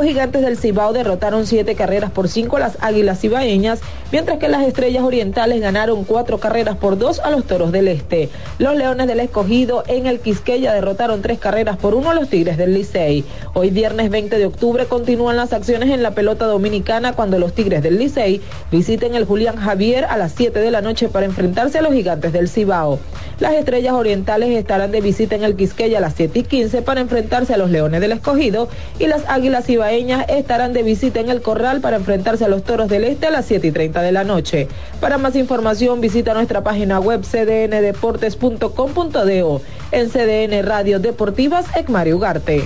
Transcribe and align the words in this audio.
Los 0.00 0.08
gigantes 0.08 0.40
del 0.40 0.56
Cibao 0.56 0.94
derrotaron 0.94 1.46
siete 1.46 1.74
carreras 1.74 2.10
por 2.10 2.26
cinco 2.26 2.56
a 2.56 2.60
las 2.60 2.78
águilas 2.80 3.20
cibaeñas, 3.20 3.80
mientras 4.10 4.38
que 4.38 4.48
las 4.48 4.66
estrellas 4.66 5.04
orientales 5.04 5.60
ganaron 5.60 6.04
cuatro 6.04 6.38
carreras 6.38 6.78
por 6.78 6.96
dos 6.96 7.20
a 7.20 7.28
los 7.28 7.44
toros 7.44 7.70
del 7.70 7.86
Este. 7.86 8.30
Los 8.58 8.76
leones 8.76 9.06
del 9.08 9.20
escogido 9.20 9.84
en 9.88 10.06
el 10.06 10.20
Quisqueya 10.20 10.72
derrotaron 10.72 11.20
tres 11.20 11.38
carreras 11.38 11.76
por 11.76 11.94
uno 11.94 12.08
a 12.08 12.14
los 12.14 12.30
tigres 12.30 12.56
del 12.56 12.72
Licey. 12.72 13.26
Hoy 13.52 13.68
viernes 13.68 14.08
20 14.08 14.38
de 14.38 14.46
octubre 14.46 14.86
continúan 14.86 15.36
las 15.36 15.52
acciones 15.52 15.90
en 15.90 16.02
la 16.02 16.12
pelota 16.12 16.46
dominicana 16.46 17.12
cuando 17.12 17.38
los 17.38 17.52
tigres 17.52 17.82
del 17.82 17.98
Licey 17.98 18.40
visiten 18.72 19.14
el 19.14 19.26
Julián 19.26 19.56
Javier 19.56 20.06
a 20.06 20.16
las 20.16 20.32
7 20.32 20.60
de 20.60 20.70
la 20.70 20.80
noche 20.80 21.10
para 21.10 21.26
enfrentarse 21.26 21.76
a 21.76 21.82
los 21.82 21.92
gigantes 21.92 22.32
del 22.32 22.48
Cibao. 22.48 22.98
Las 23.38 23.52
estrellas 23.52 23.92
orientales 23.92 24.48
estarán 24.56 24.92
de 24.92 25.02
visita 25.02 25.34
en 25.34 25.44
el 25.44 25.56
Quisqueya 25.56 25.98
a 25.98 26.00
las 26.00 26.14
7 26.14 26.38
y 26.38 26.42
15 26.44 26.80
para 26.80 27.02
enfrentarse 27.02 27.52
a 27.52 27.58
los 27.58 27.70
leones 27.70 28.00
del 28.00 28.12
escogido 28.12 28.70
y 28.98 29.06
las 29.06 29.28
águilas 29.28 29.66
cibaeñas 29.66 29.89
estarán 29.90 30.72
de 30.72 30.82
visita 30.82 31.20
en 31.20 31.28
el 31.28 31.42
Corral 31.42 31.80
para 31.80 31.96
enfrentarse 31.96 32.44
a 32.44 32.48
los 32.48 32.64
Toros 32.64 32.88
del 32.88 33.04
Este 33.04 33.26
a 33.26 33.30
las 33.30 33.44
7 33.46 33.66
y 33.66 33.72
30 33.72 34.02
de 34.02 34.12
la 34.12 34.24
noche. 34.24 34.68
Para 35.00 35.18
más 35.18 35.34
información 35.36 36.00
visita 36.00 36.32
nuestra 36.34 36.62
página 36.62 37.00
web 37.00 37.22
cdndeportes.com.do. 37.22 39.62
En 39.92 40.08
CDN 40.08 40.64
Radio 40.64 41.00
Deportivas, 41.00 41.66
Ecmario 41.74 42.16
Ugarte. 42.16 42.64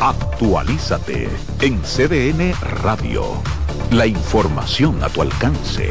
Actualízate 0.00 1.28
en 1.60 1.82
CDN 1.82 2.54
Radio. 2.82 3.24
La 3.90 4.06
información 4.06 5.02
a 5.02 5.08
tu 5.08 5.22
alcance. 5.22 5.90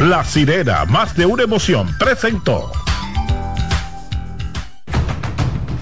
La 0.00 0.24
sirena, 0.24 0.84
más 0.86 1.14
de 1.16 1.26
una 1.26 1.44
emoción, 1.44 1.86
presentó. 1.98 2.72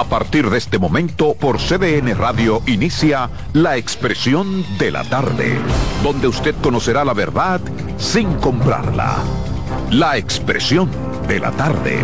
A 0.00 0.04
partir 0.04 0.48
de 0.48 0.56
este 0.56 0.78
momento, 0.78 1.34
por 1.34 1.58
CDN 1.58 2.16
Radio 2.16 2.62
inicia 2.66 3.28
La 3.52 3.76
Expresión 3.76 4.64
de 4.78 4.90
la 4.90 5.04
Tarde, 5.04 5.58
donde 6.02 6.26
usted 6.26 6.54
conocerá 6.62 7.04
la 7.04 7.12
verdad 7.12 7.60
sin 7.98 8.32
comprarla. 8.36 9.18
La 9.90 10.16
Expresión 10.16 10.88
de 11.28 11.38
la 11.38 11.50
Tarde. 11.50 11.98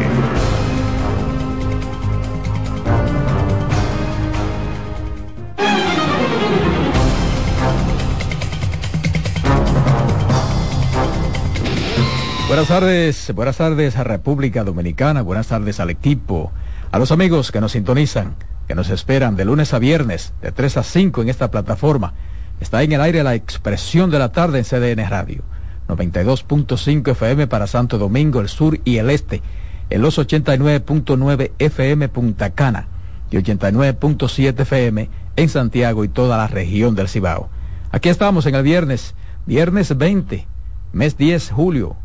Buenas 12.47 12.69
tardes, 12.69 13.33
buenas 13.35 13.57
tardes 13.57 13.97
a 13.97 14.05
República 14.05 14.65
Dominicana, 14.65 15.23
buenas 15.23 15.47
tardes 15.47 15.81
al 15.81 15.89
equipo 15.89 16.53
a 16.91 16.99
los 16.99 17.13
amigos 17.13 17.51
que 17.51 17.61
nos 17.61 17.73
sintonizan, 17.73 18.37
que 18.69 18.75
nos 18.75 18.91
esperan 18.91 19.37
de 19.37 19.45
lunes 19.45 19.75
a 19.75 19.79
viernes, 19.79 20.33
de 20.41 20.53
3 20.53 20.79
a 20.79 20.83
5 20.83 21.23
en 21.23 21.29
esta 21.29 21.51
plataforma. 21.51 22.15
Está 22.61 22.83
en 22.83 22.93
el 22.93 23.01
aire 23.01 23.23
la 23.23 23.35
expresión 23.35 24.11
de 24.11 24.19
la 24.19 24.33
tarde 24.33 24.59
en 24.59 24.65
CDN 24.65 25.09
Radio. 25.09 25.43
92.5 25.89 27.11
FM 27.13 27.47
para 27.47 27.67
Santo 27.67 27.99
Domingo, 27.99 28.41
el 28.41 28.49
sur 28.49 28.79
y 28.85 28.99
el 28.99 29.11
este. 29.11 29.43
En 29.91 30.03
los 30.03 30.19
89.9 30.19 31.53
FM 31.59 32.09
Punta 32.09 32.51
Cana 32.51 32.89
y 33.31 33.37
89.7 33.37 34.61
FM 34.61 35.11
en 35.37 35.49
Santiago 35.49 36.05
y 36.05 36.09
toda 36.09 36.39
la 36.39 36.49
región 36.49 36.95
del 36.95 37.09
Cibao. 37.09 37.51
Aquí 37.93 38.09
estamos 38.09 38.47
en 38.47 38.55
el 38.57 38.63
viernes, 38.63 39.15
viernes 39.47 39.97
20, 39.97 40.47
mes 40.93 41.17
10, 41.17 41.51
julio 41.51 41.97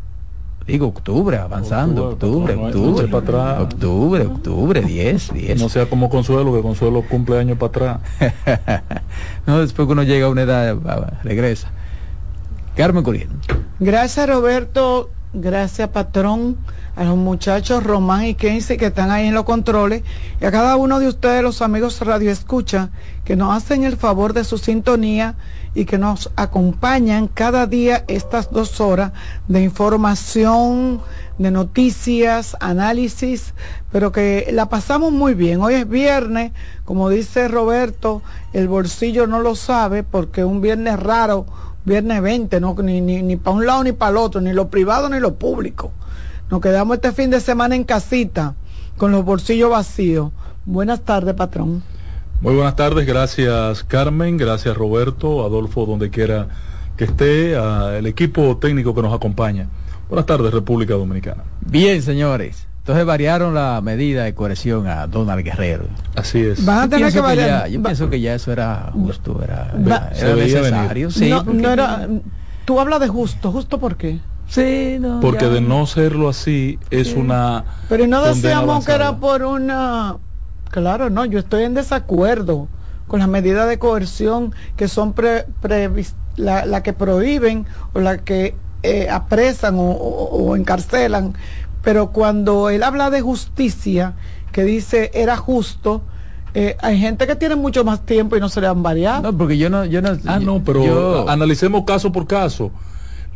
Digo, 0.66 0.86
octubre, 0.86 1.38
avanzando, 1.38 2.10
octubre, 2.10 2.54
octubre, 2.54 3.04
octubre, 3.12 3.62
octubre, 3.62 4.26
octubre, 4.26 4.82
10, 4.82 5.32
10. 5.34 5.60
No 5.60 5.68
sea 5.68 5.86
como 5.86 6.08
Consuelo, 6.08 6.54
que 6.54 6.62
Consuelo 6.62 7.02
cumple 7.02 7.38
años 7.38 7.58
para 7.58 7.98
atrás. 7.98 8.82
no, 9.46 9.60
después 9.60 9.86
que 9.86 9.92
uno 9.92 10.02
llega 10.04 10.26
a 10.26 10.30
una 10.30 10.42
edad, 10.42 10.76
regresa. 11.24 11.68
Carmen 12.76 13.02
Corriendo. 13.02 13.34
Gracias, 13.80 14.28
Roberto. 14.28 15.10
Gracias, 15.34 15.88
patrón 15.88 16.56
a 16.94 17.04
los 17.04 17.16
muchachos 17.16 17.82
Román 17.84 18.24
y 18.24 18.34
Kenzie 18.34 18.76
que 18.76 18.86
están 18.86 19.10
ahí 19.10 19.26
en 19.26 19.34
los 19.34 19.44
controles 19.44 20.02
y 20.40 20.44
a 20.44 20.50
cada 20.50 20.76
uno 20.76 20.98
de 20.98 21.08
ustedes, 21.08 21.42
los 21.42 21.62
amigos 21.62 22.00
Radio 22.00 22.30
Escucha, 22.30 22.90
que 23.24 23.36
nos 23.36 23.56
hacen 23.56 23.84
el 23.84 23.96
favor 23.96 24.32
de 24.32 24.44
su 24.44 24.58
sintonía 24.58 25.36
y 25.74 25.86
que 25.86 25.96
nos 25.96 26.30
acompañan 26.36 27.28
cada 27.28 27.66
día 27.66 28.04
estas 28.08 28.50
dos 28.50 28.80
horas 28.80 29.12
de 29.48 29.62
información, 29.62 31.00
de 31.38 31.50
noticias, 31.50 32.56
análisis, 32.60 33.54
pero 33.90 34.12
que 34.12 34.48
la 34.52 34.68
pasamos 34.68 35.12
muy 35.12 35.34
bien. 35.34 35.62
Hoy 35.62 35.74
es 35.74 35.88
viernes, 35.88 36.52
como 36.84 37.08
dice 37.08 37.48
Roberto, 37.48 38.22
el 38.52 38.68
bolsillo 38.68 39.26
no 39.26 39.40
lo 39.40 39.54
sabe 39.54 40.02
porque 40.02 40.44
un 40.44 40.60
viernes 40.60 41.00
raro, 41.00 41.46
viernes 41.86 42.20
20, 42.20 42.60
no, 42.60 42.74
ni, 42.82 43.00
ni, 43.00 43.22
ni 43.22 43.36
para 43.36 43.56
un 43.56 43.66
lado 43.66 43.82
ni 43.82 43.92
para 43.92 44.10
el 44.10 44.16
otro, 44.18 44.42
ni 44.42 44.52
lo 44.52 44.68
privado 44.68 45.08
ni 45.08 45.20
lo 45.20 45.36
público. 45.36 45.92
Nos 46.52 46.60
quedamos 46.60 46.96
este 46.96 47.12
fin 47.12 47.30
de 47.30 47.40
semana 47.40 47.76
en 47.76 47.82
casita, 47.82 48.54
con 48.98 49.10
los 49.10 49.24
bolsillos 49.24 49.70
vacíos. 49.70 50.32
Buenas 50.66 51.00
tardes, 51.00 51.32
patrón. 51.32 51.82
Muy 52.42 52.54
buenas 52.54 52.76
tardes, 52.76 53.06
gracias 53.06 53.82
Carmen, 53.84 54.36
gracias 54.36 54.76
Roberto, 54.76 55.46
Adolfo, 55.46 55.86
donde 55.86 56.10
quiera 56.10 56.48
que 56.98 57.04
esté, 57.04 57.56
al 57.56 58.04
equipo 58.04 58.58
técnico 58.58 58.94
que 58.94 59.00
nos 59.00 59.14
acompaña. 59.14 59.70
Buenas 60.10 60.26
tardes, 60.26 60.52
República 60.52 60.92
Dominicana. 60.92 61.42
Bien, 61.62 62.02
señores. 62.02 62.66
Entonces 62.80 63.06
variaron 63.06 63.54
la 63.54 63.80
medida 63.80 64.24
de 64.24 64.34
coerción 64.34 64.86
a 64.88 65.06
Donald 65.06 65.42
Guerrero. 65.42 65.86
Así 66.16 66.40
es. 66.40 66.62
Van 66.66 66.80
a 66.80 66.88
tener 66.90 67.10
que 67.10 67.20
variar. 67.22 67.66
yo 67.68 67.82
pienso 67.82 68.10
que 68.10 68.20
ya 68.20 68.34
eso 68.34 68.52
era 68.52 68.90
justo, 68.92 69.40
era, 69.42 69.72
necesario. 69.74 71.10
Sí, 71.10 71.30
no, 71.30 71.44
no 71.44 71.70
era, 71.70 72.06
tú 72.66 72.78
hablas 72.78 73.00
de 73.00 73.08
justo, 73.08 73.50
¿justo 73.50 73.80
por 73.80 73.96
qué? 73.96 74.20
Sí, 74.52 74.98
no, 75.00 75.20
Porque 75.20 75.46
de 75.46 75.62
no 75.62 75.86
serlo 75.86 76.28
así 76.28 76.78
es 76.90 77.14
una. 77.14 77.64
Pero 77.88 78.06
no 78.06 78.22
decíamos 78.22 78.84
que 78.84 78.92
era 78.92 79.16
por 79.16 79.44
una. 79.44 80.18
Claro, 80.70 81.08
no, 81.08 81.24
yo 81.24 81.38
estoy 81.38 81.64
en 81.64 81.72
desacuerdo 81.72 82.68
con 83.06 83.20
las 83.20 83.30
medidas 83.30 83.66
de 83.66 83.78
coerción 83.78 84.54
que 84.76 84.88
son 84.88 85.14
pre, 85.14 85.46
la, 86.36 86.82
que 86.82 86.92
prohíben 86.92 87.66
o 87.94 88.00
la 88.00 88.18
que 88.18 88.54
eh, 88.82 89.08
apresan 89.08 89.76
o, 89.78 90.54
encarcelan. 90.54 91.32
Pero 91.82 92.10
cuando 92.10 92.68
él 92.68 92.82
habla 92.82 93.08
de 93.08 93.22
justicia, 93.22 94.16
que 94.52 94.64
dice 94.64 95.10
era 95.14 95.38
justo, 95.38 96.02
eh, 96.52 96.76
hay 96.82 96.98
gente 96.98 97.26
que 97.26 97.36
tiene 97.36 97.56
mucho 97.56 97.84
más 97.84 98.04
tiempo 98.04 98.36
y 98.36 98.40
no 98.40 98.50
se 98.50 98.60
le 98.60 98.66
han 98.66 98.82
variado. 98.82 99.22
No, 99.22 99.38
porque 99.38 99.56
yo 99.56 99.70
no, 99.70 99.86
yo 99.86 100.02
no. 100.02 100.10
Ah, 100.26 100.38
no, 100.38 100.62
pero 100.62 101.26
analicemos 101.30 101.84
caso 101.86 102.12
por 102.12 102.26
caso. 102.26 102.70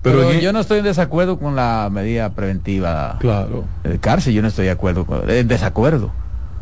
Pero, 0.06 0.32
yo 0.34 0.52
no 0.52 0.60
estoy 0.60 0.78
en 0.78 0.84
desacuerdo 0.84 1.36
con 1.36 1.56
la 1.56 1.88
medida 1.90 2.30
preventiva 2.30 3.16
claro. 3.18 3.64
de 3.82 3.98
cárcel, 3.98 4.34
yo 4.34 4.42
no 4.42 4.46
estoy 4.46 4.66
de 4.66 4.70
acuerdo 4.70 5.04
con, 5.04 5.28
en 5.28 5.48
desacuerdo. 5.48 6.12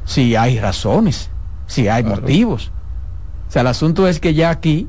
Si 0.06 0.34
hay 0.34 0.58
razones, 0.58 1.30
si 1.66 1.88
hay 1.88 2.04
motivos. 2.04 2.72
O 3.46 3.50
sea, 3.50 3.60
el 3.60 3.68
asunto 3.68 4.08
es 4.08 4.18
que 4.18 4.32
ya 4.32 4.48
aquí 4.48 4.88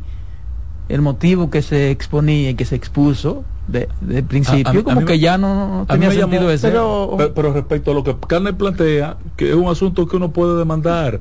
el 0.87 1.01
motivo 1.01 1.49
que 1.49 1.61
se 1.61 1.91
exponía 1.91 2.51
y 2.51 2.55
que 2.55 2.63
se 2.63 2.75
expuso 2.75 3.43
de, 3.67 3.89
principio, 4.23 4.85
como 4.85 5.03
que 5.03 5.19
ya 5.19 5.37
no, 5.37 5.85
tenía 5.89 6.11
sentido 6.11 6.49
ese. 6.49 6.69
Pero, 6.69 7.17
pero, 7.35 7.51
respecto 7.51 7.91
a 7.91 7.93
lo 7.93 8.05
que 8.05 8.15
Carne 8.25 8.53
plantea, 8.53 9.17
que 9.35 9.49
es 9.49 9.55
un 9.55 9.67
asunto 9.67 10.07
que 10.07 10.15
uno 10.15 10.31
puede 10.31 10.57
demandar, 10.57 11.19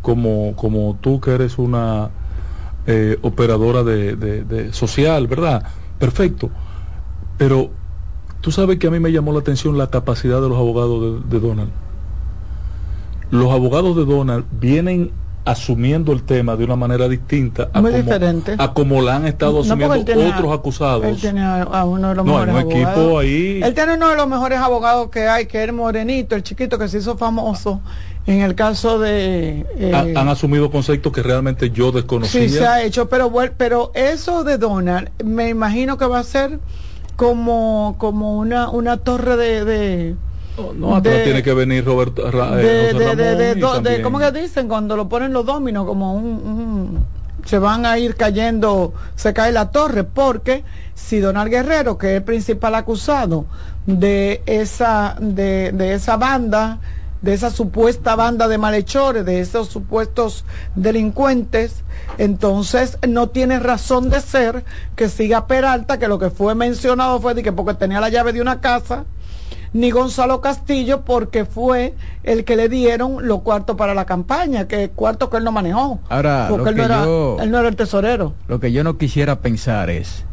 como, 0.00 0.54
como 0.54 0.96
tú 1.00 1.20
que 1.20 1.32
eres 1.32 1.58
una 1.58 2.10
eh, 2.86 3.18
operadora 3.22 3.82
de, 3.82 4.14
de 4.14 4.72
social, 4.72 5.26
¿verdad? 5.26 5.64
Perfecto. 5.98 6.50
Pero 7.38 7.70
tú 8.40 8.52
sabes 8.52 8.78
que 8.78 8.88
a 8.88 8.90
mí 8.90 9.00
me 9.00 9.12
llamó 9.12 9.32
la 9.32 9.38
atención 9.38 9.78
la 9.78 9.88
capacidad 9.88 10.42
de 10.42 10.48
los 10.48 10.58
abogados 10.58 11.30
de, 11.30 11.40
Donald. 11.40 11.70
Los 13.30 13.50
abogados 13.52 13.96
de 13.96 14.04
Donald 14.04 14.44
vienen 14.52 15.12
asumiendo 15.44 16.12
el 16.12 16.24
tema 16.24 16.56
de 16.56 16.64
una 16.64 16.76
manera 16.76 17.08
distinta 17.08 17.70
a, 17.72 17.80
Muy 17.80 17.92
como, 17.92 18.02
diferente. 18.02 18.56
a 18.58 18.74
como 18.74 19.00
la 19.00 19.16
han 19.16 19.26
estado 19.26 19.60
asumiendo 19.60 19.94
otros 20.28 20.52
acusados. 20.52 21.04
Él 21.04 21.16
tiene 21.16 21.42
a, 21.42 21.84
uno 21.86 22.10
de 22.10 22.14
los 22.16 22.26
mejores 22.26 22.54
abogados. 22.54 23.20
ahí. 23.22 23.60
Él 23.62 23.74
tiene 23.74 23.94
uno 23.94 24.10
de 24.10 24.16
los 24.16 24.28
mejores 24.28 24.58
abogados 24.58 25.08
que 25.08 25.26
hay, 25.26 25.46
que 25.46 25.62
es 25.62 25.68
el 25.68 25.74
morenito, 25.74 26.34
el 26.34 26.42
chiquito 26.42 26.78
que 26.78 26.88
se 26.88 26.98
hizo 26.98 27.16
famoso 27.16 27.80
en 28.28 28.42
el 28.42 28.54
caso 28.54 28.98
de... 28.98 29.64
Eh, 29.78 29.92
han 29.94 30.28
asumido 30.28 30.70
conceptos 30.70 31.10
que 31.12 31.22
realmente 31.22 31.70
yo 31.70 31.92
desconocía. 31.92 32.42
Sí, 32.42 32.48
se 32.50 32.66
ha 32.66 32.82
hecho, 32.82 33.08
pero, 33.08 33.32
pero 33.56 33.90
eso 33.94 34.44
de 34.44 34.58
Donald, 34.58 35.08
me 35.24 35.48
imagino 35.48 35.96
que 35.96 36.04
va 36.04 36.18
a 36.18 36.24
ser 36.24 36.60
como, 37.18 37.96
como 37.98 38.38
una, 38.38 38.70
una 38.70 38.98
torre 38.98 39.36
de 39.36 40.14
no, 40.76 40.94
atrás 40.94 41.24
tiene 41.24 41.42
que 41.42 41.52
venir 41.52 41.84
Roberto. 41.84 42.30
De, 42.30 44.00
¿Cómo 44.04 44.20
que 44.20 44.30
dicen? 44.30 44.68
Cuando 44.68 44.96
lo 44.96 45.08
ponen 45.08 45.32
los 45.32 45.44
dominos, 45.44 45.84
como 45.84 46.14
un, 46.14 47.04
se 47.44 47.58
van 47.58 47.86
a 47.86 47.98
ir 47.98 48.14
cayendo, 48.14 48.92
se 49.16 49.34
cae 49.34 49.50
la 49.50 49.72
torre, 49.72 50.04
porque 50.04 50.62
si 50.94 51.18
Donald 51.18 51.50
Guerrero, 51.50 51.98
que 51.98 52.10
es 52.10 52.16
el 52.18 52.22
principal 52.22 52.76
acusado 52.76 53.46
de 53.84 54.40
esa, 54.46 55.16
de, 55.18 55.72
de 55.72 55.94
esa 55.94 56.18
banda, 56.18 56.78
de 57.22 57.34
esa 57.34 57.50
supuesta 57.50 58.14
banda 58.16 58.48
de 58.48 58.58
malhechores, 58.58 59.24
de 59.24 59.40
esos 59.40 59.68
supuestos 59.68 60.44
delincuentes, 60.74 61.82
entonces 62.16 62.98
no 63.06 63.28
tiene 63.28 63.58
razón 63.58 64.10
de 64.10 64.20
ser 64.20 64.64
que 64.96 65.08
siga 65.08 65.46
Peralta, 65.46 65.98
que 65.98 66.08
lo 66.08 66.18
que 66.18 66.30
fue 66.30 66.54
mencionado 66.54 67.20
fue 67.20 67.34
de 67.34 67.42
que 67.42 67.52
porque 67.52 67.74
tenía 67.74 68.00
la 68.00 68.08
llave 68.08 68.32
de 68.32 68.40
una 68.40 68.60
casa, 68.60 69.04
ni 69.72 69.90
Gonzalo 69.90 70.40
Castillo 70.40 71.04
porque 71.04 71.44
fue 71.44 71.94
el 72.22 72.44
que 72.44 72.56
le 72.56 72.68
dieron 72.68 73.26
los 73.26 73.42
cuartos 73.42 73.76
para 73.76 73.94
la 73.94 74.06
campaña, 74.06 74.66
que 74.66 74.90
cuartos 74.90 75.28
que 75.28 75.36
él 75.38 75.44
no 75.44 75.52
manejó. 75.52 76.00
Ahora, 76.08 76.46
porque 76.48 76.70
él, 76.70 76.76
no 76.76 76.84
era, 76.84 77.04
él 77.42 77.50
no 77.50 77.58
era 77.58 77.68
el 77.68 77.76
tesorero. 77.76 78.34
Lo 78.46 78.60
que 78.60 78.72
yo 78.72 78.84
no 78.84 78.96
quisiera 78.96 79.40
pensar 79.40 79.90
es 79.90 80.24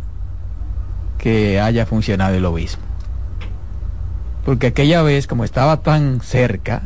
que 1.17 1.59
haya 1.59 1.85
funcionado 1.85 2.35
el 2.35 2.45
obispo. 2.45 2.81
Porque 4.45 4.68
aquella 4.68 5.01
vez, 5.01 5.25
como 5.25 5.44
estaba 5.44 5.81
tan 5.81 6.21
cerca, 6.21 6.83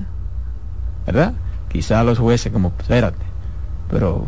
¿verdad? 1.06 1.34
Quizá 1.70 2.04
los 2.04 2.18
jueces 2.18 2.52
como, 2.52 2.72
espérate, 2.80 3.26
pero 3.92 4.26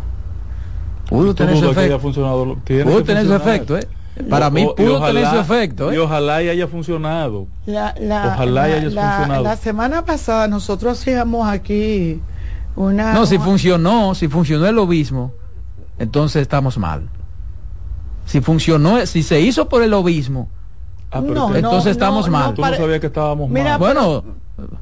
pudo 1.10 1.34
tener 1.34 1.58
su 1.58 1.70
efecto. 1.70 2.00
Pudo 2.00 3.04
tener 3.04 3.26
su 3.26 3.34
efecto, 3.34 3.78
¿eh? 3.78 3.88
Para 4.30 4.50
mí 4.50 4.68
pudo 4.76 5.02
tener 5.06 5.26
su 5.28 5.40
efecto. 5.40 5.92
¿eh? 5.92 5.96
Y 5.96 5.98
ojalá 5.98 6.44
y 6.44 6.50
haya 6.50 6.68
funcionado. 6.68 7.48
La, 7.66 7.96
ojalá 8.34 8.70
y 8.70 8.74
haya 8.74 8.84
funcionado. 8.84 9.44
La 9.44 9.56
semana 9.56 10.04
pasada 10.04 10.50
nosotros 10.50 11.00
hacíamos 11.00 11.48
aquí 11.48 12.22
una... 12.76 13.14
No, 13.14 13.26
si 13.26 13.38
funcionó, 13.38 14.14
si 14.14 14.28
funcionó 14.28 14.68
el 14.68 14.78
obismo, 14.78 15.34
entonces 15.98 16.42
estamos 16.42 16.78
mal. 16.78 17.10
Si 18.26 18.42
funcionó, 18.42 19.06
si 19.06 19.24
se 19.24 19.40
hizo 19.40 19.70
por 19.70 19.84
el 19.84 19.94
obismo, 19.94 20.50
ah, 21.12 21.52
entonces 21.56 21.92
estamos 21.92 22.30
mal. 22.30 22.54
Tú 22.54 22.62
no 22.62 22.76
sabías 22.76 23.00
que 23.00 23.08
estábamos 23.08 23.50
mal. 23.50 23.78
Bueno, 23.78 24.24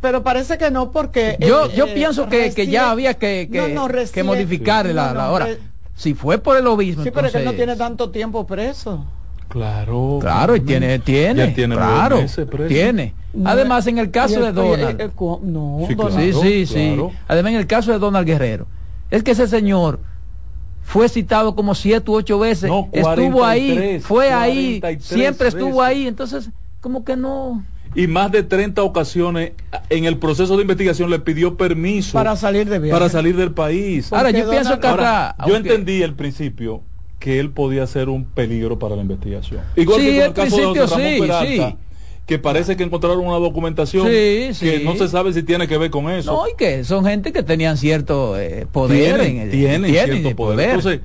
pero, 0.01 0.23
parece 0.23 0.57
que 0.57 0.71
no 0.71 0.91
porque... 0.91 1.37
Yo, 1.39 1.71
yo 1.71 1.87
eh, 1.87 1.91
pienso 1.93 2.27
que, 2.27 2.53
que, 2.53 2.67
ya 2.67 2.91
había 2.91 3.13
que, 3.13 3.49
que, 3.51 3.75
que 4.13 4.23
modificar 4.23 4.85
la, 4.87 5.13
la 5.13 5.31
hora. 5.31 5.47
Si 5.95 6.13
fue 6.13 6.37
por 6.37 6.57
el 6.57 6.65
obismo. 6.67 7.03
Sí, 7.03 7.11
pero 7.11 7.27
es 7.27 7.33
que 7.33 7.43
no 7.43 7.53
tiene 7.53 7.75
tanto 7.75 8.09
tiempo 8.09 8.45
preso. 8.45 9.05
Claro. 9.49 10.19
Claro, 10.21 10.55
y 10.55 10.61
tiene, 10.61 10.99
tiene, 10.99 11.49
tiene 11.49 11.75
claro, 11.75 12.23
tiene. 12.67 13.15
Además, 13.43 13.87
en 13.87 13.97
el 13.97 14.11
caso 14.11 14.39
de 14.41 14.51
Donald. 14.51 15.11
no, 15.43 15.87
sí, 16.11 16.33
sí, 16.33 16.65
sí, 16.65 16.97
Además, 17.27 17.51
en 17.51 17.57
el 17.57 17.67
caso 17.67 17.91
de 17.91 17.99
Donald 17.99 18.27
Guerrero, 18.27 18.67
es 19.09 19.23
que 19.23 19.31
ese 19.31 19.47
señor 19.47 19.99
fue 20.89 21.07
citado 21.07 21.53
como 21.53 21.75
siete 21.75 22.09
u 22.09 22.15
ocho 22.15 22.39
veces, 22.39 22.71
estuvo 22.91 23.45
ahí, 23.45 23.99
fue 24.01 24.31
ahí, 24.31 24.81
siempre 24.99 25.49
estuvo 25.49 25.83
ahí, 25.83 26.07
entonces, 26.07 26.49
como 26.81 27.05
que 27.05 27.15
no. 27.15 27.63
Y 27.93 28.07
más 28.07 28.31
de 28.31 28.41
30 28.41 28.81
ocasiones 28.81 29.51
en 29.91 30.05
el 30.05 30.17
proceso 30.17 30.55
de 30.55 30.63
investigación 30.63 31.11
le 31.11 31.19
pidió 31.19 31.57
permiso 31.57 32.13
para 32.13 32.35
salir 32.35 32.67
de 32.67 32.89
para 32.89 33.07
salir 33.07 33.35
del 33.35 33.51
país. 33.51 34.11
Ahora 34.11 34.31
yo 34.31 34.49
pienso 34.49 34.79
que 34.79 34.87
ahora, 34.87 35.35
yo 35.47 35.55
entendí 35.55 36.01
el 36.01 36.15
principio 36.15 36.81
que 37.19 37.39
él 37.39 37.51
podía 37.51 37.85
ser 37.85 38.09
un 38.09 38.25
peligro 38.25 38.79
para 38.79 38.95
la 38.95 39.03
investigación. 39.03 39.61
Igual 39.75 40.01
que 40.01 40.17
en 40.17 40.23
el 40.23 40.33
caso 40.33 40.73
de 40.73 40.87
Ramón 40.87 41.19
Peralta, 41.19 41.77
que 42.29 42.37
parece 42.37 42.77
que 42.77 42.83
encontraron 42.83 43.25
una 43.25 43.39
documentación 43.39 44.05
que 44.05 44.81
no 44.85 44.95
se 44.95 45.07
sabe 45.07 45.33
si 45.33 45.41
tiene 45.41 45.67
que 45.67 45.79
ver 45.79 45.89
con 45.89 46.11
eso. 46.11 46.31
No, 46.31 46.47
y 46.47 46.55
que 46.55 46.83
son 46.83 47.03
gente 47.03 47.33
que 47.33 47.41
tenían 47.41 47.75
cierto 47.75 48.39
eh, 48.39 48.67
poder. 48.71 49.19
Tienen, 49.49 49.83
en, 49.83 49.91
cierto 49.91 50.35
poder. 50.35 50.69
Entonces, 50.69 50.99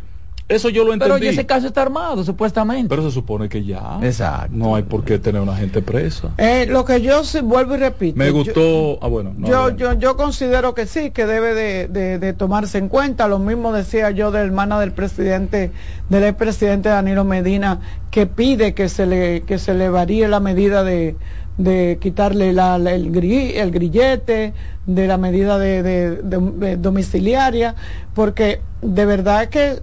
eso 0.46 0.68
yo 0.68 0.84
lo 0.84 0.92
entendí. 0.92 1.14
Pero 1.14 1.30
ese 1.30 1.46
caso 1.46 1.66
está 1.66 1.80
armado, 1.80 2.22
supuestamente. 2.22 2.88
Pero 2.88 3.02
se 3.02 3.10
supone 3.10 3.48
que 3.48 3.64
ya. 3.64 3.98
Exacto. 4.02 4.50
No 4.52 4.76
hay 4.76 4.82
por 4.82 5.02
qué 5.02 5.18
tener 5.18 5.40
una 5.40 5.56
gente 5.56 5.80
presa. 5.80 6.32
Eh, 6.36 6.66
lo 6.68 6.84
que 6.84 7.00
yo 7.00 7.22
vuelvo 7.42 7.74
y 7.74 7.78
repito. 7.78 8.18
Me 8.18 8.30
gustó. 8.30 8.98
ah, 9.00 9.08
bueno. 9.08 9.34
yo, 9.38 9.70
yo, 9.70 9.94
yo 9.94 10.16
considero 10.16 10.74
que 10.74 10.86
sí, 10.86 11.12
que 11.12 11.24
debe 11.24 11.54
de, 11.54 12.32
tomarse 12.34 12.76
en 12.76 12.88
cuenta. 12.88 13.26
Lo 13.26 13.38
mismo 13.38 13.72
decía 13.72 14.10
yo 14.10 14.30
de 14.30 14.40
hermana 14.40 14.78
del 14.78 14.92
presidente, 14.92 15.72
del 16.10 16.24
expresidente 16.24 16.90
Danilo 16.90 17.24
Medina, 17.24 17.80
que 18.10 18.26
pide 18.26 18.74
que 18.74 18.90
se 18.90 19.06
le, 19.06 19.42
que 19.42 19.58
se 19.58 19.72
le 19.72 19.88
varíe 19.88 20.28
la 20.28 20.40
medida 20.40 20.84
de, 20.84 21.16
de 21.56 21.98
quitarle 22.02 22.52
la, 22.52 22.76
el, 22.76 23.16
el 23.16 23.70
grillete, 23.70 24.52
de 24.86 25.06
la 25.06 25.16
medida 25.16 25.58
de, 25.58 25.82
de 25.82 26.76
domiciliaria, 26.76 27.74
porque 28.12 28.60
de 28.82 29.06
verdad 29.06 29.48
que 29.48 29.80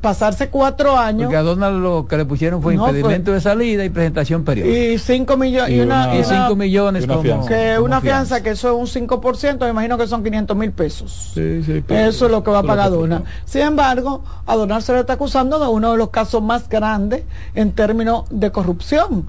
pasarse 0.00 0.48
cuatro 0.48 0.96
años. 0.96 1.24
Porque 1.24 1.36
a 1.36 1.42
Donald 1.42 1.82
lo 1.82 2.06
que 2.06 2.16
le 2.16 2.24
pusieron 2.24 2.62
fue 2.62 2.74
impedimento 2.74 3.32
de 3.32 3.40
salida 3.40 3.84
y 3.84 3.90
presentación 3.90 4.44
periódica. 4.44 4.76
Y 4.76 4.98
cinco 4.98 5.36
millones. 5.36 5.70
Y, 5.70 5.80
una, 5.80 6.24
cinco 6.24 6.56
millones 6.56 7.04
una 7.04 7.14
como, 7.16 7.46
Que 7.46 7.78
una 7.78 8.00
fianza. 8.00 8.42
que 8.42 8.50
eso 8.50 8.68
es 8.82 8.96
un 8.96 9.08
5%, 9.08 9.60
me 9.60 9.70
imagino 9.70 9.98
que 9.98 10.06
son 10.06 10.22
500 10.22 10.56
mil 10.56 10.72
pesos. 10.72 11.32
eso 11.36 12.26
es 12.26 12.30
lo 12.30 12.42
que 12.42 12.50
va 12.50 12.60
a 12.60 12.62
pagar 12.62 12.90
Donald. 12.90 13.24
Sin 13.44 13.62
embargo, 13.62 14.24
a 14.46 14.56
Donald 14.56 14.82
se 14.82 14.92
le 14.92 15.00
está 15.00 15.14
acusando 15.14 15.58
de 15.58 15.66
uno 15.66 15.92
de 15.92 15.98
los 15.98 16.10
casos 16.10 16.42
más 16.42 16.68
grandes 16.68 17.24
en 17.54 17.72
términos 17.72 18.24
de 18.30 18.50
corrupción. 18.50 19.26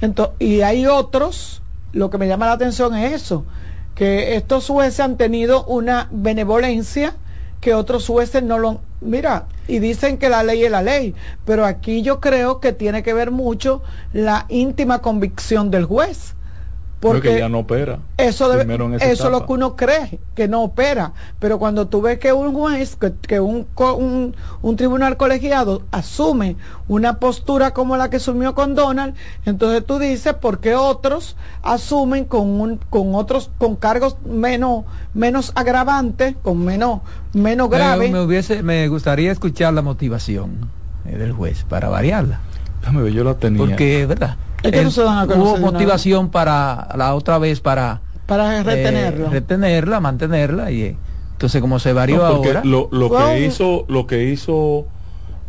Entonces, 0.00 0.34
y 0.40 0.62
hay 0.62 0.86
otros, 0.86 1.62
lo 1.92 2.10
que 2.10 2.18
me 2.18 2.26
llama 2.26 2.46
la 2.46 2.52
atención 2.52 2.94
es 2.96 3.12
eso, 3.12 3.44
que 3.94 4.34
estos 4.36 4.66
jueces 4.66 4.98
han 5.00 5.16
tenido 5.16 5.64
una 5.64 6.08
benevolencia 6.10 7.14
que 7.60 7.74
otros 7.74 8.08
jueces 8.08 8.42
no 8.42 8.58
lo 8.58 8.80
mira 9.02 9.46
y 9.68 9.78
dicen 9.78 10.18
que 10.18 10.28
la 10.28 10.42
ley 10.42 10.64
es 10.64 10.70
la 10.70 10.82
ley 10.82 11.14
pero 11.44 11.64
aquí 11.64 12.02
yo 12.02 12.20
creo 12.20 12.60
que 12.60 12.72
tiene 12.72 13.02
que 13.02 13.14
ver 13.14 13.30
mucho 13.30 13.82
la 14.12 14.46
íntima 14.48 15.00
convicción 15.00 15.70
del 15.70 15.84
juez 15.84 16.34
porque 17.02 17.36
ya 17.36 17.48
no 17.48 17.60
opera. 17.60 17.98
Eso, 18.16 18.48
debe, 18.48 18.74
eso 19.00 19.24
es 19.24 19.30
lo 19.30 19.44
que 19.44 19.52
uno 19.52 19.74
cree, 19.74 20.20
que 20.36 20.46
no 20.46 20.62
opera. 20.62 21.12
Pero 21.40 21.58
cuando 21.58 21.88
tú 21.88 22.00
ves 22.00 22.20
que 22.20 22.32
un 22.32 22.54
juez, 22.54 22.96
que, 23.26 23.40
un, 23.40 23.66
un, 24.62 24.76
tribunal 24.76 25.16
colegiado 25.16 25.82
asume 25.90 26.56
una 26.86 27.18
postura 27.18 27.72
como 27.72 27.96
la 27.96 28.08
que 28.08 28.16
asumió 28.16 28.54
con 28.54 28.76
Donald, 28.76 29.14
entonces 29.44 29.84
tú 29.84 29.98
dices, 29.98 30.34
¿por 30.34 30.60
qué 30.60 30.76
otros 30.76 31.36
asumen 31.62 32.24
con, 32.24 32.60
un, 32.60 32.78
con 32.88 33.16
otros, 33.16 33.50
con 33.58 33.74
cargos 33.74 34.16
menos, 34.24 34.84
menos 35.12 35.50
agravantes, 35.56 36.36
con 36.40 36.64
menos, 36.64 37.00
menos 37.32 37.68
graves? 37.68 38.12
Me, 38.12 38.20
hubiese, 38.20 38.62
me 38.62 38.86
gustaría 38.86 39.32
escuchar 39.32 39.74
la 39.74 39.82
motivación 39.82 40.70
eh, 41.04 41.16
del 41.16 41.32
juez 41.32 41.64
para 41.64 41.88
variarla. 41.88 42.38
Déjame 42.80 43.02
ver, 43.02 43.12
yo 43.12 43.24
la 43.24 43.34
tenía. 43.34 43.58
Porque, 43.58 44.06
¿verdad? 44.06 44.36
Hubo 44.64 45.58
motivación 45.58 46.30
para 46.30 46.88
la 46.96 47.14
otra 47.14 47.38
vez 47.38 47.60
para 47.60 48.00
para 48.26 48.58
eh, 48.58 48.62
retenerla 48.62 49.28
retenerla 49.30 50.00
mantenerla 50.00 50.70
y 50.70 50.82
eh, 50.82 50.96
entonces 51.32 51.60
como 51.60 51.78
se 51.78 51.92
varió 51.92 52.24
ahora 52.24 52.62
lo, 52.64 52.88
lo 52.92 53.10
que 53.10 53.44
hizo 53.46 53.84
lo 53.88 54.06
que 54.06 54.30
hizo 54.30 54.86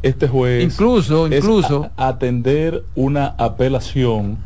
este 0.02 0.28
juez 0.28 0.64
incluso 0.64 1.28
incluso 1.28 1.90
atender 1.98 2.84
una 2.96 3.36
apelación 3.38 4.38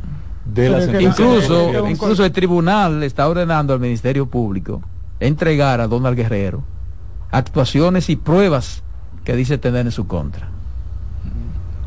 de 0.45 0.69
la 0.69 1.01
incluso 1.01 1.87
incluso 1.87 2.25
el 2.25 2.31
tribunal 2.31 3.03
está 3.03 3.27
ordenando 3.27 3.73
al 3.73 3.79
ministerio 3.79 4.27
público 4.27 4.81
entregar 5.19 5.81
a 5.81 5.87
Donald 5.87 6.15
Guerrero 6.17 6.63
actuaciones 7.31 8.09
y 8.09 8.15
pruebas 8.15 8.83
que 9.23 9.35
dice 9.35 9.57
tener 9.57 9.85
en 9.85 9.91
su 9.91 10.07
contra 10.07 10.56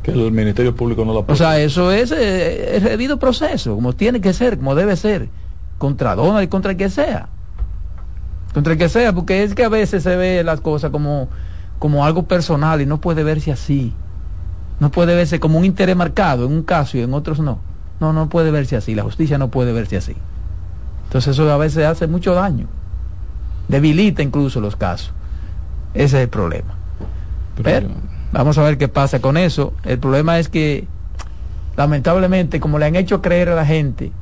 que 0.03 0.13
el 0.13 0.33
Ministerio 0.33 0.75
Público 0.75 1.05
no 1.05 1.13
lo 1.13 1.25
O 1.27 1.37
sea, 1.37 1.59
eso 1.59 1.91
es 1.93 2.11
eh, 2.13 2.77
el 2.77 2.85
debido 2.85 3.19
proceso, 3.19 3.75
como 3.75 3.93
tiene 3.93 4.21
que 4.21 4.33
ser, 4.33 4.57
como 4.59 4.75
debe 4.75 4.97
ser, 4.97 5.29
contra 5.79 6.15
Donald 6.15 6.45
y 6.45 6.49
contra 6.49 6.73
el 6.73 6.77
que 6.77 6.89
sea. 6.89 7.29
Contra 8.55 8.73
el 8.73 8.79
que 8.79 8.89
sea, 8.89 9.13
porque 9.13 9.43
es 9.43 9.55
que 9.55 9.65
a 9.65 9.69
veces 9.69 10.03
se 10.03 10.17
ve 10.17 10.43
las 10.43 10.61
cosas 10.61 10.91
como, 10.91 11.29
como 11.79 12.05
algo 12.05 12.25
personal 12.25 12.81
y 12.81 12.87
no 12.87 13.01
puede 13.01 13.23
verse 13.23 13.53
así. 13.53 13.95
No 14.81 14.91
puede 14.91 15.15
verse 15.15 15.39
como 15.39 15.59
un 15.59 15.65
interés 15.65 15.95
marcado 15.95 16.47
en 16.47 16.53
un 16.53 16.63
caso 16.63 16.97
y 16.97 17.03
en 17.03 17.13
otros 17.13 17.39
no. 17.41 17.59
No, 18.01 18.15
no 18.15 18.31
puede 18.31 18.51
verse 18.51 18.77
así. 18.77 18.95
La 18.95 19.03
justicia 19.03 19.37
no 19.37 19.51
puede 19.51 19.73
verse 19.73 19.99
así. 19.99 20.17
Entonces 21.05 21.35
eso 21.35 21.51
a 21.53 21.59
veces 21.59 21.85
hace 21.85 22.07
mucho 22.07 22.35
daño. 22.35 22.67
Debilita 23.69 24.23
incluso 24.23 24.61
los 24.61 24.75
casos. 24.75 25.13
Ese 25.93 26.17
es 26.17 26.23
el 26.23 26.29
problema. 26.29 26.75
Pero, 27.63 27.89
vamos 28.33 28.59
a 28.59 28.63
ver 28.63 28.79
qué 28.79 28.89
pasa 28.89 29.21
con 29.21 29.37
eso. 29.37 29.73
El 29.85 29.99
problema 29.99 30.39
es 30.39 30.49
que, 30.49 30.87
lamentablemente, 31.77 32.61
como 32.61 32.79
le 32.79 32.87
han 32.87 32.97
hecho 32.97 33.23
creer 33.23 33.49
a 33.49 33.55
la 33.55 33.67
gente 33.67 34.13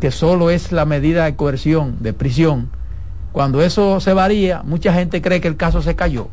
que 0.00 0.10
solo 0.10 0.50
es 0.50 0.72
la 0.72 0.84
medida 0.84 1.24
de 1.24 1.36
coerción, 1.36 1.96
de 2.00 2.12
prisión, 2.12 2.70
cuando 3.32 3.62
eso 3.62 4.00
se 4.00 4.12
varía, 4.12 4.62
mucha 4.62 4.92
gente 4.92 5.20
cree 5.20 5.40
que 5.40 5.48
el 5.48 5.56
caso 5.56 5.82
se 5.82 5.96
cayó. 5.96 6.28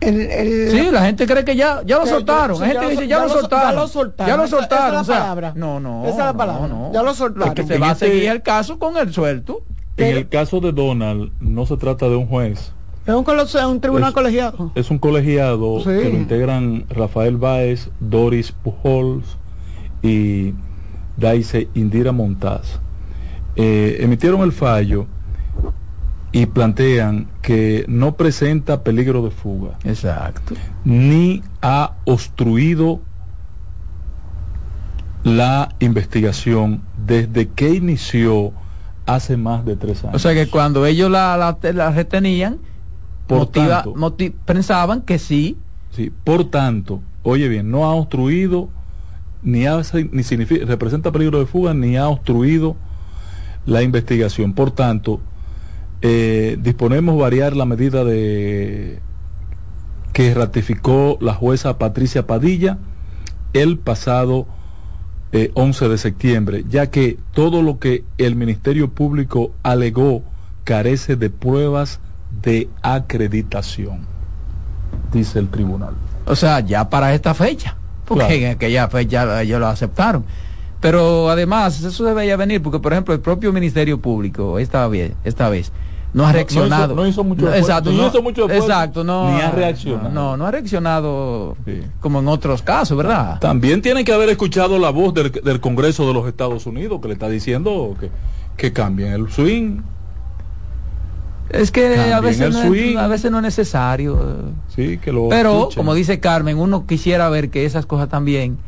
sí, 0.00 0.88
la 0.92 1.04
gente 1.04 1.26
cree 1.26 1.44
que 1.44 1.56
ya, 1.56 1.82
ya 1.84 1.98
lo 1.98 2.06
soltaron. 2.06 2.60
la 2.60 2.66
gente 2.66 2.88
dice, 2.90 3.08
ya, 3.08 3.20
lo 3.20 3.28
soltaron. 3.28 3.70
Ya 3.70 3.80
lo 3.80 3.88
soltaron. 3.88 4.28
Ya 4.28 4.36
lo 4.36 4.48
soltaron. 4.48 5.00
Esa, 5.00 5.00
es 5.00 5.08
la 5.08 5.18
palabra. 5.18 5.52
No, 5.56 5.80
no. 5.80 6.04
Esa 6.04 6.10
es 6.10 6.18
la 6.18 6.32
palabra. 6.34 6.68
No, 6.68 6.92
Ya 6.92 7.02
lo 7.02 7.14
soltaron. 7.14 7.54
Que 7.54 7.64
se 7.64 7.78
va 7.78 7.90
a 7.90 7.94
seguir 7.94 8.28
el 8.28 8.42
caso 8.42 8.78
con 8.78 8.96
el 8.96 9.12
suelto. 9.12 9.62
En 9.96 10.16
el 10.16 10.28
caso 10.28 10.60
de 10.60 10.72
Donald, 10.72 11.32
no 11.40 11.64
se 11.64 11.78
trata 11.78 12.08
de 12.08 12.16
un 12.16 12.26
juez. 12.26 12.72
Es 13.06 13.14
un, 13.14 13.24
un 13.70 13.80
tribunal 13.80 14.12
colegiado. 14.12 14.72
Es 14.74 14.90
un 14.90 14.98
colegiado 14.98 15.82
que 15.84 16.10
lo 16.10 16.16
integran 16.16 16.84
Rafael 16.88 17.36
Báez, 17.36 17.88
Doris 18.00 18.52
Pujols 18.52 19.36
y 20.02 20.54
Daisy 21.16 21.68
Indira 21.74 22.12
Montaz. 22.12 22.80
Eh, 23.54 23.98
emitieron 24.00 24.42
el 24.42 24.52
fallo 24.52 25.06
y 26.32 26.46
plantean 26.46 27.28
que 27.42 27.84
no 27.88 28.16
presenta 28.16 28.82
peligro 28.82 29.22
de 29.22 29.30
fuga. 29.30 29.78
Exacto. 29.84 30.54
Ni 30.84 31.42
ha 31.62 31.92
obstruido 32.04 33.00
la 35.22 35.74
investigación 35.80 36.82
desde 37.06 37.48
que 37.48 37.70
inició 37.70 38.52
hace 39.06 39.36
más 39.36 39.64
de 39.64 39.76
tres 39.76 40.04
años. 40.04 40.16
O 40.16 40.18
sea 40.18 40.34
que 40.34 40.48
cuando 40.48 40.84
ellos 40.84 41.10
la, 41.10 41.36
la, 41.62 41.90
retenían, 41.90 42.58
por 43.26 43.46
tanto, 43.46 43.94
pensaban 44.44 45.02
que 45.02 45.18
sí. 45.18 45.56
Sí, 45.90 46.12
por 46.24 46.50
tanto, 46.50 47.00
oye 47.22 47.48
bien, 47.48 47.70
no 47.70 47.84
ha 47.84 47.94
obstruido, 47.94 48.68
ni, 49.42 49.64
ni 50.12 50.22
significa, 50.22 50.64
representa 50.66 51.12
peligro 51.12 51.38
de 51.38 51.46
fuga, 51.46 51.74
ni 51.74 51.96
ha 51.96 52.08
obstruido 52.08 52.76
la 53.64 53.82
investigación. 53.82 54.52
Por 54.52 54.70
tanto, 54.70 55.20
eh, 56.02 56.56
disponemos 56.60 57.18
variar 57.18 57.56
la 57.56 57.64
medida 57.64 58.04
de 58.04 59.00
que 60.12 60.32
ratificó 60.32 61.18
la 61.20 61.34
jueza 61.34 61.78
Patricia 61.78 62.26
Padilla 62.26 62.78
el 63.52 63.78
pasado 63.78 64.46
11 65.54 65.84
eh, 65.84 65.88
de 65.88 65.98
septiembre, 65.98 66.64
ya 66.68 66.90
que 66.90 67.18
todo 67.32 67.62
lo 67.62 67.78
que 67.78 68.04
el 68.18 68.36
Ministerio 68.36 68.90
Público 68.90 69.52
alegó 69.62 70.22
carece 70.64 71.16
de 71.16 71.30
pruebas 71.30 72.00
de 72.42 72.68
acreditación, 72.82 74.00
dice 75.12 75.38
el 75.38 75.48
tribunal. 75.48 75.94
O 76.26 76.34
sea, 76.34 76.60
ya 76.60 76.88
para 76.88 77.14
esta 77.14 77.34
fecha, 77.34 77.76
porque 78.04 78.44
en 78.44 78.52
aquella 78.52 78.88
fecha 78.88 79.42
ellos 79.42 79.60
lo 79.60 79.66
aceptaron. 79.66 80.24
Pero 80.80 81.30
además, 81.30 81.82
eso 81.82 82.04
debería 82.04 82.36
venir, 82.36 82.62
porque 82.62 82.78
por 82.78 82.92
ejemplo 82.92 83.14
el 83.14 83.20
propio 83.20 83.52
Ministerio 83.52 84.00
Público, 84.00 84.58
esta 84.58 84.86
vez, 84.88 85.12
esta 85.24 85.48
vez 85.48 85.72
no 86.12 86.26
ha 86.26 86.32
reaccionado. 86.32 86.94
No, 86.94 87.06
hizo, 87.06 87.24
mucho 87.24 87.52
exacto, 87.52 87.92
no, 87.92 88.08
hizo 88.08 88.22
mucho 88.22 88.50
exacto, 88.50 89.04
no, 89.04 89.32
ni 89.34 89.40
ha 89.40 89.50
reaccionado. 89.50 90.10
No, 90.10 90.36
no 90.36 90.46
ha 90.46 90.50
reaccionado 90.50 91.56
como 92.00 92.20
en 92.20 92.28
otros 92.28 92.62
casos, 92.62 92.96
¿verdad? 92.96 93.38
También 93.40 93.82
tiene 93.82 94.04
que 94.04 94.12
haber 94.12 94.28
escuchado 94.30 94.78
la 94.78 94.90
voz 94.90 95.12
del, 95.12 95.30
del 95.30 95.60
Congreso 95.60 96.06
de 96.06 96.14
los 96.14 96.26
Estados 96.26 96.66
Unidos 96.66 97.00
que 97.00 97.08
le 97.08 97.14
está 97.14 97.28
diciendo 97.28 97.94
que, 97.98 98.10
que 98.56 98.72
cambien 98.72 99.12
el 99.12 99.30
swing. 99.30 99.80
Es 101.50 101.70
que 101.70 101.96
a 102.12 102.20
veces, 102.20 102.52
no 102.52 102.74
es, 102.74 102.96
a 102.96 103.06
veces 103.06 103.30
no 103.30 103.38
es 103.38 103.42
necesario. 103.42 104.18
Sí, 104.74 104.98
que 104.98 105.12
lo 105.12 105.28
Pero, 105.28 105.68
como 105.74 105.94
dice 105.94 106.18
Carmen, 106.18 106.58
uno 106.58 106.86
quisiera 106.86 107.28
ver 107.28 107.50
que 107.50 107.64
esas 107.64 107.86
cosas 107.86 108.08
también 108.08 108.58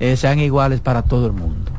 eh, 0.00 0.16
sean 0.16 0.38
iguales 0.38 0.80
para 0.80 1.02
todo 1.02 1.26
el 1.26 1.32
mundo. 1.32 1.70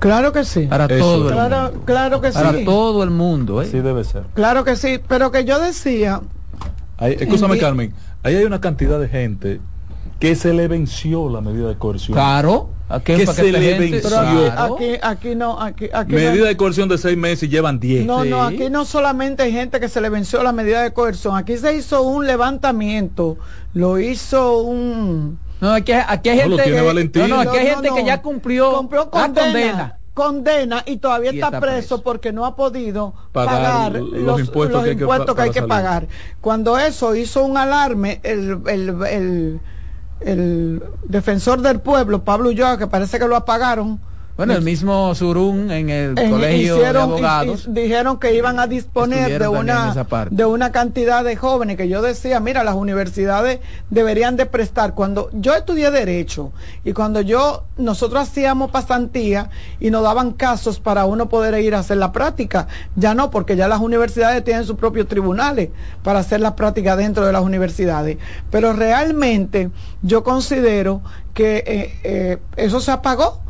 Claro 0.00 0.32
que 0.32 0.44
sí. 0.44 0.66
Para 0.66 0.88
todo 0.88 1.28
el 1.28 1.34
claro, 1.34 1.70
mundo. 1.70 1.84
Claro 1.86 2.20
que 2.20 2.32
sí. 2.32 2.34
Para 2.34 2.64
todo 2.64 3.02
el 3.04 3.10
mundo. 3.10 3.62
¿eh? 3.62 3.66
Sí 3.70 3.78
debe 3.80 4.04
ser. 4.04 4.24
Claro 4.34 4.64
que 4.64 4.76
sí, 4.76 5.00
pero 5.06 5.30
que 5.30 5.44
yo 5.44 5.60
decía... 5.60 6.20
escúchame 7.00 7.58
Carmen, 7.58 7.94
ahí 8.22 8.34
hay 8.34 8.44
una 8.44 8.60
cantidad 8.60 8.98
de 8.98 9.08
gente 9.08 9.60
que 10.18 10.34
se 10.34 10.52
le 10.52 10.68
venció 10.68 11.30
la 11.30 11.40
medida 11.40 11.68
de 11.68 11.76
coerción. 11.76 12.16
Claro. 12.16 12.73
Que 13.04 13.26
se 13.26 13.52
le 13.52 13.78
venció. 13.78 14.18
Aquí, 14.56 14.98
aquí, 15.02 15.34
no, 15.34 15.60
aquí, 15.60 15.88
aquí 15.92 16.12
medida 16.12 16.46
de 16.46 16.56
coerción 16.56 16.88
de 16.88 16.98
seis 16.98 17.16
meses 17.16 17.44
y 17.44 17.48
llevan 17.48 17.80
diez. 17.80 18.04
No, 18.06 18.24
no, 18.24 18.42
aquí 18.42 18.70
no 18.70 18.84
solamente 18.84 19.42
hay 19.42 19.52
gente 19.52 19.80
que 19.80 19.88
se 19.88 20.00
le 20.00 20.08
venció 20.08 20.42
la 20.42 20.52
medida 20.52 20.82
de 20.82 20.92
coerción, 20.92 21.36
aquí 21.36 21.56
se 21.56 21.74
hizo 21.74 22.02
un 22.02 22.26
levantamiento, 22.26 23.38
lo 23.72 23.98
hizo 23.98 24.60
un 24.62 25.38
no, 25.60 25.72
aquí, 25.72 25.92
aquí 25.92 26.28
hay 26.28 26.38
gente, 26.40 26.62
que, 26.62 27.28
no, 27.28 27.40
aquí 27.40 27.56
hay 27.56 27.66
gente 27.68 27.88
que 27.94 28.04
ya 28.04 28.20
cumplió, 28.20 28.86
condena, 29.10 29.98
condena. 30.12 30.82
y 30.84 30.96
todavía 30.96 31.30
está, 31.30 31.58
preso, 31.58 32.02
porque 32.02 32.32
no 32.32 32.44
ha 32.44 32.54
podido 32.56 33.14
pagar, 33.32 33.92
los, 33.92 34.40
impuestos, 34.40 34.82
que, 34.82 35.40
hay 35.40 35.50
que, 35.50 35.62
pagar. 35.62 36.06
Cuando 36.40 36.78
eso 36.78 37.14
hizo 37.14 37.44
un 37.44 37.56
alarme, 37.56 38.20
el, 38.24 38.60
el, 38.66 39.04
el, 39.06 39.60
defensor 40.24 41.60
del 41.60 41.80
pueblo, 41.80 42.24
Pablo 42.24 42.48
Ulloa, 42.48 42.78
que 42.78 42.86
parece 42.86 43.18
que 43.18 43.28
lo 43.28 43.36
apagaron, 43.36 44.00
bueno, 44.36 44.54
el 44.54 44.62
mismo 44.62 45.14
Surún 45.14 45.70
en 45.70 45.90
el 45.90 46.14
colegio 46.14 46.76
de 46.76 46.86
abogados 46.86 47.72
dijeron 47.72 48.18
que 48.18 48.34
iban 48.34 48.58
a 48.58 48.66
disponer 48.66 49.38
de 49.38 49.46
una 49.46 49.94
de 50.30 50.44
una 50.44 50.72
cantidad 50.72 51.22
de 51.22 51.36
jóvenes 51.36 51.76
que 51.76 51.88
yo 51.88 52.02
decía, 52.02 52.40
mira, 52.40 52.64
las 52.64 52.74
universidades 52.74 53.60
deberían 53.90 54.36
de 54.36 54.46
prestar. 54.46 54.94
Cuando 54.94 55.30
yo 55.32 55.54
estudié 55.54 55.92
derecho 55.92 56.52
y 56.84 56.92
cuando 56.92 57.20
yo 57.20 57.64
nosotros 57.76 58.22
hacíamos 58.22 58.72
pasantía 58.72 59.50
y 59.78 59.90
nos 59.90 60.02
daban 60.02 60.32
casos 60.32 60.80
para 60.80 61.04
uno 61.04 61.28
poder 61.28 61.62
ir 61.62 61.76
a 61.76 61.78
hacer 61.80 61.98
la 61.98 62.10
práctica, 62.10 62.66
ya 62.96 63.14
no, 63.14 63.30
porque 63.30 63.54
ya 63.54 63.68
las 63.68 63.80
universidades 63.80 64.42
tienen 64.42 64.64
sus 64.64 64.76
propios 64.76 65.06
tribunales 65.06 65.70
para 66.02 66.18
hacer 66.18 66.40
la 66.40 66.56
práctica 66.56 66.96
dentro 66.96 67.24
de 67.24 67.32
las 67.32 67.42
universidades. 67.42 68.18
Pero 68.50 68.72
realmente 68.72 69.70
yo 70.02 70.24
considero 70.24 71.02
que 71.34 71.62
eh, 71.66 71.98
eh, 72.02 72.38
eso 72.56 72.80
se 72.80 72.90
apagó 72.90 73.44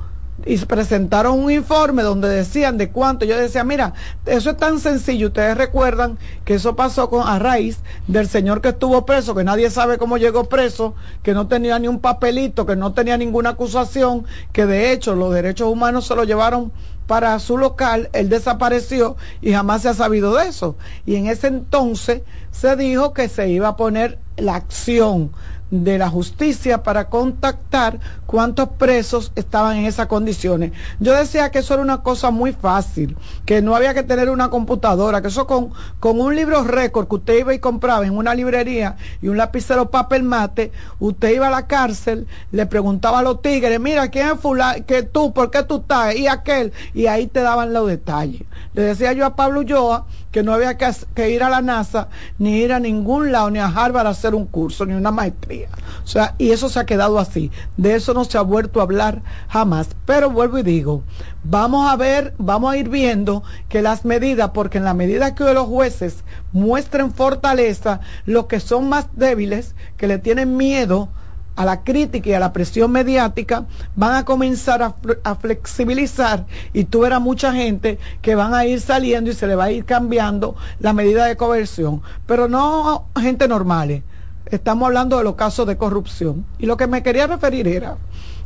y 0.44 0.58
presentaron 0.58 1.38
un 1.38 1.50
informe 1.50 2.02
donde 2.02 2.28
decían 2.28 2.76
de 2.76 2.90
cuánto. 2.90 3.24
Yo 3.24 3.38
decía, 3.38 3.64
mira, 3.64 3.94
eso 4.26 4.50
es 4.50 4.56
tan 4.56 4.80
sencillo. 4.80 5.28
Ustedes 5.28 5.56
recuerdan 5.56 6.18
que 6.44 6.54
eso 6.54 6.76
pasó 6.76 7.08
con 7.08 7.26
a 7.26 7.38
raíz 7.38 7.78
del 8.08 8.28
señor 8.28 8.60
que 8.60 8.70
estuvo 8.70 9.06
preso, 9.06 9.34
que 9.34 9.44
nadie 9.44 9.70
sabe 9.70 9.98
cómo 9.98 10.18
llegó 10.18 10.44
preso, 10.44 10.94
que 11.22 11.34
no 11.34 11.46
tenía 11.46 11.78
ni 11.78 11.88
un 11.88 12.00
papelito, 12.00 12.66
que 12.66 12.76
no 12.76 12.92
tenía 12.92 13.16
ninguna 13.16 13.50
acusación, 13.50 14.26
que 14.52 14.66
de 14.66 14.92
hecho 14.92 15.14
los 15.14 15.32
derechos 15.32 15.68
humanos 15.68 16.06
se 16.06 16.16
lo 16.16 16.24
llevaron 16.24 16.72
para 17.06 17.38
su 17.38 17.58
local, 17.58 18.08
él 18.14 18.30
desapareció 18.30 19.16
y 19.42 19.52
jamás 19.52 19.82
se 19.82 19.90
ha 19.90 19.94
sabido 19.94 20.34
de 20.34 20.48
eso. 20.48 20.76
Y 21.04 21.16
en 21.16 21.26
ese 21.26 21.48
entonces 21.48 22.22
se 22.50 22.76
dijo 22.76 23.12
que 23.12 23.28
se 23.28 23.48
iba 23.50 23.68
a 23.68 23.76
poner 23.76 24.18
la 24.36 24.56
acción 24.56 25.30
de 25.70 25.98
la 25.98 26.08
justicia 26.08 26.82
para 26.82 27.08
contactar 27.08 27.98
cuántos 28.34 28.70
presos 28.70 29.30
estaban 29.36 29.76
en 29.76 29.84
esas 29.84 30.08
condiciones. 30.08 30.72
Yo 30.98 31.14
decía 31.14 31.52
que 31.52 31.60
eso 31.60 31.74
era 31.74 31.84
una 31.84 32.02
cosa 32.02 32.32
muy 32.32 32.52
fácil, 32.52 33.16
que 33.46 33.62
no 33.62 33.76
había 33.76 33.94
que 33.94 34.02
tener 34.02 34.28
una 34.28 34.50
computadora, 34.50 35.22
que 35.22 35.28
eso 35.28 35.46
con, 35.46 35.70
con 36.00 36.20
un 36.20 36.34
libro 36.34 36.64
récord 36.64 37.06
que 37.06 37.14
usted 37.14 37.38
iba 37.38 37.54
y 37.54 37.60
compraba 37.60 38.04
en 38.04 38.16
una 38.16 38.34
librería 38.34 38.96
y 39.22 39.28
un 39.28 39.36
lapicero 39.36 39.88
papel 39.88 40.24
mate, 40.24 40.72
usted 40.98 41.32
iba 41.32 41.46
a 41.46 41.50
la 41.50 41.68
cárcel, 41.68 42.26
le 42.50 42.66
preguntaba 42.66 43.20
a 43.20 43.22
los 43.22 43.40
tigres, 43.40 43.78
mira, 43.78 44.08
¿quién 44.08 44.26
es 44.26 44.40
fulano? 44.40 44.84
que 44.84 45.04
tú? 45.04 45.32
¿Por 45.32 45.52
qué 45.52 45.62
tú 45.62 45.76
estás? 45.76 46.16
Y 46.16 46.26
aquel, 46.26 46.72
y 46.92 47.06
ahí 47.06 47.28
te 47.28 47.38
daban 47.38 47.72
los 47.72 47.86
detalles. 47.86 48.42
Le 48.72 48.82
decía 48.82 49.12
yo 49.12 49.24
a 49.26 49.36
Pablo 49.36 49.60
Ulloa 49.60 50.06
que 50.32 50.42
no 50.42 50.52
había 50.52 50.76
que, 50.76 50.90
que 51.14 51.30
ir 51.30 51.44
a 51.44 51.48
la 51.48 51.62
NASA, 51.62 52.08
ni 52.40 52.56
ir 52.56 52.72
a 52.72 52.80
ningún 52.80 53.30
lado, 53.30 53.48
ni 53.50 53.60
a 53.60 53.68
Harvard 53.68 54.08
a 54.08 54.10
hacer 54.10 54.34
un 54.34 54.46
curso, 54.46 54.84
ni 54.84 54.92
una 54.92 55.12
maestría. 55.12 55.68
O 56.02 56.08
sea, 56.08 56.34
y 56.38 56.50
eso 56.50 56.68
se 56.68 56.80
ha 56.80 56.84
quedado 56.84 57.20
así. 57.20 57.52
De 57.76 57.94
eso 57.94 58.14
no 58.14 58.23
se 58.24 58.38
ha 58.38 58.42
vuelto 58.42 58.80
a 58.80 58.84
hablar 58.84 59.22
jamás. 59.48 59.88
Pero 60.06 60.30
vuelvo 60.30 60.58
y 60.58 60.62
digo, 60.62 61.02
vamos 61.42 61.90
a 61.90 61.96
ver, 61.96 62.34
vamos 62.38 62.72
a 62.72 62.76
ir 62.76 62.88
viendo 62.88 63.42
que 63.68 63.82
las 63.82 64.04
medidas, 64.04 64.50
porque 64.54 64.78
en 64.78 64.84
la 64.84 64.94
medida 64.94 65.34
que 65.34 65.52
los 65.54 65.66
jueces 65.66 66.24
muestren 66.52 67.12
fortaleza, 67.12 68.00
los 68.26 68.46
que 68.46 68.60
son 68.60 68.88
más 68.88 69.08
débiles, 69.14 69.74
que 69.96 70.08
le 70.08 70.18
tienen 70.18 70.56
miedo, 70.56 71.08
a 71.56 71.64
la 71.64 71.84
crítica 71.84 72.30
y 72.30 72.32
a 72.32 72.40
la 72.40 72.52
presión 72.52 72.90
mediática, 72.90 73.66
van 73.94 74.14
a 74.14 74.24
comenzar 74.24 74.82
a, 74.82 75.34
flexibilizar 75.36 76.46
y 76.72 76.84
tú 76.84 77.00
verás 77.00 77.20
mucha 77.20 77.52
gente 77.52 77.98
que 78.22 78.34
van 78.34 78.54
a 78.54 78.66
ir 78.66 78.80
saliendo 78.80 79.30
y 79.30 79.34
se 79.34 79.46
le 79.46 79.54
va 79.54 79.64
a 79.64 79.70
ir 79.70 79.84
cambiando 79.84 80.56
la 80.80 80.92
medida 80.92 81.26
de 81.26 81.36
coerción, 81.36 82.02
pero 82.26 82.48
no 82.48 83.06
gente 83.20 83.46
normales 83.48 84.02
estamos 84.46 84.86
hablando 84.86 85.18
de 85.18 85.24
los 85.24 85.34
casos 85.34 85.66
de 85.66 85.76
corrupción. 85.76 86.46
Y 86.58 86.66
lo 86.66 86.76
que 86.76 86.86
me 86.86 87.02
quería 87.02 87.26
referir 87.26 87.68
era 87.68 87.96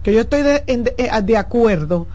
que 0.03 0.13
yo 0.13 0.21
estoy 0.21 0.43
de, 0.43 0.63
eh, 0.67 1.23
de, 1.23 1.37
acuerdo 1.37 2.07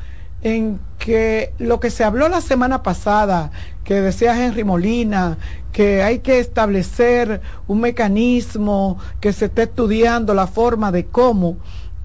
en 0.41 0.79
que 0.99 1.53
lo 1.57 1.79
que 1.79 1.89
se 1.89 2.03
habló 2.03 2.27
la 2.29 2.41
semana 2.41 2.83
pasada, 2.83 3.51
que 3.83 3.95
decía 3.95 4.45
Henry 4.45 4.63
Molina, 4.63 5.37
que 5.71 6.03
hay 6.03 6.19
que 6.19 6.39
establecer 6.39 7.41
un 7.67 7.81
mecanismo, 7.81 8.97
que 9.19 9.33
se 9.33 9.45
esté 9.45 9.63
estudiando 9.63 10.33
la 10.33 10.47
forma 10.47 10.91
de 10.91 11.05
cómo, 11.07 11.57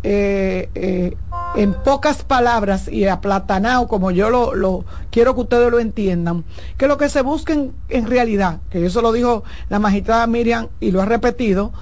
eh, 0.03 0.71
eh, 0.75 1.17
en 1.57 1.75
pocas 1.75 2.23
palabras 2.23 2.89
y 2.89 3.07
aplatanado, 3.07 3.89
como 3.89 4.11
yo 4.11 4.31
lo, 4.31 4.55
lo, 4.55 4.85
quiero 5.11 5.35
que 5.35 5.41
ustedes 5.43 5.71
lo 5.71 5.81
entiendan, 5.81 6.45
que 6.77 6.89
lo 6.89 6.99
que 6.99 7.09
se 7.09 7.23
busca 7.23 7.53
en, 7.53 8.07
realidad, 8.07 8.61
que 8.71 8.85
eso 8.85 9.03
lo 9.03 9.13
dijo 9.13 9.45
la 9.69 9.79
magistrada 9.79 10.27
Miriam 10.27 10.69
y 10.81 10.91
lo 10.91 11.03
ha 11.03 11.07
repetido, 11.07 11.73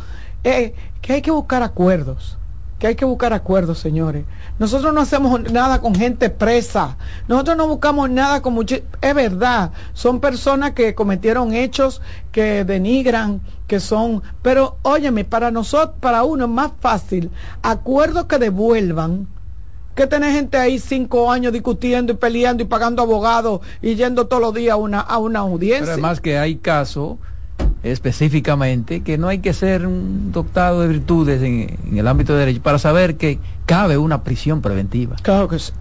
es 0.44 0.72
que 1.02 1.14
hay 1.14 1.22
que 1.22 1.30
buscar 1.30 1.62
acuerdos 1.62 2.38
que 2.78 2.88
hay 2.88 2.94
que 2.94 3.06
buscar 3.06 3.32
acuerdos, 3.32 3.78
señores. 3.78 4.26
Nosotros 4.58 4.92
no 4.92 5.00
hacemos 5.00 5.50
nada 5.50 5.80
con 5.80 5.94
gente 5.94 6.28
presa. 6.28 6.98
Nosotros 7.26 7.56
no 7.56 7.68
buscamos 7.68 8.10
nada 8.10 8.42
con 8.42 8.52
mucho... 8.52 8.76
Es 9.00 9.14
verdad, 9.14 9.70
son 9.94 10.20
personas 10.20 10.72
que 10.72 10.94
cometieron 10.94 11.54
hechos 11.54 12.02
que 12.32 12.64
denigran, 12.64 13.40
que 13.66 13.80
son... 13.80 14.22
Pero, 14.42 14.76
óyeme, 14.82 15.24
para 15.24 15.50
nosotros, 15.50 15.96
para 16.00 16.24
uno 16.24 16.44
es 16.44 16.50
más 16.50 16.72
fácil 16.78 17.30
acuerdos 17.62 18.26
que 18.26 18.38
devuelvan 18.38 19.26
que 19.96 20.06
tener 20.06 20.32
gente 20.32 20.58
ahí 20.58 20.78
cinco 20.78 21.32
años 21.32 21.52
discutiendo 21.52 22.12
y 22.12 22.16
peleando 22.16 22.62
y 22.62 22.66
pagando 22.66 23.02
abogados 23.02 23.60
y 23.82 23.96
yendo 23.96 24.26
todos 24.26 24.42
los 24.42 24.54
días 24.54 24.74
a 24.74 24.76
una, 24.76 25.00
a 25.00 25.18
una 25.18 25.40
audiencia. 25.40 25.80
Pero 25.80 25.92
además 25.92 26.20
que 26.20 26.38
hay 26.38 26.56
casos 26.56 27.16
específicamente 27.82 29.02
que 29.02 29.16
no 29.16 29.28
hay 29.28 29.38
que 29.38 29.52
ser 29.52 29.86
un 29.86 30.32
doctorado 30.32 30.82
de 30.82 30.88
virtudes 30.88 31.42
en, 31.42 31.96
el 31.96 32.06
ámbito 32.06 32.34
de 32.34 32.40
derecho 32.40 32.62
para 32.62 32.78
saber 32.78 33.16
que 33.16 33.38
cabe 33.64 33.96
una 33.96 34.22
prisión 34.22 34.60
preventiva. 34.60 35.16
Claro 35.22 35.48
que 35.48 35.58
sí. 35.58 35.72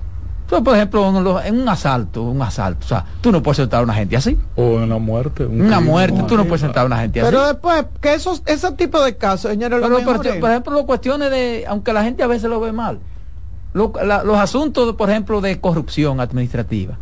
por 0.48 0.76
ejemplo, 0.76 1.42
en 1.44 1.60
un 1.60 1.68
asalto, 1.68 2.24
un 2.24 2.42
asalto, 2.42 2.86
o 2.86 2.88
sea, 2.88 3.04
tú 3.20 3.32
no 3.32 3.44
puedes 3.44 3.58
sentar 3.58 3.82
a 3.82 3.84
una 3.84 3.96
gente 3.96 4.16
así. 4.16 4.38
O 4.56 4.80
en 4.80 4.90
la 4.90 4.98
muerte. 4.98 5.46
una 5.46 5.82
muerte, 5.82 6.24
tú 6.28 6.38
no 6.38 6.46
puedes 6.46 6.62
sentar 6.62 6.84
a 6.84 6.86
una 6.86 7.02
gente 7.02 7.20
así. 7.20 7.30
Pero 7.30 7.46
después, 7.48 7.86
que 8.00 8.14
esos, 8.14 8.44
ese 8.46 8.72
tipo 8.74 9.04
de 9.04 9.18
casos, 9.18 9.52
señores, 9.52 9.80
Pero, 9.82 10.00
por, 10.04 10.40
por, 10.40 10.50
ejemplo, 10.50 10.86
cuestiones 10.86 11.32
de, 11.32 11.66
aunque 11.68 11.92
la 11.92 12.04
gente 12.04 12.24
a 12.24 12.28
veces 12.28 12.50
lo 12.50 12.60
ve 12.60 12.72
mal, 12.72 13.00
los 13.75 14.38
asuntos, 14.38 14.96
por 14.96 15.10
ejemplo, 15.10 15.41
de 15.41 15.60
corrupción 15.60 16.20
administrativa 16.20 16.98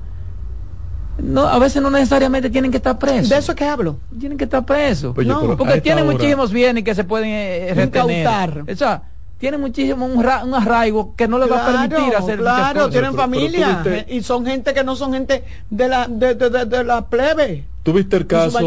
no, 1.18 1.48
a 1.48 1.60
veces 1.60 1.82
no 1.82 1.90
necesariamente 1.90 2.50
tienen 2.50 2.72
que 2.72 2.78
estar 2.78 2.98
presos. 2.98 3.30
¿De 3.30 3.38
eso 3.38 3.54
que 3.56 3.66
hablo? 3.66 3.98
Tienen 4.20 4.38
que 4.38 4.46
estar 4.46 4.66
presos. 4.66 5.14
Pues 5.14 5.28
porque 5.58 5.82
tienen 5.82 6.06
muchísimos 6.06 6.52
bienes 6.52 6.84
que 6.84 6.96
se 6.96 7.04
pueden 7.04 7.30
eh, 7.30 7.74
retener. 7.76 8.64
O 8.70 8.76
sea, 8.76 9.04
tienen 9.38 9.62
muchísimo 9.62 10.06
un, 10.06 10.26
arraigo 10.56 11.16
que 11.16 11.28
no 11.28 11.38
les 11.38 11.52
va 11.52 11.68
a 11.68 11.88
permitir 11.88 12.16
hacer 12.16 12.40
Claro, 12.40 12.90
tienen 12.90 13.14
familia 13.14 13.84
y 14.08 14.22
son 14.24 14.46
gente 14.46 14.74
que 14.74 14.84
no 14.84 14.96
son 14.96 15.14
gente 15.14 15.44
de 15.70 15.88
la 15.88 16.08
de, 16.08 16.36
de, 16.36 16.84
la 16.84 17.06
plebe. 17.08 17.66
¿Tuviste 17.84 18.16
el 18.16 18.26
caso 18.26 18.60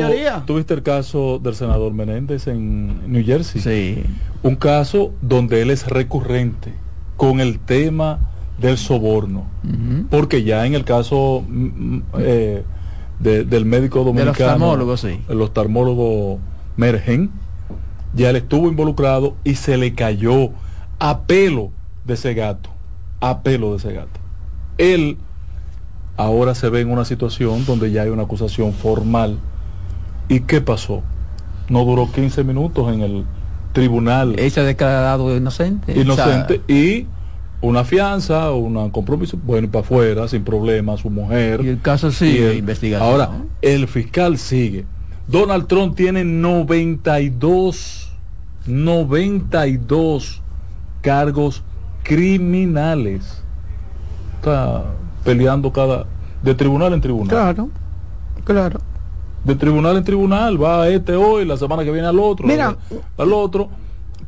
tuviste 0.44 0.74
el 0.74 0.82
caso 0.82 1.38
del 1.38 1.54
senador 1.54 1.94
Menéndez 1.94 2.46
en 2.46 3.10
New 3.10 3.24
Jersey? 3.24 3.60
Sí. 3.60 4.04
Un 4.42 4.56
caso 4.56 5.12
donde 5.22 5.62
él 5.62 5.70
es 5.70 5.86
recurrente 5.86 6.74
con 7.16 7.40
el 7.40 7.58
tema 7.58 8.20
del 8.58 8.78
soborno. 8.78 9.44
Porque 10.10 10.42
ya 10.44 10.66
en 10.66 10.74
el 10.74 10.84
caso 10.84 11.44
mm, 11.46 11.64
mm, 11.64 12.02
eh, 12.18 12.64
del 13.18 13.64
médico 13.64 14.04
dominicano, 14.04 14.74
el 15.28 15.40
oftalmólogo 15.40 16.38
Mergen, 16.76 17.30
ya 18.14 18.30
él 18.30 18.36
estuvo 18.36 18.68
involucrado 18.68 19.36
y 19.44 19.54
se 19.54 19.76
le 19.76 19.94
cayó 19.94 20.50
a 20.98 21.22
pelo 21.22 21.70
de 22.04 22.14
ese 22.14 22.34
gato, 22.34 22.70
a 23.20 23.42
pelo 23.42 23.72
de 23.72 23.76
ese 23.78 23.92
gato. 23.92 24.20
Él 24.78 25.18
ahora 26.16 26.54
se 26.54 26.68
ve 26.68 26.80
en 26.80 26.90
una 26.90 27.04
situación 27.04 27.64
donde 27.66 27.90
ya 27.90 28.02
hay 28.02 28.08
una 28.08 28.22
acusación 28.22 28.72
formal. 28.72 29.38
¿Y 30.28 30.40
qué 30.40 30.60
pasó? 30.60 31.02
No 31.68 31.84
duró 31.84 32.10
15 32.10 32.44
minutos 32.44 32.92
en 32.92 33.02
el 33.02 33.24
tribunal. 33.76 34.34
Ha 34.38 34.60
declarado 34.62 35.36
inocente. 35.36 36.00
Inocente 36.00 36.62
y 36.66 37.06
una 37.60 37.84
fianza, 37.84 38.50
un 38.52 38.90
compromiso, 38.90 39.38
bueno, 39.44 39.68
para 39.70 39.84
afuera, 39.84 40.26
sin 40.28 40.44
problema, 40.44 40.96
su 40.96 41.10
mujer. 41.10 41.60
Y 41.62 41.68
el 41.68 41.82
caso 41.82 42.10
sigue 42.10 42.54
investigación. 42.54 43.06
Ahora, 43.06 43.30
el 43.60 43.86
fiscal 43.86 44.38
sigue. 44.38 44.86
Donald 45.28 45.66
Trump 45.66 45.94
tiene 45.94 46.24
92, 46.24 48.10
92 48.66 50.42
cargos 51.02 51.62
criminales. 52.02 53.42
Está 54.36 54.84
peleando 55.22 55.70
cada, 55.70 56.06
de 56.42 56.54
tribunal 56.54 56.94
en 56.94 57.02
tribunal. 57.02 57.28
Claro, 57.28 57.68
claro. 58.44 58.80
De 59.46 59.54
tribunal 59.54 59.96
en 59.96 60.02
tribunal, 60.02 60.60
va 60.60 60.82
a 60.82 60.88
este 60.88 61.14
hoy, 61.14 61.44
la 61.44 61.56
semana 61.56 61.84
que 61.84 61.92
viene 61.92 62.08
al 62.08 62.18
otro, 62.18 62.44
Mira, 62.46 62.76
al 63.16 63.32
otro 63.32 63.68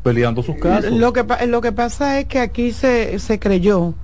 peleando 0.04 0.44
sus 0.44 0.57
casos. 0.57 0.92
Lo 0.92 1.12
que, 1.12 1.24
lo 1.48 1.61
que 1.61 1.72
pasa 1.72 2.20
es 2.20 2.26
que 2.26 2.38
aquí 2.38 2.70
se, 2.70 3.18
se 3.18 3.40
creyó, 3.40 3.94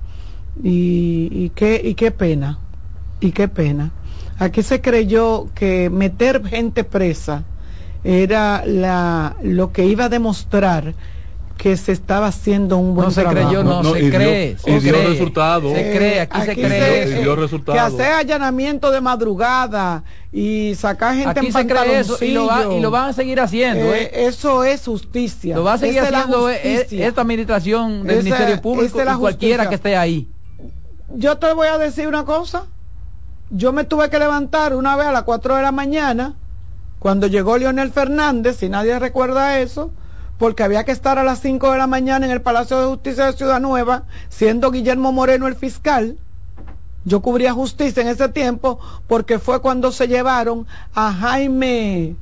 y, 0.61 1.29
y, 1.31 1.51
qué, 1.55 1.81
y 1.81 1.93
qué 1.93 2.11
pena, 2.11 2.59
y 3.21 3.31
qué 3.31 3.47
pena. 3.47 3.91
Aquí 4.39 4.61
se 4.61 4.81
creyó 4.81 5.47
que 5.55 5.89
meter 5.89 6.45
gente 6.45 6.83
presa 6.83 7.45
era 8.03 8.65
la, 8.65 9.37
lo 9.41 9.71
que 9.71 9.85
iba 9.85 10.05
a 10.05 10.09
demostrar 10.09 10.93
que 11.57 11.77
se 11.77 11.91
estaba 11.91 12.27
haciendo 12.27 12.77
un 12.77 12.95
buen 12.95 13.07
no 13.07 13.11
se 13.11 13.23
creyó 13.23 13.63
no, 13.63 13.83
se 13.83 14.09
cree 14.09 14.57
se 14.57 14.79
dio 14.79 15.07
resultado. 15.07 15.73
se 15.73 15.91
cree 15.95 16.19
aquí, 16.19 16.41
se 16.41 16.53
cree. 16.53 17.23
Que 17.65 17.79
hacer 17.79 18.13
allanamiento 18.13 18.91
de 18.91 19.01
madrugada 19.01 20.03
y 20.31 20.75
sacar 20.75 21.15
gente 21.15 21.39
aquí 21.39 21.47
en 21.47 21.53
se 21.53 21.67
cree 21.67 21.99
eso 21.99 22.23
y 22.23 22.31
lo, 22.31 22.47
va, 22.47 22.65
y 22.73 22.79
lo 22.81 22.91
van 22.91 23.09
a 23.09 23.13
seguir 23.13 23.39
haciendo 23.39 23.93
eh, 23.93 24.03
¿eh? 24.03 24.27
eso 24.27 24.63
es 24.63 24.85
justicia. 24.85 25.55
Lo 25.55 25.63
va 25.63 25.73
a 25.73 25.77
seguir 25.77 26.01
haciendo 26.01 26.49
eh, 26.49 26.87
esta 26.91 27.21
administración 27.21 28.03
del 28.05 28.23
ministerio 28.23 28.61
público 28.61 29.01
y 29.01 29.17
cualquiera 29.17 29.69
que 29.69 29.75
esté 29.75 29.95
ahí. 29.95 30.27
Yo 31.15 31.37
te 31.37 31.51
voy 31.53 31.67
a 31.67 31.77
decir 31.77 32.07
una 32.07 32.25
cosa. 32.25 32.65
Yo 33.49 33.71
me 33.71 33.83
tuve 33.83 34.09
que 34.09 34.19
levantar 34.19 34.75
una 34.75 34.95
vez 34.95 35.07
a 35.07 35.11
las 35.11 35.23
4 35.23 35.55
de 35.55 35.61
la 35.61 35.71
mañana 35.71 36.33
cuando 36.99 37.27
llegó 37.27 37.57
Leonel 37.57 37.91
Fernández 37.91 38.57
si 38.57 38.69
nadie 38.69 38.97
recuerda 38.97 39.59
eso 39.59 39.91
porque 40.37 40.63
había 40.63 40.83
que 40.83 40.91
estar 40.91 41.17
a 41.17 41.23
las 41.23 41.39
5 41.39 41.71
de 41.71 41.77
la 41.77 41.87
mañana 41.87 42.25
en 42.25 42.31
el 42.31 42.41
Palacio 42.41 42.79
de 42.79 42.87
Justicia 42.87 43.25
de 43.25 43.33
Ciudad 43.33 43.59
Nueva, 43.61 44.03
siendo 44.29 44.71
Guillermo 44.71 45.11
Moreno 45.11 45.47
el 45.47 45.55
fiscal. 45.55 46.17
Yo 47.05 47.21
cubría 47.21 47.53
justicia 47.53 48.01
en 48.01 48.07
ese 48.07 48.29
tiempo 48.29 48.79
porque 49.07 49.37
fue 49.37 49.61
cuando 49.61 49.91
se 49.91 50.07
llevaron 50.07 50.65
a 50.95 51.13
Jaime, 51.13 52.15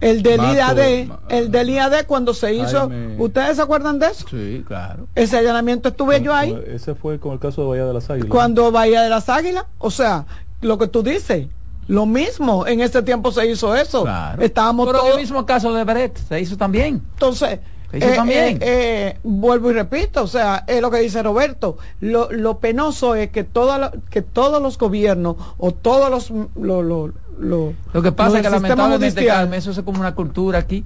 el 0.00 0.22
del 0.22 0.40
IAD, 0.40 1.10
el 1.28 1.50
del 1.50 1.70
IAD 1.70 2.06
cuando 2.06 2.32
se 2.32 2.54
hizo. 2.54 2.90
¿Ustedes 3.18 3.56
se 3.56 3.62
acuerdan 3.62 3.98
de 3.98 4.06
eso? 4.06 4.24
Sí, 4.30 4.64
claro. 4.66 5.08
Ese 5.16 5.36
allanamiento 5.36 5.88
estuve 5.88 6.22
yo 6.22 6.32
ahí. 6.32 6.56
Ese 6.68 6.94
fue 6.94 7.18
con 7.18 7.32
el 7.32 7.40
caso 7.40 7.62
de 7.62 7.68
Bahía 7.68 7.86
de 7.86 7.94
las 7.94 8.08
Águilas. 8.08 8.30
Cuando 8.30 8.70
Bahía 8.70 9.02
de 9.02 9.10
las 9.10 9.28
Águilas, 9.28 9.64
o 9.78 9.90
sea, 9.90 10.26
lo 10.60 10.78
que 10.78 10.86
tú 10.86 11.02
dices, 11.02 11.48
lo 11.88 12.04
mismo, 12.04 12.66
en 12.66 12.80
ese 12.80 13.02
tiempo 13.02 13.32
se 13.32 13.50
hizo 13.50 13.74
eso. 13.74 14.06
Estábamos 14.38 14.86
Pero 14.86 15.12
el 15.12 15.16
mismo 15.16 15.44
caso 15.44 15.72
de 15.72 15.84
Brett 15.84 16.16
se 16.16 16.38
hizo 16.40 16.56
también. 16.56 17.02
Entonces, 17.14 17.60
eh, 17.92 18.12
también. 18.14 18.56
Eh, 18.56 18.58
eh, 18.60 19.18
vuelvo 19.24 19.70
y 19.70 19.74
repito, 19.74 20.22
o 20.22 20.26
sea, 20.26 20.64
es 20.66 20.82
lo 20.82 20.90
que 20.90 20.98
dice 20.98 21.22
Roberto. 21.22 21.78
Lo, 22.00 22.30
lo 22.30 22.58
penoso 22.58 23.14
es 23.14 23.30
que, 23.30 23.42
toda 23.42 23.92
que 24.10 24.20
todos 24.20 24.62
los 24.62 24.76
gobiernos 24.76 25.36
o 25.56 25.72
todos 25.72 26.10
los... 26.10 26.30
Lo, 26.56 26.82
lo, 26.82 27.12
lo 27.40 28.02
que 28.02 28.12
pasa 28.12 28.38
es 28.38 28.42
que 28.42 28.50
lamentablemente, 28.50 29.24
Carmen, 29.24 29.58
eso 29.58 29.70
es 29.70 29.80
como 29.80 30.00
una 30.00 30.14
cultura 30.14 30.58
aquí 30.58 30.84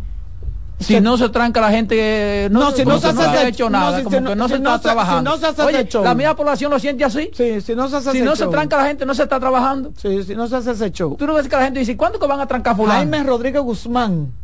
si 0.82 1.00
no 1.00 1.16
se 1.16 1.28
tranca 1.28 1.60
la 1.60 1.70
gente 1.70 2.48
no, 2.50 2.70
si 2.72 2.84
no, 2.84 2.98
se, 2.98 3.08
ha 3.08 3.48
hecho 3.48 3.70
nada 3.70 4.02
como 4.02 4.24
que 4.24 4.36
no 4.36 4.48
se 4.48 4.56
está 4.56 4.78
trabajando. 4.80 5.34
Oye, 5.64 5.88
la 6.02 6.14
misma 6.14 6.36
población 6.36 6.70
lo 6.70 6.78
siente 6.78 7.04
así 7.04 7.30
sí, 7.32 7.60
si 7.60 7.74
no 7.74 7.88
se 7.88 7.96
hace 7.96 8.12
si 8.12 8.20
no 8.20 8.36
se 8.36 8.46
tranca 8.46 8.76
la 8.76 8.86
gente 8.86 9.06
no 9.06 9.14
se 9.14 9.22
está 9.22 9.38
trabajando. 9.38 9.92
Sí, 9.96 10.22
si 10.24 10.34
no 10.34 10.46
se 10.46 10.56
hace 10.56 10.72
ese 10.72 10.90
show. 10.90 11.16
Tú 11.16 11.26
no 11.26 11.34
ves 11.34 11.48
que 11.48 11.56
la 11.56 11.64
gente 11.64 11.80
dice 11.80 11.96
¿cuándo 11.96 12.18
que 12.18 12.26
van 12.26 12.40
a 12.40 12.46
trancar 12.46 12.76
fulano? 12.76 12.94
Jaime 12.94 13.22
Rodríguez 13.22 13.62
Guzmán 13.62 14.41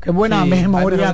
Qué 0.00 0.12
buena 0.12 0.44
memoria. 0.44 1.12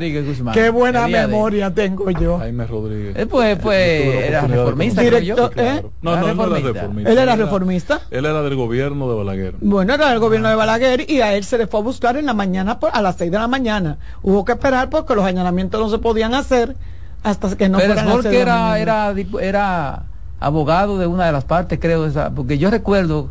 Qué 0.53 0.69
buena 0.69 1.09
memoria 1.09 1.73
tengo 1.73 2.11
yo. 2.11 2.39
Jaime 2.39 2.67
Rodríguez. 2.67 3.17
Eh, 3.17 3.27
pues, 3.27 3.59
pues 3.59 4.15
era 4.27 4.43
reformista. 4.43 5.01
Directo, 5.01 5.51
¿eh? 5.57 5.83
No, 6.03 6.17
no, 6.17 6.35
no 6.35 6.57
era 6.57 6.73
reformista. 6.73 7.11
¿Él 7.11 7.19
era 7.19 7.37
reformista? 7.37 8.01
Él 8.11 8.27
era 8.27 8.43
del 8.43 8.57
gobierno 8.57 9.09
de 9.09 9.17
Balaguer. 9.17 9.55
Bueno, 9.61 9.95
era 9.95 10.11
del 10.11 10.19
gobierno 10.19 10.51
de 10.51 10.55
Balaguer 10.55 11.11
y 11.11 11.23
a 11.23 11.35
él 11.35 11.45
se 11.45 11.57
le 11.57 11.67
fue 11.67 11.81
a 11.81 11.83
buscar 11.83 12.17
en 12.19 12.27
la 12.27 12.35
mañana, 12.35 12.79
a 12.93 13.03
las 13.03 13.17
6 13.17 13.31
de 13.31 13.39
la 13.39 13.49
mañana. 13.49 13.99
Hubo 14.23 14.45
que 14.45 14.53
esperar 14.53 14.91
porque 14.91 15.15
los 15.15 15.25
allanamientos 15.25 15.81
no 15.81 15.89
se 15.89 15.99
podían 15.99 16.35
hacer 16.35 16.77
hasta 17.23 17.57
que 17.57 17.71
no 17.71 17.79
Pero 17.79 17.95
fueran 17.95 18.13
porque 18.13 18.39
era, 18.39 18.79
era, 18.79 19.15
era 19.41 20.03
abogado 20.41 20.99
de 20.99 21.07
una 21.07 21.25
de 21.25 21.33
las 21.33 21.45
partes, 21.45 21.79
creo, 21.81 22.05
esa, 22.05 22.31
porque 22.31 22.59
yo 22.59 22.71
recuerdo 22.71 23.31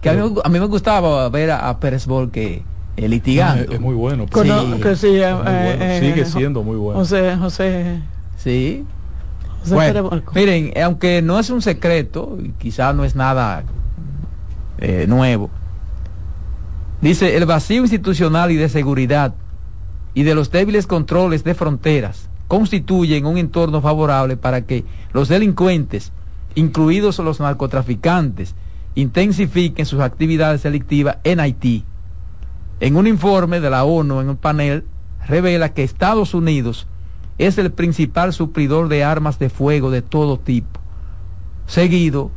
que 0.00 0.08
a 0.08 0.14
mí, 0.14 0.34
a 0.42 0.48
mí 0.48 0.58
me 0.58 0.66
gustaba 0.66 1.28
ver 1.28 1.50
a, 1.50 1.68
a 1.68 1.78
Pérez 1.80 2.06
Bol 2.06 2.30
que 2.30 2.64
el 2.96 3.10
litigando. 3.10 3.72
es, 3.72 3.80
muy 3.80 3.94
bueno. 3.94 4.26
Sí. 4.32 4.80
Que 4.82 4.96
sí, 4.96 5.08
eh, 5.08 5.34
eh, 5.46 5.98
Sigue 6.00 6.24
siendo 6.24 6.62
muy 6.62 6.76
bueno. 6.76 7.00
José, 7.00 7.36
José. 7.36 8.00
Sí. 8.36 8.84
miren, 10.34 10.72
aunque 10.82 11.22
no 11.22 11.38
es 11.38 11.50
un 11.50 11.62
secreto, 11.62 12.38
y 12.42 12.50
quizás 12.50 12.94
no 12.94 13.04
es 13.04 13.14
nada 13.14 13.64
eh, 14.78 15.06
nuevo, 15.08 15.50
dice 17.00 17.36
el 17.36 17.44
vacío 17.46 17.82
institucional 17.82 18.50
y 18.50 18.56
de 18.56 18.68
seguridad 18.68 19.34
y 20.14 20.22
de 20.22 20.34
los 20.34 20.50
débiles 20.50 20.86
controles 20.86 21.44
de 21.44 21.54
fronteras 21.54 22.30
constituyen 22.48 23.26
un 23.26 23.38
entorno 23.38 23.80
favorable 23.80 24.36
para 24.36 24.62
que 24.62 24.84
los 25.12 25.28
delincuentes, 25.28 26.12
incluidos 26.54 27.18
los 27.18 27.40
narcotraficantes, 27.40 28.54
intensifiquen 28.94 29.84
sus 29.84 30.00
actividades 30.00 30.62
delictivas 30.62 31.18
en 31.24 31.40
Haití. 31.40 31.84
En 32.78 32.96
un 32.96 33.06
informe 33.06 33.60
de 33.60 33.70
la 33.70 33.84
ONU 33.84 34.20
en 34.20 34.28
un 34.28 34.36
panel 34.36 34.84
revela 35.26 35.72
que 35.72 35.82
Estados 35.82 36.34
Unidos 36.34 36.86
es 37.38 37.56
el 37.58 37.72
principal 37.72 38.32
suplidor 38.32 38.88
de 38.88 39.02
armas 39.02 39.38
de 39.38 39.48
fuego 39.48 39.90
de 39.90 40.02
todo 40.02 40.38
tipo, 40.38 40.80
seguido 41.66 42.30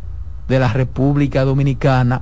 de 0.47 0.59
la 0.59 0.71
República 0.71 1.43
Dominicana, 1.43 2.21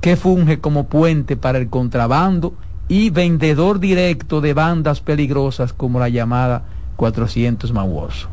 que 0.00 0.16
funge 0.16 0.58
como 0.58 0.88
puente 0.88 1.36
para 1.36 1.58
el 1.58 1.68
contrabando 1.68 2.54
y 2.88 3.10
vendedor 3.10 3.78
directo 3.78 4.40
de 4.40 4.54
bandas 4.54 5.00
peligrosas 5.00 5.72
como 5.72 6.00
la 6.00 6.08
llamada 6.08 6.64
400 6.96 7.72
Mawoso. 7.72 8.28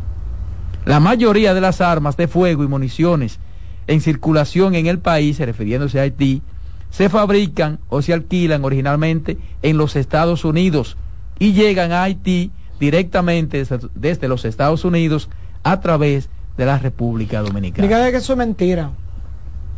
La 0.86 1.00
mayoría 1.00 1.54
de 1.54 1.62
las 1.62 1.82
armas 1.82 2.18
de 2.18 2.28
fuego 2.28 2.64
y 2.64 2.68
municiones 2.68 3.40
en 3.86 4.02
circulación 4.02 4.76
en 4.76 4.88
el 4.88 5.00
país, 5.00 5.40
refiriéndose 5.40 6.00
a 6.00 6.04
Haití, 6.04 6.42
se 6.90 7.10
fabrican 7.10 7.80
o 7.90 8.02
se 8.02 8.14
alquilan 8.14 8.64
originalmente 8.66 9.38
en 9.62 9.78
los 9.78 9.96
Estados 9.96 10.46
Unidos 10.46 10.98
y 11.38 11.54
llegan 11.54 11.92
a 11.92 12.04
Haití 12.04 12.52
directamente 12.80 13.66
desde, 13.96 14.28
los 14.28 14.46
Estados 14.46 14.86
Unidos 14.86 15.30
a 15.64 15.80
través 15.80 16.30
de 16.58 16.66
la 16.66 16.78
República 16.78 17.42
Dominicana. 17.42 17.88
Dígale 17.88 18.12
que 18.12 18.18
eso 18.18 18.34
es 18.34 18.38
mentira. 18.38 18.92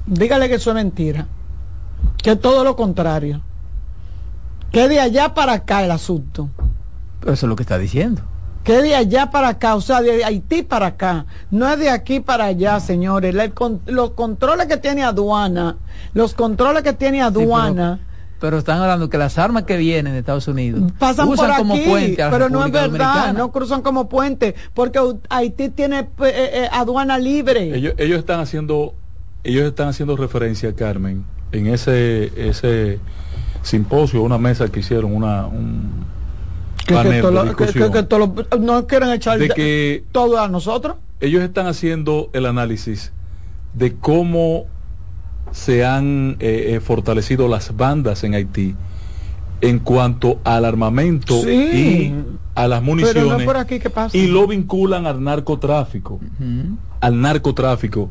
Dígale 0.06 0.50
que 0.50 0.56
eso 0.56 0.72
es 0.72 0.76
mentira. 0.76 1.28
Que 2.24 2.32
es 2.32 2.40
todo 2.40 2.64
lo 2.64 2.76
contrario. 2.76 3.42
Que 4.72 4.88
de 4.88 5.00
allá 5.00 5.34
para 5.34 5.54
acá 5.54 5.84
el 5.84 5.92
asunto. 5.92 6.50
Pero 7.20 7.34
eso 7.34 7.46
es 7.46 7.50
lo 7.50 7.56
que 7.56 7.64
está 7.64 7.78
diciendo 7.78 8.24
que 8.64 8.82
de 8.82 8.96
allá 8.96 9.32
para 9.32 9.50
acá, 9.50 9.76
o 9.76 9.82
sea, 9.82 10.02
de 10.02 10.24
Haití 10.24 10.62
para 10.64 10.88
acá, 10.88 11.26
no 11.50 11.68
es 11.72 11.80
de 11.80 11.90
aquí 11.90 12.20
para 12.20 12.46
allá, 12.46 12.80
señores. 12.80 13.36
los 13.86 14.12
controles 14.12 14.68
que 14.68 14.78
tiene 14.78 15.04
aduana, 15.04 15.78
los 16.14 16.34
controles 16.34 16.84
que 16.84 16.94
tiene 16.94 17.22
aduana. 17.22 18.00
pero, 18.40 18.60
están 18.60 18.82
hablando 18.82 19.10
que 19.10 19.18
las 19.18 19.38
armas 19.38 19.64
que 19.64 19.78
vienen 19.78 20.14
de 20.14 20.20
Estados 20.20 20.48
Unidos 20.48 20.92
pasan 21.00 21.28
por 21.28 21.50
aquí, 21.50 21.58
como 21.58 21.76
puente 21.84 22.24
pero 22.30 22.50
no 22.50 22.66
es 22.66 22.72
verdad, 22.72 23.34
no 23.34 23.52
cruzan 23.52 23.82
como 23.82 24.08
puente, 24.10 24.56
porque 24.74 25.00
Haití 25.30 25.70
tiene 25.70 26.00
eh, 26.00 26.08
eh, 26.20 26.70
aduana 26.72 27.18
libre. 27.18 27.76
Ellos, 27.76 27.96
ellos 27.98 28.20
están 28.20 28.40
haciendo, 28.40 28.94
ellos 29.44 29.66
están 29.66 29.88
haciendo 29.88 30.16
referencia, 30.16 30.76
Carmen, 30.76 31.26
en 31.52 31.68
ese, 31.68 32.32
ese 32.36 33.00
simposio, 33.64 34.22
una 34.22 34.38
mesa 34.38 34.68
que 34.70 34.82
hicieron, 34.82 35.16
una, 35.16 35.48
un, 35.48 36.06
que, 36.86 36.94
no 38.60 38.88
quieren 38.88 39.10
echar 39.12 39.40
de 39.40 39.50
que 39.50 40.04
todo 40.12 40.40
a 40.40 40.48
nosotros. 40.48 40.96
Ellos 41.20 41.44
están 41.44 41.68
haciendo 41.68 42.30
el 42.34 42.46
análisis 42.46 43.14
de 43.74 43.96
cómo 43.96 44.66
se 45.52 45.86
han 45.86 46.38
eh, 46.40 46.74
eh, 46.76 46.80
fortalecido 46.80 47.48
las 47.48 47.76
bandas 47.76 48.24
en 48.24 48.34
Haití 48.34 48.76
en 49.62 49.80
cuanto 49.80 50.40
al 50.44 50.66
armamento 50.66 51.48
y 51.48 52.14
a 52.56 52.68
las 52.68 52.82
municiones 52.82 53.48
y 54.14 54.28
lo 54.28 54.48
vinculan 54.48 55.06
al 55.06 55.24
narcotráfico. 55.24 56.20
Al 57.00 57.22
narcotráfico. 57.22 58.10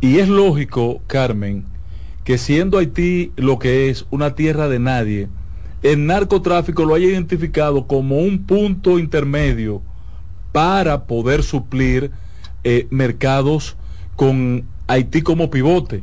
Y 0.00 0.18
es 0.18 0.28
lógico 0.28 1.00
Carmen 1.06 1.64
que 2.24 2.36
siendo 2.36 2.78
Haití 2.78 3.32
lo 3.36 3.58
que 3.58 3.88
es 3.88 4.06
una 4.10 4.34
tierra 4.34 4.68
de 4.68 4.78
nadie 4.78 5.28
el 5.82 6.06
narcotráfico 6.06 6.84
lo 6.84 6.94
haya 6.94 7.06
identificado 7.06 7.86
como 7.86 8.18
un 8.18 8.44
punto 8.44 8.98
intermedio 8.98 9.82
para 10.52 11.04
poder 11.04 11.42
suplir 11.42 12.10
eh, 12.64 12.86
mercados 12.90 13.76
con 14.16 14.64
Haití 14.88 15.22
como 15.22 15.50
pivote. 15.50 16.02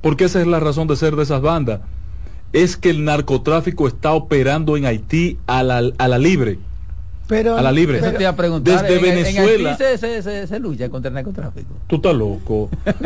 Porque 0.00 0.24
esa 0.24 0.40
es 0.40 0.46
la 0.46 0.60
razón 0.60 0.86
de 0.86 0.96
ser 0.96 1.16
de 1.16 1.22
esas 1.22 1.40
bandas. 1.40 1.80
Es 2.52 2.76
que 2.76 2.90
el 2.90 3.04
narcotráfico 3.04 3.88
está 3.88 4.12
operando 4.12 4.76
en 4.76 4.86
Haití 4.86 5.38
a 5.46 5.62
la, 5.62 5.90
a 5.98 6.08
la 6.08 6.18
libre. 6.18 6.58
Pero, 7.26 7.56
a 7.56 7.62
la 7.62 7.72
libre. 7.72 8.00
Desde 8.00 8.98
Venezuela. 8.98 9.76
se, 9.76 10.60
lucha 10.60 10.88
contra 10.90 11.08
el 11.08 11.14
narcotráfico. 11.14 11.74
Tú 11.86 11.96
estás 11.96 12.14
loco. 12.14 12.68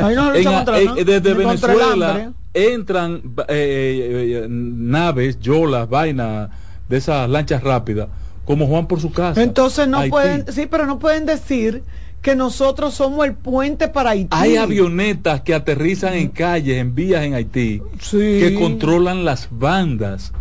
desde 1.07 1.35
Venezuela 1.35 2.33
entran 2.55 3.23
eh, 3.49 4.43
eh, 4.45 4.47
naves, 4.49 5.39
yolas, 5.41 5.89
vainas 5.89 6.51
de 6.89 6.97
esas 6.97 7.29
lanchas 7.29 7.63
rápidas, 7.63 8.09
como 8.45 8.67
Juan 8.67 8.87
por 8.87 9.01
su 9.01 9.13
casa. 9.13 9.43
Entonces 9.43 9.89
no 9.89 10.03
pueden, 10.09 10.45
sí, 10.53 10.67
pero 10.67 10.87
no 10.87 10.99
pueden 10.99 11.27
decir 11.27 11.83
que 12.23 12.35
nosotros 12.35 12.95
somos 12.95 13.27
el 13.27 13.35
puente 13.35 13.89
para 13.89 14.11
Haití. 14.11 14.29
Hay 14.31 14.57
avionetas 14.57 15.43
que 15.43 15.55
aterrizan 15.55 16.15
en 16.15 16.29
calles, 16.29 16.79
en 16.79 16.95
vías 16.95 17.23
en 17.25 17.35
Haití, 17.35 17.83
que 18.11 18.57
controlan 18.59 19.25
las 19.25 19.49
bandas. 19.51 20.33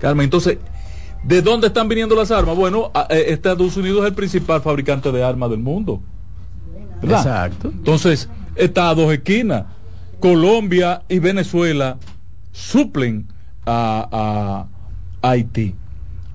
Carmen, 0.00 0.24
entonces 0.24 0.58
¿De 1.26 1.42
dónde 1.42 1.66
están 1.66 1.88
viniendo 1.88 2.14
las 2.14 2.30
armas? 2.30 2.54
Bueno, 2.54 2.92
eh, 3.10 3.26
Estados 3.30 3.76
Unidos 3.76 4.02
es 4.02 4.10
el 4.10 4.14
principal 4.14 4.62
fabricante 4.62 5.10
de 5.10 5.24
armas 5.24 5.50
del 5.50 5.58
mundo. 5.58 6.00
Exacto. 7.02 7.68
Entonces, 7.68 8.28
está 8.54 8.90
a 8.90 8.94
dos 8.94 9.12
esquinas. 9.12 9.64
Colombia 10.20 11.02
y 11.08 11.18
Venezuela 11.18 11.98
suplen 12.52 13.26
a, 13.66 14.66
Haití. 15.22 15.74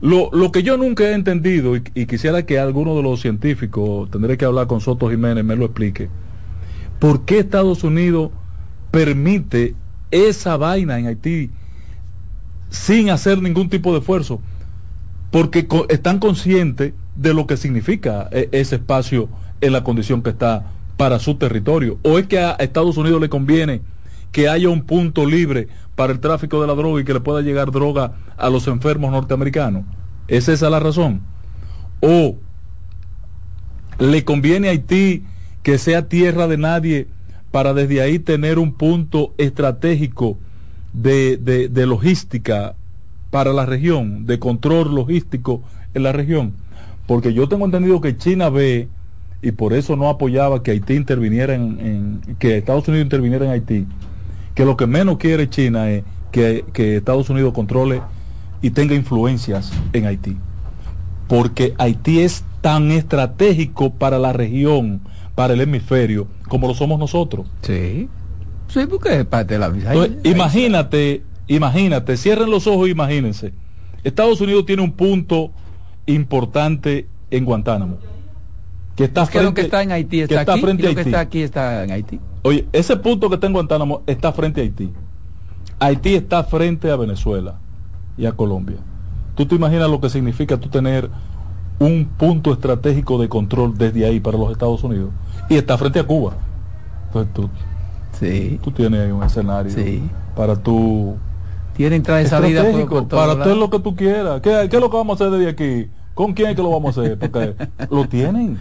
Lo, 0.02 0.52
que 0.52 0.64
yo 0.64 0.78
nunca 0.78 1.04
he 1.04 1.14
entendido, 1.14 1.76
y, 1.76 2.06
quisiera 2.06 2.46
que 2.46 2.60
alguno 2.60 2.96
de 2.96 3.04
los 3.04 3.22
científicos, 3.22 4.10
tendré 4.12 4.38
que 4.38 4.46
hablar 4.46 4.68
con 4.68 4.82
Soto 4.82 5.10
Jiménez, 5.10 5.44
me 5.44 5.56
lo 5.56 5.66
explique, 5.66 6.10
¿por 7.00 7.26
qué 7.26 7.40
Estados 7.40 7.84
Unidos 7.84 8.32
permite 8.90 9.76
esa 10.10 10.58
vaina 10.58 11.00
en 11.00 11.08
Haití 11.08 11.52
sin 12.70 13.10
hacer 13.10 13.42
ningún 13.42 13.70
tipo 13.70 13.94
de 13.94 14.00
esfuerzo? 14.00 14.42
porque 15.32 15.66
están 15.90 16.20
conscientes 16.20 16.94
de 17.16 17.34
lo 17.34 17.48
que 17.48 17.58
significa 17.58 18.28
e, 18.32 18.50
ese 18.52 18.76
espacio 18.76 19.30
en 19.62 19.74
la 19.74 19.84
condición 19.84 20.22
que 20.22 20.30
está 20.30 20.72
para 21.02 21.18
su 21.18 21.34
territorio. 21.34 21.98
¿O 22.04 22.20
es 22.20 22.28
que 22.28 22.38
a 22.38 22.52
Estados 22.60 22.96
Unidos 22.96 23.20
le 23.20 23.28
conviene 23.28 23.82
que 24.32 24.48
haya 24.48 24.70
un 24.70 24.84
punto 24.84 25.26
libre 25.26 25.68
para 25.96 26.14
el 26.14 26.20
tráfico 26.20 26.62
de 26.62 26.68
la 26.68 26.76
droga 26.76 27.02
y 27.02 27.04
que 27.04 27.16
le 27.16 27.22
pueda 27.22 27.42
llegar 27.42 27.72
droga 27.72 28.14
a 28.38 28.52
los 28.52 28.68
enfermos 28.68 29.12
norteamericanos? 29.12 29.84
¿Es 30.28 30.48
esa 30.48 30.70
la 30.70 30.80
razón? 30.80 31.22
¿O 32.02 32.36
le 33.98 34.24
conviene 34.24 34.68
a 34.68 34.72
Haití 34.74 35.24
que 35.64 35.80
sea 35.80 36.08
tierra 36.08 36.46
de 36.46 36.60
nadie 36.60 37.08
para 37.50 37.74
desde 37.74 38.00
ahí 38.00 38.20
tener 38.20 38.60
un 38.60 38.74
punto 38.74 39.34
estratégico 39.40 40.38
de, 40.94 41.38
de 41.38 41.86
logística 41.88 42.76
para 43.32 43.54
la 43.54 43.66
región, 43.66 44.28
de 44.28 44.38
control 44.38 44.94
logístico 44.94 45.64
en 45.96 46.04
la 46.04 46.12
región. 46.12 46.54
Porque 47.08 47.34
yo 47.34 47.50
tengo 47.50 47.66
entendido 47.66 48.02
que 48.02 48.18
China 48.18 48.50
ve, 48.50 48.88
y 49.42 49.52
por 49.52 49.74
eso 49.74 49.96
no 49.96 50.10
apoyaba 50.10 50.64
que 50.64 50.72
Haití 50.72 50.94
interviniera 50.94 51.56
en, 51.56 52.22
que 52.40 52.58
Estados 52.58 52.88
Unidos 52.88 53.06
interviniera 53.06 53.46
en 53.46 53.52
Haití, 53.52 53.88
que 54.54 54.66
lo 54.66 54.78
que 54.78 54.88
menos 54.88 55.18
quiere 55.18 55.50
China 55.50 55.90
es 55.90 56.04
que, 56.32 56.66
que 56.74 56.98
Estados 56.98 57.30
Unidos 57.30 57.54
controle 57.54 58.02
y 58.62 58.70
tenga 58.72 58.94
influencias 58.94 59.72
en 59.94 60.06
Haití. 60.06 60.38
Porque 61.28 61.74
Haití 61.78 62.20
es 62.20 62.44
tan 62.62 62.92
estratégico 62.92 63.92
para 63.92 64.20
la 64.20 64.34
región, 64.34 65.02
para 65.34 65.54
el 65.54 65.62
hemisferio, 65.62 66.28
como 66.48 66.68
lo 66.68 66.74
somos 66.74 67.00
nosotros. 67.00 67.48
Sí. 67.62 68.08
Sí, 68.68 68.86
porque 68.90 69.20
es 69.20 69.26
parte 69.26 69.56
de 69.56 69.60
la 69.60 69.74
imagínate 70.24 71.24
Imagínate, 71.52 72.16
cierren 72.16 72.50
los 72.50 72.66
ojos 72.66 72.88
e 72.88 72.92
imagínense. 72.92 73.52
Estados 74.06 74.40
Unidos 74.40 74.66
tiene 74.66 74.84
un 74.84 74.94
punto 74.94 75.52
importante 76.06 77.08
en 77.30 77.44
Guantánamo. 77.44 77.98
Que 78.96 79.06
está, 79.06 79.26
frente, 79.26 79.54
que 79.54 79.62
está 79.62 79.82
en 79.84 79.92
Haití 79.92 80.22
está, 80.22 80.42
aquí, 80.42 80.62
frente 80.62 80.86
a 80.86 80.90
Haití. 80.90 80.96
que 80.96 81.10
está 81.10 81.20
aquí 81.20 81.42
está 81.42 81.84
en 81.84 81.92
Haití. 81.92 82.20
Oye, 82.44 82.68
ese 82.74 82.98
punto 82.98 83.30
que 83.30 83.36
está 83.36 83.48
en 83.48 83.54
Guantánamo 83.54 84.02
está 84.06 84.32
frente 84.34 84.62
a 84.62 84.64
Haití. 84.64 84.92
Haití 85.80 86.16
está 86.16 86.44
frente 86.44 86.92
a 86.92 86.96
Venezuela 86.96 87.56
y 88.18 88.26
a 88.26 88.34
Colombia. 88.34 88.78
¿Tú 89.36 89.46
te 89.46 89.56
imaginas 89.56 89.90
lo 89.90 90.02
que 90.02 90.10
significa 90.10 90.58
tú 90.58 90.70
tener 90.70 91.10
un 91.80 92.06
punto 92.06 92.54
estratégico 92.54 93.18
de 93.18 93.30
control 93.30 93.78
desde 93.78 94.06
ahí 94.06 94.20
para 94.20 94.38
los 94.38 94.52
Estados 94.52 94.84
Unidos? 94.84 95.12
Y 95.50 95.56
está 95.56 95.78
frente 95.78 96.00
a 96.00 96.04
Cuba. 96.04 96.34
Entonces 97.08 97.34
tú, 97.34 97.50
sí. 98.20 98.60
tú 98.62 98.72
tienes 98.72 99.02
ahí 99.02 99.12
un 99.12 99.24
escenario 99.24 99.74
para 100.36 100.56
tú 100.56 101.16
tiene 101.76 101.96
entrada 101.96 102.22
y 102.22 102.28
salida 102.28 102.64
para 103.10 103.34
hacer 103.34 103.58
lo 103.58 103.70
que 103.70 103.80
tú 103.80 103.96
quieras. 103.96 104.42
¿Qué, 104.42 104.64
es 104.64 104.74
lo 104.74 104.90
que 104.90 104.98
vamos 104.98 105.20
a 105.20 105.26
hacer 105.26 105.38
desde 105.38 105.50
aquí? 105.50 105.92
¿Con 106.14 106.34
quién 106.34 106.50
es 106.50 106.56
que 106.56 106.62
lo 106.62 106.70
vamos 106.70 106.98
a 106.98 107.02
hacer? 107.02 107.18
Porque 107.18 107.56
lo 107.90 108.06
tienen. 108.08 108.60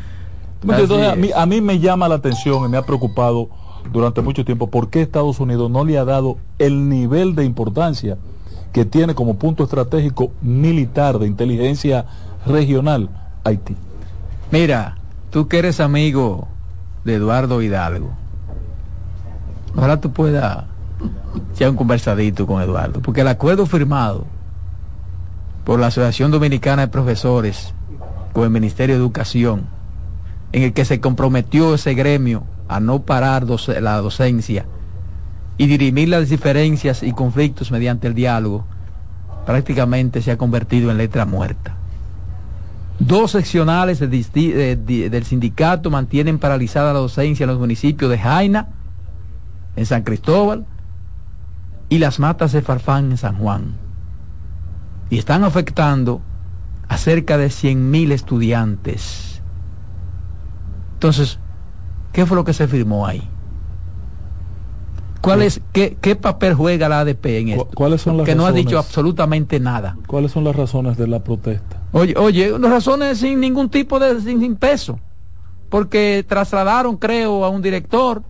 A, 0.68 1.16
mí, 1.16 1.31
a 1.35 1.46
mí 1.46 1.61
me 1.61 1.79
llama 1.79 2.09
la 2.09 2.16
atención 2.16 2.64
y 2.64 2.68
me 2.68 2.77
ha 2.77 2.83
preocupado 2.83 3.49
durante 3.92 4.20
mucho 4.20 4.44
tiempo 4.44 4.68
por 4.68 4.90
qué 4.90 5.03
Estados 5.03 5.40
Unidos 5.40 5.70
no 5.70 5.85
le 5.85 5.99
ha 5.99 6.05
dado 6.05 6.37
el 6.59 6.88
nivel 6.88 7.35
de 7.35 7.44
importancia 7.44 8.18
que 8.73 8.85
tiene 8.85 9.14
como 9.14 9.35
punto 9.35 9.64
estratégico 9.64 10.33
militar 10.42 11.18
de 11.18 11.27
inteligencia 11.27 12.07
regional 12.46 13.11
Haití. 13.44 13.77
Mira, 14.51 14.96
tú 15.31 15.49
que 15.49 15.59
eres 15.59 15.81
amigo 15.81 16.49
de 17.05 17.14
Eduardo 17.14 17.62
Hidalgo, 17.62 18.11
ojalá 19.77 20.01
tú 20.01 20.12
puedas 20.12 20.64
echar 21.55 21.70
un 21.70 21.77
conversadito 21.77 22.46
con 22.46 22.62
Eduardo, 22.62 23.01
porque 23.01 23.23
el 23.23 23.29
acuerdo 23.29 23.66
firmado 23.66 24.27
por 25.64 25.81
la 25.81 25.88
Asociación 25.88 26.31
Dominicana 26.31 26.83
de 26.83 26.88
Profesores 26.88 27.75
con 28.33 28.44
el 28.44 28.51
Ministerio 28.51 28.96
de 28.96 29.01
Educación, 29.01 29.66
en 30.52 30.62
el 30.62 30.72
que 30.72 30.84
se 30.84 31.00
comprometió 31.00 31.74
ese 31.74 31.94
gremio 31.94 32.44
a 32.68 32.80
no 32.80 33.02
parar 33.02 33.44
la 33.44 33.96
docencia 33.96 34.66
y 35.56 35.66
dirimir 35.66 36.08
las 36.08 36.28
diferencias 36.28 37.02
y 37.02 37.12
conflictos 37.12 37.70
mediante 37.70 38.08
el 38.08 38.14
diálogo, 38.14 38.64
prácticamente 39.46 40.22
se 40.22 40.30
ha 40.30 40.38
convertido 40.38 40.90
en 40.90 40.98
letra 40.98 41.26
muerta. 41.26 41.76
Dos 42.98 43.30
seccionales 43.30 43.98
del 44.00 45.24
sindicato 45.24 45.90
mantienen 45.90 46.38
paralizada 46.38 46.92
la 46.92 46.98
docencia 46.98 47.44
en 47.44 47.50
los 47.50 47.58
municipios 47.58 48.10
de 48.10 48.18
Jaina, 48.18 48.68
en 49.76 49.86
San 49.86 50.02
Cristóbal, 50.02 50.66
y 51.88 51.98
las 51.98 52.18
matas 52.20 52.52
de 52.52 52.62
Farfán 52.62 53.10
en 53.12 53.16
San 53.16 53.36
Juan. 53.36 53.74
Y 55.08 55.18
están 55.18 55.44
afectando 55.44 56.20
a 56.88 56.96
cerca 56.98 57.36
de 57.36 57.48
100.000 57.48 58.12
estudiantes. 58.12 59.29
Entonces, 61.00 61.38
¿qué 62.12 62.26
fue 62.26 62.36
lo 62.36 62.44
que 62.44 62.52
se 62.52 62.68
firmó 62.68 63.06
ahí? 63.06 63.26
¿Cuál 65.22 65.40
es, 65.40 65.62
qué, 65.72 65.96
qué, 65.98 66.14
papel 66.14 66.52
juega 66.52 66.90
la 66.90 67.00
ADP 67.00 67.24
en 67.24 67.48
esto? 67.48 67.68
¿Cuáles 67.74 68.02
son 68.02 68.18
las 68.18 68.26
que 68.26 68.34
no 68.34 68.44
ha 68.44 68.52
dicho 68.52 68.78
absolutamente 68.78 69.58
nada. 69.60 69.96
¿Cuáles 70.06 70.30
son 70.30 70.44
las 70.44 70.54
razones 70.54 70.98
de 70.98 71.06
la 71.06 71.20
protesta? 71.20 71.78
Oye, 71.92 72.14
oye, 72.18 72.58
las 72.58 72.70
razones 72.70 73.16
sin 73.16 73.40
ningún 73.40 73.70
tipo 73.70 73.98
de 73.98 74.20
sin, 74.20 74.56
peso. 74.56 75.00
Porque 75.70 76.22
trasladaron, 76.28 76.98
creo, 76.98 77.46
a 77.46 77.48
un 77.48 77.62
director. 77.62 78.22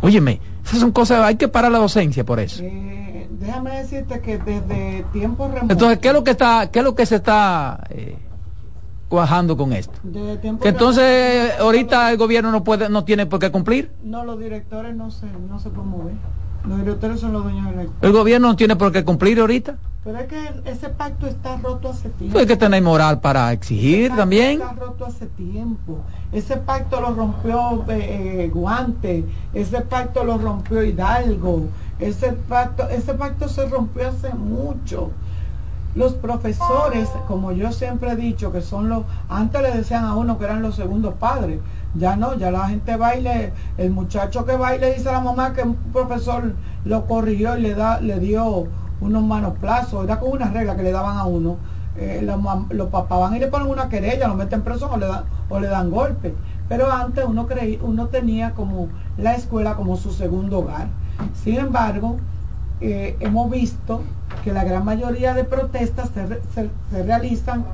Óyeme, 0.00 0.40
esas 0.64 0.80
son 0.80 0.90
cosas, 0.90 1.20
hay 1.20 1.36
que 1.36 1.46
parar 1.46 1.70
la 1.70 1.78
docencia 1.78 2.24
por 2.24 2.40
eso. 2.40 2.64
Eh, 2.64 3.28
déjame 3.30 3.76
decirte 3.76 4.20
que 4.20 4.38
desde 4.38 5.04
tiempo 5.12 5.46
remoto. 5.46 5.72
Entonces, 5.72 5.98
¿qué 5.98 6.08
es 6.08 6.14
lo 6.14 6.24
que 6.24 6.32
está, 6.32 6.68
qué 6.72 6.80
es 6.80 6.84
lo 6.84 6.96
que 6.96 7.06
se 7.06 7.14
está 7.16 7.84
eh, 7.90 8.16
cuajando 9.08 9.56
con 9.56 9.72
esto. 9.72 9.98
Que 10.62 10.68
entonces 10.68 11.52
ahorita 11.58 12.10
el 12.10 12.16
gobierno 12.16 12.50
no 12.50 12.64
puede, 12.64 12.88
no 12.88 13.04
tiene 13.04 13.26
por 13.26 13.40
qué 13.40 13.50
cumplir. 13.50 13.90
No, 14.02 14.24
los 14.24 14.38
directores 14.38 14.94
no 14.94 15.10
se, 15.10 15.26
no 15.48 15.58
se 15.58 15.70
promueven. 15.70 16.18
Los 16.66 16.78
directores 16.78 17.20
son 17.20 17.32
los 17.32 17.42
dueños 17.44 17.76
del 17.76 17.90
El 18.00 18.12
gobierno 18.12 18.48
no 18.48 18.56
tiene 18.56 18.76
por 18.76 18.90
qué 18.90 19.04
cumplir 19.04 19.38
ahorita. 19.38 19.76
Pero 20.04 20.18
es 20.18 20.26
que 20.26 20.50
ese 20.66 20.90
pacto 20.90 21.26
está 21.26 21.56
roto 21.56 21.88
hace 21.88 22.10
tiempo. 22.10 22.38
hay 22.38 22.46
que 22.46 22.58
tener 22.58 22.82
moral 22.82 23.20
para 23.20 23.52
exigir 23.52 24.14
también. 24.14 24.60
Está 24.60 24.74
roto 24.74 25.06
hace 25.06 25.26
tiempo. 25.26 26.00
Ese 26.30 26.58
pacto 26.58 27.00
lo 27.00 27.14
rompió 27.14 27.84
eh, 27.88 28.50
Guante, 28.52 29.24
ese 29.54 29.80
pacto 29.80 30.24
lo 30.24 30.36
rompió 30.36 30.82
Hidalgo, 30.82 31.68
ese 31.98 32.32
pacto, 32.32 32.86
ese 32.90 33.14
pacto 33.14 33.48
se 33.48 33.66
rompió 33.66 34.08
hace 34.08 34.34
mucho. 34.34 35.10
Los 35.94 36.14
profesores, 36.14 37.08
como 37.28 37.52
yo 37.52 37.70
siempre 37.70 38.10
he 38.10 38.16
dicho, 38.16 38.50
que 38.50 38.60
son 38.60 38.88
los, 38.88 39.04
antes 39.28 39.62
le 39.62 39.70
decían 39.70 40.04
a 40.04 40.16
uno 40.16 40.38
que 40.38 40.44
eran 40.44 40.60
los 40.60 40.74
segundos 40.74 41.14
padres, 41.14 41.60
ya 41.94 42.16
no, 42.16 42.34
ya 42.34 42.50
la 42.50 42.68
gente 42.68 42.96
baile, 42.96 43.52
el 43.78 43.90
muchacho 43.92 44.44
que 44.44 44.56
baile 44.56 44.94
dice 44.94 45.08
a 45.08 45.12
la 45.12 45.20
mamá 45.20 45.52
que 45.52 45.62
un 45.62 45.76
profesor 45.92 46.54
lo 46.84 47.06
corrigió 47.06 47.56
y 47.56 47.62
le 47.62 47.74
da, 47.74 48.00
le 48.00 48.18
dio 48.18 48.66
unos 49.00 49.22
manoplazos, 49.22 50.04
era 50.04 50.18
como 50.18 50.32
una 50.32 50.50
regla 50.50 50.76
que 50.76 50.82
le 50.82 50.90
daban 50.90 51.16
a 51.16 51.24
uno. 51.24 51.56
Eh, 51.96 52.28
los, 52.70 52.88
papás 52.88 53.20
van 53.20 53.36
y 53.36 53.38
le 53.38 53.46
ponen 53.46 53.68
una 53.68 53.88
querella, 53.88 54.26
lo 54.26 54.34
meten 54.34 54.62
preso 54.62 54.90
o 54.90 54.96
le 54.96 55.06
dan, 55.06 55.24
o 55.48 55.60
le 55.60 55.68
dan 55.68 55.92
golpe. 55.92 56.34
Pero 56.68 56.90
antes 56.90 57.24
uno 57.24 57.46
creí, 57.46 57.78
uno 57.82 58.08
tenía 58.08 58.52
como 58.52 58.88
la 59.16 59.34
escuela 59.34 59.76
como 59.76 59.96
su 59.96 60.10
segundo 60.10 60.58
hogar. 60.58 60.88
Sin 61.34 61.56
embargo, 61.56 62.16
eh, 62.80 63.16
hemos 63.20 63.50
visto 63.50 64.02
que 64.42 64.52
la 64.52 64.64
gran 64.64 64.84
mayoría 64.84 65.34
de 65.34 65.44
protestas 65.44 66.10
se, 66.54 66.70
realizan 67.04 67.64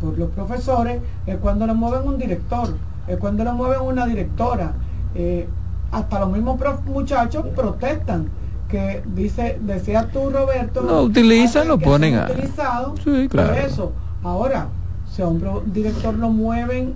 por 0.00 0.18
los 0.18 0.30
profesores 0.30 1.00
es 1.26 1.36
cuando 1.38 1.66
le 1.66 1.74
mueven 1.74 2.06
un 2.06 2.18
director, 2.18 2.76
es 3.06 3.16
cuando 3.18 3.44
le 3.44 3.52
mueven 3.52 3.80
una 3.82 4.06
directora. 4.06 4.72
Eh, 5.14 5.46
hasta 5.92 6.18
los 6.20 6.30
mismos 6.30 6.58
muchachos 6.86 7.46
protestan 7.54 8.28
que 8.68 9.02
dice 9.14 9.58
decía 9.60 10.08
tú 10.12 10.30
Roberto 10.30 10.82
lo 10.82 11.02
utilizan 11.02 11.68
lo 11.68 11.78
ponen 11.78 12.16
a 12.16 12.24
utilizado 12.24 12.94
sí, 13.04 13.28
claro. 13.28 13.50
por 13.50 13.58
eso 13.58 13.92
ahora 14.24 14.68
si 15.08 15.22
a 15.22 15.28
un 15.28 15.40
director 15.72 16.14
lo 16.14 16.30
mueven 16.30 16.94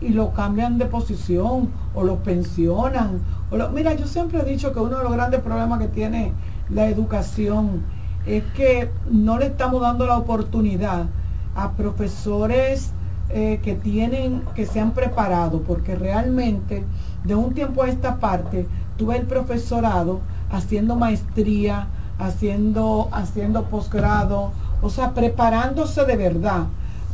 y 0.00 0.08
lo 0.10 0.32
cambian 0.32 0.78
de 0.78 0.86
posición 0.86 1.68
o 1.94 2.02
lo 2.04 2.16
pensionan 2.22 3.20
o 3.50 3.56
lo, 3.56 3.68
mira 3.70 3.94
yo 3.94 4.06
siempre 4.06 4.40
he 4.40 4.44
dicho 4.44 4.72
que 4.72 4.80
uno 4.80 4.96
de 4.96 5.04
los 5.04 5.12
grandes 5.12 5.40
problemas 5.40 5.80
que 5.80 5.88
tiene 5.88 6.32
la 6.74 6.86
educación. 6.88 7.82
Es 8.26 8.44
que 8.54 8.90
no 9.10 9.38
le 9.38 9.46
estamos 9.46 9.80
dando 9.80 10.06
la 10.06 10.16
oportunidad 10.16 11.06
a 11.54 11.72
profesores 11.72 12.92
eh, 13.30 13.60
que 13.62 13.74
tienen, 13.74 14.42
que 14.54 14.66
se 14.66 14.80
han 14.80 14.92
preparado, 14.92 15.62
porque 15.62 15.94
realmente 15.94 16.84
de 17.24 17.34
un 17.34 17.54
tiempo 17.54 17.82
a 17.82 17.88
esta 17.88 18.16
parte 18.16 18.66
tuve 18.96 19.16
el 19.16 19.26
profesorado 19.26 20.20
haciendo 20.50 20.96
maestría, 20.96 21.88
haciendo, 22.18 23.08
haciendo 23.12 23.64
posgrado, 23.64 24.52
o 24.82 24.90
sea, 24.90 25.12
preparándose 25.14 26.04
de 26.04 26.16
verdad, 26.16 26.66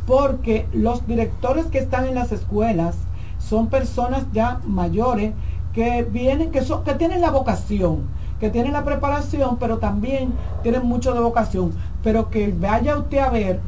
porque 0.05 0.67
los 0.73 1.07
directores 1.07 1.65
que 1.67 1.79
están 1.79 2.05
en 2.05 2.15
las 2.15 2.31
escuelas 2.31 2.95
son 3.37 3.67
personas 3.67 4.25
ya 4.33 4.59
mayores 4.67 5.33
que 5.73 6.03
vienen, 6.03 6.51
que 6.51 6.61
son, 6.61 6.83
que 6.83 6.93
tienen 6.95 7.21
la 7.21 7.31
vocación 7.31 8.18
que 8.39 8.49
tienen 8.49 8.73
la 8.73 8.83
preparación, 8.83 9.57
pero 9.59 9.77
también 9.77 10.33
tienen 10.63 10.85
mucho 10.85 11.13
de 11.13 11.19
vocación. 11.19 11.73
Pero 12.03 12.29
que 12.29 12.53
vaya 12.57 12.97
usted 12.97 13.19
a 13.19 13.29
ver 13.29 13.59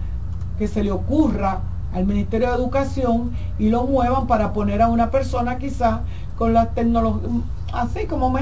que 0.58 0.68
se 0.68 0.84
le 0.84 0.92
ocurra 0.92 1.60
al 1.94 2.06
Ministerio 2.06 2.50
de 2.50 2.56
Educación 2.56 3.32
y 3.60 3.70
lo 3.70 3.84
muevan 3.84 4.28
para 4.28 4.54
poner 4.54 4.82
a 4.82 4.88
una 4.88 5.12
persona 5.12 5.58
quizá 5.58 6.02
con 6.38 6.54
la 6.54 6.68
tecnología, 6.68 7.30
así 7.74 8.06
como 8.06 8.34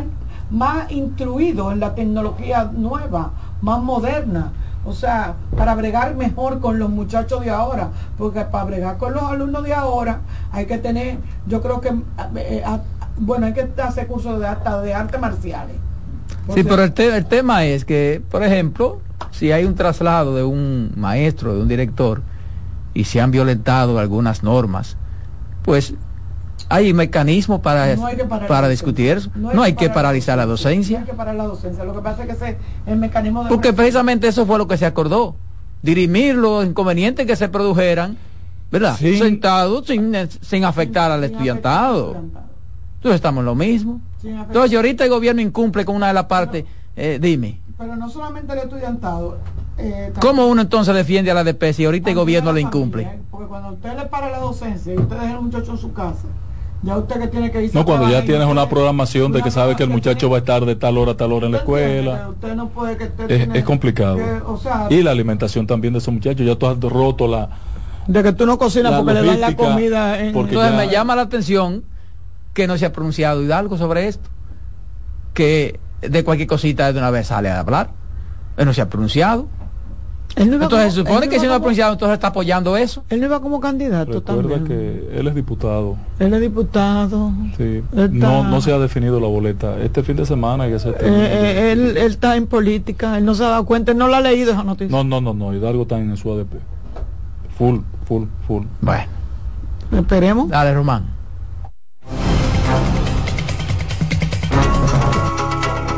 más, 0.52 0.92
instruido 0.92 1.72
en 1.72 1.80
la 1.80 1.96
tecnología 1.96 2.70
nueva, 2.72 3.32
más 3.62 3.82
moderna. 3.82 4.52
O 4.86 4.94
sea, 4.94 5.36
para 5.58 5.76
bregar 5.76 6.16
mejor 6.16 6.60
con 6.60 6.80
los 6.80 6.90
muchachos 6.90 7.42
de 7.42 7.50
ahora, 7.50 7.90
porque 8.18 8.42
para 8.42 8.64
bregar 8.64 8.98
con 8.98 9.14
los 9.14 9.24
alumnos 9.24 9.64
de 9.64 9.74
ahora 9.74 10.22
hay 10.52 10.68
que 10.68 10.78
tener, 10.78 11.18
yo 11.48 11.62
creo 11.62 11.82
que, 11.82 11.94
eh, 12.36 12.64
bueno, 13.18 13.48
hay 13.48 13.54
que 13.54 13.70
hacer 13.82 14.08
cursos 14.08 14.40
de, 14.40 14.48
hasta 14.48 14.82
de 14.82 14.94
artes 14.94 15.20
marciales 15.20 15.76
Sí, 16.54 16.64
pero 16.64 16.84
el, 16.84 16.94
el 16.98 17.26
tema 17.26 17.66
es 17.66 17.86
que, 17.86 18.22
por 18.30 18.44
ejemplo, 18.44 19.00
si 19.32 19.52
hay 19.52 19.66
un 19.66 19.76
traslado 19.76 20.36
de 20.36 20.44
un 20.44 20.92
maestro, 20.96 21.56
de 21.56 21.62
un 21.62 21.68
director, 21.68 22.22
y 22.94 23.04
se 23.06 23.22
han 23.22 23.32
violentado 23.32 24.00
algunas 24.00 24.44
normas, 24.44 24.98
pues 25.64 25.94
hay 26.68 26.94
mecanismos 26.94 27.62
para, 27.62 27.96
para 28.48 28.68
discutir 28.68 29.18
eso. 29.18 29.32
No 29.36 29.64
hay, 29.64 29.74
que, 29.74 29.90
paralizar 29.90 30.38
la 30.38 30.46
docencia. 30.46 31.00
No 31.00 31.06
hay 31.06 31.12
que 31.12 31.18
parar 31.18 31.36
la 31.36 31.46
docencia. 31.46 31.84
Lo 31.84 31.94
que 31.94 32.02
pasa 32.02 32.24
es 32.24 32.38
que 32.38 32.58
el 32.86 32.98
mecanismo 32.98 33.44
de 33.44 33.50
Porque 33.50 33.74
precisamente 33.74 34.28
eso 34.28 34.46
fue 34.46 34.58
lo 34.58 34.68
que 34.68 34.78
se 34.78 34.86
acordó. 34.86 35.36
Dirimir 35.82 36.36
los 36.36 36.66
inconvenientes 36.66 37.26
que 37.26 37.36
se 37.36 37.48
produjeran, 37.48 38.18
¿verdad? 38.72 38.98
Sentados 38.98 39.88
sin, 39.88 40.14
sin 40.42 40.66
afectar 40.66 41.10
al 41.12 41.24
estudiantado. 41.24 42.18
Entonces 42.96 43.16
estamos 43.16 43.42
en 43.42 43.46
lo 43.46 43.56
mismo. 43.56 44.02
Entonces, 44.24 44.76
ahorita 44.76 45.04
el 45.04 45.10
gobierno 45.10 45.42
incumple 45.42 45.86
con 45.86 45.96
una 45.96 46.08
de 46.08 46.14
las 46.14 46.26
partes. 46.26 46.66
Eh, 46.96 47.20
dime. 47.22 47.60
Pero 47.78 47.96
no 47.96 48.10
solamente 48.10 48.54
el 48.54 48.60
estudiantado. 48.60 49.38
Eh, 49.78 50.12
¿Cómo 50.20 50.48
uno 50.48 50.62
entonces 50.62 50.94
defiende 50.94 51.32
a 51.32 51.34
la 51.34 51.46
DP 51.46 51.72
si 51.74 51.86
ahorita 51.86 52.10
el 52.10 52.16
gobierno 52.16 52.52
le 52.52 52.60
incumple? 52.60 53.04
¿eh? 53.04 53.20
porque 53.32 53.48
cuando 53.48 53.70
usted 53.70 53.98
le 53.98 54.06
para 54.08 54.30
la 54.30 54.40
docencia 54.40 54.94
y 54.94 54.98
usted 54.98 55.16
deja 55.16 55.34
al 55.36 55.42
muchacho 55.42 55.72
en 55.72 55.78
su 55.78 55.94
casa, 55.94 56.28
ya 56.82 56.98
usted 56.98 57.22
que 57.22 57.28
tiene 57.28 57.52
que 57.52 57.64
irse 57.64 57.78
No, 57.78 57.86
cuando 57.86 58.10
ya 58.10 58.26
tienes 58.26 58.48
una 58.48 58.68
programación 58.68 59.32
de 59.32 59.42
que 59.42 59.50
sabe 59.50 59.78
que 59.78 59.84
el 59.84 59.90
muchacho 59.90 60.30
va 60.30 60.36
a 60.36 60.40
estar 60.40 60.66
de 60.66 60.76
tal 60.76 60.98
hora 60.98 61.14
a 61.14 61.18
tal 61.18 61.32
hora 61.32 61.46
en 61.46 61.54
la 61.54 61.60
escuela. 61.60 62.28
Usted 62.30 62.56
no 62.56 62.68
puede 62.68 62.98
que 62.98 63.10
es, 63.54 63.64
complicado. 63.64 64.18
y 64.90 65.02
la 65.02 65.12
alimentación 65.12 65.66
también 65.66 65.94
de 65.94 66.00
esos 66.00 66.14
muchachos. 66.14 66.46
Ya 66.46 66.56
tú 66.56 66.68
has 66.68 66.78
roto 66.82 67.30
la. 67.30 67.50
De 68.08 68.24
que 68.24 68.34
tú 68.34 68.46
no 68.46 68.58
cocinas 68.58 68.94
porque 68.94 69.14
le 69.14 69.26
dan 69.26 69.40
la 69.40 69.56
comida. 69.56 70.20
En... 70.20 70.36
Entonces 70.36 70.74
me 70.74 70.90
llama 70.90 71.16
la 71.16 71.22
atención 71.22 71.84
que 72.54 72.68
no 72.68 72.78
se 72.78 72.86
ha 72.86 72.92
pronunciado 72.92 73.42
Hidalgo 73.42 73.78
sobre 73.78 74.08
esto, 74.08 74.30
que 75.34 75.80
de 76.02 76.24
cualquier 76.24 76.48
cosita 76.48 76.92
de 76.92 77.00
una 77.00 77.12
vez 77.12 77.28
sale 77.28 77.50
a 77.50 77.60
hablar, 77.60 77.92
no 78.66 78.74
se 78.74 78.82
ha 78.82 78.90
pronunciado. 78.90 79.48
entonces 80.36 80.94
se 80.94 81.00
supone 81.00 81.28
que 81.30 81.40
si 81.40 81.48
no 81.48 81.54
ha 81.54 81.60
pronunciado, 81.60 81.94
entonces 81.94 82.14
está 82.16 82.28
apoyando 82.28 82.78
eso. 82.78 83.04
Él 83.10 83.20
no 83.20 83.28
iba 83.28 83.42
como 83.42 83.60
candidato 83.60 84.12
Recuerda 84.12 84.64
que 84.66 85.10
él 85.14 85.28
es 85.28 85.36
diputado. 85.36 85.98
Él 86.20 86.34
es 86.34 86.42
diputado. 86.42 87.32
Sí. 87.58 87.82
No, 88.12 88.44
no 88.44 88.62
se 88.62 88.74
ha 88.74 88.80
definido 88.80 89.20
la 89.20 89.28
boleta. 89.28 89.78
Este 89.80 90.04
fin 90.04 90.18
de 90.18 90.26
semana 90.26 90.68
que 90.68 90.80
se 90.80 90.90
eh, 90.90 90.96
eh, 91.02 91.72
él, 91.72 91.98
él, 91.98 92.12
está 92.12 92.36
en 92.36 92.48
política, 92.48 93.18
él 93.18 93.26
no 93.26 93.34
se 93.34 93.44
ha 93.44 93.50
dado 93.50 93.66
cuenta, 93.66 93.92
él 93.92 93.98
no 93.98 94.08
la 94.08 94.18
ha 94.18 94.22
leído 94.22 94.52
esa 94.52 94.64
noticia. 94.64 94.96
No, 94.96 95.04
no, 95.04 95.22
no, 95.22 95.34
no. 95.34 95.54
Hidalgo 95.54 95.84
está 95.84 96.00
en 96.00 96.16
su 96.18 96.32
ADP. 96.32 96.54
Full, 97.58 97.80
full, 98.06 98.24
full. 98.48 98.64
Bueno. 98.82 99.20
Esperemos. 99.92 100.50
Dale, 100.50 100.74
Román. 100.74 101.19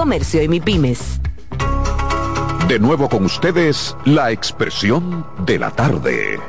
Comercio 0.00 0.42
y 0.42 0.48
MIPIMES. 0.48 1.20
De 2.68 2.78
nuevo 2.78 3.10
con 3.10 3.22
ustedes, 3.26 3.94
la 4.06 4.30
expresión 4.30 5.26
de 5.44 5.58
la 5.58 5.70
tarde. 5.72 6.40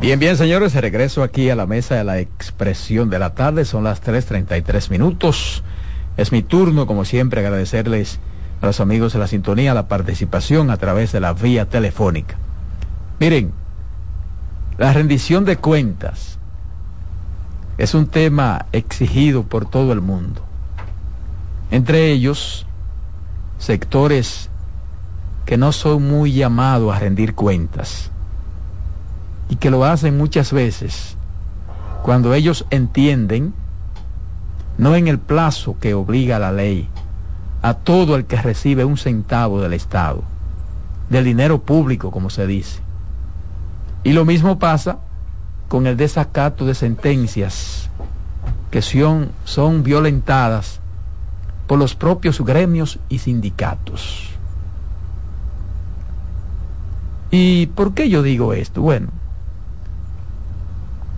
Bien, 0.00 0.18
bien, 0.18 0.36
señores, 0.36 0.74
regreso 0.74 1.22
aquí 1.22 1.48
a 1.48 1.54
la 1.54 1.66
mesa 1.66 1.94
de 1.94 2.02
la 2.02 2.18
expresión 2.18 3.08
de 3.08 3.20
la 3.20 3.36
tarde. 3.36 3.64
Son 3.64 3.84
las 3.84 4.02
3.33 4.02 4.90
minutos. 4.90 5.62
Es 6.16 6.32
mi 6.32 6.42
turno, 6.42 6.88
como 6.88 7.04
siempre, 7.04 7.40
agradecerles 7.40 8.18
a 8.60 8.66
los 8.66 8.80
amigos 8.80 9.12
de 9.12 9.20
la 9.20 9.28
sintonía 9.28 9.74
la 9.74 9.86
participación 9.86 10.72
a 10.72 10.76
través 10.76 11.12
de 11.12 11.20
la 11.20 11.34
vía 11.34 11.66
telefónica. 11.66 12.36
Miren, 13.20 13.52
la 14.76 14.92
rendición 14.92 15.44
de 15.44 15.56
cuentas 15.56 16.38
es 17.78 17.94
un 17.94 18.06
tema 18.08 18.66
exigido 18.72 19.44
por 19.44 19.70
todo 19.70 19.92
el 19.92 20.00
mundo. 20.00 20.42
Entre 21.70 22.10
ellos, 22.10 22.66
sectores 23.58 24.50
que 25.46 25.56
no 25.56 25.70
son 25.70 26.08
muy 26.08 26.32
llamados 26.32 26.94
a 26.94 26.98
rendir 26.98 27.34
cuentas 27.34 28.10
y 29.48 29.56
que 29.56 29.70
lo 29.70 29.84
hacen 29.84 30.16
muchas 30.16 30.52
veces 30.52 31.16
cuando 32.02 32.34
ellos 32.34 32.66
entienden, 32.70 33.54
no 34.76 34.96
en 34.96 35.06
el 35.08 35.18
plazo 35.18 35.76
que 35.80 35.94
obliga 35.94 36.38
la 36.38 36.52
ley, 36.52 36.88
a 37.62 37.74
todo 37.74 38.16
el 38.16 38.26
que 38.26 38.36
recibe 38.36 38.84
un 38.84 38.98
centavo 38.98 39.60
del 39.60 39.72
Estado, 39.72 40.22
del 41.08 41.24
dinero 41.24 41.62
público, 41.62 42.10
como 42.10 42.28
se 42.28 42.46
dice 42.46 42.83
Y 44.04 44.12
lo 44.12 44.24
mismo 44.24 44.58
pasa 44.58 44.98
con 45.68 45.86
el 45.86 45.96
desacato 45.96 46.66
de 46.66 46.74
sentencias 46.74 47.90
que 48.70 48.82
son, 48.82 49.30
son 49.44 49.82
violentadas 49.82 50.80
por 51.66 51.78
los 51.78 51.94
propios 51.94 52.40
gremios 52.40 52.98
y 53.08 53.18
sindicatos. 53.18 54.30
¿Y 57.30 57.66
por 57.68 57.94
qué 57.94 58.08
yo 58.08 58.22
digo 58.22 58.52
esto? 58.52 58.82
Bueno, 58.82 59.08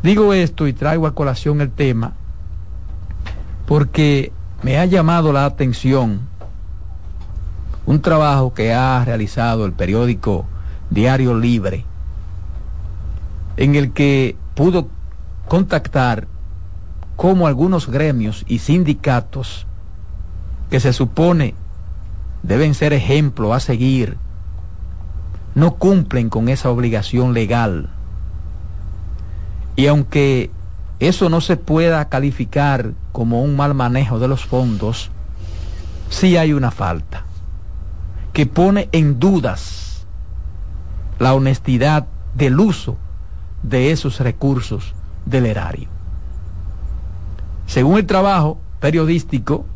digo 0.02 0.32
esto 0.32 0.66
y 0.66 0.72
traigo 0.72 1.06
a 1.06 1.14
colación 1.14 1.60
el 1.60 1.70
tema 1.70 2.12
porque 3.66 4.32
me 4.62 4.78
ha 4.78 4.86
llamado 4.86 5.32
la 5.32 5.44
atención 5.44 6.20
un 7.84 8.00
trabajo 8.00 8.54
que 8.54 8.72
ha 8.72 9.04
realizado 9.04 9.64
el 9.64 9.72
periódico 9.72 10.46
Diario 10.90 11.34
Libre, 11.34 11.84
en 13.56 13.74
el 13.74 13.92
que 13.92 14.36
pudo 14.54 14.88
contactar 15.48 16.28
cómo 17.16 17.46
algunos 17.46 17.88
gremios 17.88 18.44
y 18.46 18.58
sindicatos 18.58 19.66
que 20.70 20.80
se 20.80 20.92
supone 20.92 21.54
deben 22.42 22.74
ser 22.74 22.92
ejemplo 22.92 23.54
a 23.54 23.60
seguir, 23.60 24.18
no 25.54 25.76
cumplen 25.76 26.28
con 26.28 26.48
esa 26.48 26.70
obligación 26.70 27.32
legal. 27.32 27.88
Y 29.74 29.86
aunque 29.86 30.50
eso 30.98 31.28
no 31.28 31.40
se 31.40 31.56
pueda 31.56 32.08
calificar 32.08 32.92
como 33.12 33.42
un 33.42 33.56
mal 33.56 33.74
manejo 33.74 34.18
de 34.18 34.28
los 34.28 34.44
fondos, 34.44 35.10
sí 36.10 36.36
hay 36.36 36.52
una 36.52 36.70
falta 36.70 37.24
que 38.32 38.46
pone 38.46 38.88
en 38.92 39.18
dudas 39.18 40.06
la 41.18 41.32
honestidad 41.32 42.06
del 42.34 42.60
uso 42.60 42.98
de 43.62 43.90
esos 43.90 44.20
recursos 44.20 44.94
del 45.24 45.46
erario. 45.46 45.88
Según 47.66 47.98
el 47.98 48.06
trabajo 48.06 48.58
periodístico, 48.80 49.66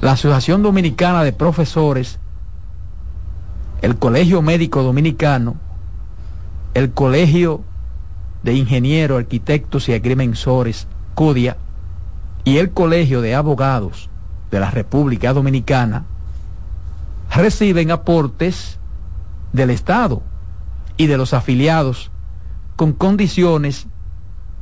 la 0.00 0.12
Asociación 0.12 0.62
Dominicana 0.62 1.24
de 1.24 1.32
Profesores, 1.32 2.18
el 3.82 3.96
Colegio 3.96 4.42
Médico 4.42 4.82
Dominicano, 4.82 5.56
el 6.74 6.92
Colegio 6.92 7.62
de 8.42 8.54
Ingenieros, 8.54 9.18
Arquitectos 9.18 9.88
y 9.88 9.94
Agrimensores, 9.94 10.86
CODIA, 11.14 11.56
y 12.44 12.58
el 12.58 12.70
Colegio 12.70 13.22
de 13.22 13.34
Abogados 13.34 14.08
de 14.50 14.60
la 14.60 14.70
República 14.70 15.32
Dominicana, 15.32 16.04
reciben 17.34 17.90
aportes 17.90 18.78
del 19.52 19.70
Estado 19.70 20.22
y 20.96 21.06
de 21.06 21.16
los 21.16 21.34
afiliados 21.34 22.10
con 22.76 22.92
condiciones 22.92 23.86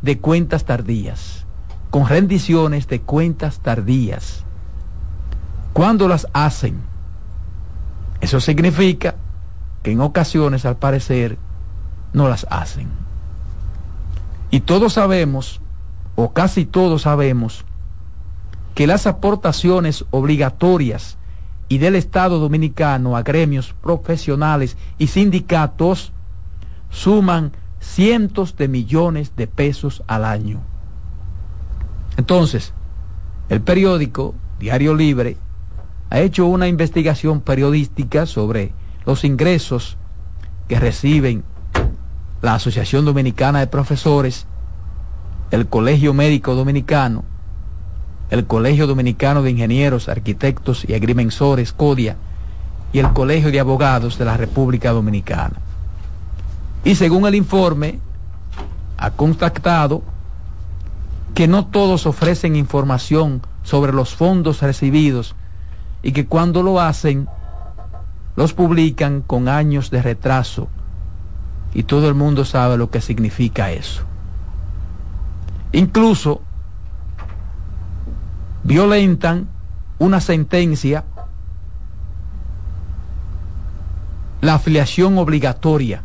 de 0.03 0.19
cuentas 0.19 0.65
tardías, 0.65 1.45
con 1.91 2.07
rendiciones 2.07 2.87
de 2.87 3.01
cuentas 3.01 3.59
tardías. 3.59 4.45
Cuando 5.73 6.07
las 6.07 6.29
hacen, 6.33 6.81
eso 8.21 8.41
significa 8.41 9.17
que 9.83 9.93
en 9.93 10.01
ocasiones, 10.01 10.65
al 10.65 10.77
parecer, 10.77 11.37
no 12.13 12.29
las 12.29 12.47
hacen. 12.49 12.89
Y 14.51 14.61
todos 14.61 14.95
sabemos, 14.95 15.61
o 16.15 16.33
casi 16.33 16.65
todos 16.65 17.03
sabemos, 17.03 17.65
que 18.75 18.87
las 18.87 19.07
aportaciones 19.07 20.05
obligatorias 20.11 21.19
y 21.69 21.79
del 21.79 21.97
Estado 21.97 22.39
dominicano 22.39 23.17
a 23.17 23.23
gremios 23.23 23.75
profesionales 23.83 24.77
y 24.99 25.09
sindicatos 25.09 26.13
suman 26.91 27.53
cientos 27.85 28.57
de 28.57 28.69
millones 28.69 29.37
de 29.37 29.47
pesos 29.47 30.03
al 30.07 30.25
año. 30.25 30.61
Entonces, 32.17 32.73
el 33.49 33.61
periódico 33.61 34.35
Diario 34.59 34.95
Libre 34.95 35.37
ha 36.11 36.21
hecho 36.21 36.47
una 36.47 36.67
investigación 36.67 37.41
periodística 37.41 38.27
sobre 38.27 38.73
los 39.05 39.25
ingresos 39.25 39.97
que 40.69 40.81
reciben 40.81 41.45
la 42.41 42.55
Asociación 42.55 43.05
Dominicana 43.05 43.61
de 43.61 43.67
Profesores, 43.67 44.47
el 45.51 45.67
Colegio 45.67 46.15
Médico 46.15 46.55
Dominicano, 46.55 47.25
el 48.31 48.47
Colegio 48.47 48.87
Dominicano 48.87 49.43
de 49.43 49.51
Ingenieros, 49.51 50.09
Arquitectos 50.09 50.85
y 50.89 50.95
Agrimensores, 50.95 51.73
CODIA, 51.73 52.17
y 52.93 52.99
el 53.01 53.13
Colegio 53.13 53.51
de 53.51 53.61
Abogados 53.61 54.19
de 54.19 54.25
la 54.25 54.37
República 54.37 54.93
Dominicana. 54.93 55.64
Y 56.85 56.97
según 56.97 57.27
el 57.27 57.35
informe, 57.35 57.99
ha 58.99 59.11
contactado 59.13 60.03
que 61.35 61.49
no 61.49 61.67
todos 61.67 62.07
ofrecen 62.07 62.57
información 62.57 63.41
sobre 63.63 63.93
los 63.93 64.15
fondos 64.15 64.61
recibidos 64.61 65.35
y 66.03 66.13
que 66.13 66.27
cuando 66.27 66.63
lo 66.63 66.81
hacen, 66.81 67.27
los 68.37 68.53
publican 68.53 69.23
con 69.23 69.49
años 69.49 69.91
de 69.91 70.03
retraso. 70.03 70.69
Y 71.73 71.85
todo 71.85 72.09
el 72.09 72.15
mundo 72.15 72.45
sabe 72.45 72.77
lo 72.77 72.91
que 72.91 73.01
significa 73.01 73.73
eso. 73.73 74.03
Incluso 75.73 76.43
violentan 78.63 79.49
una 79.99 80.21
sentencia, 80.21 81.05
la 84.43 84.55
afiliación 84.55 85.17
obligatoria 85.17 86.03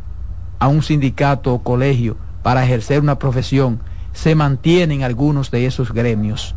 a 0.59 0.67
un 0.67 0.83
sindicato 0.83 1.53
o 1.53 1.63
colegio 1.63 2.17
para 2.43 2.63
ejercer 2.63 3.01
una 3.01 3.17
profesión, 3.17 3.79
se 4.13 4.35
mantienen 4.35 5.03
algunos 5.03 5.51
de 5.51 5.65
esos 5.65 5.93
gremios. 5.93 6.55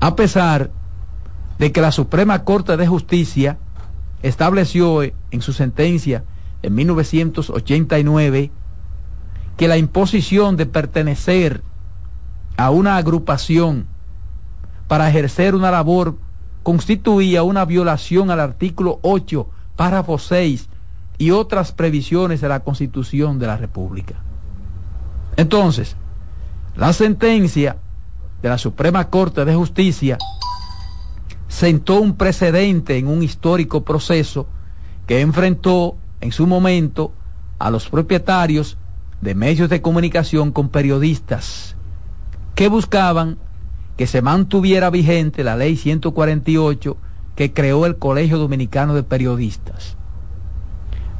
A 0.00 0.14
pesar 0.14 0.70
de 1.58 1.72
que 1.72 1.80
la 1.80 1.92
Suprema 1.92 2.44
Corte 2.44 2.76
de 2.76 2.86
Justicia 2.86 3.58
estableció 4.22 5.02
en 5.02 5.40
su 5.40 5.52
sentencia 5.52 6.24
en 6.62 6.74
1989 6.74 8.50
que 9.56 9.68
la 9.68 9.78
imposición 9.78 10.56
de 10.56 10.66
pertenecer 10.66 11.62
a 12.56 12.70
una 12.70 12.96
agrupación 12.96 13.86
para 14.88 15.08
ejercer 15.08 15.54
una 15.54 15.70
labor 15.70 16.18
constituía 16.62 17.42
una 17.42 17.64
violación 17.64 18.30
al 18.30 18.40
artículo 18.40 18.98
8, 19.02 19.48
párrafo 19.76 20.18
6 20.18 20.68
y 21.18 21.30
otras 21.30 21.72
previsiones 21.72 22.40
de 22.40 22.48
la 22.48 22.60
Constitución 22.60 23.38
de 23.38 23.46
la 23.46 23.56
República. 23.56 24.16
Entonces, 25.36 25.96
la 26.76 26.92
sentencia 26.92 27.76
de 28.42 28.48
la 28.48 28.58
Suprema 28.58 29.08
Corte 29.08 29.44
de 29.44 29.54
Justicia 29.54 30.18
sentó 31.48 32.00
un 32.00 32.16
precedente 32.16 32.98
en 32.98 33.08
un 33.08 33.22
histórico 33.22 33.84
proceso 33.84 34.46
que 35.06 35.20
enfrentó 35.20 35.96
en 36.20 36.32
su 36.32 36.46
momento 36.46 37.12
a 37.58 37.70
los 37.70 37.88
propietarios 37.88 38.76
de 39.20 39.34
medios 39.34 39.70
de 39.70 39.80
comunicación 39.80 40.52
con 40.52 40.68
periodistas 40.68 41.76
que 42.54 42.68
buscaban 42.68 43.38
que 43.96 44.06
se 44.06 44.20
mantuviera 44.20 44.90
vigente 44.90 45.44
la 45.44 45.56
ley 45.56 45.76
148 45.76 46.96
que 47.34 47.52
creó 47.52 47.86
el 47.86 47.96
Colegio 47.96 48.38
Dominicano 48.38 48.94
de 48.94 49.02
Periodistas. 49.02 49.96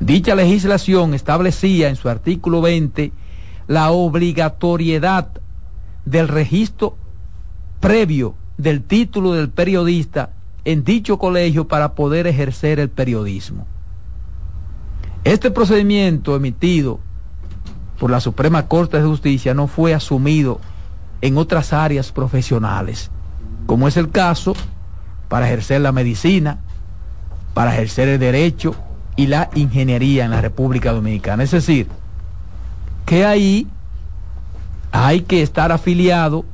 Dicha 0.01 0.35
legislación 0.35 1.15
establecía 1.15 1.89
en 1.89 1.97
su 1.97 2.09
artículo 2.09 2.61
20 2.61 3.13
la 3.67 3.91
obligatoriedad 3.91 5.31
del 6.05 6.29
registro 6.29 6.97
previo 7.81 8.35
del 8.59 8.83
título 8.83 9.33
del 9.33 9.49
periodista 9.49 10.31
en 10.65 10.85
dicho 10.85 11.19
colegio 11.19 11.67
para 11.67 11.95
poder 11.95 12.27
ejercer 12.27 12.79
el 12.79 12.91
periodismo. 12.91 13.67
Este 15.25 15.51
procedimiento 15.51 16.37
emitido 16.37 17.01
por 17.99 18.11
la 18.11 18.21
Suprema 18.21 18.69
Corte 18.69 18.99
de 18.99 19.07
Justicia 19.07 19.55
no 19.55 19.67
fue 19.67 19.95
asumido 19.95 20.61
en 21.23 21.39
otras 21.39 21.73
áreas 21.73 22.13
profesionales, 22.13 23.11
como 23.67 23.89
es 23.89 23.97
el 23.97 24.11
caso 24.11 24.55
para 25.29 25.47
ejercer 25.47 25.81
la 25.81 25.93
medicina, 25.93 26.61
para 27.55 27.75
ejercer 27.75 28.09
el 28.09 28.21
derecho 28.21 28.75
y 29.17 29.27
la 29.27 29.51
ingeniería 29.55 30.25
en 30.25 30.31
la 30.31 30.41
República 30.41 30.93
Dominicana. 30.93 31.43
Es 31.43 31.51
decir, 31.51 31.89
que 33.05 33.25
ahí 33.25 33.67
hay 34.93 35.23
que 35.23 35.43
estar 35.43 35.73
afiliado 35.73 36.45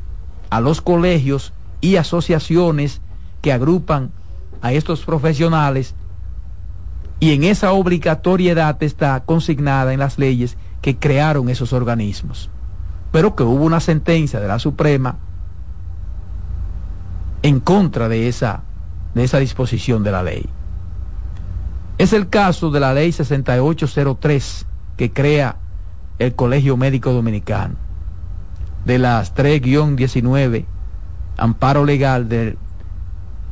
a 0.50 0.60
los 0.60 0.80
colegios 0.80 1.52
y 1.80 1.96
asociaciones 1.96 3.00
que 3.40 3.52
agrupan 3.52 4.10
a 4.60 4.72
estos 4.72 5.04
profesionales 5.04 5.94
y 7.20 7.32
en 7.32 7.44
esa 7.44 7.72
obligatoriedad 7.72 8.80
está 8.82 9.20
consignada 9.24 9.92
en 9.92 10.00
las 10.00 10.18
leyes 10.18 10.56
que 10.80 10.96
crearon 10.96 11.48
esos 11.48 11.72
organismos 11.72 12.50
pero 13.12 13.36
que 13.36 13.44
hubo 13.44 13.64
una 13.64 13.78
sentencia 13.78 14.40
de 14.40 14.48
la 14.48 14.58
Suprema 14.58 15.16
en 17.42 17.60
contra 17.60 18.08
de 18.08 18.26
esa, 18.26 18.62
de 19.14 19.22
esa 19.22 19.38
disposición 19.38 20.02
de 20.02 20.10
la 20.10 20.22
ley. 20.22 20.48
Es 22.03 22.12
el 22.12 22.28
caso 22.28 22.72
de 22.72 22.80
la 22.80 22.92
ley 22.94 23.12
6803 23.12 24.66
que 24.96 25.12
crea 25.12 25.55
el 26.18 26.34
Colegio 26.34 26.76
Médico 26.76 27.12
Dominicano. 27.12 27.76
De 28.84 28.98
las 28.98 29.36
3-19, 29.36 30.64
amparo 31.36 31.84
legal 31.84 32.28
del 32.28 32.59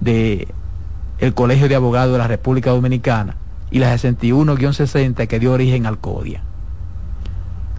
de 0.00 0.48
el 1.20 1.32
Colegio 1.32 1.68
de 1.68 1.76
Abogados 1.76 2.10
de 2.10 2.18
la 2.18 2.26
República 2.26 2.72
Dominicana 2.72 3.36
y 3.70 3.78
la 3.78 3.94
61-60 3.94 5.28
que 5.28 5.38
dio 5.38 5.52
origen 5.52 5.86
al 5.86 5.98
CODIA. 5.98 6.42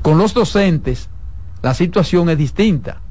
Con 0.01 0.17
los 0.17 0.33
docentes, 0.33 1.09
la 1.61 1.73
situación 1.73 2.29
es 2.29 2.37
distinta. 2.37 3.01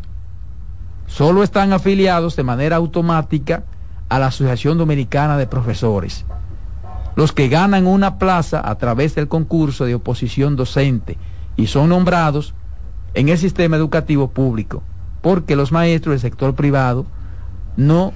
Solo 1.06 1.42
están 1.42 1.74
afiliados 1.74 2.36
de 2.36 2.42
manera 2.42 2.76
automática 2.76 3.64
a 4.08 4.18
la 4.18 4.28
Asociación 4.28 4.78
Dominicana 4.78 5.36
de 5.36 5.46
Profesores. 5.46 6.24
Los 7.16 7.32
que 7.32 7.48
ganan 7.48 7.86
una 7.86 8.18
plaza 8.18 8.62
a 8.68 8.76
través 8.76 9.14
del 9.14 9.28
concurso 9.28 9.84
de 9.84 9.94
oposición 9.94 10.56
docente 10.56 11.18
y 11.56 11.66
son 11.66 11.88
nombrados 11.88 12.54
en 13.14 13.28
el 13.28 13.38
sistema 13.38 13.76
educativo 13.76 14.30
público, 14.30 14.82
porque 15.20 15.56
los 15.56 15.72
maestros 15.72 16.14
del 16.14 16.20
sector 16.20 16.54
privado 16.54 17.06
no 17.76 18.12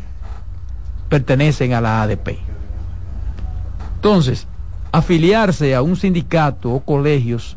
pertenecen 1.08 1.72
a 1.72 1.80
la 1.80 2.02
ADP. 2.02 2.38
Entonces, 3.96 4.46
afiliarse 4.92 5.74
a 5.74 5.82
un 5.82 5.96
sindicato 5.96 6.70
o 6.70 6.80
colegios 6.80 7.56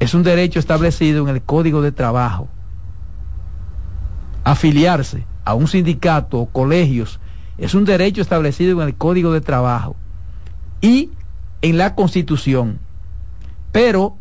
es 0.00 0.12
un 0.12 0.22
derecho 0.22 0.58
establecido 0.58 1.26
en 1.26 1.34
el 1.34 1.42
Código 1.42 1.80
de 1.82 1.92
Trabajo. 1.92 2.48
Afiliarse 4.44 5.24
a 5.44 5.54
un 5.54 5.68
sindicato 5.68 6.38
o 6.38 6.46
colegios 6.46 7.20
es 7.58 7.74
un 7.74 7.84
derecho 7.84 8.20
establecido 8.20 8.82
en 8.82 8.88
el 8.88 8.94
Código 8.96 9.32
de 9.32 9.40
Trabajo 9.40 9.96
y 10.80 11.10
en 11.62 11.78
la 11.78 11.94
Constitución. 11.94 12.78
Pero, 13.72 14.16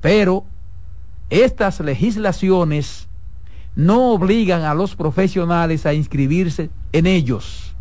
pero, 0.00 0.44
estas 1.30 1.80
legislaciones 1.80 3.08
no 3.74 4.12
obligan 4.12 4.62
a 4.62 4.74
los 4.74 4.96
profesionales 4.96 5.86
a 5.86 5.94
inscribirse 5.94 6.70
en 6.92 7.06
ellos. 7.06 7.74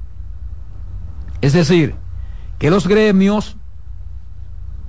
Es 1.42 1.54
decir, 1.54 1.96
que 2.60 2.70
los 2.70 2.88
gremios 2.88 3.58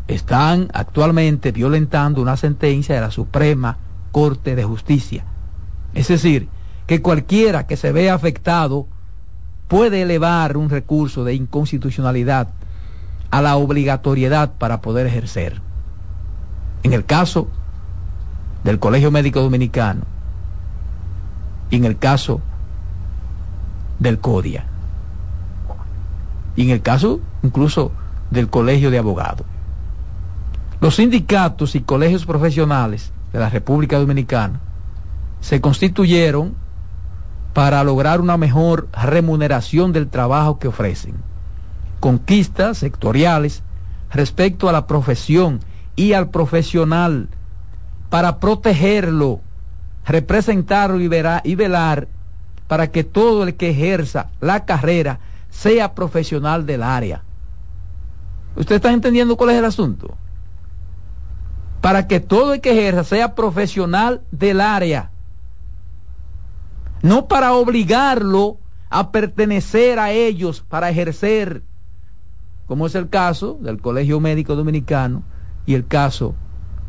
están 0.09 0.69
actualmente 0.73 1.53
violentando 1.53 2.23
una 2.23 2.37
sentencia 2.37 2.95
de 2.95 3.01
la 3.01 3.11
Suprema 3.11 3.79
Corte 4.13 4.55
de 4.55 4.65
Justicia. 4.65 5.25
Es 5.95 6.09
decir, 6.09 6.49
que 6.87 7.03
cualquiera 7.03 7.67
que 7.67 7.77
se 7.77 7.93
vea 7.93 8.15
afectado 8.15 8.87
puede 9.69 10.03
elevar 10.03 10.57
un 10.57 10.71
recurso 10.71 11.25
de 11.25 11.35
inconstitucionalidad 11.35 12.49
a 13.31 13.43
la 13.43 13.57
obligatoriedad 13.57 14.53
para 14.59 14.81
poder 14.81 15.07
ejercer. 15.07 15.61
En 16.83 16.93
el 16.93 17.05
caso 17.05 17.49
del 18.65 18.79
Colegio 18.79 19.11
Médico 19.11 19.41
Dominicano 19.41 20.03
y 21.71 21.77
en 21.77 21.85
el 21.85 21.99
caso 21.99 22.41
del 23.99 24.19
CODIA 24.19 24.67
y 26.57 26.63
en 26.63 26.71
el 26.71 26.83
caso 26.83 27.21
incluso 27.43 27.93
del 28.31 28.49
Colegio 28.49 28.91
de 28.91 28.99
Abogados. 28.99 29.47
Los 30.81 30.97
sindicatos 30.97 31.75
y 31.75 31.81
colegios 31.81 32.27
profesionales 32.27 33.13
de 33.33 33.39
la 33.39 33.49
República 33.49 33.99
Dominicana 33.99 34.61
se 35.41 35.61
constituyeron 35.61 36.55
para 37.55 37.83
lograr 37.85 38.21
una 38.21 38.37
mejor 38.37 38.89
remuneración 38.93 39.93
del 39.93 40.09
trabajo 40.09 40.59
que 40.59 40.69
ofrecen, 40.69 41.15
conquistas 42.01 42.79
sectoriales 42.79 43.63
respecto 44.11 44.69
a 44.69 44.73
la 44.73 44.87
profesión 44.87 45.61
y 45.95 46.13
al 46.13 46.31
profesional, 46.31 47.29
para 48.11 48.39
protegerlo, 48.39 49.41
representarlo 50.07 51.01
y, 51.01 51.11
y 51.45 51.55
velar 51.55 52.09
para 52.69 52.91
que 52.91 53.05
todo 53.05 53.45
el 53.45 53.55
que 53.57 53.71
ejerza 53.71 54.31
la 54.41 54.65
carrera 54.65 55.21
sea 55.51 55.95
profesional 55.95 56.67
del 56.67 56.83
área. 56.83 57.23
¿Usted 58.57 58.77
está 58.77 58.93
entendiendo 58.93 59.37
cuál 59.37 59.51
es 59.51 59.57
el 59.57 59.65
asunto? 59.65 60.17
para 61.87 62.09
que 62.09 62.19
todo 62.19 62.55
el 62.55 62.61
que 62.61 62.73
ejerza 62.73 63.05
sea 63.05 63.37
profesional 63.37 64.23
del 64.33 64.61
área. 64.61 65.13
No 67.01 67.29
para 67.29 67.53
obligarlo 67.53 68.59
a 68.91 69.13
pertenecer 69.13 70.01
a 70.01 70.11
ellos 70.11 70.65
para 70.69 70.91
ejercer, 70.91 71.63
como 72.67 72.87
es 72.87 72.95
el 72.95 73.09
caso 73.09 73.59
del 73.61 73.81
Colegio 73.81 74.21
Médico 74.21 74.57
Dominicano 74.57 75.23
y 75.67 75.75
el 75.75 75.87
caso 75.87 76.35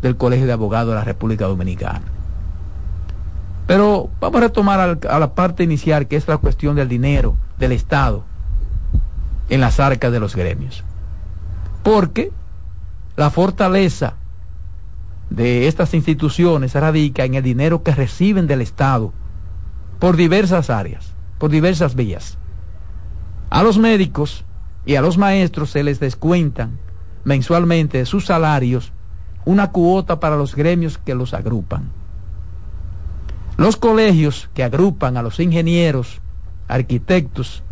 del 0.01 0.17
Colegio 0.17 0.45
de 0.45 0.53
Abogados 0.53 0.89
de 0.89 0.95
la 0.95 1.03
República 1.03 1.45
Dominicana. 1.45 2.03
Pero 3.67 4.09
vamos 4.19 4.37
a 4.37 4.45
retomar 4.45 4.99
a 5.09 5.19
la 5.19 5.33
parte 5.35 5.63
inicial, 5.63 6.07
que 6.07 6.15
es 6.15 6.27
la 6.27 6.37
cuestión 6.37 6.75
del 6.75 6.87
dinero 6.87 7.35
del 7.59 7.73
Estado 7.73 8.23
en 9.49 9.61
las 9.61 9.79
arcas 9.79 10.11
de 10.11 10.19
los 10.19 10.35
gremios. 10.35 10.83
Porque 11.83 12.31
la 13.15 13.29
fortaleza 13.29 14.13
de 15.29 15.67
estas 15.67 15.93
instituciones 15.93 16.73
radica 16.73 17.25
en 17.25 17.35
el 17.35 17.43
dinero 17.43 17.83
que 17.83 17.93
reciben 17.93 18.47
del 18.47 18.61
Estado 18.61 19.11
por 19.99 20.15
diversas 20.15 20.69
áreas, 20.69 21.13
por 21.37 21.49
diversas 21.49 21.95
vías. 21.95 22.37
A 23.49 23.63
los 23.63 23.77
médicos 23.77 24.45
y 24.87 24.95
a 24.95 25.01
los 25.01 25.19
maestros 25.19 25.69
se 25.69 25.83
les 25.83 25.99
descuentan 25.99 26.79
mensualmente 27.23 27.99
de 27.99 28.05
sus 28.05 28.25
salarios 28.25 28.93
una 29.45 29.71
cuota 29.71 30.19
para 30.19 30.37
los 30.37 30.55
gremios 30.55 30.97
que 30.97 31.13
los 31.13 31.33
agrupan. 31.33 31.91
Los 33.57 33.77
colegios 33.77 34.49
que 34.53 34.63
agrupan 34.63 35.17
a 35.17 35.21
los 35.21 35.39
ingenieros, 35.39 36.21
arquitectos 36.67 37.63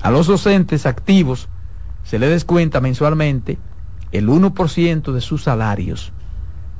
A 0.00 0.10
los 0.10 0.26
docentes 0.26 0.86
activos 0.86 1.48
se 2.02 2.18
le 2.18 2.28
descuenta 2.28 2.80
mensualmente 2.80 3.58
el 4.12 4.28
1% 4.28 5.12
de 5.12 5.20
sus 5.20 5.42
salarios 5.42 6.12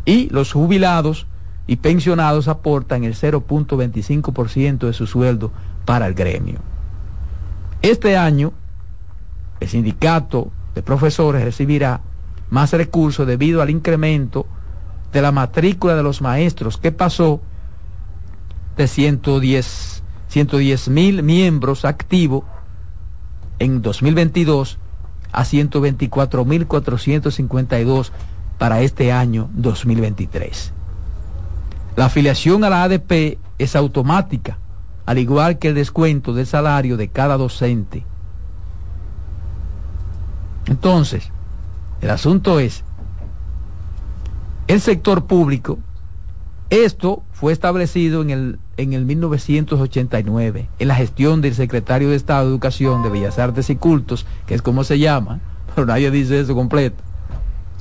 y 0.05 0.31
los 0.31 0.53
jubilados 0.53 1.27
y 1.67 1.77
pensionados 1.77 2.49
aportan 2.49 3.05
el 3.05 3.15
0.25% 3.15 4.87
de 4.87 4.93
su 4.95 5.07
sueldo 5.07 5.53
para 5.85 6.07
el 6.07 6.15
gremio. 6.15 6.61
Este 7.83 8.17
año, 8.17 8.55
el 9.61 9.69
sindicato 9.69 10.51
de 10.75 10.83
profesores 10.83 11.45
recibirá 11.45 12.01
más 12.49 12.73
recursos 12.73 13.27
debido 13.27 13.61
al 13.61 13.69
incremento 13.69 14.47
de 15.13 15.23
la 15.23 15.33
matrícula 15.33 15.95
de 15.95 16.03
los 16.03 16.21
maestros 16.21 16.77
que 16.77 16.93
pasó 16.93 17.41
de 18.77 18.87
110 18.87 20.03
mil 20.89 21.23
miembros 21.23 21.85
activos 21.85 22.45
en 23.59 23.83
2022 23.83 24.79
a 25.33 25.45
124.452 25.45 28.11
para 28.59 28.81
este 28.81 29.13
año 29.13 29.51
2023. 29.55 30.73
La 31.97 32.07
afiliación 32.07 32.65
a 32.65 32.71
la 32.71 32.85
ADP 32.85 33.39
es 33.59 33.77
automática, 33.77 34.59
al 35.07 35.19
igual 35.19 35.59
que 35.59 35.69
el 35.69 35.75
descuento 35.75 36.33
del 36.33 36.47
salario 36.47 36.97
de 36.97 37.09
cada 37.09 37.37
docente. 37.37 38.07
Entonces, 40.67 41.31
el 42.01 42.11
asunto 42.11 42.61
es, 42.61 42.85
el 44.69 44.81
sector 44.81 45.27
público, 45.27 45.79
esto 46.71 47.23
fue 47.33 47.53
establecido 47.53 48.21
en 48.23 48.31
el, 48.31 48.59
en 48.77 48.93
el 48.93 49.05
1989, 49.07 50.69
en 50.79 50.89
la 50.89 50.95
gestión 50.95 51.41
del 51.41 51.55
secretario 51.55 52.11
de 52.11 52.17
Estado 52.17 52.45
de 52.45 52.51
Educación 52.51 53.03
de 53.03 53.09
Bellas 53.09 53.39
Artes 53.39 53.71
y 53.71 53.77
Cultos, 53.77 54.27
que 54.47 54.55
es 54.55 54.63
como 54.63 54.85
se 54.85 54.99
llama, 54.99 55.41
pero 55.75 55.87
nadie 55.87 56.11
dice 56.11 56.39
eso 56.39 56.55
completo. 56.55 57.03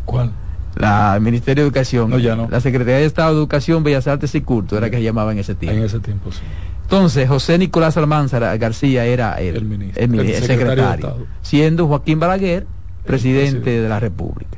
¿Cuál? 0.06 0.32
La 0.76 1.16
el 1.16 1.22
Ministerio 1.22 1.64
de 1.64 1.68
Educación. 1.68 2.10
No, 2.10 2.20
ya 2.20 2.36
no. 2.36 2.48
La 2.50 2.62
Secretaría 2.62 2.98
de 3.00 3.06
Estado 3.06 3.32
de 3.32 3.40
Educación, 3.40 3.84
Bellas 3.84 4.08
Artes 4.08 4.34
y 4.36 4.42
Cultos, 4.42 4.78
era 4.78 4.90
que 4.90 4.98
se 4.98 5.04
llamaba 5.04 5.32
en 5.32 5.40
ese 5.40 5.56
tiempo. 5.56 5.78
En 5.78 5.86
ese 5.86 6.00
tiempo, 6.00 6.32
sí. 6.32 6.42
Entonces, 6.84 7.28
José 7.28 7.58
Nicolás 7.58 7.98
Almanzara 7.98 8.56
García 8.56 9.04
era 9.06 9.34
el, 9.42 9.58
El 9.58 9.66
ministro, 9.66 10.02
el 10.04 10.44
secretario 10.44 11.28
siendo 11.42 11.88
Joaquín 11.88 12.20
Balaguer 12.20 12.66
presidente 13.04 13.60
presidente. 13.60 13.82
de 13.82 13.90
la 13.90 14.00
República. 14.00 14.58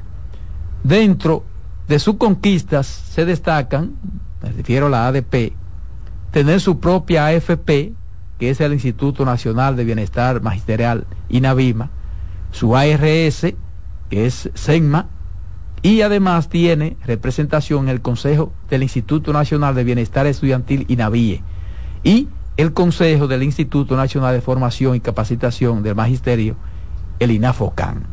Dentro 0.84 1.45
de 1.90 1.98
sus 1.98 2.18
conquistas 2.18 2.86
se 2.86 3.26
destacan, 3.26 3.96
me 4.44 4.52
refiero 4.52 4.86
a 4.86 4.90
la 4.90 5.08
ADP, 5.08 5.54
tener 6.30 6.62
su 6.62 6.80
propia 6.80 7.26
AFP, 7.26 7.94
que 8.38 8.50
es 8.52 8.62
el 8.62 8.74
Instituto 8.74 9.26
Nacional 9.26 9.76
de 9.76 9.86
Bienestar 9.86 10.40
Magisterial 10.40 11.08
INAVIMA, 11.30 11.90
su 12.52 12.78
ARS, 12.78 13.56
que 14.10 14.26
es 14.28 14.52
SENMA, 14.54 15.08
y 15.82 16.02
además 16.02 16.48
tiene 16.50 16.96
representación 17.08 17.86
en 17.86 17.90
el 17.90 18.02
Consejo 18.02 18.54
del 18.70 18.84
Instituto 18.84 19.34
Nacional 19.34 19.74
de 19.74 19.84
Bienestar 19.84 20.28
Estudiantil 20.28 20.86
INAVIE 20.90 21.42
y 22.04 22.28
el 22.58 22.72
Consejo 22.74 23.28
del 23.28 23.42
Instituto 23.42 23.98
Nacional 23.98 24.36
de 24.36 24.42
Formación 24.42 24.96
y 24.96 25.00
Capacitación 25.00 25.82
del 25.82 25.96
Magisterio, 25.96 26.56
el 27.18 27.32
INAFOCAN. 27.32 28.04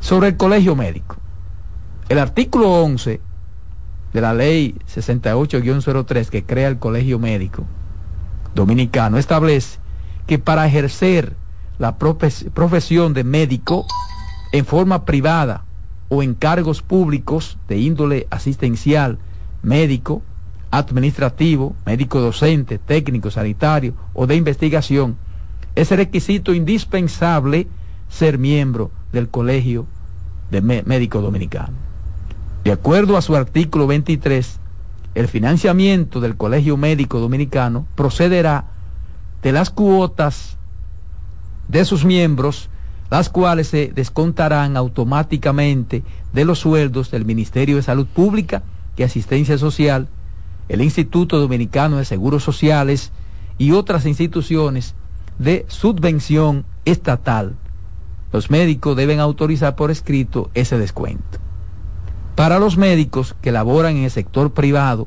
Sobre 0.00 0.28
el 0.28 0.36
colegio 0.36 0.74
médico. 0.74 1.23
El 2.14 2.20
artículo 2.20 2.70
11 2.70 3.20
de 4.12 4.20
la 4.20 4.32
ley 4.34 4.76
68-03 4.86 6.28
que 6.28 6.44
crea 6.44 6.68
el 6.68 6.78
colegio 6.78 7.18
médico 7.18 7.64
dominicano 8.54 9.18
establece 9.18 9.80
que 10.28 10.38
para 10.38 10.64
ejercer 10.64 11.34
la 11.80 11.98
profes- 11.98 12.48
profesión 12.52 13.14
de 13.14 13.24
médico 13.24 13.84
en 14.52 14.64
forma 14.64 15.04
privada 15.04 15.64
o 16.08 16.22
en 16.22 16.34
cargos 16.34 16.82
públicos 16.82 17.58
de 17.66 17.78
índole 17.78 18.28
asistencial, 18.30 19.18
médico, 19.64 20.22
administrativo, 20.70 21.74
médico 21.84 22.20
docente, 22.20 22.78
técnico, 22.78 23.32
sanitario 23.32 23.92
o 24.12 24.28
de 24.28 24.36
investigación, 24.36 25.16
es 25.74 25.90
requisito 25.90 26.54
indispensable 26.54 27.66
ser 28.08 28.38
miembro 28.38 28.92
del 29.12 29.28
Colegio 29.30 29.86
de 30.52 30.62
Mé- 30.62 30.84
Médico 30.86 31.20
Dominicano. 31.20 31.92
De 32.64 32.72
acuerdo 32.72 33.18
a 33.18 33.22
su 33.22 33.36
artículo 33.36 33.86
23, 33.86 34.58
el 35.14 35.28
financiamiento 35.28 36.20
del 36.20 36.34
Colegio 36.34 36.78
Médico 36.78 37.20
Dominicano 37.20 37.86
procederá 37.94 38.64
de 39.42 39.52
las 39.52 39.68
cuotas 39.68 40.56
de 41.68 41.84
sus 41.84 42.06
miembros, 42.06 42.70
las 43.10 43.28
cuales 43.28 43.68
se 43.68 43.92
descontarán 43.94 44.78
automáticamente 44.78 46.04
de 46.32 46.44
los 46.46 46.60
sueldos 46.60 47.10
del 47.10 47.26
Ministerio 47.26 47.76
de 47.76 47.82
Salud 47.82 48.06
Pública 48.06 48.62
y 48.96 49.02
Asistencia 49.02 49.58
Social, 49.58 50.08
el 50.70 50.80
Instituto 50.80 51.38
Dominicano 51.38 51.98
de 51.98 52.06
Seguros 52.06 52.44
Sociales 52.44 53.12
y 53.58 53.72
otras 53.72 54.06
instituciones 54.06 54.94
de 55.38 55.66
subvención 55.68 56.64
estatal. 56.86 57.56
Los 58.32 58.50
médicos 58.50 58.96
deben 58.96 59.20
autorizar 59.20 59.76
por 59.76 59.90
escrito 59.90 60.50
ese 60.54 60.78
descuento. 60.78 61.43
Para 62.34 62.58
los 62.58 62.76
médicos 62.76 63.36
que 63.40 63.52
laboran 63.52 63.96
en 63.96 64.04
el 64.04 64.10
sector 64.10 64.52
privado, 64.52 65.06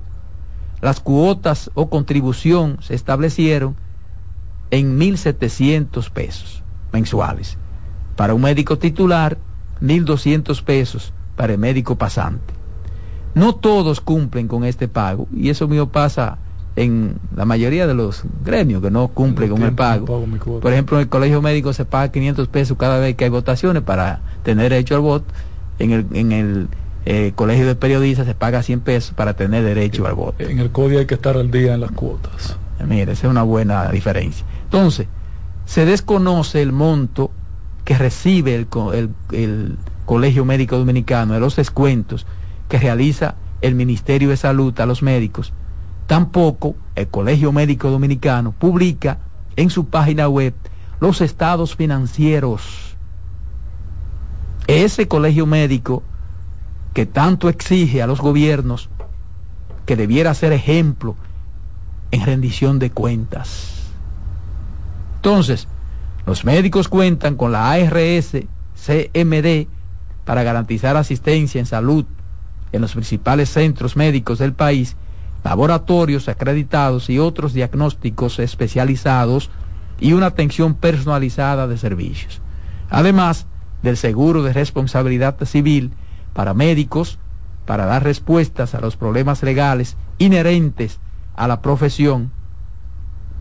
las 0.82 1.00
cuotas 1.00 1.72
o 1.74 1.90
contribución 1.90 2.78
se 2.82 2.96
establecieron 2.96 3.76
en 4.72 5.00
1.700 5.00 6.10
pesos 6.10 6.64
mensuales. 6.94 7.58
Para 8.16 8.34
un 8.34 8.42
médico 8.42 8.78
titular, 8.78 9.38
1.200 9.82 10.64
pesos 10.64 11.14
para 11.36 11.54
el 11.54 11.60
médico 11.60 11.96
pasante. 11.96 12.54
No 13.36 13.56
todos 13.56 14.02
cumplen 14.02 14.48
con 14.48 14.64
este 14.64 14.88
pago 14.88 15.28
y 15.36 15.50
eso 15.50 15.68
mío 15.68 15.90
pasa 15.90 16.40
en 16.76 17.20
la 17.36 17.46
mayoría 17.46 17.88
de 17.88 17.94
los 17.94 18.24
gremios 18.46 18.82
que 18.82 18.92
no 18.92 19.08
cumplen 19.10 19.50
con 19.50 19.64
el 19.64 19.74
pago. 19.74 20.06
Por 20.62 20.72
ejemplo, 20.72 20.98
en 20.98 21.04
el 21.04 21.10
colegio 21.10 21.42
médico 21.42 21.74
se 21.74 21.86
paga 21.86 22.12
500 22.12 22.48
pesos 22.48 22.78
cada 22.78 23.00
vez 23.00 23.16
que 23.16 23.26
hay 23.26 23.30
votaciones 23.30 23.84
para 23.84 24.22
tener 24.44 24.72
derecho 24.72 24.96
al 24.96 25.02
voto. 25.02 25.26
En 25.80 25.92
el, 25.92 26.08
en 26.14 26.32
el 26.32 26.68
eh, 27.10 27.32
colegio 27.36 27.66
de 27.66 27.76
periodistas 27.76 28.26
se 28.28 28.36
paga 28.36 28.62
100 28.62 28.82
pesos 28.82 29.14
para 29.16 29.34
tener 29.34 29.64
derecho 29.64 30.06
al 30.08 30.14
voto. 30.14 30.44
En 30.44 30.60
el 30.60 30.72
código 30.72 31.00
hay 31.00 31.06
que 31.06 31.14
estar 31.16 31.38
al 31.38 31.50
día 31.52 31.74
en 31.76 31.80
las 31.80 31.92
cuotas. 31.92 32.58
Mira, 32.86 33.14
esa 33.14 33.28
es 33.28 33.32
una 33.32 33.44
buena 33.44 33.90
diferencia. 33.92 34.46
Entonces, 34.66 35.08
se 35.66 35.86
desconoce 35.86 36.62
el 36.62 36.74
monto 36.74 37.32
que 37.86 37.98
recibe 37.98 38.56
el, 38.56 38.68
el- 38.94 39.10
el 39.32 39.78
Colegio 40.06 40.44
Médico 40.44 40.78
Dominicano 40.78 41.34
de 41.34 41.40
los 41.40 41.56
descuentos 41.56 42.26
que 42.68 42.78
realiza 42.78 43.36
el 43.62 43.74
Ministerio 43.76 44.30
de 44.30 44.38
Salud 44.38 44.78
a 44.80 44.86
los 44.86 45.02
médicos. 45.02 45.54
Tampoco 46.08 46.76
el 46.96 47.08
Colegio 47.08 47.54
Médico 47.54 47.90
Dominicano 47.90 48.52
publica 48.52 49.20
en 49.56 49.70
su 49.70 49.86
página 49.88 50.28
web 50.28 50.54
los 51.00 51.22
estados 51.22 51.76
financieros. 51.76 52.98
Ese 54.68 55.08
colegio 55.08 55.46
médico 55.46 56.04
que 56.98 57.06
tanto 57.06 57.48
exige 57.48 58.02
a 58.02 58.08
los 58.08 58.20
gobiernos 58.20 58.90
que 59.86 59.96
debiera 59.96 60.34
ser 60.34 60.52
ejemplo 60.52 61.16
en 62.10 62.26
rendición 62.26 62.80
de 62.80 62.90
cuentas. 62.90 63.92
Entonces, 65.18 65.68
los 66.26 66.44
médicos 66.44 66.88
cuentan 66.88 67.36
con 67.36 67.52
la 67.52 67.72
ARS 67.72 68.32
CMD 68.74 69.68
para 70.26 70.42
garantizar 70.42 70.98
asistencia 70.98 71.60
en 71.60 71.68
salud 71.68 72.06
en 72.72 72.82
los 72.82 72.94
principales 72.94 73.52
centros 73.52 73.96
médicos 73.96 74.40
del 74.40 74.54
país, 74.54 74.96
laboratorios 75.44 76.28
acreditados 76.30 77.12
y 77.12 77.20
otros 77.20 77.54
diagnósticos 77.54 78.40
especializados 78.40 79.52
y 80.00 80.14
una 80.14 80.26
atención 80.26 80.74
personalizada 80.74 81.68
de 81.68 81.78
servicios. 81.78 82.42
Además 82.90 83.46
del 83.84 83.98
seguro 83.98 84.42
de 84.42 84.54
responsabilidad 84.54 85.38
civil 85.46 85.92
para 86.38 86.54
médicos, 86.54 87.18
para 87.66 87.88
dar 87.88 88.04
respuestas 88.04 88.76
a 88.76 88.80
los 88.80 88.96
problemas 88.96 89.42
legales 89.42 89.98
inherentes 90.20 91.00
a 91.36 91.48
la 91.48 91.64
profesión, 91.64 92.30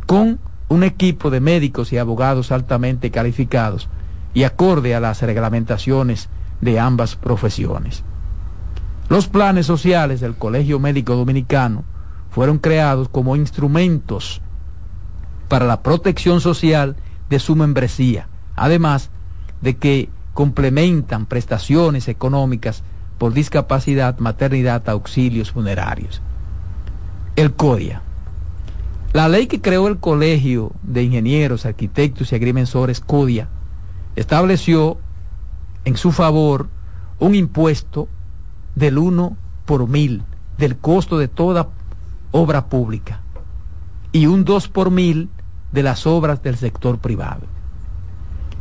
con 0.07 0.41
un 0.71 0.83
equipo 0.83 1.29
de 1.29 1.41
médicos 1.41 1.93
y 1.93 1.99
abogados 1.99 2.53
altamente 2.53 3.11
calificados 3.11 3.91
y 4.33 4.45
acorde 4.45 4.95
a 4.95 5.01
las 5.01 5.21
reglamentaciones 5.21 6.31
de 6.63 6.81
ambas 6.81 7.17
profesiones. 7.17 8.03
Los 9.11 9.29
planes 9.29 9.67
sociales 9.67 10.21
del 10.21 10.35
Colegio 10.35 10.81
Médico 10.81 11.17
Dominicano 11.17 11.85
fueron 12.31 12.57
creados 12.57 13.11
como 13.11 13.37
instrumentos 13.37 14.41
para 15.49 15.67
la 15.67 15.83
protección 15.83 16.41
social 16.41 16.97
de 17.29 17.41
su 17.41 17.57
membresía, 17.57 18.29
además 18.57 19.11
de 19.61 19.77
que 19.77 20.09
complementan 20.37 21.25
prestaciones 21.25 22.09
económicas 22.09 22.83
por 23.17 23.33
discapacidad, 23.33 24.19
maternidad, 24.19 24.87
auxilios 24.91 25.51
funerarios. 25.51 26.21
El 27.37 27.55
CODIA. 27.55 28.03
La 29.15 29.31
ley 29.31 29.47
que 29.47 29.63
creó 29.63 29.89
el 29.89 29.97
Colegio 29.97 30.73
de 30.83 31.05
Ingenieros, 31.05 31.65
Arquitectos 31.65 32.31
y 32.31 32.35
Agrimensores, 32.35 33.01
CODIA, 33.01 33.49
estableció 34.15 34.99
en 35.87 35.97
su 35.97 36.13
favor 36.13 36.69
un 37.19 37.35
impuesto 37.35 38.07
del 38.75 38.99
1 38.99 39.39
por 39.65 39.89
mil 39.89 40.23
del 40.59 40.77
costo 40.77 41.17
de 41.17 41.29
toda 41.29 41.69
obra 42.31 42.67
pública 42.67 43.23
y 44.13 44.27
un 44.27 44.45
2 44.45 44.69
por 44.69 44.91
mil 44.91 45.31
de 45.73 45.83
las 45.83 46.07
obras 46.07 46.43
del 46.43 46.59
sector 46.59 46.99
privado. 46.99 47.47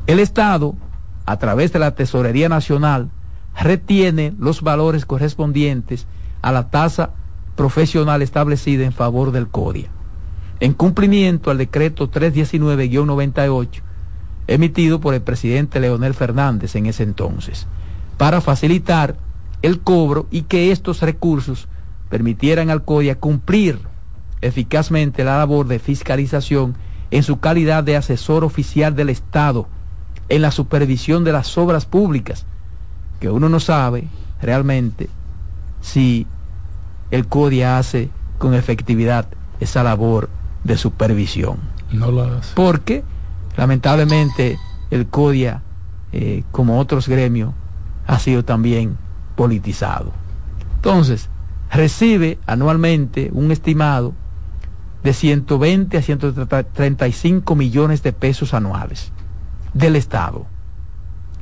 El 0.07 0.19
Estado, 0.21 0.75
a 1.25 1.37
través 1.37 1.73
de 1.73 1.79
la 1.79 1.95
Tesorería 1.95 2.49
Nacional, 2.49 3.09
retiene 3.59 4.33
los 4.37 4.61
valores 4.61 5.05
correspondientes 5.05 6.07
a 6.41 6.51
la 6.51 6.69
tasa 6.69 7.11
profesional 7.55 8.21
establecida 8.21 8.85
en 8.85 8.91
favor 8.91 9.31
del 9.31 9.47
CODIA. 9.47 9.89
En 10.59 10.73
cumplimiento 10.73 11.51
al 11.51 11.57
decreto 11.57 12.11
319-98, 12.11 13.81
emitido 14.47 14.99
por 14.99 15.13
el 15.13 15.21
presidente 15.21 15.79
Leonel 15.79 16.13
Fernández 16.13 16.75
en 16.75 16.85
ese 16.85 17.03
entonces, 17.03 17.67
para 18.17 18.41
facilitar 18.41 19.15
el 19.61 19.79
cobro 19.79 20.27
y 20.31 20.43
que 20.43 20.71
estos 20.71 21.01
recursos 21.01 21.67
permitieran 22.09 22.69
al 22.69 22.83
CODIA 22.83 23.19
cumplir 23.19 23.79
eficazmente 24.41 25.23
la 25.23 25.37
labor 25.37 25.67
de 25.67 25.79
fiscalización 25.79 26.75
en 27.09 27.23
su 27.23 27.39
calidad 27.39 27.83
de 27.83 27.97
asesor 27.97 28.43
oficial 28.43 28.95
del 28.95 29.09
Estado 29.09 29.67
en 30.29 30.41
la 30.41 30.51
supervisión 30.51 31.23
de 31.23 31.31
las 31.31 31.57
obras 31.57 31.85
públicas, 31.85 32.45
que 33.19 33.29
uno 33.29 33.49
no 33.49 33.59
sabe 33.59 34.07
realmente 34.41 35.09
si 35.81 36.27
el 37.11 37.27
CODIA 37.27 37.77
hace 37.77 38.09
con 38.37 38.53
efectividad 38.53 39.27
esa 39.59 39.83
labor 39.83 40.29
de 40.63 40.77
supervisión. 40.77 41.57
No 41.91 42.11
la 42.11 42.37
hace. 42.37 42.53
Porque 42.55 43.03
lamentablemente 43.55 44.57
el 44.89 45.07
CODIA, 45.07 45.61
eh, 46.11 46.43
como 46.51 46.79
otros 46.79 47.07
gremios, 47.07 47.53
ha 48.07 48.19
sido 48.19 48.43
también 48.43 48.97
politizado. 49.35 50.11
Entonces, 50.75 51.29
recibe 51.71 52.39
anualmente 52.45 53.29
un 53.33 53.51
estimado 53.51 54.13
de 55.03 55.13
120 55.13 55.97
a 55.97 56.01
135 56.01 57.55
millones 57.55 58.01
de 58.01 58.11
pesos 58.11 58.53
anuales 58.53 59.11
del 59.75 59.95
Estado. 59.95 60.47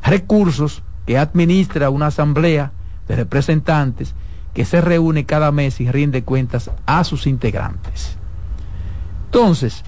Recursos 0.03 0.83
que 1.05 1.17
administra 1.17 1.89
una 1.89 2.07
asamblea 2.07 2.73
de 3.07 3.15
representantes 3.15 4.13
que 4.53 4.65
se 4.65 4.81
reúne 4.81 5.25
cada 5.25 5.51
mes 5.51 5.79
y 5.79 5.89
rinde 5.89 6.23
cuentas 6.23 6.69
a 6.85 7.03
sus 7.05 7.25
integrantes. 7.27 8.17
Entonces, 9.25 9.83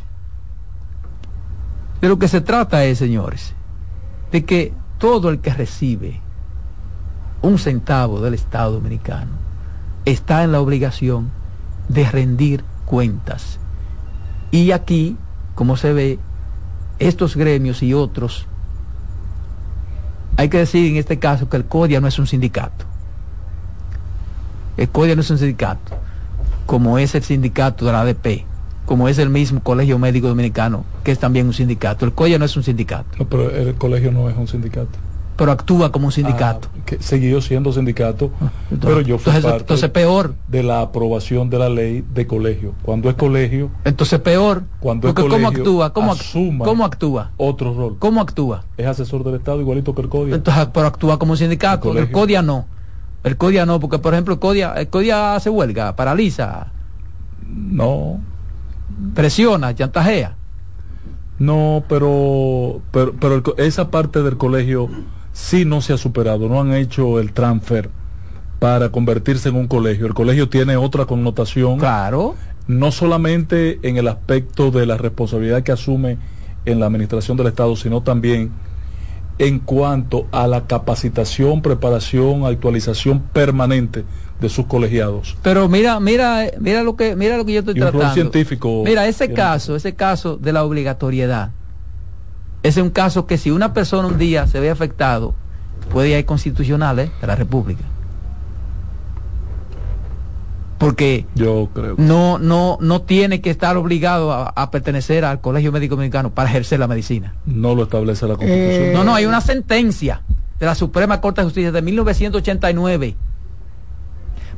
de 2.02 2.08
lo 2.08 2.18
que 2.18 2.28
se 2.28 2.42
trata 2.42 2.86
es, 2.86 2.98
señores, 3.00 3.54
de 4.32 4.46
que 4.46 4.74
todo 4.98 5.30
el 5.30 5.40
que 5.40 5.54
recibe 5.54 6.22
un 7.42 7.60
centavo 7.60 8.22
del 8.22 8.34
Estado 8.34 8.74
dominicano 8.74 9.32
está 10.06 10.44
en 10.44 10.52
la 10.52 10.62
obligación 10.62 11.32
de 11.90 12.10
rendir 12.10 12.64
cuentas. 12.86 13.60
Y 14.52 14.72
aquí, 14.72 15.18
como 15.56 15.78
se 15.78 15.94
ve, 15.94 16.20
estos 17.00 17.36
gremios 17.36 17.84
y 17.84 17.94
otros, 17.94 18.48
hay 20.38 20.50
que 20.50 20.58
decir 20.58 20.92
en 20.92 20.98
este 20.98 21.20
caso 21.20 21.50
que 21.50 21.58
el 21.58 21.66
CODIA 21.66 22.02
no 22.02 22.08
es 22.08 22.20
un 22.20 22.28
sindicato. 22.28 22.86
El 24.78 24.90
CODIA 24.90 25.16
no 25.16 25.22
es 25.22 25.30
un 25.30 25.38
sindicato, 25.38 25.98
como 26.66 26.98
es 26.98 27.16
el 27.16 27.24
sindicato 27.24 27.86
de 27.86 27.92
la 27.92 28.02
ADP, 28.02 28.46
como 28.86 29.08
es 29.08 29.18
el 29.18 29.30
mismo 29.30 29.62
Colegio 29.62 29.98
Médico 29.98 30.28
Dominicano, 30.28 30.84
que 31.04 31.12
es 31.12 31.20
también 31.20 31.48
un 31.48 31.54
sindicato. 31.54 32.06
El 32.06 32.14
CODIA 32.14 32.38
no 32.38 32.46
es 32.46 32.58
un 32.58 32.64
sindicato. 32.64 33.06
No, 33.18 33.26
pero 33.26 33.50
el 33.50 33.76
colegio 33.76 34.12
no 34.12 34.30
es 34.30 34.36
un 34.36 34.48
sindicato. 34.48 35.05
Pero 35.38 35.52
actúa 35.52 35.92
como 35.92 36.06
un 36.06 36.12
sindicato. 36.14 36.70
Ah, 36.74 36.80
que 36.86 36.98
siguió 37.02 37.42
siendo 37.42 37.74
sindicato, 37.74 38.32
entonces, 38.72 38.80
pero 38.82 39.02
yo 39.02 39.18
fui 39.18 39.32
entonces, 39.32 39.44
parte 39.44 39.62
entonces 39.64 39.90
peor. 39.90 40.36
de 40.48 40.64
la 40.64 40.80
aprobación 40.82 41.50
de 41.50 41.60
la 41.60 41.68
ley 41.68 42.06
de 42.14 42.26
colegio. 42.26 42.74
Cuando 42.84 43.10
es 43.10 43.16
colegio, 43.16 43.70
Entonces 43.84 44.20
peor. 44.22 44.64
cuando 44.80 45.08
Porque 45.10 45.22
es 45.24 45.28
¿cómo 45.28 45.44
colegio, 45.48 45.62
actúa? 45.64 45.94
¿Cómo, 45.94 46.12
asuma 46.14 46.64
¿Cómo 46.64 46.86
actúa? 46.86 47.32
otro 47.36 47.74
rol. 47.74 47.98
¿Cómo 48.00 48.22
actúa? 48.22 48.64
Es 48.78 48.86
asesor 48.88 49.26
del 49.26 49.36
Estado 49.36 49.60
igualito 49.60 49.94
que 49.94 50.04
el 50.04 50.10
CODIA. 50.10 50.36
Entonces, 50.36 50.68
pero 50.74 50.88
actúa 50.88 51.20
como 51.20 51.34
un 51.34 51.38
sindicato. 51.38 51.92
El 51.92 51.98
El. 51.98 52.12
CODIA 52.12 52.42
no. 52.42 52.66
El 53.26 53.36
CODIA 53.36 53.66
no, 53.66 53.80
porque 53.82 54.00
por 54.00 54.14
ejemplo 54.14 54.36
el 54.36 54.40
CODIA, 54.40 54.74
el 54.76 54.88
CODIA 54.88 55.36
hace 55.36 55.50
huelga, 55.50 55.96
paraliza, 55.98 56.68
No, 57.46 58.22
presiona, 59.14 59.74
chantajea. 59.76 60.36
no, 61.40 61.84
pero, 61.90 62.82
pero, 62.92 63.14
pero 63.20 63.36
el 63.36 63.44
esa 63.58 63.92
parte 63.92 64.24
del 64.24 64.38
colegio 64.38 64.90
sí 65.36 65.66
no 65.66 65.82
se 65.82 65.92
ha 65.94 65.98
superado. 65.98 66.48
No 66.48 66.62
han 66.62 66.74
hecho 66.74 67.20
el 67.20 67.34
transfer 67.34 67.90
para 68.60 68.90
convertirse 68.90 69.50
en 69.50 69.56
un 69.56 69.68
colegio. 69.68 70.08
El 70.08 70.14
colegio 70.14 70.48
tiene 70.50 70.78
otra 70.78 71.06
connotación. 71.06 71.78
Claro. 71.78 72.36
no 72.68 72.92
solamente 72.92 73.78
en 73.84 73.98
el 73.98 74.08
aspecto 74.08 74.72
de 74.72 74.88
la 74.88 74.98
responsabilidad 74.98 75.62
que 75.62 75.72
asume 75.72 76.18
en 76.66 76.80
la 76.80 76.88
administración 76.88 77.38
del 77.38 77.46
Estado, 77.48 77.76
sino 77.76 78.02
también 78.02 78.50
en 79.38 79.60
cuanto 79.60 80.26
a 80.32 80.48
la 80.48 80.66
capacitación, 80.66 81.62
preparación, 81.62 82.46
actualización 82.46 83.20
permanente 83.20 84.04
de 84.40 84.50
sus 84.50 84.66
colegiados. 84.66 85.38
Pero 85.44 85.68
mira, 85.70 86.00
mira, 86.00 86.48
mira 86.60 86.82
lo 86.82 86.96
que, 86.96 87.16
mira 87.16 87.38
lo 87.38 87.46
que 87.46 87.54
yo 87.54 87.60
estoy 87.60 87.76
Y 87.76 87.82
un 87.82 87.84
rol 87.84 87.92
tratando. 87.92 88.14
científico. 88.16 88.82
Mira, 88.86 89.06
ese 89.08 89.32
caso, 89.32 89.76
ese 89.76 89.94
caso 89.94 90.38
de 90.38 90.52
la 90.54 90.64
obligatoriedad, 90.64 91.52
ese 92.66 92.80
es 92.80 92.84
un 92.84 92.90
caso 92.90 93.28
que 93.28 93.38
si 93.38 93.52
una 93.52 93.74
persona 93.74 94.08
un 94.08 94.18
día 94.18 94.48
se 94.48 94.60
ve 94.60 94.72
afectado, 94.72 95.36
puede 95.92 96.10
ir 96.10 96.16
a 96.16 96.26
constitucional 96.26 96.98
¿eh? 96.98 97.12
de 97.22 97.28
la 97.28 97.36
República. 97.36 97.84
Porque 100.80 101.28
Yo 101.36 101.70
creo. 101.76 101.94
no, 102.00 102.40
no, 102.40 102.80
no 102.82 103.04
tiene 103.04 103.40
que 103.40 103.52
estar 103.52 103.78
obligado 103.78 104.34
a, 104.34 104.50
a 104.50 104.72
pertenecer 104.72 105.26
al 105.26 105.42
Colegio 105.42 105.72
Médico 105.72 105.96
Dominicano 105.96 106.32
para 106.32 106.50
ejercer 106.50 106.80
la 106.80 106.88
medicina. 106.88 107.36
No 107.46 107.76
lo 107.76 107.84
establece 107.84 108.28
la 108.28 108.36
Constitución. 108.36 108.94
No, 108.94 109.04
no, 109.04 109.14
hay 109.14 109.28
una 109.28 109.42
sentencia 109.42 110.24
de 110.58 110.66
la 110.66 110.74
Suprema 110.74 111.22
Corte 111.22 111.42
de 111.42 111.46
Justicia 111.46 111.72
de 111.72 111.82
1989. 111.84 113.16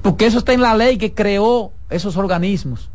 Porque 0.01 0.27
eso 0.27 0.37
está 0.37 0.53
en 0.53 0.61
la 0.61 0.77
ley 0.77 0.97
que 0.97 1.13
creó 1.13 1.73
esos 1.89 2.15
organismos. 2.15 2.89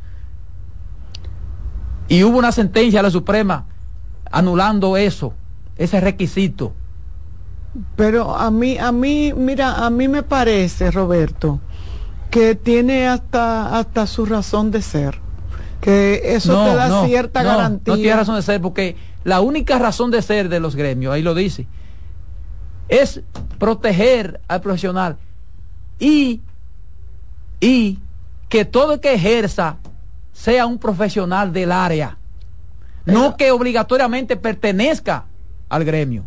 Y 2.09 2.25
hubo 2.25 2.39
una 2.39 2.51
sentencia 2.51 3.01
de 3.01 3.03
la 3.03 3.11
Suprema 3.11 3.67
anulando 4.33 4.97
eso, 4.97 5.35
ese 5.77 6.01
requisito. 6.01 6.73
Pero 7.97 8.35
a 8.35 8.51
mí, 8.51 8.77
a 8.79 8.91
mí, 8.91 9.33
mira, 9.35 9.87
a 9.87 9.91
mí 9.91 10.09
me 10.09 10.23
parece, 10.23 10.91
Roberto, 10.91 11.61
que 12.31 12.55
tiene 12.55 13.07
hasta, 13.07 13.79
hasta 13.79 14.07
su 14.07 14.27
razón 14.27 14.71
de 14.71 14.83
ser. 14.83 15.21
Que 15.81 16.35
eso 16.35 16.65
te 16.65 16.75
da 16.75 17.07
cierta 17.07 17.43
no, 17.43 17.49
garantía. 17.49 17.95
No 17.95 18.01
tiene 18.01 18.17
razón 18.17 18.37
de 18.37 18.43
ser, 18.43 18.61
porque 18.61 18.97
la 19.25 19.41
única 19.41 19.79
razón 19.79 20.11
de 20.11 20.23
ser 20.23 20.49
de 20.49 20.61
los 20.61 20.77
gremios, 20.77 21.13
ahí 21.15 21.23
lo 21.23 21.35
dice, 21.35 21.67
es 22.89 23.23
proteger 23.59 24.41
al 24.49 24.61
profesional 24.61 25.17
y, 25.99 26.41
y 27.61 27.99
que 28.49 28.65
todo 28.65 28.95
el 28.95 29.01
que 29.01 29.15
ejerza 29.15 29.77
sea 30.33 30.67
un 30.67 30.79
profesional 30.79 31.53
del 31.53 31.73
área, 31.73 32.19
no 33.07 33.37
que 33.37 33.51
obligatoriamente 33.51 34.37
pertenezca 34.37 35.25
al 35.69 35.85
gremio. 35.85 36.25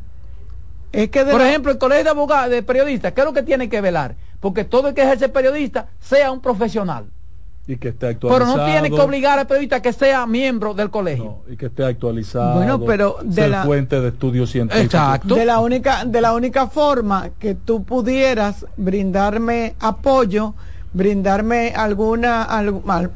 Es 0.91 1.09
que 1.09 1.25
Por 1.25 1.39
la- 1.41 1.49
ejemplo, 1.49 1.71
el 1.71 1.77
colegio 1.77 2.03
de 2.05 2.09
abogados, 2.09 2.49
de 2.51 2.63
periodistas, 2.63 3.11
¿qué 3.13 3.21
es 3.21 3.25
lo 3.25 3.33
que 3.33 3.43
tiene 3.43 3.67
que 3.69 3.81
velar? 3.81 4.15
Porque 4.39 4.63
todo 4.63 4.87
el 4.89 4.93
que 4.93 5.01
ejerce 5.03 5.27
periodista 5.29 5.87
sea 5.99 6.31
un 6.31 6.39
profesional. 6.39 7.05
Y 7.67 7.77
que 7.77 7.87
esté 7.89 8.13
Pero 8.13 8.27
actualizado. 8.35 8.57
no 8.57 8.65
tiene 8.65 8.89
que 8.91 9.01
obligar 9.01 9.39
al 9.39 9.47
periodista 9.47 9.81
que 9.81 9.91
sea 9.91 10.27
miembro 10.27 10.75
del 10.75 10.91
colegio. 10.91 11.39
Y 11.49 11.57
que 11.57 11.65
esté 11.65 11.83
actualizado. 11.83 12.53
Bueno, 12.53 12.79
pero 12.85 13.17
de 13.23 13.33
ser 13.33 13.49
la- 13.49 13.63
fuente 13.65 13.99
de 13.99 14.09
estudios 14.09 14.51
científicos. 14.51 14.85
Exacto. 14.85 15.33
De 15.33 15.45
la 15.45 15.59
única, 15.59 16.05
de 16.05 16.21
la 16.21 16.33
única 16.33 16.67
forma 16.67 17.31
que 17.39 17.55
tú 17.55 17.83
pudieras 17.83 18.67
brindarme 18.77 19.75
apoyo, 19.79 20.53
brindarme 20.93 21.73
alguna, 21.75 22.47
algu- 22.47 22.83
al- 22.87 23.11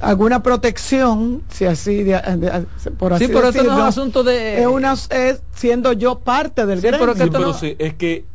alguna 0.00 0.42
protección, 0.42 1.42
si 1.50 1.64
así, 1.64 2.02
de- 2.04 2.12
de- 2.36 2.66
por 2.98 3.12
así 3.12 3.26
Sí, 3.26 3.32
pero 3.32 3.48
esto 3.48 3.48
no 3.48 3.48
es 3.48 3.54
decirlo, 3.54 3.74
un 3.76 3.80
asunto 3.82 4.22
de- 4.24 4.60
es 4.60 4.66
una, 4.66 4.92
es 4.92 5.42
siendo 5.54 5.92
yo 5.92 6.20
parte 6.20 6.66
del 6.66 6.80
Sí, 6.80 6.86
gremio. 6.86 7.00
pero 7.00 7.14
que 7.14 7.24
Sí, 7.24 7.30
pero 7.30 7.46
no- 7.46 7.54
sí, 7.54 7.76
es 7.78 7.94
que 7.94 8.26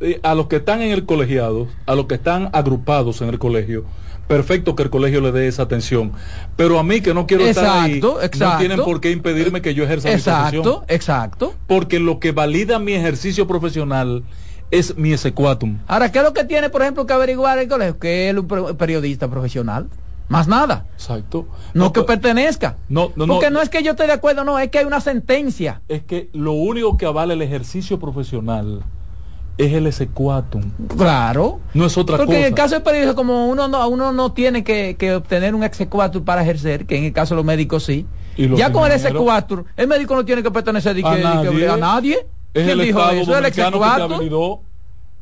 eh, 0.00 0.20
a 0.22 0.34
los 0.34 0.48
que 0.48 0.56
están 0.56 0.82
en 0.82 0.90
el 0.92 1.06
colegiado, 1.06 1.66
a 1.86 1.94
los 1.94 2.06
que 2.06 2.14
están 2.16 2.50
agrupados 2.52 3.22
en 3.22 3.28
el 3.30 3.38
colegio, 3.38 3.84
perfecto 4.28 4.76
que 4.76 4.82
el 4.82 4.90
colegio 4.90 5.20
le 5.20 5.32
dé 5.32 5.46
esa 5.48 5.62
atención. 5.62 6.12
Pero 6.56 6.78
a 6.78 6.82
mí 6.82 7.00
que 7.00 7.14
no 7.14 7.26
quiero 7.26 7.44
estar 7.44 7.64
ahí, 7.84 7.94
Exacto, 7.94 8.14
no 8.18 8.22
exacto. 8.22 8.58
tienen 8.58 8.80
por 8.82 9.00
qué 9.00 9.10
impedirme 9.10 9.62
que 9.62 9.74
yo 9.74 9.84
ejerza 9.84 10.08
mi 10.08 10.14
Exacto, 10.14 10.62
profesión. 10.62 10.84
exacto. 10.88 11.54
Porque 11.66 11.98
lo 12.00 12.20
que 12.20 12.32
valida 12.32 12.78
mi 12.78 12.92
ejercicio 12.92 13.46
profesional 13.46 14.24
es 14.70 14.96
mi 14.96 15.12
exequatum. 15.12 15.78
Ahora, 15.86 16.10
¿qué 16.12 16.18
es 16.18 16.24
lo 16.24 16.32
que 16.32 16.44
tiene, 16.44 16.68
por 16.70 16.82
ejemplo, 16.82 17.06
que 17.06 17.12
averiguar 17.12 17.58
el 17.58 17.68
colegio? 17.68 17.98
Que 17.98 18.28
él 18.30 18.36
es 18.36 18.42
un 18.42 18.48
per- 18.48 18.76
periodista 18.76 19.28
profesional. 19.28 19.88
Más 20.32 20.48
nada. 20.48 20.86
Exacto. 20.94 21.46
No, 21.74 21.92
que 21.92 22.00
pero- 22.00 22.06
pertenezca. 22.06 22.76
No, 22.88 23.12
no, 23.16 23.26
no. 23.26 23.34
Porque 23.34 23.50
no 23.50 23.60
es 23.60 23.68
que 23.68 23.82
yo 23.82 23.92
esté 23.92 24.06
de 24.06 24.12
acuerdo, 24.12 24.44
no, 24.44 24.58
es 24.58 24.70
que 24.70 24.78
hay 24.78 24.84
una 24.84 25.00
sentencia. 25.00 25.82
Es 25.88 26.02
que 26.02 26.28
lo 26.32 26.52
único 26.52 26.96
que 26.96 27.06
avala 27.06 27.34
el 27.34 27.42
ejercicio 27.42 27.98
profesional 28.00 28.82
es 29.58 29.72
el 29.74 29.86
exequatum. 29.86 30.62
Claro. 30.96 31.60
No 31.74 31.84
es 31.86 31.96
otra 31.98 32.16
Porque 32.16 32.26
cosa. 32.32 32.38
en 32.40 32.44
el 32.46 32.54
caso 32.54 32.74
del 32.74 32.82
periodista, 32.82 33.14
como 33.14 33.48
uno 33.48 33.68
no, 33.68 33.86
uno 33.88 34.10
no 34.12 34.32
tiene 34.32 34.64
que, 34.64 34.96
que 34.98 35.14
obtener 35.14 35.54
un 35.54 35.62
exequatur 35.62 36.24
para 36.24 36.42
ejercer, 36.42 36.86
que 36.86 36.96
en 36.96 37.04
el 37.04 37.12
caso 37.12 37.34
de 37.34 37.36
los 37.36 37.44
médicos 37.44 37.84
sí. 37.84 38.06
¿Y 38.36 38.46
los 38.48 38.58
Ya 38.58 38.72
con 38.72 38.86
el 38.86 38.92
exequatur, 38.92 39.66
el 39.76 39.86
médico 39.88 40.14
no 40.16 40.24
tiene 40.24 40.42
que 40.42 40.50
pertenecer 40.50 40.94
de 40.94 41.02
A 41.06 41.10
que- 41.10 41.16
de 41.16 41.22
que 41.22 41.26
nadie. 41.26 41.68
a 41.68 41.76
nadie. 41.76 42.14
Es 42.54 42.64
¿Quién 42.64 42.70
el 42.70 42.86
dijo 42.86 42.98
Estado 42.98 43.12
eso? 43.20 43.36
El 43.38 43.52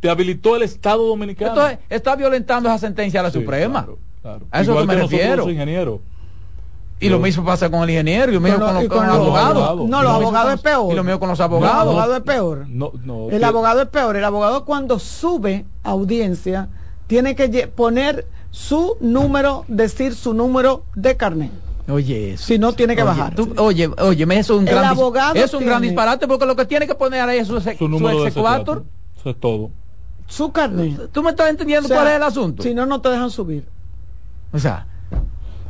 te 0.00 0.08
habilitó. 0.08 0.56
El 0.56 0.62
Estado 0.62 1.06
dominicano. 1.06 1.50
Entonces, 1.50 1.78
está 1.90 2.16
violentando 2.16 2.68
esa 2.68 2.78
sentencia 2.78 3.20
de 3.20 3.24
la 3.28 3.32
Sí, 3.32 3.38
Suprema. 3.40 3.80
claro, 3.84 3.98
claro. 4.22 4.46
A 4.50 4.60
eso 4.60 4.70
Igual 4.72 4.86
que 4.88 4.94
me 4.96 5.02
refiero. 5.02 6.00
Y 7.02 7.08
lo 7.08 7.18
mismo 7.18 7.44
pasa 7.46 7.70
con 7.70 7.82
el 7.84 7.90
ingeniero, 7.90 8.30
y 8.30 8.34
lo 8.34 8.40
mismo 8.42 8.58
Con 8.58 8.66
con, 8.66 8.74
lo- 8.74 8.80
los, 8.80 8.84
y 8.84 8.88
con 8.88 8.98
con 8.98 9.06
los 9.06 9.16
los 9.16 9.26
abogados. 9.28 9.56
abogados. 9.56 9.88
No, 9.88 10.02
los 10.02 10.12
lo 10.12 10.16
abogados 10.18 10.54
es 10.54 10.60
peor. 10.60 10.92
Y 10.92 10.96
lo 10.96 11.04
mismo 11.04 11.18
con 11.18 11.28
los 11.30 11.38
El 11.38 11.44
abogados. 11.44 11.80
abogado 11.80 12.16
es 12.16 12.22
peor. 12.22 12.66
No, 12.68 12.92
no. 13.04 13.30
El 13.30 13.38
que- 13.38 13.44
abogado 13.46 13.80
es 13.82 13.88
peor. 13.88 14.16
El 14.16 14.24
abogado 14.24 14.64
cuando 14.66 14.98
sube 14.98 15.64
audiencia 15.82 16.68
tiene 17.06 17.34
que 17.34 17.48
poner 17.68 18.26
su 18.50 18.96
número, 19.00 19.64
decir 19.68 20.14
su 20.14 20.34
número 20.34 20.84
de 20.94 21.16
carnet. 21.16 21.50
Oye, 21.88 22.34
eso. 22.34 22.44
Si 22.44 22.58
no, 22.58 22.74
tiene 22.74 22.94
que 22.94 23.02
Oye, 23.02 23.08
bajar. 23.10 23.34
tú- 23.34 23.54
oye, 23.56 23.88
oye, 23.98 24.26
me- 24.26 24.38
eso 24.38 24.54
es 24.54 24.60
un 24.60 24.68
El 24.68 24.74
gran, 24.74 24.84
abogado 24.84 25.34
es 25.36 25.54
un 25.54 25.64
gran 25.64 25.80
disparate 25.80 26.28
porque 26.28 26.44
lo 26.44 26.54
que 26.54 26.66
tiene 26.66 26.86
que 26.86 26.94
poner 26.94 27.22
ahí 27.26 27.38
es 27.38 27.48
su, 27.48 27.58
su 27.60 27.70
su 27.78 27.88
número 27.88 28.20
de 28.20 28.28
exequatur. 28.28 28.84
exequatur. 28.84 28.84
Eso 29.18 29.30
es 29.30 29.40
todo. 29.40 29.70
Su 30.26 30.52
carnet. 30.52 31.10
¿Tú 31.12 31.22
me 31.22 31.30
estás 31.30 31.48
entendiendo 31.48 31.86
O 31.86 31.88
sea, 31.88 31.96
cuál 31.96 32.08
es 32.08 32.16
el 32.16 32.22
asunto? 32.22 32.62
Si 32.62 32.74
no, 32.74 32.84
no 32.84 33.00
te 33.00 33.08
dejan 33.08 33.30
subir. 33.30 33.64
O 34.52 34.58
sea, 34.58 34.86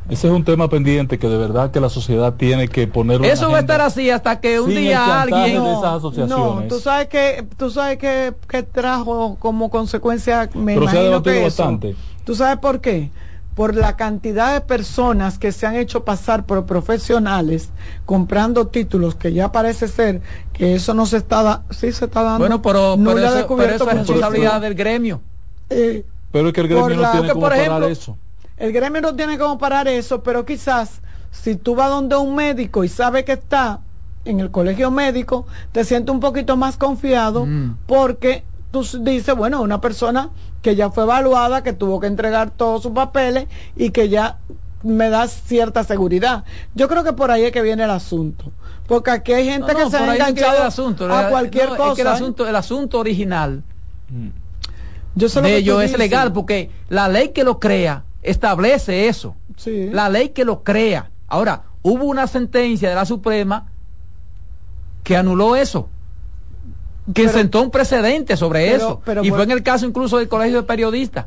Ese 0.09 0.27
es 0.27 0.33
un 0.33 0.45
tema 0.45 0.69
pendiente 0.69 1.19
que 1.19 1.29
de 1.29 1.37
verdad 1.37 1.71
que 1.71 1.79
la 1.79 1.89
sociedad 1.89 2.35
tiene 2.35 2.67
que 2.67 2.89
ponerlo 2.89 3.25
en 3.27 3.33
eso 3.33 3.49
va 3.51 3.59
a 3.59 3.61
estar 3.61 3.81
así 3.81 4.11
hasta 4.11 4.41
que 4.41 4.59
un 4.59 4.71
día 4.71 5.23
alguien... 5.23 5.63
de 5.63 5.71
esas 5.71 5.83
No, 5.83 5.97
asociaciones. 5.97 6.69
tú 6.69 6.81
sabes 6.81 7.09
que 7.09 7.47
tú 7.57 7.71
sabes 7.71 7.99
que, 7.99 8.35
que 8.49 8.63
trajo 8.65 9.37
como 9.39 9.71
consecuencia 9.71 10.51
me 10.55 10.75
Pero 10.75 10.89
se 10.89 10.99
ha 10.99 11.01
imagino 11.03 11.23
que 11.23 11.47
eso. 11.47 11.63
bastante. 11.63 11.97
¿Tú 12.25 12.35
sabes 12.35 12.59
por 12.59 12.81
qué? 12.81 13.11
Por 13.55 13.77
la 13.77 13.95
cantidad 13.95 14.55
de 14.55 14.63
personas 14.63 15.39
que 15.39 15.53
se 15.53 15.67
han 15.67 15.77
hecho 15.77 16.05
pasar 16.05 16.45
por 16.45 16.65
profesionales 16.67 17.71
comprando 18.05 18.67
títulos 18.69 19.15
que 19.15 19.33
ya 19.33 19.53
parece 19.53 19.87
ser 19.87 20.23
que 20.53 20.75
eso 20.75 20.93
no 20.95 21.07
se 21.07 21.19
está 21.19 21.43
da- 21.43 21.63
sí 21.71 21.93
se 21.93 22.07
está 22.07 22.23
dando. 22.23 22.39
Bueno, 22.39 22.63
pero, 22.63 22.97
No 22.97 23.11
pero 23.15 23.19
eso, 23.19 23.27
pero 23.29 23.37
descubierto 23.37 23.75
eso 23.85 23.91
es 23.91 23.99
responsabilidad 23.99 24.61
del 24.61 24.75
gremio. 24.75 25.21
Eh, 25.69 26.05
Pero 26.33 26.49
es 26.49 26.55
que 26.55 26.61
el 26.63 26.69
gremio 26.69 26.97
la- 26.97 27.07
no 27.07 27.11
tiene 27.13 27.27
que, 27.29 27.33
como 27.35 27.47
por 27.47 27.57
parar 27.57 27.85
eso. 27.85 28.17
El 28.61 28.73
gremio 28.73 29.01
no 29.01 29.17
tiene 29.17 29.39
como 29.39 29.59
parar 29.59 29.89
eso, 29.89 30.23
pero 30.23 30.45
quizás 30.45 31.01
si 31.33 31.57
tú 31.57 31.75
vas 31.75 31.91
donde 31.91 32.15
un 32.17 32.35
médico 32.37 32.85
y 32.85 32.89
sabe 32.89 33.25
que 33.25 33.33
está 33.33 33.81
en 34.25 34.39
el 34.39 34.51
colegio 34.51 34.91
médico, 34.91 35.47
te 35.73 35.83
sientes 35.85 36.13
un 36.15 36.21
poquito 36.21 36.57
más 36.57 36.77
confiado 36.77 37.47
Mm. 37.47 37.77
porque 37.87 38.45
tú 38.71 38.85
dices, 39.01 39.35
bueno, 39.35 39.63
una 39.63 39.81
persona 39.81 40.29
que 40.63 40.77
ya 40.77 40.91
fue 40.91 41.05
evaluada, 41.05 41.63
que 41.63 41.73
tuvo 41.73 41.99
que 42.01 42.07
entregar 42.07 42.51
todos 42.51 42.83
sus 42.83 42.93
papeles 42.93 43.47
y 43.77 43.91
que 43.91 44.09
ya 44.11 44.37
me 44.83 45.09
da 45.11 45.27
cierta 45.27 45.83
seguridad. 45.85 46.45
Yo 46.75 46.87
creo 46.89 47.03
que 47.03 47.13
por 47.15 47.31
ahí 47.31 47.45
es 47.45 47.53
que 47.53 47.63
viene 47.63 47.85
el 47.85 47.91
asunto. 47.91 48.53
Porque 48.87 49.11
aquí 49.11 49.33
hay 49.33 49.47
gente 49.47 49.73
No, 49.73 49.79
que 49.79 49.85
no, 49.85 49.91
se 49.91 49.97
ha 49.97 50.13
enganchado 50.15 50.57
el 50.59 50.63
asunto. 50.65 51.11
a 51.13 51.29
cualquier 51.31 51.71
no, 51.71 51.77
cosa. 51.77 51.91
Es 51.93 51.97
que 51.97 52.03
el 52.03 52.09
¿eh? 52.09 52.11
asunto, 52.11 52.47
el 52.47 52.57
asunto 52.57 52.99
original 52.99 53.63
Yo 55.15 55.29
sé 55.29 55.41
lo 55.41 55.47
de 55.47 55.53
que 55.55 55.59
ello 55.59 55.81
es 55.81 55.89
dices. 55.91 55.99
legal 55.99 56.33
porque 56.33 56.71
la 56.89 57.09
ley 57.09 57.31
que 57.31 57.45
lo 57.45 57.59
crea 57.59 58.05
establece 58.23 59.09
eso. 59.09 59.35
Sí. 59.57 59.89
La 59.93 60.09
ley 60.09 60.31
que 60.31 60.45
lo 60.45 60.63
crea. 60.63 61.11
Ahora, 61.29 61.63
hubo 61.83 62.05
una 62.05 62.27
sentencia 62.27 62.89
de 62.89 62.95
la 62.95 63.05
Suprema 63.05 63.67
que 65.05 65.17
anuló 65.17 65.57
eso. 65.57 65.89
Que 67.15 67.23
Pero- 67.25 67.33
sentó 67.33 67.63
un 67.63 67.71
precedente 67.71 68.37
sobre 68.37 68.67
pero- 68.67 68.77
eso. 68.77 69.03
pero 69.05 69.25
y 69.25 69.31
fue 69.31 69.43
en 69.45 69.51
el 69.51 69.63
caso 69.63 69.87
incluso 69.87 70.19
del 70.19 70.29
Colegio 70.29 70.59
de 70.63 70.67
Periodistas. 70.67 71.27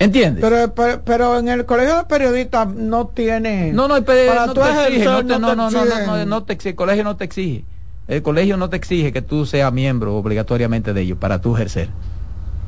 ¿Entiendes? 0.00 0.44
Pero, 0.44 0.74
pero, 0.74 1.02
pero 1.04 1.38
en 1.38 1.48
el 1.48 1.66
colegio 1.66 1.96
de 1.98 2.04
periodistas 2.04 2.68
no 2.68 3.08
tiene. 3.08 3.72
No, 3.72 3.88
no, 3.88 3.96
el 3.96 4.04
pe- 4.04 4.28
para 4.28 4.46
no 4.46 4.54
tú 4.54 4.60
te 4.60 4.70
exige, 4.86 5.04
no, 5.04 5.18
te- 5.26 5.38
no, 5.40 5.56
no, 5.56 5.70
no, 5.70 5.84
no, 5.84 6.24
no 6.26 6.42
te 6.44 6.52
exige, 6.52 6.70
el 6.70 6.76
colegio 6.76 7.02
no 7.04 7.16
te 7.16 7.24
exige. 7.24 7.64
El 8.06 8.22
colegio 8.22 8.56
no 8.56 8.70
te 8.70 8.76
exige 8.76 9.12
que 9.12 9.22
tú 9.22 9.44
seas 9.44 9.72
miembro 9.72 10.16
obligatoriamente 10.16 10.92
de 10.92 11.00
ellos 11.00 11.18
para 11.18 11.40
tú 11.40 11.56
ejercer. 11.56 11.88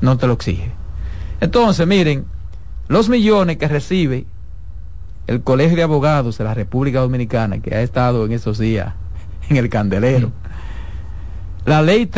No 0.00 0.18
te 0.18 0.26
lo 0.26 0.32
exige. 0.32 0.72
Entonces, 1.40 1.86
miren, 1.86 2.26
los 2.88 3.08
millones 3.08 3.56
que 3.56 3.68
recibe 3.68 4.26
el 5.26 5.42
Colegio 5.42 5.76
de 5.76 5.82
Abogados 5.82 6.38
de 6.38 6.44
la 6.44 6.54
República 6.54 7.00
Dominicana, 7.00 7.60
que 7.60 7.74
ha 7.74 7.82
estado 7.82 8.26
en 8.26 8.32
estos 8.32 8.58
días 8.58 8.94
en 9.48 9.56
el 9.56 9.68
candelero, 9.68 10.32
la 11.64 11.82
ley 11.82 12.10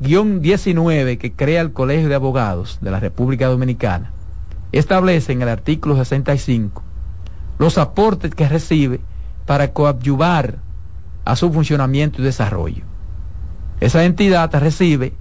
3-19 0.00 1.18
que 1.18 1.32
crea 1.32 1.60
el 1.60 1.72
Colegio 1.72 2.08
de 2.08 2.14
Abogados 2.14 2.78
de 2.80 2.90
la 2.90 3.00
República 3.00 3.46
Dominicana 3.46 4.12
establece 4.72 5.32
en 5.32 5.42
el 5.42 5.48
artículo 5.48 5.96
65 5.96 6.82
los 7.58 7.78
aportes 7.78 8.34
que 8.34 8.48
recibe 8.48 9.00
para 9.46 9.72
coadyuvar 9.72 10.58
a 11.24 11.36
su 11.36 11.52
funcionamiento 11.52 12.20
y 12.20 12.24
desarrollo. 12.24 12.84
Esa 13.80 14.04
entidad 14.04 14.52
recibe 14.60 15.14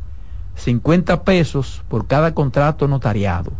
50 0.57 1.23
pesos 1.23 1.83
por 1.87 2.07
cada 2.07 2.33
contrato 2.33 2.87
notariado, 2.87 3.53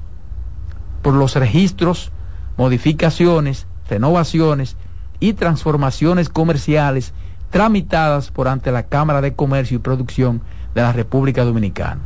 por 1.02 1.14
los 1.14 1.36
registros, 1.36 2.12
modificaciones, 2.58 3.68
renovaciones 3.88 4.76
y 5.20 5.34
transformaciones 5.34 6.28
comerciales 6.28 7.14
tramitadas 7.52 8.32
por 8.32 8.48
ante 8.48 8.72
la 8.72 8.84
Cámara 8.84 9.22
de 9.22 9.36
Comercio 9.36 9.78
y 9.78 9.80
Producción 9.80 10.42
de 10.74 10.82
la 10.82 10.92
República 10.92 11.46
Dominicana, 11.46 12.02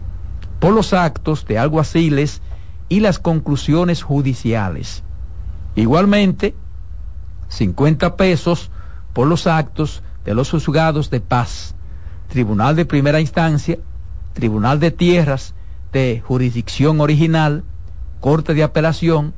por 0.60 0.74
los 0.74 0.94
actos 0.94 1.46
de 1.48 1.58
alguaciles 1.58 2.42
y 2.90 3.00
las 3.00 3.18
conclusiones 3.18 4.04
judiciales. 4.04 5.04
Igualmente, 5.76 6.54
50 7.48 8.18
pesos 8.18 8.70
por 9.14 9.28
los 9.28 9.48
actos 9.48 10.04
de 10.26 10.36
los 10.36 10.52
juzgados 10.52 11.10
de 11.10 11.22
paz, 11.22 11.76
Tribunal 12.28 12.76
de 12.76 12.86
Primera 12.86 13.22
Instancia, 13.22 13.78
Tribunal 14.34 14.80
de 14.80 14.92
Tierras 14.92 15.54
de 15.92 16.22
Jurisdicción 16.26 17.02
Original, 17.02 17.64
Corte 18.20 18.54
de 18.54 18.64
Apelación, 18.64 19.34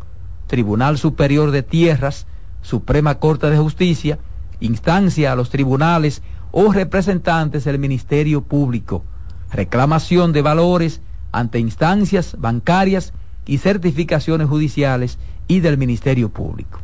Tribunal 0.47 0.97
Superior 0.97 1.51
de 1.51 1.63
Tierras, 1.63 2.27
Suprema 2.61 3.15
Corte 3.15 3.49
de 3.49 3.57
Justicia, 3.57 4.19
instancia 4.59 5.31
a 5.31 5.35
los 5.35 5.49
tribunales 5.49 6.21
o 6.51 6.71
representantes 6.71 7.63
del 7.63 7.79
Ministerio 7.79 8.41
Público, 8.41 9.03
reclamación 9.51 10.31
de 10.31 10.41
valores 10.41 11.01
ante 11.31 11.59
instancias 11.59 12.35
bancarias 12.37 13.13
y 13.45 13.57
certificaciones 13.57 14.47
judiciales 14.47 15.17
y 15.47 15.59
del 15.59 15.77
Ministerio 15.77 16.29
Público. 16.29 16.79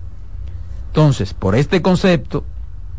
Entonces, 0.88 1.34
por 1.34 1.56
este 1.56 1.82
concepto, 1.82 2.44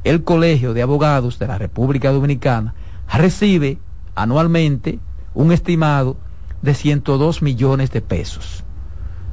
el 0.05 0.23
Colegio 0.25 0.73
de 0.73 0.83
Abogados 0.83 1.39
de 1.39 1.49
la 1.49 1.59
República 1.59 2.13
Dominicana 2.13 2.75
recibe 3.13 3.79
anualmente 4.23 4.99
un 5.35 5.53
estimado 5.53 6.17
de 6.63 6.75
102 6.75 7.43
millones 7.43 7.91
de 7.91 8.03
pesos. 8.03 8.65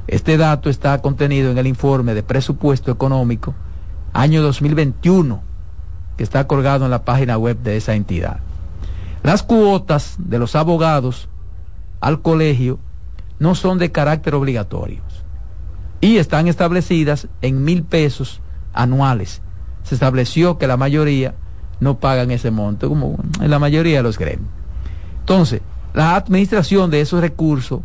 Este 0.06 0.36
dato 0.36 0.70
está 0.70 1.00
contenido 1.02 1.50
en 1.50 1.58
el 1.58 1.66
informe 1.66 2.14
de 2.14 2.22
presupuesto 2.22 2.90
económico 2.90 3.54
año 4.14 4.40
2021 4.42 5.42
que 6.16 6.24
está 6.24 6.46
colgado 6.46 6.86
en 6.86 6.90
la 6.90 7.04
página 7.04 7.36
web 7.36 7.58
de 7.58 7.76
esa 7.76 7.94
entidad. 7.94 8.40
Las 9.22 9.42
cuotas 9.42 10.16
de 10.18 10.38
los 10.38 10.56
abogados 10.56 11.28
al 12.00 12.22
colegio 12.22 12.78
no 13.38 13.54
son 13.54 13.78
de 13.78 13.92
carácter 13.92 14.34
obligatorio 14.34 15.02
y 16.00 16.16
están 16.16 16.48
establecidas 16.48 17.28
en 17.42 17.64
mil 17.64 17.82
pesos 17.82 18.40
anuales. 18.72 19.42
Se 19.82 19.94
estableció 19.94 20.58
que 20.58 20.66
la 20.66 20.76
mayoría 20.76 21.34
no 21.80 21.98
pagan 21.98 22.30
ese 22.30 22.50
monto, 22.50 22.88
como 22.88 23.18
en 23.40 23.50
la 23.50 23.58
mayoría 23.58 23.98
de 23.98 24.02
los 24.02 24.18
gremios. 24.18 24.57
Entonces, 25.28 25.60
la 25.92 26.16
administración 26.16 26.90
de 26.90 27.02
esos 27.02 27.20
recursos 27.20 27.82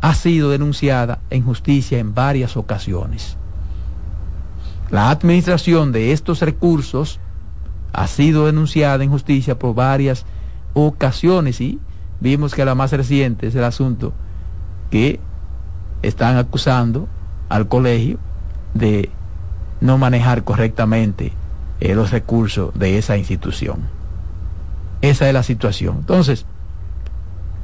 ha 0.00 0.12
sido 0.12 0.50
denunciada 0.50 1.20
en 1.30 1.44
justicia 1.44 2.00
en 2.00 2.14
varias 2.14 2.56
ocasiones. 2.56 3.36
La 4.90 5.08
administración 5.10 5.92
de 5.92 6.10
estos 6.10 6.40
recursos 6.40 7.20
ha 7.92 8.08
sido 8.08 8.46
denunciada 8.46 9.04
en 9.04 9.10
justicia 9.10 9.56
por 9.56 9.76
varias 9.76 10.26
ocasiones 10.74 11.60
y 11.60 11.78
vimos 12.18 12.56
que 12.56 12.64
la 12.64 12.74
más 12.74 12.90
reciente 12.90 13.46
es 13.46 13.54
el 13.54 13.62
asunto 13.62 14.12
que 14.90 15.20
están 16.02 16.38
acusando 16.38 17.06
al 17.48 17.68
colegio 17.68 18.18
de 18.74 19.10
no 19.80 19.96
manejar 19.96 20.42
correctamente 20.42 21.32
eh, 21.78 21.94
los 21.94 22.10
recursos 22.10 22.76
de 22.76 22.98
esa 22.98 23.16
institución. 23.16 23.97
Esa 25.00 25.28
es 25.28 25.34
la 25.34 25.42
situación. 25.42 25.98
Entonces, 26.00 26.46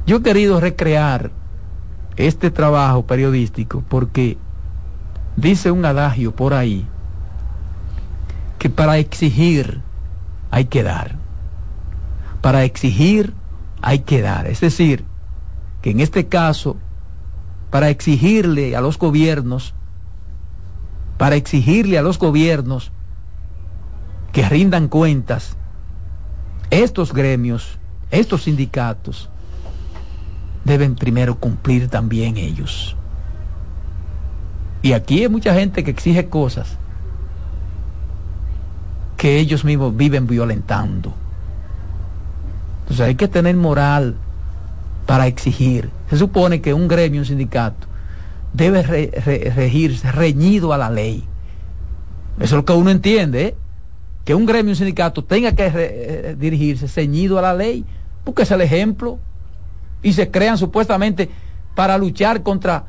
yo 0.05 0.17
he 0.17 0.21
querido 0.21 0.59
recrear 0.59 1.31
este 2.15 2.51
trabajo 2.51 3.05
periodístico 3.05 3.83
porque 3.89 4.37
dice 5.35 5.71
un 5.71 5.83
adagio 5.85 6.33
por 6.33 6.53
ahí 6.53 6.87
que 8.59 8.69
para 8.69 8.97
exigir 8.97 9.81
hay 10.51 10.65
que 10.65 10.83
dar. 10.83 11.17
Para 12.41 12.63
exigir 12.63 13.33
hay 13.81 13.99
que 13.99 14.21
dar. 14.21 14.47
Es 14.47 14.61
decir, 14.61 15.03
que 15.81 15.91
en 15.91 15.99
este 15.99 16.27
caso, 16.27 16.77
para 17.69 17.89
exigirle 17.89 18.75
a 18.75 18.81
los 18.81 18.97
gobiernos, 18.97 19.73
para 21.17 21.35
exigirle 21.35 21.97
a 21.97 22.01
los 22.01 22.17
gobiernos 22.17 22.91
que 24.31 24.47
rindan 24.47 24.87
cuentas, 24.87 25.57
estos 26.83 27.13
gremios, 27.13 27.77
estos 28.11 28.43
sindicatos, 28.43 29.29
deben 30.63 30.95
primero 30.95 31.39
cumplir 31.39 31.87
también 31.89 32.37
ellos. 32.37 32.95
Y 34.81 34.93
aquí 34.93 35.21
hay 35.21 35.29
mucha 35.29 35.53
gente 35.53 35.83
que 35.83 35.91
exige 35.91 36.27
cosas 36.27 36.77
que 39.17 39.39
ellos 39.39 39.63
mismos 39.63 39.95
viven 39.95 40.27
violentando. 40.27 41.13
Entonces 42.81 43.05
hay 43.05 43.15
que 43.15 43.27
tener 43.27 43.55
moral 43.55 44.15
para 45.05 45.27
exigir. 45.27 45.89
Se 46.09 46.17
supone 46.17 46.61
que 46.61 46.73
un 46.73 46.87
gremio, 46.87 47.21
un 47.21 47.25
sindicato, 47.25 47.87
debe 48.53 48.83
regirse 48.83 50.11
reñido 50.11 50.73
a 50.73 50.77
la 50.77 50.89
ley. 50.89 51.23
Eso 52.37 52.43
es 52.43 52.51
lo 52.51 52.65
que 52.65 52.73
uno 52.73 52.91
entiende, 52.91 53.45
¿eh? 53.45 53.55
Que 54.25 54.33
un 54.33 54.45
gremio, 54.47 54.71
un 54.71 54.75
sindicato 54.75 55.23
tenga 55.23 55.53
que 55.53 55.71
eh, 55.73 56.35
dirigirse 56.37 56.87
ceñido 56.87 57.37
a 57.37 57.43
la 57.43 57.53
ley, 57.53 57.85
porque 58.23 58.41
es 58.41 58.51
el 58.51 58.61
ejemplo. 58.61 59.19
Y 60.01 60.13
se 60.13 60.31
crean 60.31 60.57
supuestamente 60.57 61.29
para 61.75 61.97
luchar 61.97 62.41
contra 62.41 62.87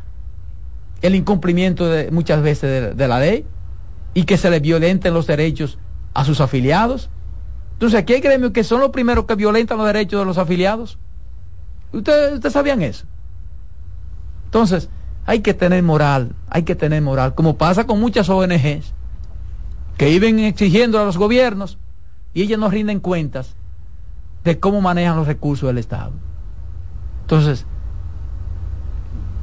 el 1.02 1.14
incumplimiento 1.14 1.88
de, 1.88 2.10
muchas 2.10 2.42
veces 2.42 2.96
de, 2.96 3.08
la 3.08 3.20
ley 3.20 3.44
y 4.14 4.24
que 4.24 4.38
se 4.38 4.50
le 4.50 4.60
violenten 4.60 5.12
los 5.12 5.26
derechos 5.26 5.78
a 6.14 6.24
sus 6.24 6.40
afiliados. 6.40 7.10
Entonces 7.74 8.00
aquí 8.00 8.14
hay 8.14 8.20
gremios 8.20 8.52
que 8.52 8.64
son 8.64 8.80
los 8.80 8.90
primeros 8.90 9.26
que 9.26 9.34
violentan 9.34 9.76
los 9.76 9.86
derechos 9.86 10.20
de 10.20 10.24
los 10.26 10.38
afiliados. 10.38 10.98
¿Ustedes, 11.92 12.52
sabían 12.52 12.82
eso? 12.82 13.04
Entonces, 14.46 14.88
hay 15.26 15.40
que 15.40 15.52
tener 15.52 15.82
moral, 15.82 16.34
hay 16.48 16.62
que 16.62 16.74
tener 16.74 17.02
moral, 17.02 17.34
como 17.34 17.58
pasa 17.58 17.86
con 17.86 18.00
muchas 18.00 18.28
ONGs 18.28 18.95
que 19.96 20.06
viven 20.06 20.38
exigiendo 20.40 21.00
a 21.00 21.04
los 21.04 21.16
gobiernos 21.16 21.78
y 22.34 22.42
ellos 22.42 22.58
no 22.58 22.68
rinden 22.68 23.00
cuentas 23.00 23.54
de 24.44 24.60
cómo 24.60 24.80
manejan 24.80 25.16
los 25.16 25.26
recursos 25.26 25.66
del 25.66 25.78
Estado. 25.78 26.12
Entonces, 27.22 27.66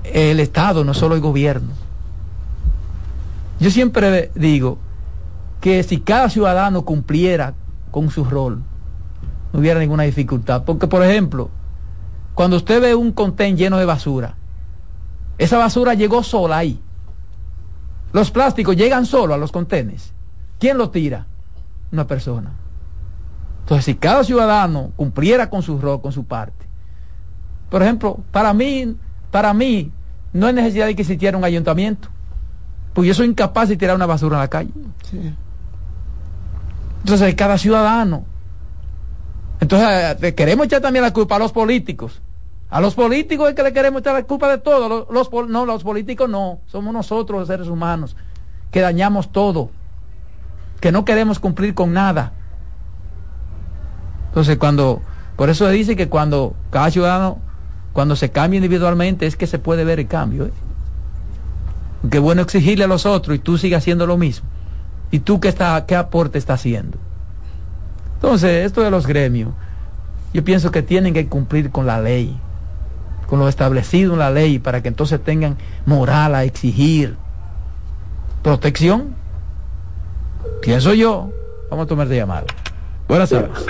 el 0.04 0.40
Estado 0.40 0.84
no 0.84 0.94
solo 0.94 1.16
el 1.16 1.22
gobierno. 1.22 1.72
Yo 3.60 3.72
siempre 3.72 4.32
digo 4.36 4.78
que 5.60 5.84
si 5.84 6.00
cada 6.00 6.30
ciudadano 6.30 6.84
cumpliera 6.84 7.54
con 7.92 8.10
su 8.10 8.24
rol, 8.26 8.62
no 9.52 9.60
hubiera 9.60 9.80
ninguna 9.80 10.04
dificultad. 10.04 10.64
Porque, 10.66 10.88
por 10.88 11.04
ejemplo, 11.04 11.50
cuando 12.34 12.58
usted 12.58 12.82
ve 12.82 12.96
un 12.96 13.12
contén 13.12 13.58
lleno 13.58 13.78
de 13.78 13.86
basura, 13.86 14.36
esa 15.38 15.58
basura 15.58 15.94
llegó 15.94 16.24
sola 16.24 16.58
ahí. 16.58 16.80
Los 18.12 18.32
plásticos 18.32 18.76
llegan 18.76 19.06
solo 19.06 19.34
a 19.34 19.38
los 19.38 19.52
contenes. 19.52 20.14
¿Quién 20.64 20.78
los 20.78 20.94
tira? 20.94 21.26
Una 21.92 22.08
persona. 22.08 22.52
Entonces, 23.60 23.84
si 23.84 23.96
cada 23.96 24.24
ciudadano 24.24 24.94
cumpliera 24.96 25.50
con 25.50 25.62
su 25.62 25.78
rol, 25.78 26.02
con 26.02 26.14
su 26.14 26.24
parte. 26.24 26.66
Por 27.70 27.84
ejemplo, 27.84 28.20
para 28.32 28.54
mí, 28.54 28.96
para 29.30 29.54
mí, 29.54 29.92
no 30.32 30.48
hay 30.48 30.54
necesidad 30.54 30.86
de 30.86 30.96
que 30.96 31.02
existiera 31.02 31.38
un 31.38 31.44
ayuntamiento. 31.44 32.08
Porque 32.94 33.10
yo 33.10 33.14
soy 33.14 33.28
incapaz 33.28 33.68
de 33.68 33.76
tirar 33.76 33.98
una 33.98 34.06
basura 34.06 34.38
en 34.38 34.40
la 34.40 34.48
calle. 34.48 34.72
Entonces, 37.02 37.36
cada 37.36 37.58
ciudadano 37.58 38.24
entonces, 39.60 40.22
le 40.22 40.34
queremos 40.34 40.68
echar 40.68 40.80
también 40.80 41.04
la 41.04 41.12
culpa 41.12 41.36
a 41.36 41.40
los 41.40 41.52
políticos. 41.52 42.22
A 42.70 42.80
los 42.80 42.96
políticos 42.96 43.50
es 43.50 43.54
que 43.54 43.64
le 43.64 43.74
queremos 43.74 44.00
echar 44.00 44.14
la 44.14 44.24
culpa 44.24 44.50
de 44.50 44.60
todo. 44.60 45.08
Los, 45.12 45.30
no, 45.50 45.66
los 45.66 45.84
políticos 45.84 46.30
no. 46.30 46.62
Somos 46.68 46.94
nosotros 46.94 47.42
los 47.42 47.50
seres 47.50 47.68
humanos 47.68 48.16
que 48.72 48.80
dañamos 48.80 49.30
todo. 49.34 49.70
Que 50.84 50.92
no 50.92 51.06
queremos 51.06 51.40
cumplir 51.40 51.74
con 51.74 51.94
nada. 51.94 52.34
Entonces, 54.28 54.58
cuando, 54.58 55.02
por 55.38 55.50
eso 55.50 55.66
se 55.66 55.72
dice 55.72 55.96
que 55.96 56.10
cuando 56.10 56.58
cada 56.72 56.92
ciudadano, 56.92 57.38
cuando 57.94 58.18
se 58.18 58.32
cambia 58.32 58.58
individualmente, 58.58 59.26
es 59.26 59.38
que 59.38 59.48
se 59.48 59.60
puede 59.60 59.86
ver 59.86 60.02
el 60.02 60.08
cambio. 60.08 60.48
¿eh? 60.48 60.52
Qué 62.12 62.20
bueno 62.20 62.42
exigirle 62.42 62.84
a 62.84 62.88
los 62.88 63.06
otros 63.06 63.38
y 63.38 63.40
tú 63.40 63.58
sigas 63.58 63.78
haciendo 63.78 64.06
lo 64.06 64.18
mismo. 64.18 64.46
¿Y 65.10 65.20
tú 65.20 65.40
qué, 65.40 65.48
está, 65.48 65.86
qué 65.86 65.96
aporte 65.96 66.38
estás 66.38 66.60
haciendo? 66.60 66.98
Entonces, 68.16 68.66
esto 68.66 68.82
de 68.82 68.92
los 68.92 69.08
gremios, 69.08 69.54
yo 70.34 70.44
pienso 70.44 70.70
que 70.70 70.82
tienen 70.82 71.14
que 71.14 71.28
cumplir 71.28 71.72
con 71.72 71.86
la 71.86 72.02
ley, 72.02 72.38
con 73.28 73.40
lo 73.40 73.48
establecido 73.48 74.12
en 74.12 74.20
la 74.20 74.32
ley, 74.32 74.60
para 74.60 74.82
que 74.82 74.90
entonces 74.90 75.24
tengan 75.24 75.56
moral 75.86 76.36
a 76.36 76.44
exigir 76.44 77.16
protección. 78.42 79.23
Pienso 80.64 80.94
yo. 80.94 81.30
Vamos 81.70 81.86
a 81.86 81.88
tomar 81.88 82.08
de 82.08 82.18
llamada. 82.18 82.46
Buenas 83.08 83.30
tardes. 83.30 83.66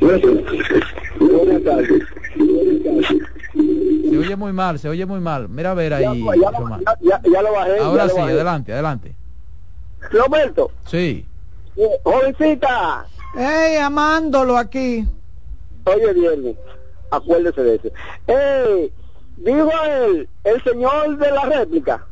Buenas 0.00 1.62
tardes. 1.64 2.02
Se 4.10 4.18
oye 4.18 4.36
muy 4.36 4.52
mal, 4.52 4.78
se 4.78 4.88
oye 4.88 5.06
muy 5.06 5.20
mal. 5.20 5.48
Mira 5.48 5.70
a 5.70 5.74
ver 5.74 5.94
ahí. 5.94 6.24
Ya, 7.02 7.20
ya, 7.22 7.42
lo 7.42 7.52
bajé. 7.52 7.78
Ahora 7.78 8.08
sí, 8.08 8.18
adelante, 8.18 8.72
adelante. 8.72 9.14
Roberto. 10.10 10.70
Sí. 10.86 11.26
Jovencita. 12.02 13.06
¡Ey, 13.36 13.76
amándolo 13.76 14.56
aquí! 14.56 15.06
Oye, 15.84 16.12
bien, 16.14 16.56
acuérdese 17.10 17.62
de 17.62 17.74
eso. 17.74 17.88
¡Ey! 18.26 18.92
Dijo 19.36 19.70
él, 19.84 20.28
el 20.44 20.64
señor 20.64 21.18
de 21.18 21.30
la 21.30 21.44
réplica, 21.44 22.06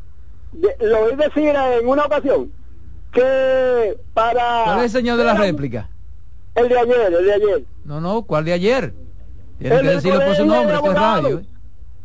lo 0.80 1.04
oí 1.04 1.16
decir 1.16 1.54
en 1.56 1.88
una 1.88 2.04
ocasión, 2.04 2.52
que 3.14 3.98
para... 4.12 4.64
¿Cuál 4.64 4.78
es 4.78 4.84
el 4.84 4.90
señor 4.90 5.16
de 5.16 5.24
la 5.24 5.34
réplica? 5.34 5.88
El 6.54 6.68
de 6.68 6.78
ayer, 6.78 7.14
el 7.14 7.24
de 7.24 7.34
ayer. 7.34 7.64
No, 7.84 8.00
no, 8.00 8.22
¿cuál 8.22 8.44
de 8.44 8.52
ayer? 8.52 8.94
Tiene 9.58 9.80
que 9.80 9.88
decirlo 9.88 10.24
por 10.24 10.36
su 10.36 10.44
nombre, 10.44 10.74
es 10.74 10.94
radio. 10.94 11.38
¿eh? 11.38 11.46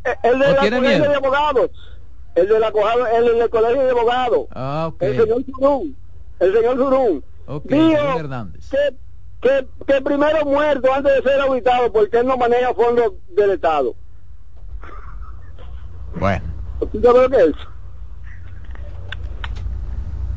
Eh, 0.05 0.15
el, 0.23 0.39
de 0.39 0.47
la 0.47 0.55
colegio 0.55 1.09
de 1.09 1.15
abogados. 1.15 1.71
El 2.35 2.47
de 2.47 2.59
la 2.59 2.67
el, 3.17 3.25
del 3.39 3.49
colegio 3.49 3.83
de 3.83 3.91
abogados. 3.91 4.47
Ah, 4.51 4.89
ok. 4.93 5.01
El 5.01 5.21
señor 5.21 5.43
Zurún. 5.45 5.97
El 6.39 6.53
señor 6.53 6.77
Zurún. 6.77 7.23
Ok, 7.47 7.71
Hernández. 7.71 8.69
Que 8.69 8.95
que, 9.41 9.67
que 9.87 10.01
primero 10.01 10.45
muerto 10.45 10.93
antes 10.93 11.15
de 11.15 11.29
ser 11.29 11.41
auditado 11.41 11.91
porque 11.91 12.19
él 12.19 12.27
no 12.27 12.37
maneja 12.37 12.73
fondos 12.73 13.13
del 13.29 13.51
Estado. 13.51 13.95
Bueno. 16.15 16.45
¿Tú 16.91 17.01
sabes 17.01 17.21
lo 17.23 17.29
que 17.29 17.43
es? 17.43 17.55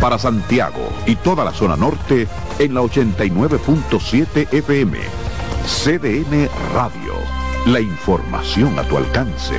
Para 0.00 0.18
Santiago 0.18 0.88
y 1.06 1.16
toda 1.16 1.44
la 1.44 1.52
zona 1.52 1.76
norte 1.76 2.26
en 2.58 2.74
la 2.74 2.80
89.7 2.80 4.52
FM. 4.52 4.98
CDN 5.66 6.48
Radio. 6.72 7.14
La 7.66 7.80
información 7.80 8.78
a 8.78 8.82
tu 8.84 8.96
alcance. 8.96 9.54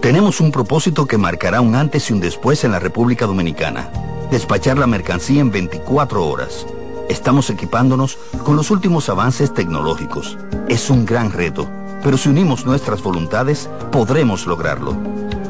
Tenemos 0.00 0.40
un 0.40 0.52
propósito 0.52 1.06
que 1.06 1.16
marcará 1.16 1.62
un 1.62 1.74
antes 1.74 2.10
y 2.10 2.12
un 2.12 2.20
después 2.20 2.64
en 2.64 2.72
la 2.72 2.78
República 2.78 3.26
Dominicana. 3.26 3.90
Despachar 4.30 4.76
la 4.76 4.86
mercancía 4.86 5.40
en 5.40 5.50
24 5.50 6.26
horas 6.26 6.66
Estamos 7.08 7.50
equipándonos 7.50 8.16
con 8.44 8.56
los 8.56 8.70
últimos 8.70 9.08
avances 9.08 9.52
tecnológicos. 9.52 10.38
Es 10.68 10.88
un 10.88 11.04
gran 11.04 11.32
reto, 11.32 11.68
pero 12.02 12.16
si 12.16 12.30
unimos 12.30 12.64
nuestras 12.64 13.02
voluntades, 13.02 13.68
podremos 13.92 14.46
lograrlo. 14.46 14.96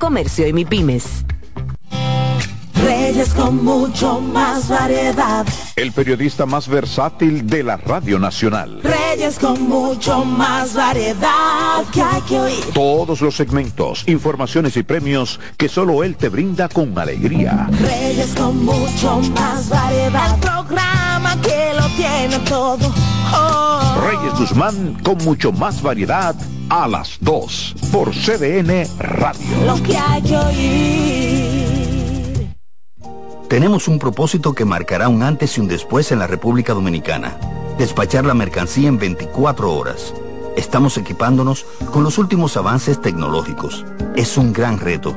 Comercio 0.00 0.46
y 0.48 0.52
MIPIMES. 0.54 1.26
Reyes 2.82 3.34
con 3.34 3.62
mucho 3.62 4.18
más 4.18 4.70
variedad. 4.70 5.46
El 5.76 5.92
periodista 5.92 6.46
más 6.46 6.66
versátil 6.68 7.46
de 7.46 7.62
la 7.62 7.76
Radio 7.76 8.18
Nacional. 8.18 8.80
Reyes 8.82 9.38
con 9.38 9.68
mucho 9.68 10.24
más 10.24 10.72
variedad 10.72 11.84
que 11.92 12.00
hay 12.00 12.22
que 12.22 12.40
oír. 12.40 12.64
Todos 12.72 13.20
los 13.20 13.36
segmentos, 13.36 14.04
informaciones 14.06 14.74
y 14.78 14.82
premios 14.82 15.38
que 15.58 15.68
solo 15.68 16.02
él 16.02 16.16
te 16.16 16.30
brinda 16.30 16.70
con 16.70 16.98
alegría. 16.98 17.68
Reyes 17.70 18.34
con 18.34 18.64
mucho 18.64 19.20
más 19.34 19.68
variedad. 19.68 20.34
El 20.34 20.40
programa 20.40 21.36
que 21.42 21.74
lo 21.74 21.86
tiene 21.96 22.38
todo. 22.48 22.90
Oh. 23.34 23.79
Reyes 24.10 24.34
Guzmán 24.36 24.96
con 25.04 25.18
mucho 25.18 25.52
más 25.52 25.82
variedad 25.82 26.34
a 26.68 26.88
las 26.88 27.18
2 27.20 27.76
por 27.92 28.10
CDN 28.10 28.84
Radio. 28.98 29.40
Lo 29.64 29.80
que 29.84 29.96
hay 29.96 30.20
que 30.20 30.36
oír. 30.36 31.70
Tenemos 33.48 33.86
un 33.86 34.00
propósito 34.00 34.52
que 34.52 34.64
marcará 34.64 35.08
un 35.08 35.22
antes 35.22 35.56
y 35.56 35.60
un 35.60 35.68
después 35.68 36.10
en 36.10 36.18
la 36.18 36.26
República 36.26 36.74
Dominicana. 36.74 37.36
Despachar 37.78 38.24
la 38.24 38.34
mercancía 38.34 38.88
en 38.88 38.98
24 38.98 39.72
horas. 39.72 40.12
Estamos 40.56 40.98
equipándonos 40.98 41.64
con 41.92 42.02
los 42.02 42.18
últimos 42.18 42.56
avances 42.56 43.00
tecnológicos. 43.00 43.84
Es 44.16 44.36
un 44.36 44.52
gran 44.52 44.80
reto, 44.80 45.16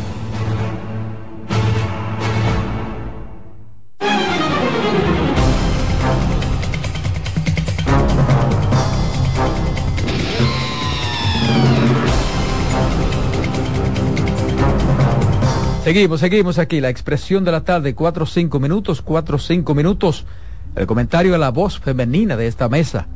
Seguimos, 15.91 16.21
seguimos 16.21 16.57
aquí. 16.57 16.79
La 16.79 16.87
expresión 16.87 17.43
de 17.43 17.51
la 17.51 17.65
tarde, 17.65 17.93
cuatro 17.93 18.23
o 18.23 18.25
cinco 18.25 18.61
minutos, 18.61 19.01
cuatro 19.01 19.35
o 19.35 19.39
cinco 19.39 19.75
minutos. 19.75 20.25
El 20.73 20.87
comentario 20.87 21.33
de 21.33 21.37
la 21.37 21.51
voz 21.51 21.79
femenina 21.81 22.37
de 22.37 22.47
esta 22.47 22.69
mesa. 22.69 23.09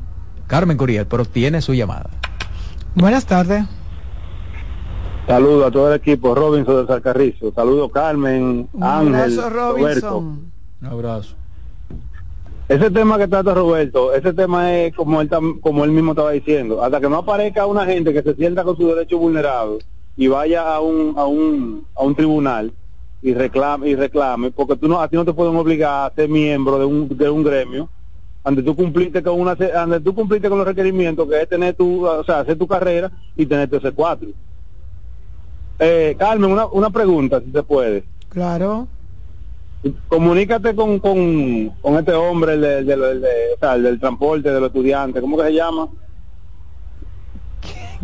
Carmen 0.45 0.75
Curiel, 0.75 1.07
pero 1.07 1.23
tiene 1.23 1.61
su 1.61 1.73
llamada. 1.73 2.09
Buenas 2.93 3.25
tardes. 3.25 3.63
Saludos 5.25 5.67
a 5.67 5.71
todo 5.71 5.87
el 5.93 6.01
equipo, 6.01 6.35
Robinson 6.35 6.81
de 6.81 6.87
Salcarrizo. 6.87 7.53
Saludos 7.53 7.91
Carmen, 7.93 8.67
Un 8.73 8.83
Ángel, 8.83 9.39
abrazo, 9.39 9.49
Roberto. 9.51 10.09
Robinson. 10.09 10.51
Un 10.81 10.87
abrazo. 10.87 11.35
Ese 12.67 12.91
tema 12.91 13.17
que 13.17 13.29
trata 13.29 13.53
Roberto, 13.53 14.13
ese 14.13 14.33
tema 14.33 14.73
es 14.73 14.93
como 14.93 15.21
él, 15.21 15.29
como 15.61 15.85
él 15.85 15.91
mismo 15.91 16.11
estaba 16.11 16.31
diciendo. 16.31 16.83
Hasta 16.83 16.99
que 16.99 17.07
no 17.07 17.19
aparezca 17.19 17.65
una 17.67 17.85
gente 17.85 18.11
que 18.11 18.21
se 18.21 18.35
sienta 18.35 18.65
con 18.65 18.75
su 18.75 18.85
derecho 18.85 19.17
vulnerado 19.17 19.77
y 20.17 20.27
vaya 20.27 20.75
a 20.75 20.79
un, 20.81 21.13
a 21.17 21.25
un, 21.25 21.85
a 21.95 22.03
un 22.03 22.15
tribunal 22.15 22.71
y 23.21 23.33
reclame, 23.33 23.89
y 23.89 23.95
reclame, 23.95 24.51
porque 24.51 24.75
tú 24.75 24.87
no, 24.87 24.99
a 25.01 25.07
ti 25.07 25.15
no 25.15 25.25
te 25.25 25.33
pueden 25.33 25.55
obligar 25.55 26.11
a 26.11 26.15
ser 26.15 26.29
miembro 26.29 26.77
de 26.79 26.85
un, 26.85 27.07
de 27.17 27.29
un 27.29 27.43
gremio 27.43 27.89
donde 28.43 28.61
tú 28.61 28.75
cumpliste 28.75 29.23
con 29.23 29.39
una 29.41 29.55
donde 29.55 29.99
tú 29.99 30.13
cumpliste 30.13 30.47
con 30.49 30.59
los 30.59 30.67
requerimientos 30.67 31.27
que 31.27 31.41
es 31.41 31.49
tener 31.49 31.73
tu, 31.73 32.05
o 32.05 32.23
sea, 32.23 32.41
hacer 32.41 32.57
tu 32.57 32.67
carrera 32.67 33.11
y 33.35 33.45
tener 33.45 33.67
tu 33.69 33.77
C4. 33.79 34.31
Eh, 35.79 36.15
Carmen, 36.17 36.51
una, 36.51 36.67
una 36.67 36.89
pregunta, 36.91 37.41
si 37.41 37.51
se 37.51 37.63
puede. 37.63 38.03
Claro. 38.29 38.87
Comunícate 40.07 40.75
con, 40.75 40.99
con, 40.99 41.69
con 41.81 41.95
este 41.97 42.13
hombre, 42.13 42.53
el, 42.53 42.61
de- 42.61 42.77
el 42.79 42.85
de- 42.85 42.93
el 42.93 43.21
de- 43.21 43.27
o 43.55 43.59
sea, 43.59 43.75
el 43.75 43.83
del 43.83 43.99
transporte, 43.99 44.49
de 44.51 44.59
los 44.59 44.67
estudiantes, 44.67 45.21
¿cómo 45.21 45.37
que 45.37 45.43
se 45.43 45.53
llama? 45.53 45.87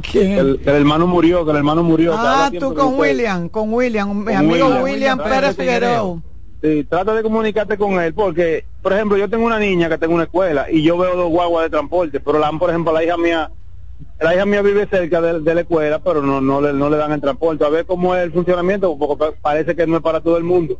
¿Quién? 0.02 0.32
El, 0.34 0.60
que 0.60 0.70
el 0.70 0.76
hermano 0.78 1.08
murió, 1.08 1.43
que 1.45 1.52
el 1.52 1.58
hermano 1.58 1.84
murió. 1.84 2.14
Ah, 2.16 2.49
tú 2.60 2.74
con. 2.74 2.97
William, 2.99 3.49
con 3.49 3.74
William, 3.74 4.24
mi 4.24 4.34
amigo 4.34 4.68
William. 4.84 5.18
Pérez 5.22 5.56
Figueroa. 5.56 6.22
Sí, 6.62 6.84
trata 6.88 7.16
de 7.16 7.24
comunicarte 7.24 7.76
con 7.78 7.99
él, 7.99 8.14
porque, 8.14 8.66
por 8.84 8.93
ejemplo, 8.93 9.18
yo 9.18 9.28
tengo 9.28 9.45
una 9.47 9.58
niña 9.58 9.89
que 9.89 9.97
tengo 9.97 10.14
una 10.14 10.26
escuela 10.26 10.68
y 10.70 10.84
yo 10.84 10.95
veo 10.95 11.16
dos 11.16 11.30
guaguas 11.30 11.64
de 11.64 11.70
transporte, 11.72 12.20
pero 12.20 12.38
la, 12.38 12.52
por 12.52 12.70
ejemplo, 12.70 12.93
la 12.93 13.04
hija 13.04 13.18
mía, 13.18 13.49
la 14.20 14.36
hija 14.36 14.45
mía 14.45 14.62
vive 14.62 14.88
cerca 14.88 15.22
de, 15.22 15.39
de 15.39 15.56
la 15.56 15.62
escuela, 15.62 15.97
pero 16.04 16.22
no, 16.22 16.39
no, 16.39 16.62
le, 16.62 16.72
no 16.72 16.88
le 16.88 16.97
dan 16.97 17.14
el 17.14 17.22
transporte. 17.22 17.66
A 17.66 17.70
ver 17.70 17.88
cómo 17.88 18.16
es 18.16 18.22
el 18.24 18.32
funcionamiento, 18.32 18.95
porque 18.95 19.16
pa- 19.18 19.34
parece 19.41 19.76
que 19.76 19.88
no 19.88 19.97
es 19.97 20.04
para 20.04 20.22
todo 20.22 20.38
el 20.38 20.43
mundo. 20.43 20.80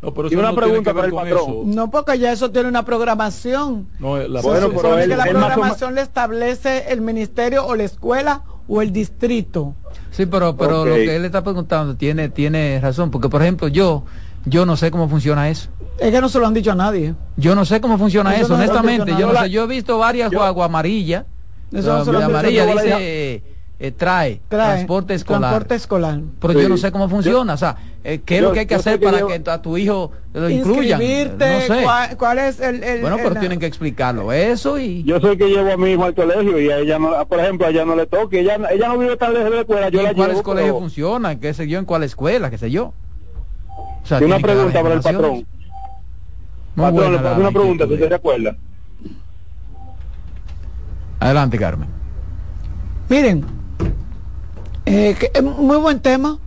No, 0.00 0.12
pero 0.12 0.26
y 0.28 0.34
una 0.34 0.50
no 0.50 0.56
pregunta 0.56 0.92
para 0.92 1.06
el 1.06 1.12
patrón. 1.14 1.38
eso. 1.38 1.62
No, 1.66 1.88
porque 1.88 2.18
ya 2.18 2.32
eso 2.32 2.50
tiene 2.50 2.68
una 2.68 2.84
programación. 2.84 3.86
No, 4.00 4.18
la 4.18 4.40
Bueno, 4.40 4.70
pero 4.74 4.98
él- 4.98 5.08
que 5.08 5.14
la 5.16 5.24
más 5.26 5.28
programación 5.52 5.94
le 5.94 6.00
establece 6.00 6.86
el 6.92 7.00
ministerio 7.00 7.64
o 7.64 7.76
la 7.76 7.84
escuela 7.84 8.42
o 8.68 8.82
el 8.82 8.92
distrito. 8.92 9.74
Sí, 10.10 10.26
pero, 10.26 10.56
pero 10.56 10.84
lo 10.84 10.94
que 10.94 11.16
él 11.16 11.24
está 11.24 11.42
preguntando 11.42 11.96
tiene, 11.96 12.28
tiene 12.28 12.78
razón, 12.80 13.10
porque 13.10 13.28
por 13.28 13.42
ejemplo 13.42 13.68
yo, 13.68 14.04
yo 14.44 14.66
no 14.66 14.76
sé 14.76 14.90
cómo 14.90 15.08
funciona 15.08 15.48
eso. 15.48 15.68
Es 15.98 16.10
que 16.10 16.20
no 16.20 16.28
se 16.28 16.38
lo 16.38 16.46
han 16.46 16.54
dicho 16.54 16.72
a 16.72 16.74
nadie. 16.74 17.14
Yo 17.36 17.54
no 17.54 17.64
sé 17.64 17.80
cómo 17.80 17.98
funciona 17.98 18.34
Eso 18.34 18.48
no 18.48 18.54
honestamente. 18.56 19.12
Yo 19.18 19.32
no 19.32 19.40
sé, 19.40 19.50
yo 19.50 19.64
he 19.64 19.66
visto 19.66 19.98
varias 19.98 20.30
Yo- 20.30 20.38
guaguas 20.38 20.66
amarillas. 20.66 21.24
Eso 21.72 21.98
no 21.98 22.04
se 22.04 22.12
lo 22.12 22.18
han 22.18 22.24
dicho. 22.26 22.38
amarilla 22.38 22.66
dice 22.66 23.42
eh, 23.84 23.90
trae, 23.90 24.40
Trae, 24.48 24.74
transporte 24.74 25.12
escolar. 25.14 25.40
Transporte 25.40 25.74
escolar. 25.74 26.20
Pero 26.40 26.52
Sí. 26.54 26.60
yo 26.62 26.68
no 26.68 26.76
sé 26.76 26.92
cómo 26.92 27.08
funciona, 27.08 27.54
o 27.54 27.56
sea, 27.56 27.76
eh, 28.04 28.20
¿qué 28.24 28.36
es 28.36 28.40
Yo- 28.42 28.46
lo 28.48 28.54
que 28.54 28.60
hay 28.60 28.66
que 28.66 28.76
hacer 28.76 29.00
que 29.00 29.04
para 29.06 29.18
yo- 29.18 29.26
que 29.26 29.42
a 29.50 29.60
tu 29.60 29.76
hijo 29.76 30.12
lo 30.32 30.48
incluyan? 30.48 31.02
Inscribirte, 31.02 31.52
No 31.52 31.60
sé. 31.62 31.82
cuál, 31.82 32.16
cuál 32.16 32.38
es 32.38 32.60
el... 32.60 32.84
el- 32.84 33.00
Bueno, 33.00 33.16
pero 33.16 33.30
el- 33.32 33.40
tienen 33.40 33.58
que 33.58 33.66
explicarlo 33.66 34.32
eso 34.32 34.78
y... 34.78 35.02
Yo 35.02 35.18
soy 35.18 35.36
que 35.36 35.48
llevo 35.48 35.72
a 35.72 35.76
mi 35.76 35.90
hijo 35.90 36.04
al 36.04 36.14
colegio 36.14 36.60
y 36.60 36.70
a 36.70 36.78
ella, 36.78 36.96
no, 37.00 37.26
por 37.26 37.40
ejemplo, 37.40 37.66
a 37.66 37.70
ella 37.70 37.84
no 37.84 37.96
le 37.96 38.06
toque. 38.06 38.38
Ella, 38.38 38.56
ella 38.70 38.86
no 38.86 38.98
vive 38.98 39.16
tan 39.16 39.32
lejos 39.34 39.50
de 39.50 39.56
la 39.56 39.60
escuela, 39.62 39.88
¿Y 39.88 39.90
yo 39.90 40.02
la 40.02 40.10
en 40.10 40.14
cuáles 40.16 40.34
llevo. 40.36 40.44
colegios 40.44 40.72
pero- 40.74 40.80
funcionan? 40.80 41.40
¿Qué 41.40 41.52
sé 41.52 41.66
yo? 41.66 41.78
¿En 41.80 41.84
cuál 41.84 42.04
escuela? 42.04 42.50
¿Qué 42.50 42.58
sé 42.58 42.70
yo? 42.70 42.94
O 43.76 44.06
sea, 44.06 44.20
Y 44.20 44.24
una 44.24 44.38
pregunta 44.38 44.80
para 44.80 44.94
el 44.94 45.00
patrón. 45.00 45.32
Muy 45.32 45.44
Patrón, 46.76 46.94
buena 46.94 47.10
le 47.10 47.18
paso 47.18 47.40
una 47.40 47.50
pregunta, 47.50 47.86
si 47.88 47.92
usted 47.94 48.08
se 48.08 48.14
acuerda. 48.14 48.56
Adelante, 51.20 51.58
Carmen. 51.58 51.88
Miren, 53.08 53.44
eh, 54.92 55.42
muy 55.42 55.78
buen 55.78 56.00
tema. 56.00 56.38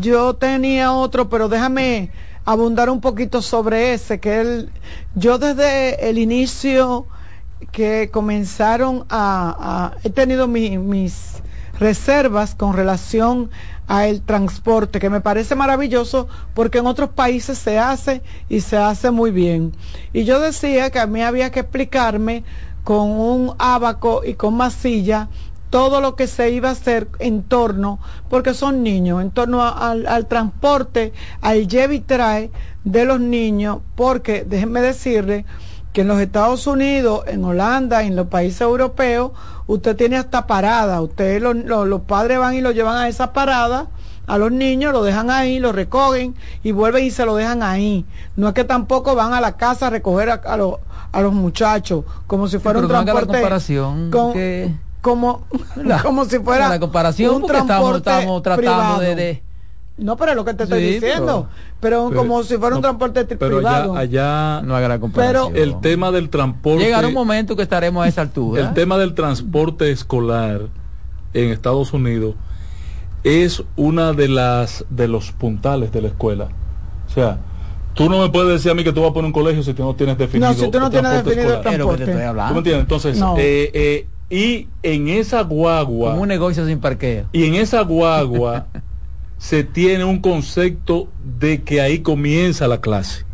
Yo 0.00 0.34
tenía 0.34 0.92
otro, 0.92 1.28
pero 1.28 1.48
déjame 1.48 2.10
abundar 2.44 2.90
un 2.90 3.00
poquito 3.00 3.40
sobre 3.42 3.94
ese, 3.94 4.20
que 4.20 4.40
él, 4.40 4.70
yo 5.14 5.38
desde 5.38 6.08
el 6.08 6.18
inicio 6.18 7.06
que 7.72 8.10
comenzaron 8.12 9.06
a, 9.08 9.92
he 10.04 10.10
tenido 10.10 10.46
mi- 10.46 10.78
mis 10.78 11.42
reservas 11.78 12.54
con 12.54 12.74
relación 12.74 13.50
a 13.88 14.06
el 14.06 14.22
transporte, 14.22 14.98
que 14.98 15.10
me 15.10 15.20
parece 15.20 15.54
maravilloso 15.54 16.28
porque 16.54 16.78
en 16.78 16.86
otros 16.86 17.10
países 17.10 17.58
se 17.58 17.78
hace 17.78 18.22
y 18.48 18.60
se 18.60 18.76
hace 18.76 19.10
muy 19.10 19.30
bien. 19.30 19.72
Y 20.12 20.24
yo 20.24 20.40
decía 20.40 20.90
que 20.90 20.98
a 20.98 21.06
mí 21.06 21.22
había 21.22 21.50
que 21.50 21.60
explicarme 21.60 22.44
con 22.84 23.08
un 23.10 23.54
abaco 23.58 24.22
y 24.24 24.34
con 24.34 24.54
masilla 24.54 25.28
todo 25.76 26.00
lo 26.00 26.16
que 26.16 26.26
se 26.26 26.50
iba 26.50 26.70
a 26.70 26.72
hacer 26.72 27.08
en 27.18 27.42
torno, 27.42 28.00
porque 28.30 28.54
son 28.54 28.82
niños, 28.82 29.20
en 29.20 29.30
torno 29.30 29.62
a- 29.62 29.90
al, 29.90 30.06
al 30.06 30.26
transporte, 30.26 31.12
al 31.42 31.68
lleve 31.68 31.96
y 31.96 32.00
trae 32.00 32.50
de 32.84 33.04
los 33.04 33.20
niños, 33.20 33.80
porque 33.94 34.44
déjenme 34.48 34.80
decirle 34.80 35.44
que 35.92 36.00
en 36.00 36.08
los 36.08 36.18
Estados 36.20 36.66
Unidos, 36.66 37.24
en 37.26 37.44
Holanda, 37.44 38.02
en 38.04 38.16
los 38.16 38.28
países 38.28 38.62
europeos, 38.62 39.32
usted 39.66 39.96
tiene 39.96 40.16
hasta 40.16 40.46
parada. 40.46 41.00
Usted, 41.02 41.42
lo- 41.42 41.52
lo- 41.52 41.84
los 41.84 42.02
padres 42.02 42.38
van 42.38 42.54
y 42.54 42.60
lo 42.62 42.70
llevan 42.70 42.96
a 42.96 43.08
esa 43.08 43.32
parada 43.34 43.88
a 44.26 44.38
los 44.38 44.50
niños, 44.50 44.92
lo 44.92 45.02
dejan 45.04 45.30
ahí, 45.30 45.58
lo 45.58 45.72
recogen 45.72 46.34
y 46.64 46.72
vuelven 46.72 47.04
y 47.04 47.10
se 47.10 47.24
lo 47.26 47.36
dejan 47.36 47.62
ahí. 47.62 48.04
No 48.34 48.48
es 48.48 48.54
que 48.54 48.64
tampoco 48.64 49.14
van 49.14 49.32
a 49.34 49.40
la 49.40 49.56
casa 49.58 49.86
a 49.86 49.90
recoger 49.90 50.30
a, 50.30 50.34
a 50.34 50.56
los, 50.56 50.76
a 51.12 51.20
los 51.20 51.32
muchachos 51.32 52.04
como 52.26 52.48
si 52.48 52.58
fuera 52.58 52.78
un 52.78 52.86
haga 52.86 52.94
la 52.96 53.04
transporte. 53.04 53.32
comparación, 53.38 54.10
con- 54.10 54.32
que- 54.32 54.74
como, 55.06 55.46
La- 55.76 56.02
como 56.02 56.24
si 56.24 56.40
fuera 56.40 56.68
la 56.68 56.80
comparación 56.80 57.36
un 57.36 57.42
estamos, 57.44 57.66
transporte 57.68 58.10
estamos 58.10 58.42
tratando 58.42 58.60
privado. 58.62 59.00
de, 59.00 59.14
de- 59.14 59.42
No, 59.98 60.16
pero 60.16 60.32
es 60.32 60.36
lo 60.36 60.44
que 60.44 60.52
te 60.54 60.64
estoy 60.64 60.80
Sí, 60.80 60.86
diciendo. 60.94 61.48
Pero, 61.80 62.08
pero- 62.08 62.16
como 62.16 62.42
si 62.42 62.56
fuera 62.58 62.74
un 62.74 62.82
no, 62.82 62.88
transporte 62.88 63.24
Pero 63.24 63.56
privado. 63.58 63.96
allá, 63.96 64.56
allá 64.58 64.62
no 64.66 64.74
haga 64.74 64.88
la 64.88 64.98
comparación. 64.98 65.56
el 65.56 65.80
tema 65.80 66.10
del 66.10 66.28
transporte 66.28 66.82
Llegará 66.84 67.06
un 67.06 67.14
momento 67.14 67.54
que 67.54 67.62
estaremos 67.62 68.04
a 68.04 68.08
esa 68.08 68.20
altura. 68.22 68.60
el 68.62 68.74
tema 68.74 68.98
del 68.98 69.14
transporte 69.14 69.90
escolar 69.92 70.62
en 71.32 71.50
Estados 71.50 71.92
Unidos 71.92 72.34
es 73.22 73.62
una 73.76 74.12
de 74.12 74.28
las 74.28 74.84
de 74.90 75.06
los 75.08 75.30
puntales 75.32 75.92
de 75.92 76.02
la 76.02 76.08
escuela. 76.08 76.48
O 77.08 77.12
sea, 77.14 77.38
tú 77.94 78.10
no 78.10 78.20
me 78.20 78.28
puedes 78.30 78.50
decir 78.54 78.70
a 78.72 78.74
mí 78.74 78.82
que 78.84 78.92
tú 78.92 79.02
vas 79.02 79.10
a 79.10 79.14
poner 79.14 79.26
un 79.26 79.32
colegio 79.32 79.62
si 79.62 79.72
tú 79.72 79.82
no 79.84 79.94
tienes 79.94 80.18
definido 80.18 80.48
No, 80.50 80.54
si 80.54 80.68
tú 80.70 80.78
no 80.80 80.86
el 80.86 80.90
tienes 80.90 81.10
transporte 81.10 81.30
definido 81.36 81.52
el 81.54 81.58
escolar. 81.60 81.74
Es 81.74 81.78
lo 81.78 81.86
que 81.86 81.92
te 81.92 81.96
transporte. 81.96 82.10
estoy 82.10 82.26
hablando. 82.28 82.48
¿Tú 82.48 82.54
me 82.54 82.58
entiendes? 82.58 82.82
Entonces, 82.82 83.18
No. 83.18 83.34
eh, 83.38 83.70
eh, 83.74 84.06
y 84.28 84.68
en 84.82 85.08
esa 85.08 85.42
guagua 85.42 86.10
Como 86.10 86.22
un 86.22 86.28
negocio 86.28 86.66
sin 86.66 86.80
parqueo. 86.80 87.28
y 87.32 87.44
en 87.44 87.54
esa 87.54 87.82
guagua 87.82 88.66
se 89.38 89.62
tiene 89.64 90.04
un 90.04 90.20
concepto 90.20 91.08
de 91.18 91.62
que 91.62 91.80
ahí 91.80 92.00
comienza 92.00 92.66
la 92.66 92.80
clase. 92.80 93.24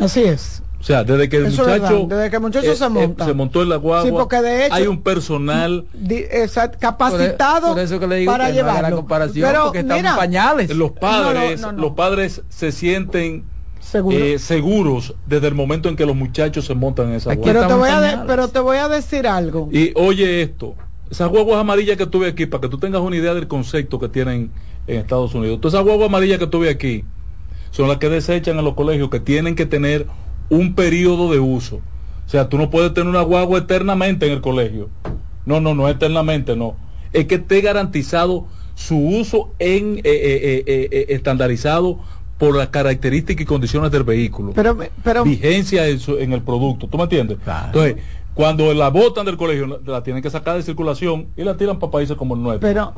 Así 0.00 0.22
es. 0.24 0.62
O 0.80 0.86
sea, 0.86 1.02
desde 1.04 1.28
que 1.30 1.36
el 1.38 1.46
Eso 1.46 1.66
es 1.66 1.80
muchacho, 1.80 2.06
desde 2.10 2.28
que 2.30 2.36
el 2.36 2.42
muchacho 2.42 2.72
eh, 2.72 2.76
se 2.76 2.84
eh, 2.84 2.88
monta. 2.90 3.24
se 3.24 3.32
montó 3.32 3.62
en 3.62 3.68
la 3.70 3.76
guagua, 3.76 4.04
Sí, 4.04 4.10
porque 4.12 4.42
de 4.42 4.66
hecho- 4.66 4.74
hay 4.74 4.86
un 4.86 5.02
personal, 5.02 5.86
Di- 5.94 6.24
exact- 6.30 6.76
capacitado 6.78 7.68
Por 7.68 7.78
eso 7.78 7.98
que 7.98 8.06
le 8.06 8.16
digo 8.16 8.32
para 8.32 8.46
que 8.46 8.50
no 8.52 8.56
llevarlo. 8.56 8.82
la 8.90 8.96
comparación 8.96 9.48
Pero 9.48 9.64
porque 9.64 9.82
mira, 9.82 10.10
en 10.10 10.16
pañales. 10.16 10.76
los 10.76 10.90
padres, 10.92 11.60
No, 11.60 11.66
no, 11.68 11.72
no, 11.72 11.78
no. 11.78 11.82
los 11.88 11.92
padres 11.96 12.42
se 12.50 12.70
sienten 12.72 13.44
seguro. 13.84 14.16
eh, 14.16 14.38
seguros 14.38 15.14
desde 15.26 15.48
el 15.48 15.54
momento 15.54 15.88
en 15.88 15.96
que 15.96 16.06
los 16.06 16.16
muchachos 16.16 16.64
se 16.64 16.74
montan 16.74 17.08
en 17.10 17.14
esa 17.14 17.30
pero 17.36 17.66
te 17.66 17.74
voy 17.74 17.90
a 17.90 18.00
de- 18.00 18.18
pero 18.26 18.48
te 18.48 18.58
voy 18.58 18.76
a 18.78 18.88
decir 18.88 19.26
algo. 19.26 19.68
Y 19.72 19.92
oye 19.94 20.42
esto, 20.42 20.74
esas 21.10 21.28
guaguas 21.28 21.58
amarillas 21.60 21.96
que 21.96 22.06
tuve 22.06 22.28
aquí, 22.28 22.46
para 22.46 22.62
que 22.62 22.68
tú 22.68 22.78
tengas 22.78 23.00
una 23.02 23.16
idea 23.16 23.34
del 23.34 23.46
concepto 23.46 23.98
que 23.98 24.08
tienen 24.08 24.50
en 24.86 24.98
Estados 24.98 25.34
Unidos. 25.34 25.60
Todas 25.60 25.74
esas 25.74 25.84
guaguas 25.84 26.08
amarillas 26.08 26.38
que 26.38 26.46
tuve 26.46 26.68
aquí 26.70 27.04
son 27.70 27.88
las 27.88 27.98
que 27.98 28.08
desechan 28.08 28.58
en 28.58 28.64
los 28.64 28.74
colegios 28.74 29.10
que 29.10 29.20
tienen 29.20 29.54
que 29.54 29.66
tener 29.66 30.06
un 30.48 30.74
periodo 30.74 31.30
de 31.30 31.38
uso. 31.40 31.76
O 32.26 32.28
sea, 32.28 32.48
tú 32.48 32.56
no 32.56 32.70
puedes 32.70 32.94
tener 32.94 33.08
una 33.08 33.22
guagua 33.22 33.58
eternamente 33.58 34.26
en 34.26 34.32
el 34.32 34.40
colegio. 34.40 34.88
No, 35.44 35.60
no, 35.60 35.74
no 35.74 35.88
eternamente, 35.88 36.56
no. 36.56 36.76
Es 37.12 37.26
que 37.26 37.34
esté 37.36 37.60
garantizado 37.60 38.46
su 38.74 38.96
uso 38.98 39.54
en 39.58 39.98
eh, 39.98 40.02
eh, 40.04 40.64
eh, 40.66 40.88
eh, 40.90 41.06
estandarizado 41.10 42.00
por 42.36 42.56
las 42.56 42.68
características 42.68 43.42
y 43.42 43.46
condiciones 43.46 43.90
del 43.92 44.02
vehículo 44.02 44.52
Pero, 44.54 44.76
pero 45.02 45.24
vigencia 45.24 45.86
en, 45.86 45.98
su- 46.00 46.18
en 46.18 46.32
el 46.32 46.42
producto, 46.42 46.88
¿tú 46.88 46.96
me 46.98 47.04
entiendes? 47.04 47.38
Claro. 47.44 47.66
Entonces, 47.66 47.96
cuando 48.34 48.74
la 48.74 48.88
botan 48.90 49.24
del 49.24 49.36
colegio, 49.36 49.66
la, 49.68 49.78
la 49.84 50.02
tienen 50.02 50.20
que 50.22 50.28
sacar 50.30 50.56
de 50.56 50.62
circulación 50.64 51.28
y 51.36 51.44
la 51.44 51.56
tiran 51.56 51.78
para 51.78 51.92
países 51.92 52.16
como 52.16 52.34
el 52.34 52.42
nuestro. 52.42 52.68
pero 52.68 52.92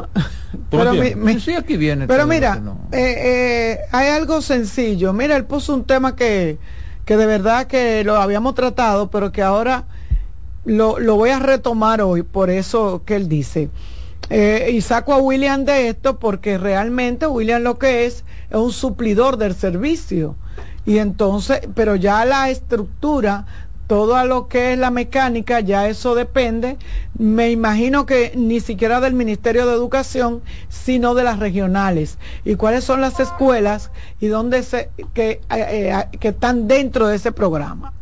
¿Tú 0.71 0.79
me 0.79 0.85
pero 0.85 0.93
mi- 0.95 1.15
mi- 1.35 1.41
Sí, 1.41 1.53
aquí 1.53 1.77
viene. 1.77 2.07
Pero 2.07 2.27
mira, 2.27 2.57
no- 2.57 2.89
eh, 2.93 3.15
eh, 3.19 3.79
hay 3.93 4.09
algo 4.09 4.41
sencillo. 4.41 5.13
Mira, 5.13 5.37
él 5.37 5.45
puso 5.45 5.75
un 5.75 5.85
tema 5.85 6.17
que, 6.17 6.59
que 7.05 7.17
de 7.19 7.27
verdad 7.27 7.67
que 7.67 8.03
lo 8.05 8.17
habíamos 8.17 8.55
tratado, 8.55 9.11
pero 9.11 9.31
que 9.31 9.43
ahora 9.43 9.85
lo, 10.65 10.99
lo 10.99 11.17
voy 11.17 11.31
a 11.31 11.39
retomar 11.39 12.01
hoy, 12.01 12.23
por 12.23 12.49
eso 12.49 13.03
que 13.05 13.17
él 13.17 13.29
dice. 13.29 13.69
Eh, 14.29 14.71
y 14.73 14.81
saco 14.81 15.15
a 15.15 15.19
William 15.19 15.65
de 15.65 15.89
esto 15.89 16.19
porque 16.19 16.59
realmente 16.59 17.29
William 17.29 17.63
lo 17.63 17.79
que 17.79 18.07
es 18.07 18.25
es 18.51 18.57
un 18.57 18.73
suplidor 18.73 19.37
del 19.37 19.55
servicio. 19.55 20.35
Y 20.85 20.99
entonces, 20.99 21.61
pero 21.75 21.97
ya 21.97 22.25
la 22.25 22.51
estructura, 22.51 23.47
todo 23.87 24.17
a 24.17 24.25
lo 24.25 24.49
que 24.49 24.73
es 24.73 24.79
la 24.79 24.91
mecánica, 24.91 25.61
ya 25.61 25.89
eso 25.89 26.15
depende, 26.15 26.77
me 27.17 27.51
imagino 27.51 28.05
que 28.05 28.33
ni 28.37 28.61
siquiera 28.61 29.01
del 29.01 29.15
Ministerio 29.15 29.67
de 29.67 29.75
Educación, 29.75 30.43
sino 30.69 31.15
de 31.15 31.25
las 31.25 31.39
regionales. 31.39 32.19
Y 32.45 32.57
cuáles 32.57 32.85
son 32.85 33.01
las 33.01 33.21
escuelas 33.21 33.91
y 34.21 34.27
dónde 34.27 34.63
se, 34.65 34.91
que, 35.15 35.41
eh, 35.51 35.93
eh, 36.11 36.19
que 36.19 36.29
están 36.29 36.67
dentro 36.67 37.07
de 37.07 37.17
ese 37.17 37.31
programa. 37.31 37.93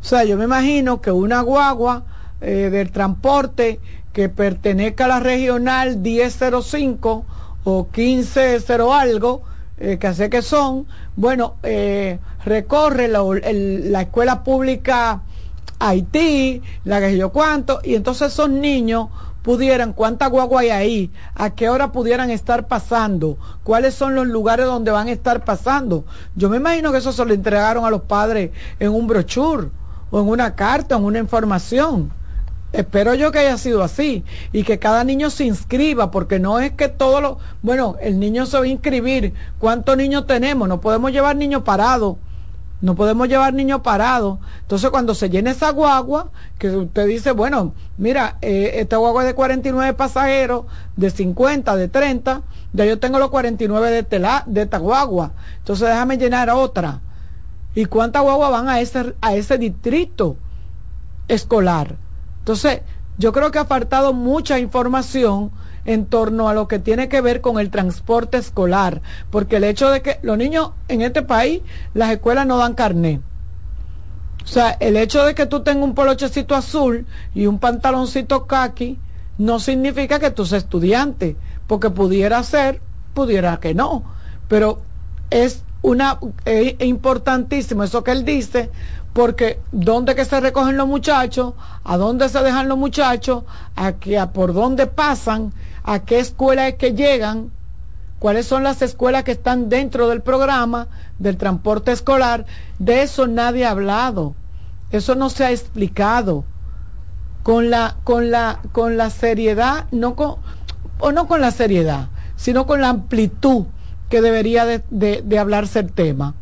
O 0.00 0.04
sea, 0.04 0.24
yo 0.24 0.36
me 0.36 0.44
imagino 0.44 1.00
que 1.00 1.10
una 1.10 1.40
guagua 1.40 2.04
del 2.38 2.92
transporte 2.92 3.80
que 4.16 4.30
pertenezca 4.30 5.04
a 5.04 5.08
la 5.08 5.20
regional 5.20 5.98
1005 5.98 7.26
o 7.64 7.88
150 7.92 8.98
algo, 8.98 9.42
eh, 9.76 9.98
que 9.98 10.14
sé 10.14 10.30
que 10.30 10.40
son, 10.40 10.86
bueno, 11.16 11.56
eh, 11.62 12.18
recorre 12.42 13.08
la 13.08 14.00
escuela 14.00 14.42
pública 14.42 15.20
Haití, 15.78 16.62
la 16.84 17.00
que 17.00 17.14
yo 17.18 17.30
cuánto, 17.30 17.80
y 17.84 17.94
entonces 17.94 18.32
esos 18.32 18.48
niños 18.48 19.08
pudieran, 19.42 19.92
cuánta 19.92 20.28
guagua 20.28 20.62
hay 20.62 20.70
ahí, 20.70 21.12
a 21.34 21.50
qué 21.50 21.68
hora 21.68 21.92
pudieran 21.92 22.30
estar 22.30 22.68
pasando, 22.68 23.36
cuáles 23.64 23.92
son 23.92 24.14
los 24.14 24.26
lugares 24.26 24.64
donde 24.64 24.92
van 24.92 25.08
a 25.08 25.12
estar 25.12 25.44
pasando. 25.44 26.06
Yo 26.36 26.48
me 26.48 26.56
imagino 26.56 26.90
que 26.90 26.98
eso 26.98 27.12
se 27.12 27.22
lo 27.22 27.34
entregaron 27.34 27.84
a 27.84 27.90
los 27.90 28.00
padres 28.00 28.50
en 28.80 28.92
un 28.92 29.06
brochure 29.06 29.68
o 30.10 30.20
en 30.20 30.26
una 30.26 30.54
carta, 30.54 30.96
en 30.96 31.04
una 31.04 31.18
información. 31.18 32.15
Espero 32.76 33.14
yo 33.14 33.32
que 33.32 33.38
haya 33.38 33.56
sido 33.56 33.82
así 33.82 34.22
y 34.52 34.62
que 34.62 34.78
cada 34.78 35.02
niño 35.02 35.30
se 35.30 35.46
inscriba, 35.46 36.10
porque 36.10 36.38
no 36.38 36.58
es 36.58 36.72
que 36.72 36.88
todo 36.88 37.22
lo... 37.22 37.38
Bueno, 37.62 37.96
el 38.02 38.20
niño 38.20 38.44
se 38.44 38.58
va 38.58 38.64
a 38.64 38.68
inscribir. 38.68 39.32
¿Cuántos 39.58 39.96
niños 39.96 40.26
tenemos? 40.26 40.68
No 40.68 40.78
podemos 40.78 41.10
llevar 41.10 41.36
niños 41.36 41.62
parados. 41.62 42.16
No 42.82 42.94
podemos 42.94 43.28
llevar 43.28 43.54
niños 43.54 43.80
parados. 43.80 44.40
Entonces, 44.60 44.90
cuando 44.90 45.14
se 45.14 45.30
llene 45.30 45.52
esa 45.52 45.70
guagua, 45.70 46.28
que 46.58 46.68
usted 46.68 47.06
dice, 47.06 47.32
bueno, 47.32 47.72
mira, 47.96 48.36
eh, 48.42 48.72
esta 48.74 48.98
guagua 48.98 49.22
es 49.22 49.28
de 49.28 49.34
49 49.34 49.94
pasajeros, 49.94 50.66
de 50.96 51.08
50, 51.08 51.76
de 51.76 51.88
30, 51.88 52.42
ya 52.74 52.84
yo 52.84 52.98
tengo 52.98 53.18
los 53.18 53.30
49 53.30 53.90
de, 53.90 54.02
tela, 54.02 54.42
de 54.44 54.60
esta 54.62 54.76
guagua. 54.76 55.32
Entonces, 55.60 55.88
déjame 55.88 56.18
llenar 56.18 56.50
otra. 56.50 57.00
¿Y 57.74 57.86
cuántas 57.86 58.22
guaguas 58.22 58.50
van 58.50 58.68
a 58.68 58.80
ese, 58.80 59.14
a 59.22 59.34
ese 59.34 59.56
distrito 59.56 60.36
escolar? 61.26 61.96
Entonces, 62.46 62.82
yo 63.18 63.32
creo 63.32 63.50
que 63.50 63.58
ha 63.58 63.64
faltado 63.64 64.12
mucha 64.12 64.60
información 64.60 65.50
en 65.84 66.06
torno 66.06 66.48
a 66.48 66.54
lo 66.54 66.68
que 66.68 66.78
tiene 66.78 67.08
que 67.08 67.20
ver 67.20 67.40
con 67.40 67.58
el 67.58 67.70
transporte 67.70 68.36
escolar, 68.36 69.02
porque 69.32 69.56
el 69.56 69.64
hecho 69.64 69.90
de 69.90 70.00
que 70.00 70.20
los 70.22 70.38
niños 70.38 70.70
en 70.86 71.02
este 71.02 71.22
país, 71.22 71.62
las 71.92 72.12
escuelas 72.12 72.46
no 72.46 72.56
dan 72.56 72.74
carnet. 72.74 73.20
O 74.44 74.46
sea, 74.46 74.76
el 74.78 74.96
hecho 74.96 75.24
de 75.24 75.34
que 75.34 75.46
tú 75.46 75.64
tengas 75.64 75.82
un 75.82 75.96
polochecito 75.96 76.54
azul 76.54 77.04
y 77.34 77.46
un 77.46 77.58
pantaloncito 77.58 78.46
khaki 78.46 78.96
no 79.38 79.58
significa 79.58 80.20
que 80.20 80.30
tú 80.30 80.46
seas 80.46 80.62
estudiante, 80.62 81.34
porque 81.66 81.90
pudiera 81.90 82.40
ser, 82.44 82.80
pudiera 83.12 83.56
que 83.56 83.74
no, 83.74 84.04
pero 84.46 84.82
es 85.30 85.64
una 85.82 86.20
es 86.44 86.74
importantísimo 86.78 87.82
eso 87.82 88.04
que 88.04 88.12
él 88.12 88.24
dice, 88.24 88.70
porque 89.16 89.58
dónde 89.72 90.14
que 90.14 90.26
se 90.26 90.38
recogen 90.40 90.76
los 90.76 90.86
muchachos, 90.86 91.54
a 91.84 91.96
dónde 91.96 92.28
se 92.28 92.42
dejan 92.42 92.68
los 92.68 92.76
muchachos, 92.76 93.44
a, 93.74 93.92
qué, 93.92 94.18
a 94.18 94.30
por 94.30 94.52
dónde 94.52 94.86
pasan, 94.86 95.54
a 95.84 96.00
qué 96.00 96.18
escuela 96.18 96.68
es 96.68 96.74
que 96.74 96.92
llegan, 96.92 97.50
cuáles 98.18 98.44
son 98.44 98.62
las 98.62 98.82
escuelas 98.82 99.24
que 99.24 99.32
están 99.32 99.70
dentro 99.70 100.08
del 100.08 100.20
programa 100.20 100.88
del 101.18 101.38
transporte 101.38 101.92
escolar, 101.92 102.44
de 102.78 103.00
eso 103.04 103.26
nadie 103.26 103.64
ha 103.64 103.70
hablado, 103.70 104.34
eso 104.90 105.14
no 105.14 105.30
se 105.30 105.46
ha 105.46 105.50
explicado. 105.50 106.44
Con 107.42 107.70
la 107.70 107.96
con 108.04 108.30
la 108.30 108.60
con 108.72 108.98
la 108.98 109.08
seriedad, 109.08 109.86
no 109.92 110.14
con 110.14 110.36
o 110.98 111.12
no 111.12 111.26
con 111.26 111.40
la 111.40 111.52
seriedad, 111.52 112.08
sino 112.36 112.66
con 112.66 112.82
la 112.82 112.90
amplitud 112.90 113.64
que 114.10 114.20
debería 114.20 114.66
de, 114.66 114.82
de, 114.90 115.22
de 115.24 115.38
hablarse 115.38 115.78
el 115.78 115.90
tema. 115.90 116.34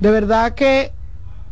De 0.00 0.10
verdad 0.10 0.54
que 0.54 0.92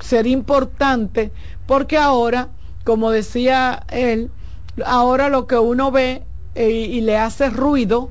sería 0.02 0.32
importante 0.32 1.32
porque 1.66 1.96
ahora, 1.96 2.48
como 2.84 3.10
decía 3.10 3.84
él, 3.88 4.30
ahora 4.84 5.28
lo 5.28 5.46
que 5.46 5.56
uno 5.58 5.90
ve 5.90 6.24
eh, 6.54 6.70
y 6.70 7.00
le 7.00 7.16
hace 7.16 7.50
ruido 7.50 8.10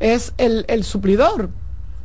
es 0.00 0.32
el, 0.38 0.64
el, 0.68 0.84
suplidor. 0.84 1.50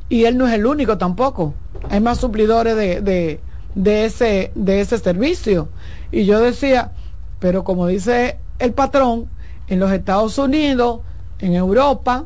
Y 0.10 0.26
él 0.26 0.38
no 0.38 0.48
es 0.48 0.54
el 0.54 0.66
único 0.66 0.98
tampoco. 0.98 1.54
Hay 1.90 2.00
más 2.00 2.20
suplidores 2.20 2.76
de, 2.76 3.02
de, 3.02 3.40
de, 3.76 4.06
ese, 4.06 4.52
de 4.56 4.82
ese 4.82 4.98
servicio. 4.98 5.70
Y 6.12 6.26
yo 6.26 6.40
decía, 6.40 6.92
pero 7.40 7.64
como 7.64 7.88
dice 7.88 8.40
el 8.60 8.74
patrón, 8.74 9.30
en 9.68 9.80
los 9.80 9.92
Estados 9.92 10.38
Unidos, 10.38 11.02
en 11.40 11.54
Europa, 11.54 12.26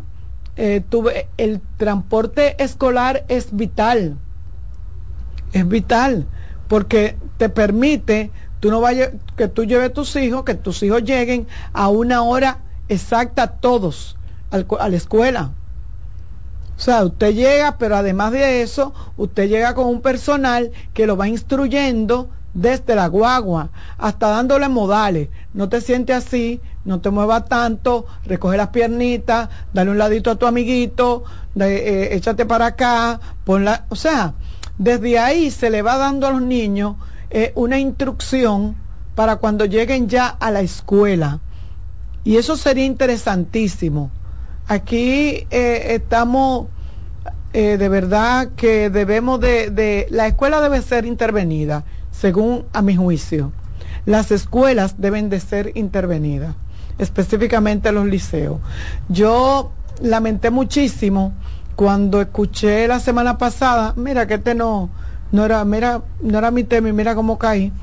eh, 0.55 0.81
tuve, 0.87 1.27
el 1.37 1.59
transporte 1.77 2.61
escolar 2.63 3.25
es 3.27 3.55
vital. 3.55 4.17
Es 5.53 5.67
vital 5.67 6.27
porque 6.71 7.17
te 7.35 7.49
permite 7.49 8.31
Tú 8.61 8.69
no 8.69 8.79
vayas, 8.79 9.09
que 9.35 9.47
tú 9.47 9.63
lleves 9.65 9.91
tus 9.91 10.15
hijos, 10.15 10.43
que 10.43 10.53
tus 10.53 10.83
hijos 10.83 11.03
lleguen 11.03 11.47
a 11.73 11.89
una 11.89 12.21
hora 12.21 12.59
exacta 12.87 13.47
todos 13.47 14.17
al 14.51 14.67
a 14.79 14.87
la 14.87 14.95
escuela. 14.95 15.49
O 16.77 16.79
sea, 16.79 17.03
usted 17.03 17.33
llega, 17.33 17.79
pero 17.79 17.95
además 17.95 18.31
de 18.31 18.61
eso, 18.61 18.93
usted 19.17 19.49
llega 19.49 19.73
con 19.73 19.87
un 19.87 20.01
personal 20.01 20.71
que 20.93 21.07
lo 21.07 21.17
va 21.17 21.27
instruyendo 21.27 22.29
desde 22.53 22.93
la 22.93 23.07
guagua 23.07 23.71
hasta 23.97 24.29
dándole 24.29 24.69
modales. 24.69 25.29
No 25.55 25.67
te 25.67 25.81
sientes 25.81 26.15
así, 26.15 26.61
no 26.85 27.01
te 27.01 27.09
muevas 27.09 27.45
tanto, 27.45 28.05
recoge 28.25 28.57
las 28.57 28.69
piernitas, 28.69 29.49
dale 29.73 29.89
un 29.89 29.97
ladito 29.97 30.29
a 30.29 30.35
tu 30.35 30.45
amiguito, 30.45 31.23
eh, 31.59 32.09
échate 32.11 32.45
para 32.45 32.67
acá, 32.67 33.19
ponla, 33.43 33.85
o 33.89 33.95
sea, 33.95 34.35
desde 34.81 35.19
ahí 35.19 35.51
se 35.51 35.69
le 35.69 35.83
va 35.83 35.97
dando 35.97 36.25
a 36.25 36.31
los 36.31 36.41
niños 36.41 36.95
eh, 37.29 37.51
una 37.53 37.77
instrucción 37.77 38.75
para 39.13 39.35
cuando 39.35 39.65
lleguen 39.65 40.09
ya 40.09 40.25
a 40.27 40.49
la 40.49 40.61
escuela. 40.61 41.39
Y 42.23 42.37
eso 42.37 42.57
sería 42.57 42.85
interesantísimo. 42.85 44.09
Aquí 44.67 45.45
eh, 45.51 45.93
estamos 45.93 46.67
eh, 47.53 47.77
de 47.77 47.89
verdad 47.89 48.49
que 48.55 48.89
debemos 48.89 49.39
de, 49.39 49.69
de- 49.69 50.07
la 50.09 50.25
escuela 50.25 50.61
debe 50.61 50.81
ser 50.81 51.05
intervenida, 51.05 51.83
según 52.09 52.65
a 52.73 52.81
mi 52.81 52.95
juicio. 52.95 53.51
Las 54.07 54.31
escuelas 54.31 54.95
deben 54.97 55.29
de 55.29 55.39
ser 55.41 55.73
intervenidas, 55.75 56.55
específicamente 56.97 57.91
los 57.91 58.07
liceos. 58.07 58.59
Yo 59.09 59.71
lamenté 60.01 60.49
muchísimo 60.49 61.33
cuando 61.81 62.21
escuché 62.21 62.87
la 62.87 62.99
semana 62.99 63.39
pasada, 63.39 63.95
mira 63.97 64.27
que 64.27 64.35
este 64.35 64.53
no, 64.53 64.91
no 65.31 65.45
era, 65.45 65.65
mira, 65.65 66.03
no 66.21 66.37
era 66.37 66.51
mi 66.51 66.63
tema 66.63 66.89
y 66.89 66.93
mira 66.93 67.15
cómo 67.15 67.39
caí. 67.39 67.73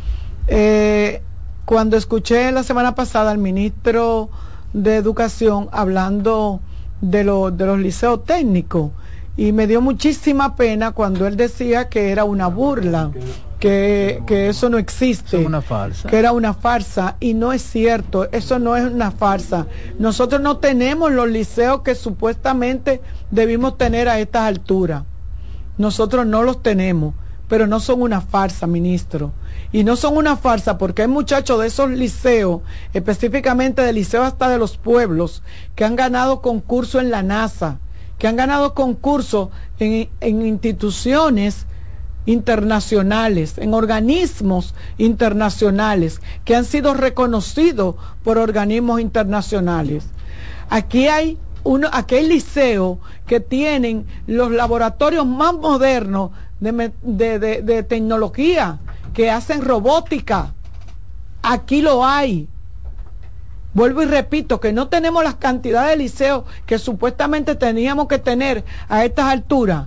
Eh, 0.47 1.27
cuando 1.65 1.97
escuché 1.97 2.53
la 2.53 2.63
semana 2.63 2.95
pasada 2.95 3.33
al 3.33 3.39
ministro 3.39 4.31
de 4.73 4.95
Educación 4.95 5.69
hablando 5.73 6.63
de, 7.01 7.25
lo- 7.25 7.51
de 7.51 7.67
los 7.67 7.81
liceos 7.81 8.25
técnicos 8.25 8.93
y 9.39 9.53
me 9.53 9.69
dio 9.69 9.81
muchísima 9.81 10.57
pena 10.57 10.91
cuando 10.91 11.29
él 11.29 11.37
decía 11.37 11.89
que 11.89 12.11
era 12.11 12.25
una 12.25 12.49
burla, 12.49 13.13
que, 13.61 14.21
que 14.27 14.49
eso 14.49 14.69
no 14.69 14.79
existe, 14.79 15.37
una 15.39 15.63
farsa. 15.63 16.09
que 16.09 16.19
era 16.19 16.33
una 16.33 16.55
farsa 16.55 17.17
y 17.21 17.35
no 17.35 17.53
es 17.53 17.63
cierto, 17.63 18.29
eso 18.33 18.59
no 18.59 18.75
es 18.75 18.91
una 18.91 19.13
farsa. 19.13 19.69
Nosotros 20.01 20.41
no 20.41 20.57
tenemos 20.57 21.13
los 21.13 21.29
liceos 21.29 21.83
que 21.83 21.95
supuestamente 21.95 23.01
debimos 23.31 23.79
tener 23.79 24.09
a 24.09 24.19
estas 24.19 24.43
alturas. 24.43 25.05
Nosotros 25.77 26.27
no 26.27 26.43
los 26.43 26.61
tenemos, 26.61 27.15
pero 27.47 27.69
no 27.69 27.79
son 27.79 28.03
una 28.03 28.21
farsa, 28.21 28.67
ministro. 28.67 29.31
Y 29.71 29.85
no 29.85 29.95
son 29.95 30.17
una 30.17 30.37
farsa 30.37 30.79
porque 30.79 31.03
hay 31.03 31.09
muchachos 31.09 31.61
de 31.61 31.69
esos 31.69 31.91
liceos, 31.91 32.63
específicamente 32.93 33.83
del 33.83 33.95
liceo 33.95 34.25
hasta 34.25 34.49
de 34.49 34.59
los 34.59 34.79
pueblos, 34.79 35.45
que 35.77 35.85
han 35.85 35.95
ganado 35.95 36.43
concurso 36.43 36.99
en 36.99 37.13
la 37.13 37.23
NASA, 37.23 37.79
que 38.19 38.27
han 38.29 38.37
ganado 38.37 38.75
concurso 38.75 39.51
en, 39.79 40.09
en 40.21 40.47
instituciones 40.47 41.67
internacionales, 42.27 43.57
en 43.59 43.73
organismos 43.73 44.75
internacionales, 44.99 46.21
que 46.45 46.55
han 46.57 46.65
sido 46.65 46.95
reconocidos 46.95 47.95
por 48.23 48.37
organismos 48.39 49.01
internacionales. 49.01 50.05
Aquí 50.69 51.09
hay 51.09 51.39
uno, 51.65 51.89
aquí 51.93 52.17
que 53.27 53.41
tienen 53.41 54.07
los 54.27 54.51
laboratorios 54.51 55.27
más 55.27 55.55
modernos 55.55 56.31
de- 56.61 56.93
de- 57.39 57.63
de 57.63 57.83
tecnología, 57.83 58.79
que 59.15 59.31
hacen 59.31 59.63
robótica. 59.65 60.55
Aquí 61.43 61.83
lo 61.83 62.05
hay. 62.05 62.49
Vuelvo 63.79 64.03
y 64.03 64.07
repito 64.07 64.59
que 64.59 64.73
no 64.73 64.89
tenemos 64.89 65.23
las 65.23 65.37
cantidades 65.37 65.91
de 65.91 66.03
liceos 66.03 66.43
que 66.67 66.81
supuestamente 66.81 67.55
teníamos 67.55 68.09
que 68.09 68.19
tener 68.19 68.65
a 68.89 69.05
estas 69.05 69.27
alturas. 69.27 69.87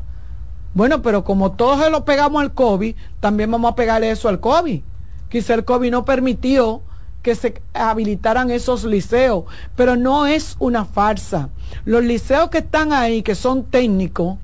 Bueno, 0.73 1.01
pero 1.01 1.25
como 1.25 1.51
todos 1.51 1.83
se 1.83 1.89
lo 1.89 2.05
pegamos 2.05 2.41
al 2.41 2.53
COVID, 2.53 2.95
también 3.19 3.51
vamos 3.51 3.69
a 3.69 3.75
pegarle 3.75 4.09
eso 4.09 4.29
al 4.29 4.39
COVID. 4.39 4.79
Quizá 5.27 5.55
el 5.55 5.65
COVID 5.65 5.91
no 5.91 6.05
permitió 6.05 6.83
que 7.21 7.35
se 7.35 7.61
habilitaran 7.73 8.49
esos 8.49 8.85
liceos, 8.85 9.43
pero 9.75 9.97
no 9.97 10.25
es 10.25 10.55
una 10.59 10.85
farsa. 10.85 11.49
Los 11.83 12.01
liceos 12.01 12.49
que 12.49 12.59
están 12.59 12.93
ahí, 12.93 13.23
que 13.23 13.35
son 13.35 13.65
técnicos, 13.65 14.37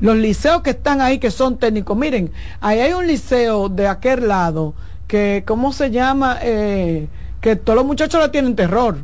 los 0.00 0.16
liceos 0.18 0.60
que 0.60 0.70
están 0.70 1.00
ahí, 1.00 1.18
que 1.18 1.30
son 1.30 1.56
técnicos, 1.56 1.96
miren, 1.96 2.30
ahí 2.60 2.78
hay 2.78 2.92
un 2.92 3.06
liceo 3.06 3.70
de 3.70 3.88
aquel 3.88 4.28
lado, 4.28 4.74
que, 5.06 5.44
¿cómo 5.46 5.72
se 5.72 5.90
llama? 5.90 6.36
Eh, 6.42 7.08
que 7.46 7.54
todos 7.54 7.76
los 7.76 7.86
muchachos 7.86 8.20
le 8.20 8.28
tienen 8.30 8.56
terror. 8.56 8.96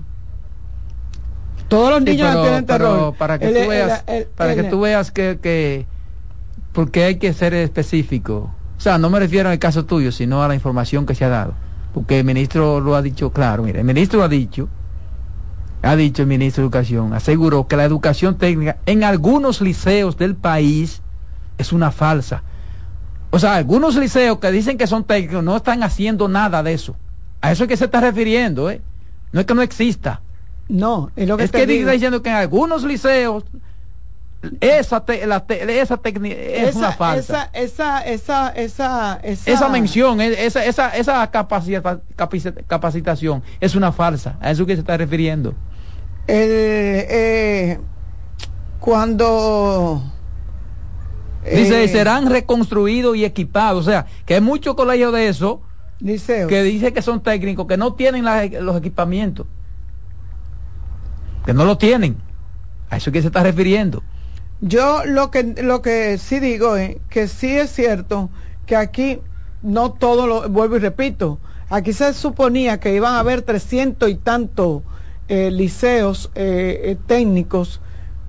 Todos 1.68 1.90
los 1.90 1.98
Sí, 2.00 2.04
niños 2.06 2.26
le 2.26 2.32
pero- 2.32 2.42
tienen 2.42 2.66
pero 2.66 2.88
terror. 2.88 3.14
para 3.14 3.38
que 3.38 3.46
El- 3.46 3.54
tú 3.54 3.60
el- 3.60 3.68
veas, 3.68 4.04
el- 4.08 4.24
para 4.26 4.54
que 4.56 4.62
tú 4.64 4.80
veas 4.80 5.10
que, 5.12 5.38
que 5.40 5.86
porque 6.72 7.04
hay 7.04 7.16
que 7.16 7.32
ser 7.32 7.54
específico. 7.54 8.52
O 8.76 8.80
sea, 8.80 8.98
no 8.98 9.10
me 9.10 9.20
refiero 9.20 9.48
al 9.48 9.60
caso 9.60 9.84
tuyo, 9.84 10.10
sino 10.10 10.42
a 10.42 10.48
la 10.48 10.56
información 10.56 11.06
que 11.06 11.14
se 11.14 11.24
ha 11.24 11.28
dado. 11.28 11.54
Porque 11.94 12.18
el 12.18 12.24
ministro 12.24 12.80
lo 12.80 12.96
ha 12.96 13.02
dicho 13.02 13.30
claro, 13.30 13.62
mire, 13.62 13.78
el 13.78 13.84
ministro 13.84 14.24
ha 14.24 14.28
dicho, 14.28 14.68
ha 15.82 15.94
dicho 15.94 16.22
el 16.22 16.28
ministro 16.28 16.62
de 16.62 16.66
Educación, 16.66 17.12
aseguró 17.14 17.68
que 17.68 17.76
la 17.76 17.84
educación 17.84 18.38
técnica 18.38 18.78
en 18.86 19.04
algunos 19.04 19.60
liceos 19.60 20.16
del 20.16 20.34
país 20.34 21.00
es 21.58 21.72
una 21.72 21.92
falsa. 21.92 22.42
O 23.30 23.38
sea, 23.38 23.54
algunos 23.54 23.94
liceos 23.94 24.38
que 24.40 24.50
dicen 24.50 24.76
que 24.76 24.88
son 24.88 25.04
técnicos 25.04 25.44
no 25.44 25.54
están 25.56 25.84
haciendo 25.84 26.26
nada 26.26 26.64
de 26.64 26.72
eso. 26.72 26.96
A 27.42 27.52
eso 27.52 27.64
es 27.64 27.68
que 27.68 27.76
se 27.76 27.84
está 27.84 28.00
refiriendo, 28.00 28.70
¿eh? 28.70 28.80
No 29.32 29.40
es 29.40 29.46
que 29.46 29.54
no 29.54 29.62
exista. 29.62 30.20
No, 30.68 31.10
es 31.16 31.28
lo 31.28 31.36
que 31.36 31.44
es 31.44 31.50
te 31.50 31.58
que 31.58 31.66
digo. 31.66 31.80
está 31.82 31.92
diciendo 31.92 32.22
que 32.22 32.30
en 32.30 32.36
algunos 32.36 32.82
liceos 32.84 33.44
esa 34.60 35.04
te- 35.04 35.24
la 35.26 35.40
te- 35.46 35.80
esa 35.80 35.96
técnica 35.98 36.34
es 36.36 36.68
esa, 36.70 36.78
una 36.78 36.92
falsa. 36.92 37.50
Esa, 37.52 38.00
esa, 38.00 38.00
esa, 38.02 38.48
esa, 38.50 39.20
esa, 39.22 39.50
Esa 39.52 39.68
mención, 39.68 40.20
eh, 40.20 40.34
esa, 40.38 40.64
esa, 40.64 40.96
esa 40.96 41.30
capacita- 41.30 42.00
capaci- 42.16 42.64
capacitación 42.66 43.42
es 43.60 43.74
una 43.76 43.92
falsa. 43.92 44.36
A 44.40 44.50
eso 44.50 44.64
que 44.66 44.74
se 44.74 44.80
está 44.80 44.96
refiriendo. 44.96 45.54
el, 46.26 46.48
eh, 46.48 47.78
cuando 48.80 50.02
Dice, 51.44 51.84
eh, 51.84 51.88
serán 51.88 52.30
reconstruidos 52.30 53.16
y 53.16 53.24
equipados. 53.24 53.86
O 53.86 53.90
sea, 53.90 54.06
que 54.24 54.34
hay 54.34 54.40
muchos 54.40 54.74
colegios 54.74 55.12
de 55.12 55.28
eso 55.28 55.60
que 56.48 56.62
dice 56.62 56.92
que 56.92 57.02
son 57.02 57.22
técnicos, 57.22 57.66
que 57.66 57.76
no 57.76 57.94
tienen 57.94 58.24
la- 58.24 58.44
los 58.46 58.76
equipamientos. 58.76 59.46
Que 61.46 61.52
no 61.54 61.64
lo 61.64 61.78
tienen. 61.78 62.16
A 62.90 62.96
eso 62.96 63.10
que 63.12 63.20
se 63.20 63.28
está 63.28 63.42
refiriendo. 63.42 64.02
Yo 64.60 65.04
lo 65.04 65.30
que 65.30 65.54
lo 65.62 65.82
que 65.82 66.18
sí 66.18 66.38
digo 66.38 66.76
es 66.76 66.96
que 67.08 67.26
sí 67.26 67.56
es 67.56 67.70
cierto 67.70 68.30
que 68.66 68.76
aquí 68.76 69.20
no 69.62 69.92
todo 69.92 70.26
lo 70.26 70.48
vuelvo 70.48 70.76
y 70.76 70.80
repito, 70.80 71.40
aquí 71.68 71.92
se 71.92 72.12
suponía 72.14 72.78
que 72.78 72.94
iban 72.94 73.14
a 73.14 73.20
haber 73.20 73.42
300 73.42 74.08
y 74.10 74.14
tantos 74.16 74.82
eh, 75.28 75.50
liceos 75.50 76.30
eh, 76.34 76.80
eh, 76.84 76.96
técnicos. 77.06 77.80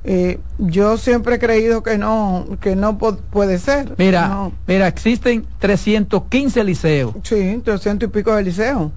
Eh, 0.05 0.39
yo 0.57 0.97
siempre 0.97 1.35
he 1.35 1.39
creído 1.39 1.81
que 1.81 1.97
no 1.97 2.45
que 2.59 2.75
no 2.75 2.97
puede 2.97 3.57
ser. 3.57 3.93
Mira, 3.97 4.27
No. 4.27 4.51
mira, 4.67 4.87
existen 4.87 5.45
315 5.59 6.63
liceos. 6.65 7.13
Sí, 7.23 7.61
300 7.63 8.09
y 8.09 8.11
pico 8.11 8.35
de 8.35 8.43
liceos. 8.43 8.91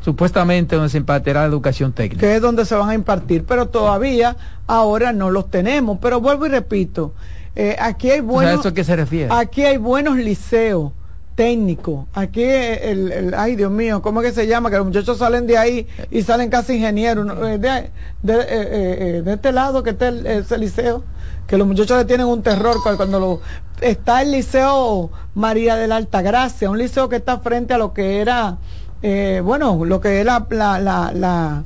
supuestamente 0.00 0.76
donde 0.76 0.90
se 0.90 0.98
impartirá 0.98 1.40
la 1.42 1.46
educación 1.48 1.92
técnica. 1.92 2.20
que 2.20 2.36
es 2.36 2.40
donde 2.42 2.64
se 2.64 2.74
van 2.74 2.88
a 2.88 2.94
impartir, 2.94 3.44
pero 3.44 3.66
todavía 3.68 4.36
ahora 4.66 5.12
no 5.12 5.30
los 5.30 5.50
tenemos. 5.50 5.98
Pero 6.00 6.20
vuelvo 6.20 6.46
y 6.46 6.48
repito, 6.50 7.12
eh, 7.56 7.76
aquí 7.80 8.10
hay 8.10 8.20
¿A 8.20 8.22
buenos, 8.22 8.60
eso 8.60 8.68
a 8.68 8.74
qué 8.74 8.84
se 8.84 8.94
refiere? 8.96 9.28
aquí 9.32 9.64
hay 9.64 9.76
buenos 9.76 10.16
liceos 10.16 10.92
técnicos. 11.38 12.06
Aquí 12.14 12.42
el, 12.42 13.12
el- 13.12 13.34
ay 13.34 13.54
Dios 13.54 13.70
mío, 13.70 14.02
¿cómo 14.02 14.20
es 14.20 14.28
que 14.28 14.34
se 14.40 14.48
llama? 14.48 14.70
Que 14.70 14.76
los 14.78 14.86
muchachos 14.86 15.18
salen 15.18 15.46
de 15.46 15.56
ahí 15.56 15.86
y 16.10 16.22
salen 16.22 16.50
casi 16.50 16.74
ingenieros. 16.74 17.28
Eh, 17.46 17.58
De, 17.58 17.90
de, 18.24 18.34
eh, 18.40 18.46
eh, 18.50 18.96
eh, 19.18 19.22
de 19.24 19.32
este 19.34 19.52
lado 19.52 19.84
que 19.84 19.90
está 19.90 20.08
el- 20.08 20.26
ese 20.26 20.58
liceo, 20.58 21.04
que 21.46 21.56
los 21.56 21.64
muchachos 21.64 21.96
le 21.96 22.04
tienen 22.06 22.26
un 22.26 22.42
terror 22.42 22.74
cu- 22.82 22.96
cuando 22.96 23.20
lo 23.20 23.40
está 23.80 24.22
el 24.22 24.32
liceo 24.32 25.10
María 25.36 25.76
de 25.76 25.86
la 25.86 25.94
Altagracia, 25.94 26.68
un 26.70 26.78
liceo 26.78 27.08
que 27.08 27.14
está 27.14 27.38
frente 27.38 27.72
a 27.72 27.78
lo 27.78 27.92
que 27.94 28.18
era 28.20 28.58
eh, 29.02 29.40
bueno, 29.44 29.84
lo 29.84 30.00
que 30.00 30.18
es 30.18 30.26
la, 30.26 30.44
la, 30.50 30.80
la, 30.80 31.12
la, 31.14 31.62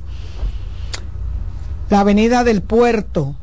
avenida 1.99 2.45
del 2.45 2.61
puerto. 2.61 3.35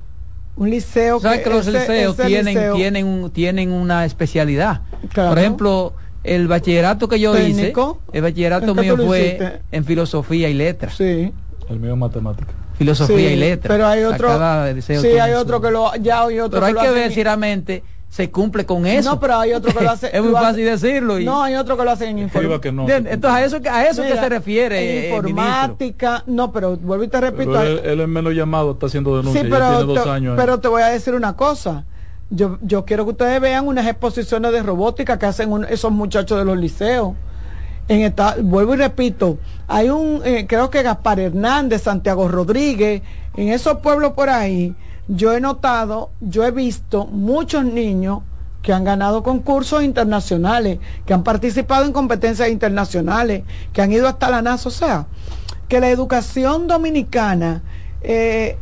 Un 0.57 0.69
liceo 0.69 1.19
¿Sabes 1.22 1.39
que 1.41 1.49
los 1.49 1.65
ese- 1.65 1.80
liceos 1.80 2.19
ese 2.19 2.27
tienen, 2.27 2.53
liceo- 2.56 2.76
tienen, 2.76 3.07
un- 3.07 3.31
tienen 3.31 3.72
una 3.72 4.06
especialidad? 4.06 4.81
Claro. 5.11 5.30
Por 5.30 5.39
ejemplo, 5.39 5.93
el 6.23 6.47
bachillerato 6.47 7.07
que 7.07 7.19
yo 7.19 7.31
Técnico. 7.33 8.01
hice, 8.07 8.17
el 8.17 8.23
bachillerato 8.23 8.67
¿En 8.71 8.75
qué 8.75 8.81
mío 8.81 8.97
fue 8.97 9.19
hiciste? 9.27 9.61
en 9.71 9.85
filosofía 9.85 10.49
y 10.49 10.53
letras. 10.53 10.95
Sí. 10.95 11.31
El 11.69 11.79
mío 11.79 11.95
matemática. 11.95 12.53
Filosofía 12.77 13.17
Sí, 13.17 13.33
y 13.33 13.35
letras. 13.35 13.75
Pero 13.75 13.87
hay 13.87 14.03
otro, 14.03 14.29
sí, 14.81 14.93
tiene 15.01 15.19
hay 15.21 15.33
su- 15.33 15.39
otro 15.39 15.61
que 15.61 15.69
lo, 15.71 15.93
ya 15.95 16.23
hay 16.23 16.39
otro 16.39 16.59
Pero 16.61 16.65
hay 16.65 16.85
que 16.87 16.91
ver 16.91 17.11
si 17.11 17.21
realmente 17.23 17.83
se 18.07 18.31
cumple 18.31 18.65
con 18.65 18.85
eso. 18.87 19.11
No, 19.11 19.19
pero 19.19 19.35
hay 19.35 19.53
otro 19.53 19.71
que 19.73 19.83
lo 19.83 19.91
hace. 19.91 20.09
es 20.15 20.23
muy 20.23 20.31
fácil 20.31 20.65
decirlo. 20.65 21.19
Y... 21.19 21.25
No, 21.25 21.43
hay 21.43 21.55
otro 21.55 21.77
que 21.77 21.83
lo 21.83 21.91
hace 21.91 22.07
en 22.09 22.19
informática. 22.19 22.71
No, 22.71 22.89
Entonces, 22.89 23.25
a 23.25 23.43
eso, 23.45 23.59
a 23.69 23.85
eso 23.85 24.01
Mira, 24.01 24.15
que 24.15 24.21
se 24.21 24.29
refiere. 24.29 24.99
En 24.99 25.05
informática, 25.13 26.23
no, 26.25 26.51
pero 26.51 26.75
vuelvo 26.77 27.03
y 27.03 27.07
te 27.07 27.21
repito. 27.21 27.51
Pero 27.51 27.63
él, 27.63 27.81
él, 27.83 27.99
es 28.01 28.07
menos 28.07 28.33
llamado, 28.33 28.71
está 28.71 28.87
haciendo 28.87 29.15
denuncias. 29.17 29.43
Sí, 29.45 29.49
pero, 29.51 29.67
tiene 29.77 29.93
dos 29.93 30.03
te, 30.03 30.09
años 30.09 30.33
pero 30.37 30.59
te 30.59 30.67
voy 30.67 30.81
a 30.81 30.87
decir 30.87 31.13
una 31.13 31.35
cosa. 31.35 31.85
Yo, 32.30 32.60
yo 32.61 32.85
quiero 32.85 33.06
que 33.06 33.11
ustedes 33.11 33.41
vean 33.41 33.68
unas 33.68 33.88
exposiciones 33.88 34.51
de 34.51 34.61
robótica 34.61 35.18
que 35.18 35.26
hacen 35.26 35.65
esos 35.69 35.91
muchachos 35.91 36.38
de 36.38 36.45
los 36.45 36.57
liceos. 36.57 37.14
En 37.88 38.14
vuelvo 38.43 38.76
y 38.76 38.77
repito, 38.77 39.39
hay 39.68 39.89
un, 39.89 40.22
eh, 40.23 40.45
creo 40.47 40.69
que 40.69 40.84
Gaspar 40.84 41.19
Hernández, 41.19 41.81
Santiago 41.81 42.27
Rodríguez, 42.27 43.01
en 43.35 43.49
esos 43.49 43.80
pueblos 43.80 44.14
por 44.14 44.30
ahí, 44.30 44.76
yo 45.07 45.34
he 45.34 45.41
notado, 45.41 46.11
yo 46.22 46.45
he 46.45 46.51
visto 46.51 47.07
muchos 47.07 47.65
niños 47.65 48.19
que 48.61 48.73
han 48.73 48.84
ganado 48.84 49.23
concursos 49.23 49.84
internacionales, 49.84 50.77
que 51.06 51.14
han 51.14 51.23
participado 51.23 51.85
en 51.85 51.93
competencias 51.93 52.49
internacionales, 52.49 53.43
que 53.73 53.81
han 53.81 53.91
ido 53.91 54.07
hasta 54.07 54.30
la 54.30 54.43
NASA. 54.43 54.69
O 54.69 54.72
sea, 54.72 55.07
que 55.68 55.80
la 55.80 55.89
educación 55.89 56.68
dominicana, 56.68 57.64
eh, 58.01 58.57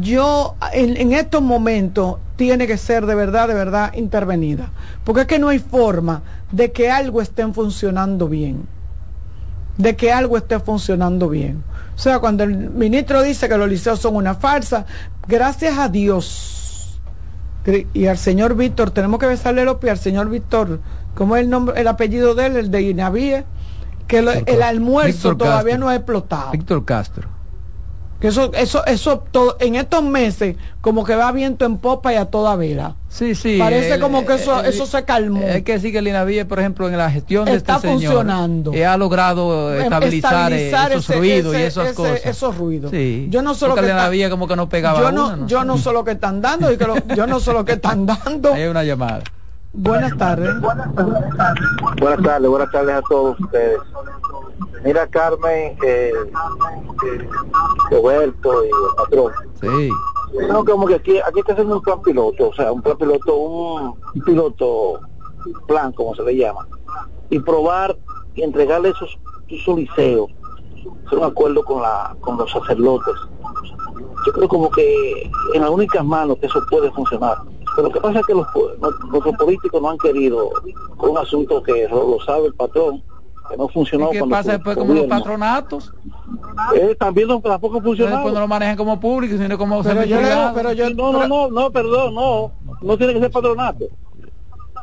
yo 0.00 0.56
en, 0.72 0.96
en, 0.96 1.12
estos 1.12 1.42
momentos 1.42 2.18
tiene 2.36 2.66
que 2.66 2.76
ser 2.76 3.06
de 3.06 3.14
verdad, 3.14 3.48
de 3.48 3.54
verdad 3.54 3.92
intervenida. 3.94 4.70
Porque 5.04 5.22
es 5.22 5.26
que 5.26 5.38
no 5.38 5.48
hay 5.48 5.58
forma 5.58 6.22
de 6.50 6.72
que 6.72 6.90
algo 6.90 7.20
esté 7.20 7.46
funcionando 7.52 8.28
bien. 8.28 8.66
De 9.76 9.96
que 9.96 10.12
algo 10.12 10.36
esté 10.36 10.60
funcionando 10.60 11.28
bien. 11.28 11.62
O 11.94 11.98
sea, 11.98 12.18
cuando 12.18 12.44
el 12.44 12.70
ministro 12.70 13.22
dice 13.22 13.48
que 13.48 13.56
los 13.56 13.68
liceos 13.68 14.00
son 14.00 14.16
una 14.16 14.34
farsa, 14.34 14.86
gracias 15.26 15.78
a 15.78 15.88
Dios 15.88 16.62
y 17.94 18.06
al 18.06 18.18
señor 18.18 18.56
Víctor, 18.56 18.90
tenemos 18.90 19.20
que 19.20 19.26
besarle 19.26 19.64
los 19.64 19.76
pies 19.76 19.92
al 19.92 19.98
señor 19.98 20.28
Víctor, 20.28 20.80
¿cómo 21.14 21.36
es 21.36 21.44
el 21.44 21.50
nombre, 21.50 21.80
el 21.80 21.86
apellido 21.86 22.34
de 22.34 22.46
él, 22.46 22.56
el 22.56 22.70
de 22.70 22.82
Inavie? 22.82 23.44
Que 24.08 24.20
lo, 24.20 24.32
el 24.32 24.62
almuerzo 24.62 25.30
Víctor 25.30 25.38
todavía 25.38 25.74
Castro. 25.74 25.78
no 25.78 25.88
ha 25.88 25.94
explotado. 25.94 26.50
Víctor 26.50 26.84
Castro. 26.84 27.28
Que 28.22 28.28
eso, 28.28 28.52
eso, 28.54 28.86
eso 28.86 29.18
todo, 29.32 29.56
en 29.58 29.74
estos 29.74 30.00
meses, 30.04 30.54
como 30.80 31.02
que 31.04 31.16
va 31.16 31.32
viento 31.32 31.64
en 31.64 31.78
popa 31.78 32.12
y 32.12 32.16
a 32.16 32.26
toda 32.26 32.54
vela. 32.54 32.94
Sí, 33.08 33.34
sí. 33.34 33.56
Parece 33.58 33.94
el- 33.94 34.00
como 34.00 34.24
que 34.24 34.34
eso, 34.34 34.60
el- 34.60 34.66
eso 34.66 34.86
se 34.86 35.04
calmó. 35.04 35.40
Hay 35.44 35.62
que 35.62 35.72
decir 35.72 35.90
que 35.90 35.98
el 35.98 36.06
INAVIE, 36.06 36.44
por 36.44 36.60
ejemplo, 36.60 36.88
en 36.88 36.96
la 36.96 37.10
gestión 37.10 37.46
de 37.46 37.54
Está 37.54 37.74
este 37.76 37.88
señor, 37.88 38.00
funcionando. 38.12 38.72
eh, 38.74 38.86
ha 38.86 38.96
logrado 38.96 39.74
Em- 39.74 39.82
estabilizar, 39.82 40.52
eh, 40.52 40.66
estabilizar 40.68 40.92
esos 40.92 41.10
ese- 41.10 41.18
ruidos 41.18 41.54
y 41.56 41.62
esas 41.62 41.86
ese- 41.88 41.94
cosas. 41.96 42.20
esos 42.24 42.56
ruidos. 42.56 42.90
Sí. 42.92 43.26
Yo 43.28 43.42
no 43.42 43.54
sé 43.56 43.66
lo 43.66 43.74
que 43.74 43.86
INAVIE 43.86 44.30
como 44.30 44.46
que 44.46 44.54
no 44.54 44.68
pegaba 44.68 45.00
yo 45.00 45.08
una, 45.08 45.36
no, 45.36 45.46
yo 45.48 45.64
no 45.64 45.76
sé 45.76 45.92
lo 45.92 46.04
que 46.04 46.12
están 46.12 46.40
dando 46.40 46.72
y 46.72 46.76
que 46.78 46.86
lo- 46.86 47.04
yo 47.16 47.26
no 47.26 47.40
sé 47.40 47.52
lo 47.52 47.64
que 47.64 47.72
están 47.72 48.06
dando. 48.06 48.54
Hay 48.54 48.66
una 48.66 48.84
llamada. 48.84 49.20
Buenas 49.72 50.16
tardes. 50.16 50.60
Buenas 50.60 50.94
tardes, 52.22 52.48
buenas 52.48 52.70
tardes 52.70 52.94
a 52.94 53.02
todos 53.08 53.40
ustedes. 53.40 53.78
Mira, 54.84 55.06
Carmen, 55.06 55.76
eh, 55.84 56.12
Roberto 57.90 58.64
y 58.64 58.68
el 58.68 58.94
patrón. 58.96 59.32
Sí. 59.60 59.90
No, 60.48 60.64
como 60.64 60.86
que 60.86 60.94
aquí, 60.94 61.18
aquí 61.20 61.40
está 61.40 61.52
haciendo 61.52 61.76
un 61.76 61.82
plan 61.82 62.00
piloto, 62.02 62.48
o 62.48 62.54
sea, 62.54 62.72
un 62.72 62.82
plan 62.82 62.96
piloto, 62.96 63.36
un, 63.36 63.94
un 64.14 64.22
piloto 64.24 65.00
plan, 65.66 65.92
como 65.92 66.14
se 66.14 66.22
le 66.22 66.36
llama, 66.36 66.66
y 67.30 67.38
probar 67.38 67.96
y 68.34 68.42
entregarle 68.42 68.90
esos, 68.90 69.18
esos 69.48 69.76
liceos, 69.76 70.30
hacer 71.06 71.18
un 71.18 71.24
acuerdo 71.24 71.62
con, 71.64 71.82
la, 71.82 72.16
con 72.20 72.38
los 72.38 72.50
sacerdotes. 72.50 73.14
Yo 74.26 74.32
creo 74.32 74.48
como 74.48 74.70
que 74.70 75.30
en 75.54 75.60
las 75.60 75.70
únicas 75.70 76.04
manos 76.04 76.38
que 76.38 76.46
eso 76.46 76.60
puede 76.70 76.90
funcionar. 76.92 77.38
Pero 77.74 77.88
lo 77.88 77.94
que 77.94 78.00
pasa 78.00 78.20
es 78.20 78.26
que 78.26 78.34
los, 78.34 78.46
nuestros 79.10 79.36
políticos 79.36 79.82
no 79.82 79.90
han 79.90 79.98
querido, 79.98 80.50
con 80.96 81.10
un 81.10 81.18
asunto 81.18 81.62
que 81.62 81.88
lo, 81.88 82.08
lo 82.08 82.20
sabe 82.20 82.46
el 82.46 82.54
patrón, 82.54 83.02
que 83.52 83.58
no 83.58 83.68
funcionó 83.68 84.08
¿Y 84.10 84.18
qué 84.18 84.24
pasa 84.24 84.52
después 84.52 84.76
como 84.76 84.94
los 84.94 85.06
patronatos? 85.06 85.92
Eh, 86.74 86.96
también 86.98 87.28
no, 87.28 87.40
tampoco 87.40 87.80
funcionó. 87.80 88.12
Después 88.12 88.34
no 88.34 88.40
lo 88.40 88.48
manejan 88.48 88.76
como 88.76 88.98
público, 88.98 89.36
sino 89.36 89.58
como 89.58 89.82
Pero 89.82 90.04
yo, 90.04 90.18
pero 90.54 90.72
yo, 90.72 90.90
no, 90.90 91.12
no, 91.12 91.28
no, 91.28 91.50
no, 91.50 91.70
perdón, 91.70 92.14
no, 92.14 92.52
no 92.80 92.96
tiene 92.96 93.14
que 93.14 93.20
ser 93.20 93.30
patronato. 93.30 93.86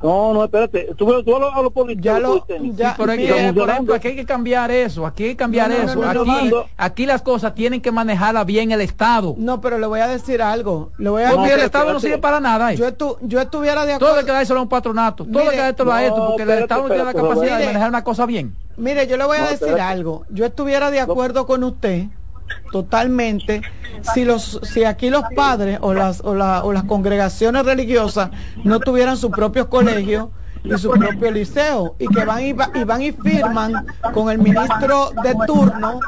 No, 0.01 0.33
no, 0.33 0.43
espérate, 0.45 0.89
tú, 0.97 1.23
tú 1.23 1.35
a 1.35 1.39
los, 1.39 1.53
a 1.53 1.61
los 1.61 1.73
políticos. 1.73 2.05
Ya 2.05 2.19
lo- 2.19 2.45
ya- 2.75 2.95
Pero 2.97 3.11
es 3.11 3.17
que, 3.17 3.33
Mire, 3.33 3.53
por 3.53 3.69
ejemplo, 3.69 3.95
aquí 3.95 4.07
hay 4.09 4.15
que 4.15 4.25
cambiar 4.25 4.71
eso, 4.71 5.05
aquí 5.05 5.23
hay 5.25 5.29
que 5.31 5.35
cambiar 5.37 5.69
No, 5.69 5.77
no, 5.77 5.83
no, 5.83 5.89
eso. 5.91 5.99
no, 6.01 6.25
no, 6.25 6.31
aquí, 6.33 6.49
no. 6.49 6.63
aquí 6.77 7.05
las 7.05 7.21
cosas 7.21 7.53
tienen 7.55 7.81
que 7.81 7.91
manejarla 7.91 8.43
bien 8.43 8.71
el 8.71 8.81
Estado. 8.81 9.35
No, 9.37 9.59
pero 9.61 9.77
le 9.77 9.87
voy 9.87 9.99
a 9.99 10.07
decir 10.07 10.41
algo. 10.41 10.91
Le 10.97 11.09
voy 11.09 11.23
a 11.23 11.29
Porque 11.29 11.39
el 11.41 11.45
espérate, 11.59 11.65
Estado 11.65 11.93
no 11.93 11.99
sirve 11.99 12.17
para 12.17 12.39
nada. 12.39 12.71
eh. 12.73 12.77
yo, 12.77 12.87
estu- 12.87 13.17
yo 13.21 13.39
estuviera 13.41 13.85
de 13.85 13.93
Todo 13.97 14.09
acuerdo. 14.09 14.19
el 14.21 14.25
que 14.25 14.31
da 14.31 14.41
eso 14.41 14.57
a 14.57 14.61
un 14.61 14.69
patronato, 14.69 15.25
todo 15.25 15.39
Mire, 15.39 15.51
que 15.51 15.57
da 15.57 15.69
esto 15.69 15.83
lo 15.85 15.91
da 15.91 15.99
no, 16.01 16.05
esto, 16.07 16.27
porque 16.27 16.43
el 16.43 16.49
Estado 16.49 16.81
no 16.83 16.87
tiene 16.89 17.03
la 17.03 17.13
capacidad 17.13 17.57
de 17.59 17.65
manejar 17.65 17.89
una 17.89 18.03
cosa 18.03 18.25
bien. 18.25 18.55
Mire, 18.77 19.07
yo 19.07 19.17
le 19.17 19.25
voy 19.25 19.37
a 19.37 19.41
No, 19.41 19.45
decir 19.49 19.67
espérate. 19.67 19.81
algo. 19.81 20.25
Yo 20.29 20.45
estuviera 20.45 20.89
de 20.91 21.01
acuerdo 21.01 21.45
con 21.45 21.63
usted 21.65 22.05
totalmente. 22.71 23.63
Si 24.13 24.23
los 24.25 24.59
si 24.63 24.83
aquí 24.83 25.09
los 25.09 25.23
padres 25.35 25.79
o 25.81 25.93
las 25.93 26.21
o, 26.23 26.35
la- 26.35 26.63
o 26.63 26.71
las 26.71 26.83
congregaciones 26.83 27.65
religiosas 27.65 28.29
no 28.63 28.79
tuvieran 28.79 29.17
sus 29.17 29.31
propios 29.31 29.67
colegios 29.67 30.29
y 30.63 30.77
su 30.77 30.89
propio 30.91 31.31
liceo 31.31 31.95
y 31.99 32.07
que 32.07 32.25
van 32.25 32.43
y, 32.43 32.53
va- 32.53 32.69
y 32.73 32.83
van 32.83 33.01
y 33.01 33.11
firman 33.11 33.85
con 34.13 34.29
el 34.29 34.37
ministro 34.39 35.11
de 35.23 35.35
turno 35.47 35.99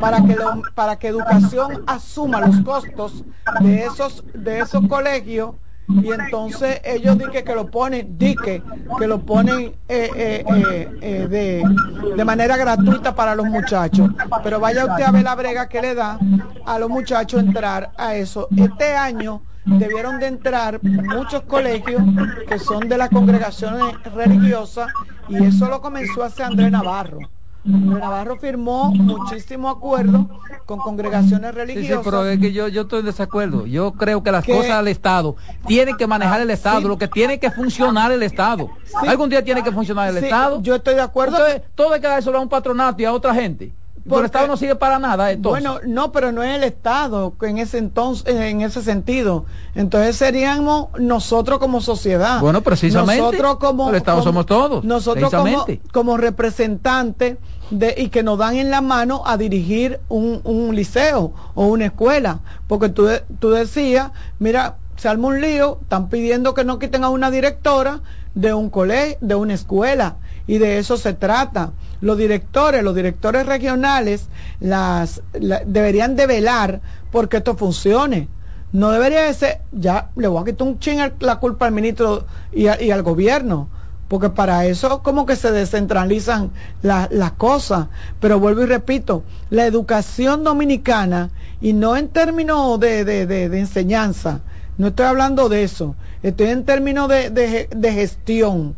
para 0.00 0.22
que 0.24 0.36
para 0.74 0.96
que 0.98 1.08
educación 1.08 1.84
asuma 1.86 2.40
los 2.40 2.60
costos 2.62 3.24
de 3.60 3.84
esos 3.84 4.24
de 4.34 4.60
esos 4.60 4.86
colegios 4.88 5.52
y 5.88 6.12
entonces 6.12 6.80
ellos 6.84 7.16
dique 7.18 7.42
que 7.42 7.54
lo 7.54 7.70
ponen, 7.70 8.18
dique 8.18 8.62
que 8.98 9.06
lo 9.06 9.20
ponen 9.20 9.72
eh, 9.88 10.10
eh, 10.14 10.88
eh, 11.00 11.26
de, 11.28 12.14
de 12.16 12.24
manera 12.24 12.56
gratuita 12.56 13.14
para 13.14 13.34
los 13.34 13.46
muchachos. 13.46 14.10
Pero 14.42 14.60
vaya 14.60 14.84
usted 14.84 15.04
a 15.04 15.10
ver 15.10 15.24
la 15.24 15.34
brega 15.34 15.68
que 15.68 15.80
le 15.80 15.94
da 15.94 16.18
a 16.66 16.78
los 16.78 16.90
muchachos 16.90 17.40
entrar 17.40 17.90
a 17.96 18.14
eso. 18.14 18.48
Este 18.56 18.94
año 18.94 19.42
debieron 19.64 20.18
de 20.18 20.26
entrar 20.26 20.80
muchos 20.82 21.42
colegios 21.42 22.02
que 22.46 22.58
son 22.58 22.88
de 22.88 22.98
las 22.98 23.08
congregaciones 23.08 23.94
religiosas 24.14 24.88
y 25.28 25.42
eso 25.44 25.68
lo 25.68 25.80
comenzó 25.80 26.22
a 26.22 26.26
hacer 26.26 26.46
Andrés 26.46 26.70
Navarro. 26.70 27.18
Andrés 27.66 28.00
Navarro 28.00 28.36
firmó 28.38 28.90
muchísimos 28.92 29.76
acuerdos 29.76 30.26
con 30.64 30.78
congregaciones 30.78 31.50
Sí, 31.50 31.54
sí, 31.54 31.66
religiosas. 31.74 32.04
pero 32.04 32.24
es 32.26 32.38
que 32.38 32.52
yo, 32.52 32.68
yo 32.68 32.82
estoy 32.82 33.00
en 33.00 33.06
desacuerdo. 33.06 33.66
Yo 33.66 33.92
creo 33.92 34.22
que 34.22 34.30
las 34.32 34.44
¿Qué? 34.44 34.52
cosas 34.52 34.78
del 34.78 34.88
Estado 34.88 35.36
tienen 35.66 35.96
que 35.96 36.06
manejar 36.06 36.40
el 36.40 36.50
Estado, 36.50 36.80
Sí. 36.80 36.86
lo 36.88 36.96
que 36.98 37.08
tiene 37.08 37.38
que 37.38 37.50
funcionar 37.50 38.10
el 38.12 38.22
Estado. 38.22 38.70
Algún 39.06 39.28
día 39.28 39.44
tiene 39.44 39.62
que 39.62 39.72
funcionar 39.72 40.08
el 40.08 40.18
Sí, 40.18 40.24
Estado. 40.24 40.62
Yo 40.62 40.76
estoy 40.76 40.94
de 40.94 41.02
acuerdo. 41.02 41.36
Entonces, 41.36 41.62
todo 41.74 41.92
hay 41.92 42.00
que 42.00 42.06
dar 42.06 42.18
eso 42.18 42.34
a 42.34 42.40
un 42.40 42.48
patronato 42.48 43.02
y 43.02 43.04
a 43.04 43.12
otra 43.12 43.34
gente. 43.34 43.72
Pero 44.08 44.20
el 44.20 44.26
Estado 44.26 44.46
no 44.46 44.56
sirve 44.56 44.74
para 44.76 44.98
nada. 44.98 45.30
Entonces. 45.30 45.62
Bueno, 45.64 45.80
no, 45.86 46.12
pero 46.12 46.32
no 46.32 46.42
es 46.42 46.54
el 46.56 46.64
Estado 46.64 47.34
en 47.42 47.58
ese 47.58 47.78
entonces, 47.78 48.34
en 48.34 48.60
ese 48.62 48.82
sentido. 48.82 49.44
Entonces 49.74 50.16
seríamos 50.16 50.88
nosotros 50.98 51.58
como 51.58 51.80
sociedad. 51.80 52.40
Bueno, 52.40 52.62
precisamente. 52.62 53.22
Nosotros 53.22 53.56
como 53.58 53.88
El 53.90 53.96
Estado 53.96 54.18
como- 54.18 54.24
somos 54.30 54.46
todos, 54.46 54.84
Nosotros 54.84 55.30
como, 55.30 55.42
precisamente. 55.44 55.80
como 55.92 56.16
representantes 56.16 57.36
de 57.70 57.94
y 57.98 58.08
que 58.08 58.22
nos 58.22 58.38
dan 58.38 58.56
en 58.56 58.70
la 58.70 58.80
mano 58.80 59.22
a 59.26 59.36
dirigir 59.36 60.00
un, 60.08 60.40
un 60.44 60.74
liceo 60.74 61.32
o 61.54 61.66
una 61.66 61.86
escuela, 61.86 62.40
porque 62.66 62.88
tú 62.88 63.08
tú 63.38 63.50
decías, 63.50 64.10
mira, 64.38 64.76
se 64.96 65.08
arma 65.08 65.28
un 65.28 65.40
lío, 65.40 65.78
están 65.82 66.08
pidiendo 66.08 66.54
que 66.54 66.64
no 66.64 66.78
quiten 66.78 67.04
a 67.04 67.08
una 67.10 67.30
directora 67.30 68.00
de 68.34 68.54
un 68.54 68.70
colegio, 68.70 69.16
de 69.20 69.34
una 69.34 69.54
escuela, 69.54 70.16
y 70.46 70.58
de 70.58 70.78
eso 70.78 70.96
se 70.96 71.12
trata. 71.14 71.72
Los 72.00 72.16
directores, 72.16 72.82
los 72.82 72.94
directores 72.94 73.46
regionales, 73.46 74.28
las, 74.60 75.22
la- 75.34 75.62
deberían 75.66 76.16
de 76.16 76.26
velar 76.26 76.80
porque 77.10 77.38
esto 77.38 77.56
funcione. 77.56 78.28
No 78.72 78.90
debería 78.90 79.22
de 79.22 79.34
ser, 79.34 79.60
ya 79.72 80.10
le 80.14 80.28
voy 80.28 80.42
a 80.42 80.44
quitar 80.44 80.66
un 80.68 80.78
ching 80.78 81.00
la 81.20 81.36
culpa 81.36 81.66
al 81.66 81.72
ministro 81.72 82.26
y, 82.52 82.64
y 82.64 82.90
al 82.90 83.02
gobierno, 83.02 83.68
porque 84.08 84.30
para 84.30 84.64
eso 84.66 85.02
como 85.02 85.26
que 85.26 85.36
se 85.36 85.50
descentralizan 85.52 86.50
la- 86.82 87.08
las 87.10 87.32
cosas. 87.32 87.88
Pero 88.20 88.38
vuelvo 88.38 88.62
y 88.62 88.66
repito, 88.66 89.22
la 89.50 89.66
educación 89.66 90.44
dominicana, 90.44 91.30
y 91.60 91.72
no 91.72 91.96
en 91.96 92.08
términos 92.08 92.78
de- 92.78 93.04
de- 93.04 93.26
de 93.26 93.58
enseñanza, 93.58 94.40
no 94.78 94.86
estoy 94.88 95.06
hablando 95.06 95.48
de 95.48 95.62
eso, 95.64 95.94
estoy 96.22 96.48
en 96.48 96.64
términos 96.64 97.08
de, 97.08 97.30
de 97.30 97.48
ge- 97.48 97.68
de 97.74 97.92
gestión, 97.92 98.74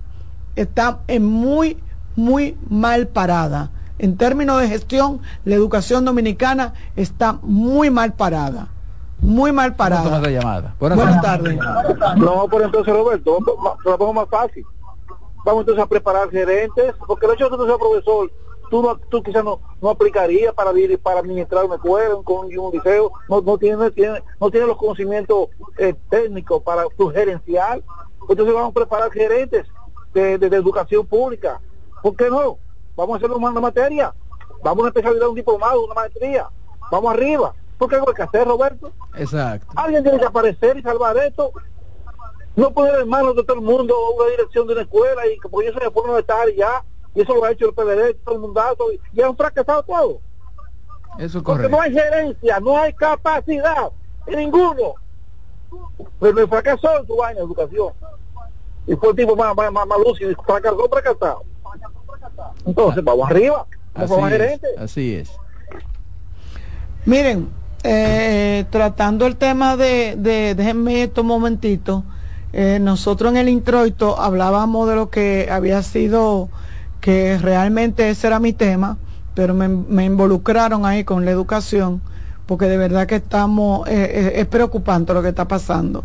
está 0.56 0.98
en 1.06 1.24
muy, 1.24 1.78
muy 2.16 2.56
mal 2.68 3.06
parada. 3.06 3.70
En 3.98 4.16
términos 4.16 4.58
de 4.60 4.66
gestión, 4.68 5.20
la 5.44 5.54
educación 5.54 6.04
dominicana 6.06 6.72
está 6.96 7.38
muy 7.42 7.90
mal 7.90 8.14
parada. 8.14 8.68
Muy 9.20 9.52
mal 9.52 9.74
parada. 9.76 10.18
la 10.18 10.30
llamada. 10.30 10.74
Buenas 10.80 10.96
Buenas 10.98 11.20
tardes. 11.20 11.58
tardes. 11.58 12.16
No, 12.18 12.46
pero 12.50 12.64
entonces 12.64 12.94
Roberto, 12.94 13.36
pongo 13.98 14.14
más 14.14 14.28
fácil. 14.30 14.64
Vamos 15.44 15.60
entonces 15.60 15.84
a 15.84 15.86
preparar 15.86 16.30
gerentes, 16.30 16.94
porque 17.06 17.26
el 17.26 17.32
hecho 17.32 17.44
de 17.44 17.50
que 17.50 17.56
tú 17.58 17.66
seas 17.66 17.78
profesor, 17.78 18.30
tú, 18.70 18.80
no, 18.82 18.96
tú 18.96 19.22
quizás 19.22 19.44
no, 19.44 19.60
no 19.82 19.90
aplicaría 19.90 20.52
para, 20.52 20.72
dir- 20.72 20.98
para 20.98 21.20
administrar 21.20 21.64
una 21.64 21.74
escuela, 21.74 22.14
un, 22.14 22.22
con- 22.22 22.56
un 22.58 22.72
liceo, 22.72 23.12
no, 23.28 23.40
no 23.40 23.58
tiene, 23.58 23.90
tiene, 23.90 24.22
no 24.40 24.50
tiene 24.50 24.66
los 24.66 24.76
conocimientos 24.76 25.48
eh, 25.76 25.94
técnicos 26.08 26.62
para 26.62 26.84
tu 26.96 27.10
gerencial. 27.10 27.84
entonces 28.28 28.54
vamos 28.54 28.70
a 28.70 28.74
preparar 28.74 29.10
gerentes 29.10 29.66
de, 30.14 30.38
de- 30.38 30.48
de 30.48 30.56
educación 30.56 31.06
pública. 31.06 31.60
¿Por 32.02 32.16
qué 32.16 32.30
no? 32.30 32.58
Vamos 32.96 33.14
a 33.14 33.16
hacer 33.18 33.30
una 33.30 33.60
materia, 33.60 34.14
vamos 34.62 34.84
a 34.84 34.88
especializar 34.88 35.28
un 35.28 35.34
diplomado, 35.34 35.84
una 35.84 35.94
maestría, 35.94 36.48
vamos 36.90 37.12
arriba. 37.12 37.54
¿Por 37.78 37.88
qué 37.88 37.96
hay 37.96 38.02
que 38.14 38.22
hacer, 38.22 38.46
Roberto? 38.46 38.92
Exacto. 39.14 39.66
Alguien 39.74 40.02
tiene 40.02 40.18
que 40.18 40.26
aparecer 40.26 40.76
y 40.76 40.82
salvar 40.82 41.16
esto. 41.18 41.50
No 42.56 42.70
poner 42.72 43.00
en 43.00 43.08
manos 43.08 43.34
de 43.36 43.44
todo 43.44 43.56
el 43.56 43.62
mundo 43.62 43.94
una 44.18 44.28
dirección 44.30 44.66
de 44.66 44.74
una 44.74 44.82
escuela 44.82 45.26
y 45.26 45.38
que 45.38 45.48
porque 45.48 45.68
eso 45.68 45.78
se 45.80 45.90
pone 45.90 46.12
a 46.12 46.18
estar 46.18 46.46
ya. 46.54 46.84
Y 47.14 47.22
eso 47.22 47.34
lo 47.34 47.44
ha 47.44 47.50
hecho 47.52 47.68
el 47.68 47.74
PLD, 47.74 48.16
todo 48.24 48.34
el 48.36 48.40
mundazo, 48.40 48.84
y 49.12 49.20
han 49.20 49.36
fracasado 49.36 49.82
todo. 49.82 50.20
Eso 51.18 51.38
es 51.38 51.44
Porque 51.44 51.62
correcto. 51.68 51.70
no 51.76 51.80
hay 51.82 51.92
gerencia, 51.92 52.60
no 52.60 52.78
hay 52.78 52.92
capacidad 52.92 53.90
en 54.26 54.38
ninguno. 54.38 54.94
Pero 56.20 56.34
me 56.34 56.46
fracasó 56.46 56.98
en 57.00 57.06
su 57.06 57.16
vaina 57.16 57.40
de 57.40 57.46
educación. 57.46 57.92
Y 58.86 58.94
fue 58.96 59.10
el 59.10 59.16
tipo 59.16 59.36
más, 59.36 59.54
más, 59.56 59.72
más, 59.72 59.86
más 59.86 59.98
lúcido, 59.98 60.30
y 60.30 60.34
fracasó, 60.36 60.88
fracasado. 60.88 61.42
Entonces, 62.64 63.02
vamos 63.04 63.30
arriba, 63.30 63.66
vamos 63.94 64.10
Así 64.12 64.20
a 64.22 64.26
es, 64.26 64.32
gerente. 64.32 64.68
así 64.78 65.14
es. 65.16 65.30
Miren, 67.06 67.48
eh, 67.82 68.64
tratando 68.70 69.26
el 69.26 69.36
tema 69.36 69.76
de, 69.76 70.16
de 70.16 70.54
déjenme 70.54 71.02
esto 71.02 71.22
un 71.22 71.28
momentito, 71.28 72.04
eh, 72.52 72.78
nosotros 72.80 73.30
en 73.30 73.38
el 73.38 73.48
introito 73.48 74.18
hablábamos 74.20 74.88
de 74.88 74.96
lo 74.96 75.08
que 75.10 75.48
había 75.50 75.82
sido, 75.82 76.48
que 77.00 77.38
realmente 77.38 78.10
ese 78.10 78.26
era 78.26 78.38
mi 78.38 78.52
tema, 78.52 78.98
pero 79.34 79.54
me, 79.54 79.68
me 79.68 80.04
involucraron 80.04 80.84
ahí 80.86 81.04
con 81.04 81.24
la 81.24 81.30
educación, 81.30 82.02
porque 82.46 82.66
de 82.66 82.76
verdad 82.76 83.06
que 83.06 83.16
estamos, 83.16 83.88
eh, 83.88 84.10
eh, 84.12 84.32
es 84.36 84.46
preocupante 84.46 85.14
lo 85.14 85.22
que 85.22 85.28
está 85.28 85.46
pasando 85.46 86.04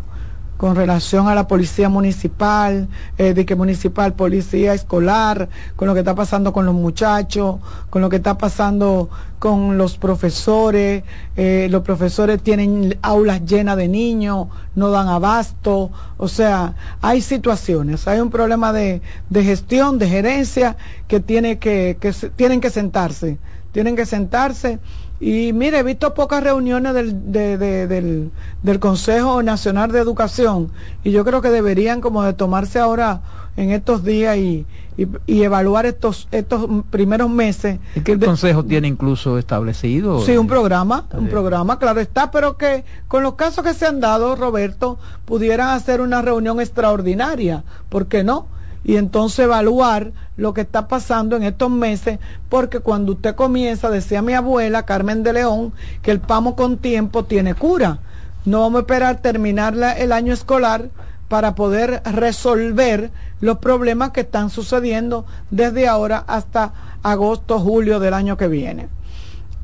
con 0.56 0.74
relación 0.74 1.28
a 1.28 1.34
la 1.34 1.46
policía 1.46 1.88
municipal, 1.88 2.88
eh, 3.18 3.34
de 3.34 3.44
que 3.44 3.54
municipal, 3.54 4.14
policía 4.14 4.74
escolar, 4.74 5.48
con 5.76 5.88
lo 5.88 5.94
que 5.94 6.00
está 6.00 6.14
pasando 6.14 6.52
con 6.52 6.66
los 6.66 6.74
muchachos, 6.74 7.56
con 7.90 8.02
lo 8.02 8.08
que 8.08 8.16
está 8.16 8.38
pasando 8.38 9.10
con 9.38 9.76
los 9.76 9.98
profesores, 9.98 11.04
eh, 11.36 11.68
los 11.70 11.82
profesores 11.82 12.42
tienen 12.42 12.98
aulas 13.02 13.44
llenas 13.44 13.76
de 13.76 13.88
niños, 13.88 14.48
no 14.74 14.90
dan 14.90 15.08
abasto, 15.08 15.90
o 16.16 16.28
sea, 16.28 16.74
hay 17.02 17.20
situaciones, 17.20 18.08
hay 18.08 18.20
un 18.20 18.30
problema 18.30 18.72
de, 18.72 19.02
de 19.28 19.44
gestión, 19.44 19.98
de 19.98 20.08
gerencia, 20.08 20.76
que, 21.06 21.20
tiene 21.20 21.58
que, 21.58 21.98
que 22.00 22.12
tienen 22.34 22.60
que 22.60 22.70
sentarse, 22.70 23.38
tienen 23.72 23.94
que 23.94 24.06
sentarse 24.06 24.78
y 25.18 25.52
mire, 25.52 25.78
he 25.78 25.82
visto 25.82 26.12
pocas 26.14 26.42
reuniones 26.42 26.92
del, 26.94 27.32
de- 27.32 27.56
de- 27.58 27.86
del, 27.86 28.30
del 28.62 28.78
Consejo 28.80 29.42
Nacional 29.42 29.90
de 29.92 29.98
Educación 30.00 30.70
y 31.04 31.10
yo 31.10 31.24
creo 31.24 31.40
que 31.40 31.48
deberían 31.50 32.00
como 32.00 32.22
de 32.22 32.34
tomarse 32.34 32.78
ahora 32.78 33.22
en 33.56 33.70
estos 33.70 34.04
días 34.04 34.36
y, 34.36 34.66
y- 34.98 35.06
y 35.26 35.42
evaluar 35.42 35.86
estos, 35.86 36.28
estos 36.30 36.68
primeros 36.90 37.30
meses. 37.30 37.78
Es 37.94 38.02
que 38.04 38.12
el 38.12 38.20
Consejo 38.20 38.62
tiene 38.64 38.88
incluso 38.88 39.38
establecido. 39.38 40.20
Sí, 40.20 40.36
un 40.36 40.46
programa, 40.46 41.06
un 41.14 41.28
programa, 41.28 41.78
claro 41.78 42.00
está, 42.00 42.30
pero 42.30 42.58
que 42.58 42.84
con 43.08 43.22
los 43.22 43.34
casos 43.34 43.64
que 43.64 43.72
se 43.72 43.86
han 43.86 44.00
dado, 44.00 44.36
Roberto, 44.36 44.98
pudieran 45.24 45.70
hacer 45.70 46.02
una 46.02 46.20
reunión 46.20 46.60
extraordinaria, 46.60 47.64
¿por 47.88 48.06
qué 48.06 48.22
no? 48.22 48.48
Y 48.88 48.98
entonces 48.98 49.40
evaluar 49.40 50.12
lo 50.36 50.54
que 50.54 50.60
está 50.60 50.86
pasando 50.86 51.34
en 51.34 51.42
estos 51.42 51.68
meses, 51.68 52.20
porque 52.48 52.78
cuando 52.78 53.14
usted 53.14 53.34
comienza, 53.34 53.90
decía 53.90 54.22
mi 54.22 54.32
abuela 54.32 54.84
Carmen 54.84 55.24
de 55.24 55.32
León, 55.32 55.72
que 56.02 56.12
el 56.12 56.20
pamo 56.20 56.54
con 56.54 56.78
tiempo 56.78 57.24
tiene 57.24 57.56
cura. 57.56 57.98
No 58.44 58.60
vamos 58.60 58.78
a 58.78 58.80
esperar 58.82 59.16
terminar 59.16 59.74
el 59.98 60.12
año 60.12 60.32
escolar 60.32 60.88
para 61.26 61.56
poder 61.56 62.00
resolver 62.04 63.10
los 63.40 63.58
problemas 63.58 64.12
que 64.12 64.20
están 64.20 64.50
sucediendo 64.50 65.26
desde 65.50 65.88
ahora 65.88 66.22
hasta 66.28 66.72
agosto, 67.02 67.58
julio 67.58 67.98
del 67.98 68.14
año 68.14 68.36
que 68.36 68.46
viene. 68.46 68.86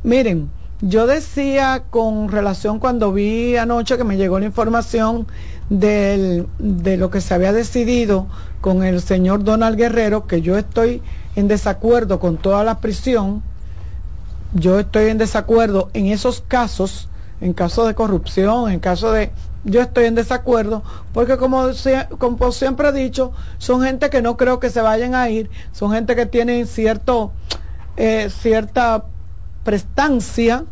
Miren, 0.02 0.50
yo 0.80 1.06
decía 1.06 1.84
con 1.90 2.28
relación 2.28 2.80
cuando 2.80 3.12
vi 3.12 3.56
anoche 3.56 3.96
que 3.96 4.02
me 4.02 4.16
llegó 4.16 4.40
la 4.40 4.46
información 4.46 5.28
del- 5.78 6.46
de 6.58 6.96
lo 6.96 7.10
que 7.10 7.20
se 7.20 7.32
había 7.34 7.52
decidido 7.52 8.26
con 8.60 8.84
el 8.84 9.00
señor 9.00 9.42
Donald 9.42 9.76
Guerrero, 9.76 10.26
que 10.26 10.42
yo 10.42 10.58
estoy 10.58 11.02
en 11.34 11.48
desacuerdo 11.48 12.20
con 12.20 12.36
toda 12.36 12.62
la 12.62 12.78
prisión, 12.78 13.42
yo 14.52 14.78
estoy 14.78 15.08
en 15.08 15.18
desacuerdo 15.18 15.88
en 15.94 16.06
esos 16.06 16.42
casos, 16.46 17.08
en 17.40 17.54
caso 17.54 17.86
de 17.86 17.94
corrupción, 17.94 18.70
en 18.70 18.80
caso 18.80 19.12
de... 19.12 19.32
Yo 19.64 19.80
estoy 19.80 20.06
en 20.06 20.16
desacuerdo 20.16 20.82
porque 21.12 21.36
como, 21.36 21.68
como 22.18 22.50
siempre 22.50 22.88
he 22.88 22.92
dicho, 22.92 23.32
son 23.58 23.82
gente 23.82 24.10
que 24.10 24.20
no 24.20 24.36
creo 24.36 24.58
que 24.58 24.70
se 24.70 24.80
vayan 24.80 25.14
a 25.14 25.30
ir, 25.30 25.50
son 25.70 25.92
gente 25.92 26.16
que 26.16 26.26
tienen 26.26 26.66
cierto, 26.66 27.30
eh, 27.96 28.28
cierta 28.28 29.04
prestancia, 29.62 30.64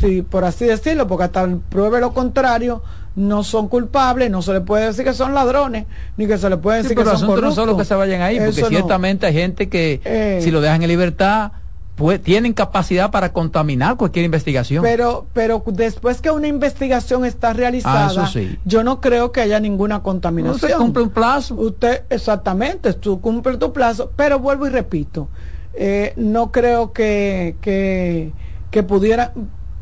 sí, 0.00 0.22
por 0.22 0.44
así 0.44 0.64
decirlo, 0.64 1.06
porque 1.06 1.24
hasta 1.24 1.48
pruebe 1.68 2.00
lo 2.00 2.12
contrario, 2.12 2.82
no 3.14 3.44
son 3.44 3.68
culpables, 3.68 4.30
no 4.30 4.40
se 4.42 4.52
le 4.52 4.60
puede 4.62 4.86
decir 4.86 5.04
que 5.04 5.12
son 5.12 5.34
ladrones, 5.34 5.86
ni 6.16 6.26
que 6.26 6.38
se 6.38 6.48
le 6.48 6.56
puede 6.56 6.78
Sí, 6.78 6.82
decir 6.84 6.96
pero 6.96 7.10
que 7.10 7.14
el 7.14 7.18
son 7.18 7.24
asunto 7.26 7.34
no 7.36 7.48
corruptos. 7.48 7.64
solo 7.64 7.76
que 7.76 7.84
se 7.84 7.94
vayan 7.94 8.22
ahí, 8.22 8.36
porque 8.36 8.50
Eso 8.50 8.62
no. 8.62 8.68
ciertamente 8.68 9.26
hay 9.26 9.34
gente 9.34 9.68
que 9.68 10.00
Eh. 10.04 10.40
si 10.42 10.50
lo 10.50 10.60
dejan 10.60 10.82
en 10.82 10.88
libertad, 10.88 11.52
pues 11.94 12.22
tienen 12.22 12.54
capacidad 12.54 13.10
para 13.10 13.34
contaminar 13.34 13.96
cualquier 13.98 14.24
investigación. 14.24 14.82
Pero, 14.82 15.26
pero 15.34 15.62
después 15.66 16.22
que 16.22 16.30
una 16.30 16.48
investigación 16.48 17.26
está 17.26 17.52
realizada, 17.52 18.24
Ah, 18.24 18.26
sí. 18.26 18.58
yo 18.64 18.82
no 18.82 19.00
creo 19.02 19.30
que 19.30 19.42
haya 19.42 19.60
ninguna 19.60 20.02
contaminación. 20.02 20.54
Usted 20.70 20.76
cumple 20.78 21.02
un 21.02 21.10
plazo. 21.10 21.54
Usted, 21.54 22.02
exactamente, 22.08 22.94
tú 22.94 23.20
cumple 23.20 23.58
tu 23.58 23.74
plazo, 23.74 24.10
pero 24.16 24.38
vuelvo 24.38 24.66
y 24.66 24.70
repito, 24.70 25.28
eh, 25.74 26.14
no 26.16 26.50
creo 26.50 26.92
que, 26.92 27.56
que, 27.60 28.32
que 28.70 28.82
pudiera, 28.82 29.32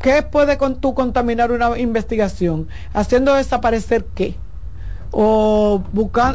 ¿qué 0.01 0.23
puede 0.23 0.57
tú 0.79 0.93
contaminar 0.93 1.51
una 1.51 1.77
investigación? 1.77 2.67
¿Haciendo 2.93 3.35
desaparecer 3.35 4.05
qué? 4.15 4.35
¿O, 5.11 5.83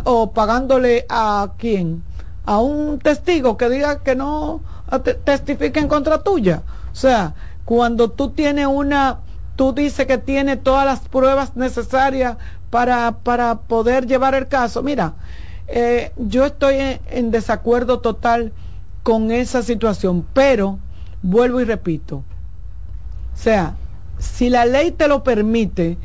o 0.04 0.32
pagándole 0.32 1.06
a 1.08 1.52
quién? 1.58 2.02
A 2.44 2.58
un 2.58 2.98
testigo 2.98 3.56
que 3.56 3.68
diga 3.68 4.02
que 4.02 4.14
no 4.14 4.60
testifique 5.24 5.80
en 5.80 5.88
contra 5.88 6.22
tuya. 6.22 6.62
O 6.92 6.94
sea, 6.94 7.34
cuando 7.64 8.10
tú 8.10 8.30
tienes 8.30 8.66
una, 8.66 9.18
tú 9.56 9.72
dices 9.72 10.06
que 10.06 10.18
tiene 10.18 10.56
todas 10.56 10.86
las 10.86 11.00
pruebas 11.00 11.56
necesarias 11.56 12.36
para, 12.70 13.12
para 13.22 13.56
poder 13.56 14.06
llevar 14.06 14.34
el 14.34 14.46
caso. 14.46 14.82
Mira, 14.82 15.14
eh, 15.66 16.12
yo 16.16 16.46
estoy 16.46 17.00
en 17.10 17.30
desacuerdo 17.30 17.98
total 17.98 18.52
con 19.02 19.32
esa 19.32 19.62
situación, 19.62 20.24
pero 20.32 20.78
vuelvo 21.22 21.60
y 21.60 21.64
repito, 21.64 22.22
o 23.36 23.38
sea, 23.38 23.74
si 24.18 24.48
la 24.48 24.64
ley 24.64 24.92
te 24.92 25.08
lo 25.08 25.22
permite, 25.22 25.98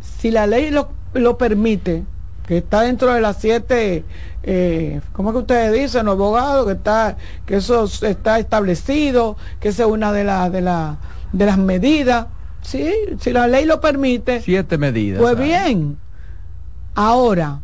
si 0.00 0.30
la 0.30 0.46
ley 0.46 0.70
lo, 0.70 0.88
lo 1.12 1.36
permite, 1.36 2.04
que 2.46 2.58
está 2.58 2.82
dentro 2.82 3.12
de 3.12 3.20
las 3.20 3.36
siete, 3.38 4.04
eh, 4.42 5.00
¿cómo 5.12 5.30
es 5.30 5.34
que 5.34 5.38
ustedes 5.40 5.72
dicen, 5.72 6.06
los 6.06 6.14
abogados? 6.14 6.66
Que 6.66 6.72
está, 6.72 7.16
que 7.46 7.56
eso 7.56 7.84
está 7.84 8.38
establecido, 8.38 9.36
que 9.60 9.68
esa 9.68 9.84
es 9.84 9.88
una 9.90 10.12
de 10.12 10.24
las 10.24 10.50
de 10.52 10.60
la, 10.62 10.96
de 11.32 11.46
las 11.46 11.58
medidas. 11.58 12.26
Sí, 12.62 12.90
si 13.20 13.32
la 13.32 13.46
ley 13.46 13.66
lo 13.66 13.80
permite, 13.80 14.40
Siete 14.40 14.78
medidas. 14.78 15.20
pues 15.20 15.34
¿sabes? 15.34 15.46
bien. 15.46 15.98
Ahora, 16.94 17.60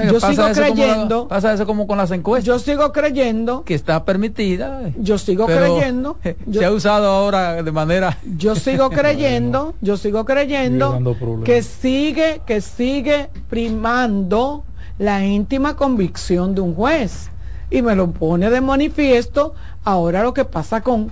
sea, 0.00 0.12
yo 0.12 0.20
sigo 0.20 0.42
como 0.42 0.54
creyendo, 0.54 1.28
pasa 1.28 1.52
eso 1.54 1.66
como 1.66 1.86
con 1.86 1.98
las 1.98 2.10
encuestas. 2.10 2.44
yo 2.44 2.58
sigo 2.58 2.92
creyendo, 2.92 3.64
que 3.64 3.74
está 3.74 4.04
permitida. 4.04 4.90
yo 4.98 5.18
sigo 5.18 5.46
pero 5.46 5.74
creyendo, 5.76 6.18
yo- 6.46 6.60
se 6.60 6.66
ha 6.66 6.70
usado 6.70 7.08
ahora 7.08 7.62
de 7.62 7.72
manera. 7.72 8.18
yo 8.36 8.54
sigo 8.54 8.90
creyendo, 8.90 9.74
yo 9.80 9.96
sigo 9.96 10.24
creyendo 10.24 10.98
que 11.44 11.62
sigue, 11.62 12.40
que 12.46 12.60
sigue 12.60 13.30
primando 13.48 14.64
la 14.98 15.24
íntima 15.24 15.76
convicción 15.76 16.54
de 16.54 16.60
un 16.60 16.74
juez. 16.74 17.30
Y 17.70 17.82
me 17.82 17.96
lo 17.96 18.10
pone 18.12 18.48
de 18.48 18.60
manifiesto 18.60 19.54
ahora 19.84 20.22
lo 20.22 20.32
que 20.32 20.44
pasa 20.44 20.80
con 20.82 21.10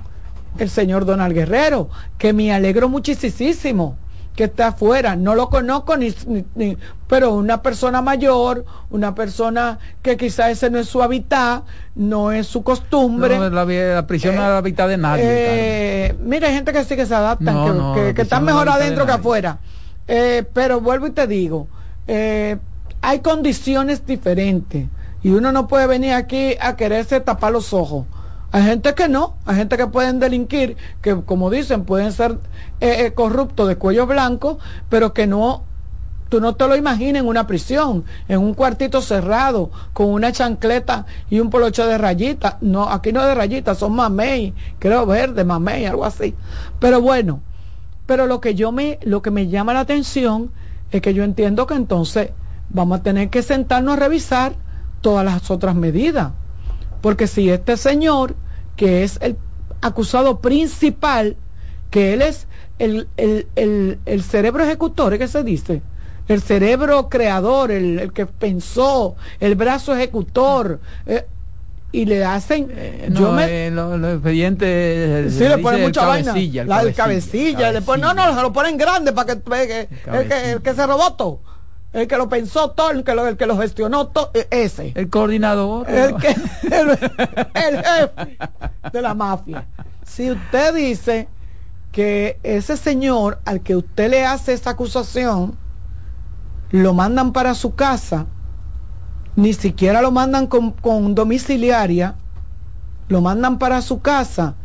el 0.59 0.71
señor 0.71 1.05
Donald 1.05 1.35
Guerrero, 1.35 1.89
que 2.17 2.33
me 2.33 2.53
alegro 2.53 2.89
muchísimo 2.89 3.97
que 4.35 4.45
está 4.45 4.69
afuera. 4.69 5.15
No 5.17 5.35
lo 5.35 5.49
conozco 5.49 5.97
ni, 5.97 6.13
ni- 6.27 6.45
ni- 6.55 6.77
pero 7.07 7.33
una 7.35 7.63
persona 7.63 8.03
mayor, 8.03 8.65
una 8.91 9.15
persona 9.15 9.79
que 10.03 10.17
quizá 10.17 10.51
ese 10.51 10.71
no 10.71 10.79
es 10.79 10.89
su 10.89 11.03
hábitat, 11.03 11.63
no 11.95 12.33
es 12.33 12.47
su 12.47 12.63
costumbre. 12.65 13.39
No, 13.39 13.49
la, 13.51 13.65
la 13.65 14.07
prisión 14.07 14.35
no 14.35 14.43
es 14.43 14.49
la 14.51 14.63
mitad 14.63 14.89
de 14.89 14.97
nadie. 14.97 15.23
Eh, 15.27 16.17
mira, 16.21 16.49
hay 16.49 16.55
gente 16.55 16.73
que 16.73 16.85
sí 16.85 16.97
que 16.97 17.07
se 17.07 17.15
adaptan, 17.15 17.55
No, 17.55 17.65
que, 17.67 17.71
no, 17.79 17.95
que- 17.95 18.01
la 18.01 18.07
que 18.09 18.15
prisión 18.15 18.25
están 18.25 18.45
mejor 18.45 18.69
adentro 18.69 19.07
que 19.07 19.13
afuera. 19.13 19.59
Eh, 20.09 20.45
pero 20.53 20.81
vuelvo 20.81 21.07
y 21.07 21.11
te 21.13 21.27
digo, 21.27 21.69
eh, 22.07 22.59
hay 23.01 23.21
condiciones 23.21 24.05
diferentes 24.05 24.87
y 25.23 25.31
uno 25.31 25.53
no 25.53 25.69
puede 25.69 25.87
venir 25.87 26.13
aquí 26.13 26.57
a 26.61 26.77
quererse 26.77 27.21
tapar 27.21 27.53
los 27.53 27.73
ojos. 27.73 28.05
Hay 28.55 28.63
gente 28.63 28.95
que 28.95 29.09
no, 29.09 29.35
hay 29.47 29.57
gente 29.57 29.77
que 29.77 29.89
pueden 29.89 30.21
delinquir, 30.21 30.77
que 31.03 31.21
como 31.23 31.51
dicen 31.51 31.85
pueden 31.85 32.13
ser 32.13 32.39
eh, 32.81 33.07
eh, 33.07 33.13
corruptos 33.13 33.67
de 33.67 33.75
cuello 33.75 34.07
blanco, 34.07 34.61
pero 34.89 35.13
que 35.13 35.27
no 35.27 35.65
Tú 36.29 36.41
no 36.41 36.55
te 36.55 36.69
lo 36.69 36.77
imaginas 36.77 37.23
en 37.23 37.29
una 37.29 37.49
prisión, 37.49 38.05
en 38.29 38.39
un 38.39 38.55
cuartito 38.55 39.03
cerrado, 39.03 39.71
con 39.93 40.07
una 40.07 40.31
chancleta 40.31 41.05
y 41.31 41.41
un 41.41 41.51
poloche 41.51 41.85
de 41.85 41.99
rayitas. 41.99 42.57
No, 42.61 42.89
aquí 42.89 43.13
no 43.13 43.25
de 43.25 43.35
rayitas, 43.35 43.79
son 43.79 43.93
mamey, 43.95 44.55
creo 44.79 45.05
verde, 45.05 45.45
mamey, 45.45 45.85
algo 45.87 46.05
así. 46.05 46.35
Pero 46.79 47.01
bueno, 47.01 47.41
pero 48.07 48.27
lo 48.27 48.41
que 48.41 48.55
yo 48.55 48.71
me, 48.71 49.01
lo 49.03 49.21
que 49.21 49.33
me 49.33 49.49
llama 49.49 49.75
la 49.75 49.81
atención 49.81 50.53
es 50.93 51.03
que 51.03 51.13
yo 51.13 51.25
entiendo 51.25 51.67
que 51.67 51.75
entonces 51.75 52.31
vamos 52.71 53.01
a 53.01 53.03
tener 53.03 53.31
que 53.31 53.43
sentarnos 53.43 53.97
a 53.97 54.01
revisar 54.01 54.55
todas 55.01 55.25
las 55.25 55.51
otras 55.51 55.75
medidas. 55.75 56.33
Porque 57.01 57.27
si 57.27 57.51
este 57.51 57.77
señor, 57.77 58.35
que 58.77 59.05
es 59.05 59.19
el 59.23 59.37
acusado 59.81 60.41
principal, 60.41 61.37
que 61.91 62.13
él 62.15 62.23
es 62.23 62.49
el, 62.79 63.09
el, 63.17 63.49
el, 63.57 64.01
el 64.05 64.23
cerebro 64.23 64.65
ejecutor, 64.65 65.17
¿qué 65.19 65.29
se 65.29 65.43
dice? 65.45 65.83
El 66.27 66.41
cerebro 66.43 67.09
creador, 67.09 67.71
el, 67.71 67.99
el 67.99 68.13
que 68.13 68.27
pensó, 68.27 69.17
el 69.41 69.55
brazo 69.57 69.95
ejecutor. 69.95 70.81
eh, 71.07 71.27
y 71.93 72.07
le 72.07 72.25
hacen 72.25 72.69
Eh, 72.75 73.09
yo 73.13 73.21
no, 73.29 73.33
me 73.33 73.69
eh, 73.69 73.71
lo- 73.71 73.97
los 73.97 74.15
expedientes 74.15 75.33
sí 75.35 75.45
le 75.49 75.59
ponen 75.59 75.83
mucha 75.83 76.01
el 76.03 76.07
vaina 76.09 76.33
cabecilla, 76.33 76.63
el 76.63 76.69
la 76.69 76.83
del 76.83 76.95
cabecilla, 76.95 77.53
cabecilla, 77.53 77.73
le 77.73 77.83
ponen- 77.83 78.01
no 78.01 78.15
no 78.15 78.35
se 78.35 78.43
lo 78.43 78.53
ponen 78.53 78.77
grande 78.77 79.13
para 79.13 79.35
que 79.35 79.41
pegue 79.41 79.81
el 79.83 79.89
que, 79.89 80.03
cabecilla. 80.03 80.53
el 80.55 80.63
que 80.63 80.75
se 80.75 80.87
robó 80.89 81.13
todo 81.15 81.43
el 81.95 82.09
que 82.09 82.17
lo 82.17 82.29
pensó 82.29 82.73
todo 82.73 82.91
el 82.91 83.05
que 83.05 83.15
lo, 83.15 83.27
el 83.27 83.37
que 83.37 83.47
lo 83.47 83.57
gestionó 83.57 84.09
todo 84.09 84.31
eh, 84.35 84.47
ese 84.51 84.93
el 84.97 85.09
coordinador 85.09 85.89
el, 85.89 86.17
que, 86.17 86.29
el, 86.71 86.91
el 87.55 87.85
jefe 87.85 88.39
de 88.93 89.03
la 89.03 89.15
mafia. 89.15 89.67
Si 90.05 90.31
usted 90.31 90.75
dice 90.75 91.29
que 91.93 92.39
ese 92.43 92.77
señor 92.77 93.39
al 93.45 93.61
que 93.61 93.77
usted 93.77 94.11
le 94.11 94.27
hace 94.27 94.53
esa 94.53 94.71
acusación, 94.71 95.57
lo 96.71 96.93
mandan 96.93 97.33
para 97.33 97.55
su 97.55 97.77
casa, 97.77 98.27
ni 99.37 99.53
siquiera 99.53 100.03
lo 100.03 100.11
mandan 100.11 100.49
con, 100.49 100.73
con 100.73 101.15
domiciliaria, 101.15 102.17
lo 103.09 103.21
mandan 103.21 103.59
para 103.59 103.81
su 103.81 104.03
casa 104.03 104.57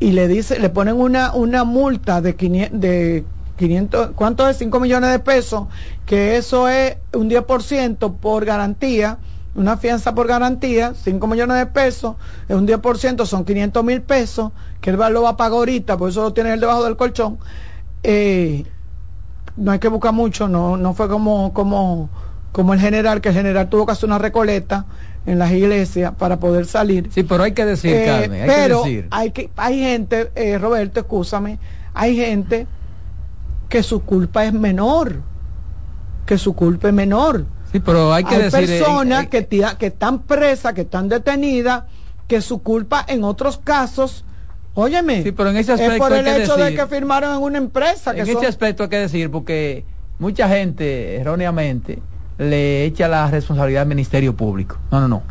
y 0.00 0.12
le 0.12 0.26
dice, 0.26 0.58
le 0.58 0.70
ponen 0.70 0.98
una, 0.98 1.34
una 1.34 1.64
multa 1.64 2.20
de 2.20 2.34
500, 2.34 2.80
de 2.80 3.24
500, 3.56 4.10
¿cuánto 4.14 4.48
es? 4.48 4.56
5 4.58 4.80
millones 4.80 5.10
de 5.10 5.18
pesos, 5.18 5.66
que 6.06 6.36
eso 6.36 6.68
es 6.68 6.96
un 7.12 7.28
10% 7.28 8.14
por 8.16 8.44
garantía, 8.44 9.18
una 9.54 9.76
fianza 9.76 10.14
por 10.14 10.26
garantía, 10.26 10.94
5 10.94 11.26
millones 11.26 11.58
de 11.58 11.66
pesos, 11.66 12.16
es 12.48 12.56
un 12.56 12.66
10%, 12.66 13.26
son 13.26 13.44
500 13.44 13.84
mil 13.84 14.00
pesos, 14.02 14.52
que 14.80 14.90
él 14.90 14.96
lo 15.10 15.22
va 15.22 15.30
a 15.30 15.36
pagar 15.36 15.58
ahorita, 15.58 15.96
por 15.96 16.08
eso 16.10 16.22
lo 16.22 16.32
tiene 16.32 16.52
él 16.54 16.60
debajo 16.60 16.84
del 16.84 16.96
colchón. 16.96 17.38
Eh, 18.02 18.64
no 19.56 19.70
hay 19.72 19.78
que 19.78 19.88
buscar 19.88 20.12
mucho, 20.14 20.48
no, 20.48 20.76
no 20.78 20.94
fue 20.94 21.08
como, 21.08 21.52
como, 21.52 22.08
como 22.52 22.72
el 22.72 22.80
general, 22.80 23.20
que 23.20 23.28
el 23.28 23.34
general 23.34 23.68
tuvo 23.68 23.84
que 23.86 23.92
hacer 23.92 24.08
una 24.08 24.18
recoleta 24.18 24.86
en 25.26 25.38
las 25.38 25.52
iglesias 25.52 26.14
para 26.18 26.40
poder 26.40 26.64
salir. 26.66 27.10
Sí, 27.12 27.22
pero 27.22 27.44
hay 27.44 27.52
que 27.52 27.64
decir, 27.66 27.94
Eh, 27.94 28.04
Carmen, 28.06 28.42
hay 28.42 28.48
pero 28.48 28.82
que 28.82 28.88
decir. 28.88 29.08
hay 29.10 29.30
que 29.30 29.50
hay 29.56 29.78
gente, 29.78 30.32
eh, 30.34 30.58
Roberto, 30.58 31.00
escúchame, 31.00 31.58
hay 31.94 32.16
gente 32.16 32.66
que 33.72 33.82
su 33.82 34.02
culpa 34.04 34.44
es 34.44 34.52
menor, 34.52 35.22
que 36.26 36.36
su 36.36 36.54
culpa 36.54 36.88
es 36.88 36.94
menor. 36.94 37.46
Sí, 37.72 37.80
pero 37.80 38.12
hay 38.12 38.22
que 38.22 38.38
decir, 38.38 38.64
eh, 38.70 38.78
personas 38.80 39.24
eh, 39.24 39.28
que, 39.30 39.40
tira- 39.48 39.78
que 39.78 39.86
están 39.86 40.24
presas, 40.24 40.74
que 40.74 40.82
están 40.82 41.08
detenidas, 41.08 41.84
que 42.28 42.42
su 42.42 42.62
culpa 42.62 43.02
en 43.08 43.24
otros 43.24 43.56
casos, 43.56 44.26
óyeme, 44.74 45.22
Sí, 45.22 45.32
pero 45.32 45.48
en 45.48 45.56
ese 45.56 45.72
es 45.72 45.80
aspecto 45.80 46.04
por 46.04 46.12
hay 46.12 46.18
el 46.18 46.24
que 46.26 46.42
hecho 46.42 46.56
de 46.58 46.74
que 46.74 46.86
firmaron 46.86 47.34
en 47.34 47.42
una 47.42 47.56
empresa. 47.56 48.12
Que 48.12 48.20
en 48.20 48.26
son- 48.26 48.34
este 48.36 48.46
aspecto 48.46 48.82
hay 48.82 48.88
que 48.90 48.98
decir, 48.98 49.30
porque 49.30 49.86
mucha 50.18 50.46
gente 50.50 51.16
erróneamente 51.16 52.02
le 52.36 52.84
echa 52.84 53.08
la 53.08 53.30
responsabilidad 53.30 53.82
al 53.84 53.88
Ministerio 53.88 54.36
Público. 54.36 54.76
No, 54.90 55.00
no, 55.00 55.08
no. 55.08 55.22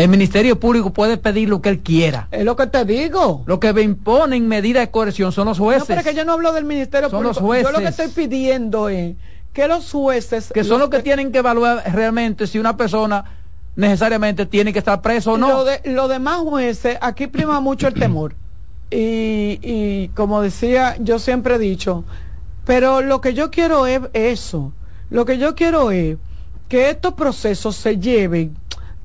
El 0.00 0.08
Ministerio 0.08 0.58
Público 0.58 0.94
puede 0.94 1.18
pedir 1.18 1.48
lo 1.50 1.60
que 1.60 1.68
él 1.68 1.80
quiera. 1.80 2.26
Es 2.30 2.42
lo 2.44 2.56
que 2.56 2.66
te 2.66 2.86
digo. 2.86 3.42
Lo 3.46 3.60
que 3.60 3.72
me 3.74 3.82
imponen 3.82 4.48
medidas 4.48 4.80
de 4.86 4.90
coerción 4.90 5.30
son 5.30 5.46
los 5.46 5.58
No, 5.58 5.64
jueces. 5.66 5.84
pero 5.86 6.00
es 6.00 6.06
que 6.06 6.14
yo 6.14 6.24
no 6.24 6.32
hablo 6.32 6.52
del 6.54 6.64
Ministerio 6.64 7.10
Son 7.10 7.22
Público. 7.22 7.40
los 7.52 7.62
Yo 7.62 7.70
lo 7.70 7.78
que 7.80 7.84
jueces. 7.84 8.06
estoy 8.06 8.24
pidiendo 8.24 8.88
es 8.88 9.14
que 9.52 9.68
los 9.68 9.90
jueces... 9.90 10.52
que 10.54 10.64
son 10.64 10.80
los 10.80 10.88
que 10.88 11.00
tienen 11.00 11.30
que 11.32 11.38
evaluar 11.38 11.82
realmente 11.92 12.46
si 12.46 12.58
una 12.58 12.78
persona 12.78 13.24
necesariamente 13.76 14.46
tiene 14.46 14.72
que 14.72 14.78
estar 14.78 15.02
preso 15.02 15.32
o 15.32 15.36
no. 15.38 15.48
Lo, 15.48 15.64
de, 15.64 15.82
lo 15.84 16.08
demás 16.08 16.38
jueces, 16.38 16.96
aquí 17.02 17.26
prima 17.26 17.60
mucho 17.60 17.86
el 17.86 17.92
temor. 17.92 18.34
Y, 18.90 19.58
y 19.62 20.08
como 20.14 20.40
decía, 20.40 20.96
yo 20.98 21.18
siempre 21.18 21.56
he 21.56 21.58
dicho, 21.58 22.04
pero 22.64 23.02
lo 23.02 23.20
que 23.20 23.34
yo 23.34 23.50
quiero 23.50 23.86
es 23.86 24.00
eso. 24.14 24.72
Lo 25.10 25.26
que 25.26 25.36
yo 25.36 25.54
quiero 25.54 25.90
es 25.90 26.16
que 26.68 26.88
estos 26.88 27.12
procesos 27.12 27.76
se 27.76 27.98
lleven 27.98 28.56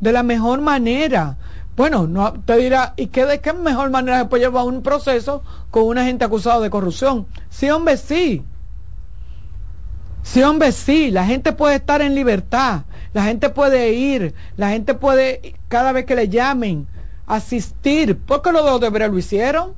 de 0.05 0.13
la 0.13 0.23
mejor 0.23 0.61
manera. 0.61 1.37
Bueno, 1.75 2.07
no 2.07 2.31
te 2.33 2.55
dirá, 2.57 2.93
¿y 2.95 3.07
qué 3.07 3.25
de 3.25 3.41
qué 3.41 3.51
mejor 3.51 3.89
manera 3.89 4.19
se 4.19 4.25
puede 4.25 4.43
llevar 4.43 4.65
un 4.65 4.81
proceso 4.81 5.43
con 5.71 5.83
una 5.83 6.05
gente 6.05 6.23
acusada 6.23 6.61
de 6.61 6.69
corrupción? 6.69 7.25
Sí, 7.49 7.69
hombre, 7.69 7.97
sí. 7.97 8.45
Sí, 10.21 10.43
hombre, 10.43 10.71
sí, 10.71 11.11
la 11.11 11.25
gente 11.25 11.53
puede 11.53 11.75
estar 11.75 12.01
en 12.01 12.15
libertad, 12.15 12.83
la 13.13 13.23
gente 13.23 13.49
puede 13.49 13.93
ir, 13.93 14.33
la 14.57 14.69
gente 14.69 14.93
puede, 14.93 15.55
cada 15.67 15.91
vez 15.91 16.05
que 16.05 16.15
le 16.15 16.29
llamen, 16.29 16.87
asistir. 17.25 18.17
porque 18.25 18.51
lo 18.51 18.63
de 18.63 18.71
Odebrecht 18.71 19.11
lo 19.11 19.17
hicieron? 19.17 19.73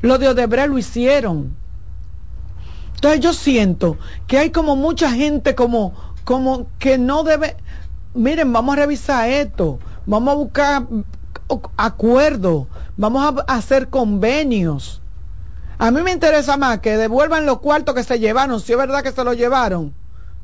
Lo 0.00 0.18
de 0.18 0.28
Odebrecht 0.28 0.68
lo 0.68 0.78
hicieron. 0.78 1.54
Entonces 2.94 3.20
yo 3.20 3.32
siento 3.34 3.98
que 4.26 4.38
hay 4.38 4.50
como 4.50 4.74
mucha 4.74 5.10
gente 5.12 5.54
como, 5.54 5.94
como 6.24 6.68
que 6.78 6.98
no 6.98 7.24
debe, 7.24 7.56
miren, 8.16 8.52
vamos 8.52 8.76
a 8.76 8.80
revisar 8.80 9.28
esto, 9.28 9.78
vamos 10.06 10.32
a 10.32 10.36
buscar 10.36 10.82
acuerdos, 11.76 12.66
vamos 12.96 13.34
a 13.46 13.54
hacer 13.54 13.88
convenios. 13.88 15.02
A 15.78 15.90
mí 15.90 16.02
me 16.02 16.10
interesa 16.10 16.56
más 16.56 16.78
que 16.78 16.96
devuelvan 16.96 17.46
los 17.46 17.60
cuartos 17.60 17.94
que 17.94 18.02
se 18.02 18.18
llevaron, 18.18 18.60
si 18.60 18.72
es 18.72 18.78
verdad 18.78 19.02
que 19.02 19.12
se 19.12 19.22
los 19.24 19.36
llevaron, 19.36 19.92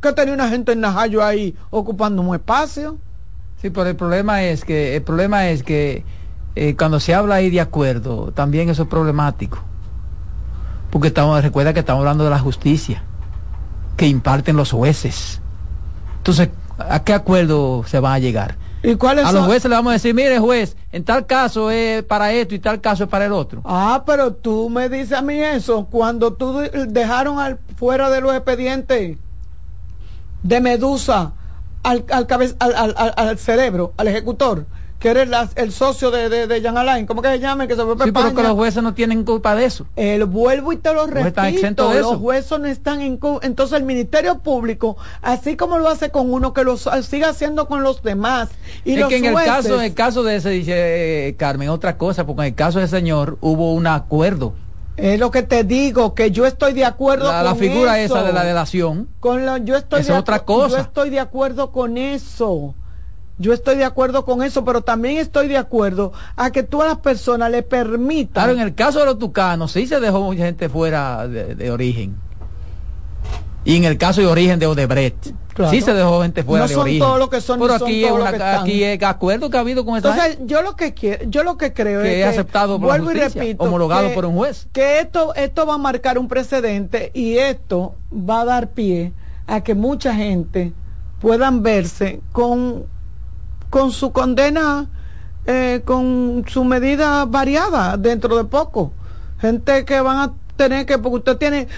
que 0.00 0.12
tenía 0.12 0.34
una 0.34 0.48
gente 0.48 0.72
en 0.72 0.80
Najayo 0.80 1.24
ahí 1.24 1.56
ocupando 1.70 2.22
un 2.22 2.34
espacio. 2.34 2.98
Sí, 3.60 3.70
pero 3.70 3.88
el 3.88 3.96
problema 3.96 4.42
es 4.42 4.64
que 4.64 4.96
el 4.96 5.02
problema 5.02 5.48
es 5.48 5.62
que 5.62 6.04
eh, 6.54 6.76
cuando 6.76 7.00
se 7.00 7.14
habla 7.14 7.36
ahí 7.36 7.48
de 7.48 7.60
acuerdo, 7.60 8.32
también 8.32 8.68
eso 8.68 8.82
es 8.82 8.88
problemático. 8.88 9.58
Porque 10.90 11.08
estamos, 11.08 11.42
recuerda 11.42 11.72
que 11.72 11.80
estamos 11.80 12.00
hablando 12.00 12.24
de 12.24 12.30
la 12.30 12.38
justicia 12.38 13.02
que 13.96 14.06
imparten 14.06 14.56
los 14.56 14.72
jueces. 14.72 15.40
Entonces, 16.18 16.50
¿a 16.90 17.02
qué 17.04 17.12
acuerdo 17.14 17.84
se 17.86 18.00
va 18.00 18.14
a 18.14 18.18
llegar? 18.18 18.56
¿Y 18.82 18.96
cuáles 18.96 19.26
A 19.26 19.28
son? 19.28 19.36
los 19.36 19.46
jueces 19.46 19.70
le 19.70 19.76
vamos 19.76 19.90
a 19.90 19.94
decir, 19.94 20.12
mire 20.14 20.38
juez, 20.40 20.76
en 20.90 21.04
tal 21.04 21.24
caso 21.26 21.70
es 21.70 22.02
para 22.02 22.32
esto 22.32 22.54
y 22.54 22.58
tal 22.58 22.80
caso 22.80 23.04
es 23.04 23.10
para 23.10 23.26
el 23.26 23.32
otro. 23.32 23.62
Ah, 23.64 24.02
pero 24.04 24.32
tú 24.34 24.68
me 24.68 24.88
dices 24.88 25.12
a 25.12 25.22
mí 25.22 25.34
eso 25.40 25.86
cuando 25.90 26.32
tú 26.32 26.58
de- 26.58 26.86
dejaron 26.88 27.38
al, 27.38 27.60
fuera 27.76 28.10
de 28.10 28.20
los 28.20 28.34
expedientes 28.34 29.18
de 30.42 30.60
Medusa 30.60 31.32
al, 31.84 32.04
al, 32.10 32.26
cabe- 32.26 32.54
al, 32.58 32.74
al- 32.74 32.94
al- 32.96 33.14
al 33.16 33.38
cerebro, 33.38 33.92
al 33.96 34.08
ejecutor, 34.08 34.66
que 35.02 35.08
eres 35.10 35.28
la- 35.28 35.48
el 35.56 35.72
socio 35.72 36.12
de, 36.12 36.28
de, 36.28 36.46
de 36.46 36.60
Jean 36.60 36.78
Alain, 36.78 37.06
¿cómo 37.06 37.20
que 37.22 37.28
se 37.28 37.40
llama? 37.40 37.66
Que 37.66 37.74
se 37.74 37.82
fue 37.82 37.94
Sí, 37.94 37.98
pero 37.98 38.12
que 38.12 38.28
España. 38.28 38.48
los 38.48 38.56
jueces 38.56 38.82
no 38.84 38.94
tienen 38.94 39.24
culpa 39.24 39.56
de 39.56 39.64
eso. 39.64 39.84
El 39.96 40.24
vuelvo 40.26 40.72
y 40.72 40.76
te 40.76 40.94
lo 40.94 41.06
jueces 41.06 41.26
están 41.26 41.46
exentos 41.46 41.88
repito, 41.92 42.12
los 42.12 42.20
jueces 42.20 42.58
no 42.60 42.66
están 42.66 43.00
en 43.00 43.18
entonces 43.42 43.76
el 43.78 43.84
Ministerio 43.84 44.38
Público, 44.38 44.96
así 45.20 45.56
como 45.56 45.78
lo 45.78 45.88
hace 45.88 46.10
con 46.10 46.32
uno, 46.32 46.52
que 46.52 46.62
lo 46.62 46.76
siga 46.76 47.30
haciendo 47.30 47.66
con 47.66 47.82
los 47.82 48.02
demás. 48.02 48.50
Y 48.84 48.92
es 48.92 49.00
los 49.00 49.08
que 49.08 49.16
en 49.16 49.24
el 49.24 49.34
caso, 49.34 49.74
en 49.74 49.80
el 49.86 49.94
caso 49.94 50.22
de 50.22 50.36
ese, 50.36 50.50
dice 50.50 51.28
eh, 51.28 51.34
Carmen, 51.36 51.68
otra 51.68 51.98
cosa, 51.98 52.24
porque 52.24 52.42
en 52.42 52.46
el 52.48 52.54
caso 52.54 52.78
de 52.78 52.84
ese 52.84 52.96
señor 52.96 53.38
hubo 53.40 53.74
un 53.74 53.88
acuerdo. 53.88 54.54
Es 54.96 55.18
lo 55.18 55.30
que 55.30 55.42
te 55.42 55.64
digo, 55.64 56.14
que 56.14 56.30
yo 56.30 56.46
estoy 56.46 56.74
de 56.74 56.84
acuerdo 56.84 57.24
La, 57.24 57.38
con 57.38 57.44
la 57.44 57.54
figura 57.56 57.98
eso. 57.98 58.14
esa 58.14 58.24
de 58.26 58.32
la 58.32 58.44
delación. 58.44 59.08
Con 59.20 59.44
la, 59.46 59.58
yo 59.58 59.74
estoy 59.76 60.02
de 60.02 60.12
es 60.12 60.16
otra 60.18 60.40
cosa. 60.40 60.76
Yo 60.76 60.82
estoy 60.82 61.10
de 61.10 61.18
acuerdo 61.18 61.72
con 61.72 61.96
eso. 61.96 62.74
Yo 63.38 63.52
estoy 63.52 63.76
de 63.76 63.84
acuerdo 63.84 64.24
con 64.24 64.42
eso, 64.42 64.64
pero 64.64 64.82
también 64.82 65.18
estoy 65.18 65.48
de 65.48 65.56
acuerdo 65.56 66.12
a 66.36 66.50
que 66.52 66.62
tú 66.62 66.82
a 66.82 66.86
las 66.86 66.98
personas 66.98 67.50
le 67.50 67.62
permitas. 67.62 68.44
Claro, 68.44 68.52
en 68.52 68.60
el 68.60 68.74
caso 68.74 69.00
de 69.00 69.06
los 69.06 69.18
tucanos 69.18 69.72
sí 69.72 69.86
se 69.86 69.98
dejó 70.00 70.20
mucha 70.20 70.44
gente 70.44 70.68
fuera 70.68 71.26
de, 71.26 71.54
de 71.54 71.70
origen. 71.70 72.16
Y 73.64 73.76
en 73.76 73.84
el 73.84 73.96
caso 73.96 74.20
de 74.20 74.26
origen 74.26 74.58
de 74.58 74.66
Odebrecht, 74.66 75.28
Claro. 75.54 75.70
sí 75.70 75.80
se 75.82 75.92
dejó 75.92 76.22
gente 76.22 76.42
fuera 76.42 76.64
No 76.64 76.68
de 76.68 76.74
son 76.74 76.82
origen. 76.82 77.00
todos 77.00 77.18
los 77.18 77.28
que 77.28 77.40
son, 77.40 77.60
Pero 77.60 77.72
ni 77.74 77.78
son 77.78 77.88
aquí, 77.88 78.04
es 78.04 78.10
una- 78.10 78.30
que 78.30 78.36
están. 78.36 78.60
aquí 78.62 78.84
es 78.84 79.02
acuerdo 79.02 79.50
que 79.50 79.56
ha 79.56 79.60
habido 79.60 79.84
con 79.84 79.96
esa 79.98 80.08
Entonces, 80.08 80.36
gente, 80.38 80.52
yo 80.52 80.62
lo 80.62 80.76
que 80.76 80.94
quiero, 80.94 81.24
yo 81.28 81.44
lo 81.44 81.56
que 81.56 81.72
creo 81.72 82.02
que 82.02 82.20
es 82.22 82.26
es 82.26 82.32
aceptado 82.32 82.78
por 82.80 82.88
la 82.88 82.94
vuelvo 82.94 83.10
y 83.12 83.14
justicia, 83.20 83.42
repito, 83.42 83.62
homologado 83.64 84.08
que- 84.08 84.14
por 84.14 84.24
un 84.26 84.34
juez. 84.36 84.66
que 84.72 84.98
esto, 85.00 85.34
esto 85.34 85.66
va 85.66 85.74
a 85.74 85.78
marcar 85.78 86.18
un 86.18 86.26
precedente 86.26 87.10
y 87.14 87.36
esto 87.38 87.94
va 88.12 88.40
a 88.40 88.44
dar 88.46 88.70
pie 88.70 89.12
a 89.46 89.60
que 89.60 89.74
mucha 89.74 90.14
gente 90.14 90.72
puedan 91.20 91.62
verse 91.62 92.20
con, 92.32 92.86
con 93.72 93.90
su 93.90 94.12
condena, 94.12 94.86
eh, 95.46 95.80
con 95.86 96.44
su 96.46 96.62
medida 96.62 97.24
variada 97.24 97.96
dentro 97.96 98.36
de 98.36 98.44
poco. 98.44 98.92
Gente 99.40 99.86
que 99.86 99.98
van 100.02 100.18
a 100.18 100.32
tener 100.58 100.84
que, 100.84 100.98
porque 100.98 101.16
usted 101.16 101.38
tiene, 101.38 101.68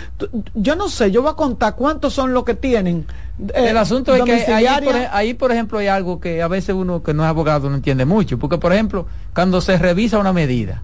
yo 0.54 0.74
no 0.74 0.88
sé, 0.88 1.12
yo 1.12 1.22
voy 1.22 1.30
a 1.30 1.34
contar 1.34 1.76
cuántos 1.76 2.12
son 2.12 2.34
los 2.34 2.42
que 2.42 2.54
tienen. 2.54 3.06
Eh, 3.38 3.68
el 3.68 3.78
asunto 3.78 4.12
es 4.12 4.24
que 4.24 4.52
ahí 4.52 4.66
por, 4.84 4.96
ahí, 4.96 5.34
por 5.34 5.52
ejemplo, 5.52 5.78
hay 5.78 5.86
algo 5.86 6.18
que 6.18 6.42
a 6.42 6.48
veces 6.48 6.74
uno 6.74 7.00
que 7.04 7.14
no 7.14 7.22
es 7.22 7.28
abogado 7.28 7.70
no 7.70 7.76
entiende 7.76 8.04
mucho, 8.04 8.40
porque, 8.40 8.58
por 8.58 8.72
ejemplo, 8.72 9.06
cuando 9.32 9.60
se 9.60 9.78
revisa 9.78 10.18
una 10.18 10.32
medida, 10.32 10.82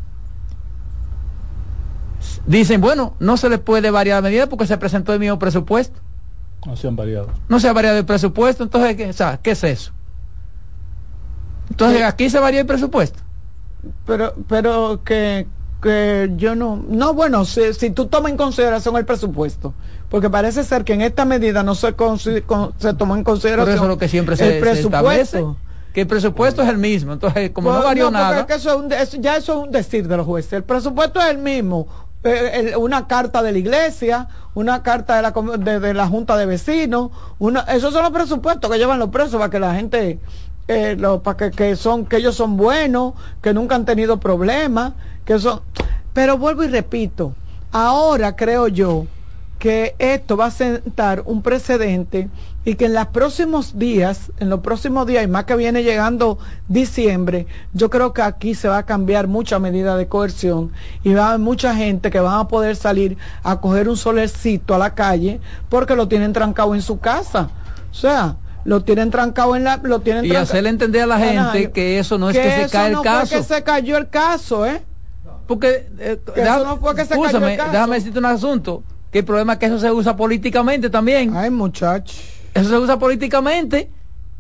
dicen, 2.47 2.81
bueno, 2.81 3.15
no 3.19 3.37
se 3.37 3.49
le 3.49 3.59
puede 3.59 3.91
variar 3.91 4.23
la 4.23 4.29
medida 4.29 4.47
porque 4.49 4.69
se 4.69 4.79
presentó 4.79 5.13
el 5.13 5.19
mismo 5.19 5.41
presupuesto. 5.41 5.99
No 6.65 6.77
se 6.77 6.87
han 6.87 6.95
variado. 6.95 7.31
No 7.49 7.59
se 7.59 7.69
ha 7.69 7.73
variado 7.73 7.99
el 7.99 8.05
presupuesto, 8.05 8.63
entonces, 8.63 8.95
¿qué, 8.95 9.13
¿qué 9.43 9.51
es 9.51 9.65
eso? 9.65 9.91
Entonces, 11.71 12.03
aquí 12.03 12.29
se 12.29 12.39
varía 12.39 12.61
el 12.61 12.67
presupuesto. 12.67 13.21
Pero, 14.07 14.35
pero 14.49 15.03
que, 15.05 15.47
que 15.83 16.31
yo 16.37 16.55
no, 16.55 16.83
no, 16.89 17.15
bueno, 17.15 17.45
si, 17.45 17.73
si 17.75 17.91
tú 17.91 18.07
tomas 18.07 18.31
en 18.31 18.37
consideración 18.37 18.97
el 18.97 19.07
presupuesto, 19.07 19.73
porque 20.11 20.29
parece 20.29 20.65
ser 20.65 20.85
que 20.85 20.93
en 20.93 21.01
esta 21.01 21.25
medida 21.25 21.63
no 21.63 21.75
se, 21.75 21.95
se 22.19 22.95
tomó 22.95 23.17
en 23.17 23.25
consideración 23.25 23.77
eso 23.77 23.89
lo 23.89 23.97
que 23.97 24.09
siempre 24.09 24.37
se, 24.37 24.57
el 24.57 24.61
presupuesto. 24.61 25.57
que 25.95 26.03
el 26.03 26.07
presupuesto 26.07 26.63
es 26.63 26.69
el 26.69 26.79
mismo, 26.79 27.15
entonces 27.15 27.51
como 27.51 27.71
no 27.71 27.77
pues, 27.77 27.87
varió 27.87 28.11
nada. 28.11 28.47
ya 28.47 29.37
eso 29.37 29.53
es 29.53 29.65
un 29.65 29.71
decir 29.71 30.07
de 30.07 30.17
los 30.17 30.27
jueces, 30.27 30.53
el 30.53 30.65
presupuesto 30.65 31.21
es 31.21 31.29
el 31.29 31.39
mismo, 31.39 31.87
eh, 32.23 32.75
una 32.77 33.07
carta 33.07 33.43
de 33.43 33.53
la 33.53 33.59
iglesia, 33.59 34.29
una 34.53 34.83
carta 34.83 35.17
de 35.17 35.23
la, 35.23 35.79
de, 35.81 35.95
la 35.95 36.07
Junta 36.07 36.37
de 36.37 36.45
Vecinos, 36.45 37.11
una, 37.39 37.61
esos 37.61 37.95
son 37.95 38.03
los 38.03 38.13
presupuestos 38.13 38.71
que 38.71 38.77
llevan 38.77 38.99
los 38.99 39.09
presos 39.09 39.37
para 39.37 39.49
que 39.49 39.59
la 39.59 39.75
gente, 39.75 40.19
eh, 40.73 40.97
para 41.25 41.51
que, 41.51 41.75
son, 41.75 42.07
que 42.07 42.19
ellos 42.19 42.37
son 42.37 42.57
buenos, 42.57 43.15
que 43.43 43.53
nunca 43.53 43.75
han 43.75 43.85
tenido 43.85 44.21
problemas, 44.21 44.93
que 45.25 45.37
son, 45.41 45.63
pero 46.13 46.39
vuelvo 46.39 46.63
y 46.63 46.69
repito, 46.69 47.35
ahora 47.73 48.37
creo 48.37 48.69
yo 48.69 49.07
que 49.59 49.97
esto 49.99 50.37
va 50.37 50.47
a 50.47 50.51
sentar 50.53 51.25
un 51.27 51.43
precedente 51.43 52.31
y 52.65 52.77
que 52.77 52.85
en 52.85 52.95
los 52.95 53.09
próximos 53.09 53.81
días, 53.81 54.31
en 54.39 54.49
los 54.49 54.61
próximos 54.61 55.09
días, 55.09 55.25
y 55.25 55.27
más 55.27 55.45
que 55.45 55.57
viene 55.57 55.83
llegando 55.83 56.39
diciembre, 56.69 57.49
yo 57.73 57.91
creo 57.91 58.13
que 58.13 58.23
aquí 58.23 58.55
se 58.55 58.69
va 58.69 58.79
a 58.79 58.87
cambiar 58.87 59.27
mucha 59.27 59.59
medida 59.59 59.97
de 59.97 60.07
coerción 60.07 60.71
y 61.03 61.15
va 61.15 61.25
a 61.25 61.29
haber 61.31 61.41
mucha 61.41 61.75
gente 61.75 62.11
que 62.11 62.21
va 62.21 62.39
a 62.39 62.47
poder 62.47 62.77
salir 62.77 63.19
a 63.43 63.61
coger 63.61 63.89
un 63.89 63.97
solecito 63.97 64.77
a 64.77 64.79
la 64.79 64.95
calle 64.95 65.41
porque 65.69 65.97
lo 65.97 66.07
tienen 66.07 66.33
trancado 66.33 66.77
en 66.77 66.83
su 66.83 67.01
casa. 67.01 67.51
O 67.91 67.95
sea, 67.95 68.37
lo 68.65 68.83
tienen 68.83 69.11
trancado 69.11 69.57
en 69.57 69.65
la 69.65 69.79
lo 69.83 70.01
tienen 70.01 70.25
y 70.25 70.35
hacerle 70.35 70.71
entender 70.71 71.03
a 71.03 71.07
la 71.07 71.19
gente 71.19 71.71
que 71.71 71.99
eso 71.99 72.19
no 72.19 72.31
es 72.31 72.39
que, 72.39 72.67
se 72.67 72.71
cae 72.71 72.93
el 72.93 73.01
caso 73.01 73.37
que 73.37 73.43
se 73.43 73.63
cayó 73.63 73.97
el 73.97 74.09
caso 74.09 74.67
eh 74.67 74.83
porque 75.47 75.89
eh, 75.99 76.21
déjame, 76.37 76.65
no 76.65 76.77
fue 76.79 76.95
que 76.95 77.05
se 77.05 77.15
cayó 77.19 77.47
el 77.47 77.57
caso. 77.57 77.73
déjame 77.73 77.97
decirte 77.97 78.19
un 78.19 78.27
asunto 78.27 78.83
que 79.11 79.21
el 79.21 79.25
problema 79.25 79.55
es 79.55 79.59
que 79.59 79.67
eso 79.67 79.79
se 79.79 79.91
usa 79.91 80.17
políticamente 80.17 80.89
también. 80.89 81.37
Ay, 81.37 81.51
muchachos. 81.51 82.21
Eso 82.55 82.71
se 82.71 82.79
usa 82.79 82.99
políticamente. 82.99 83.91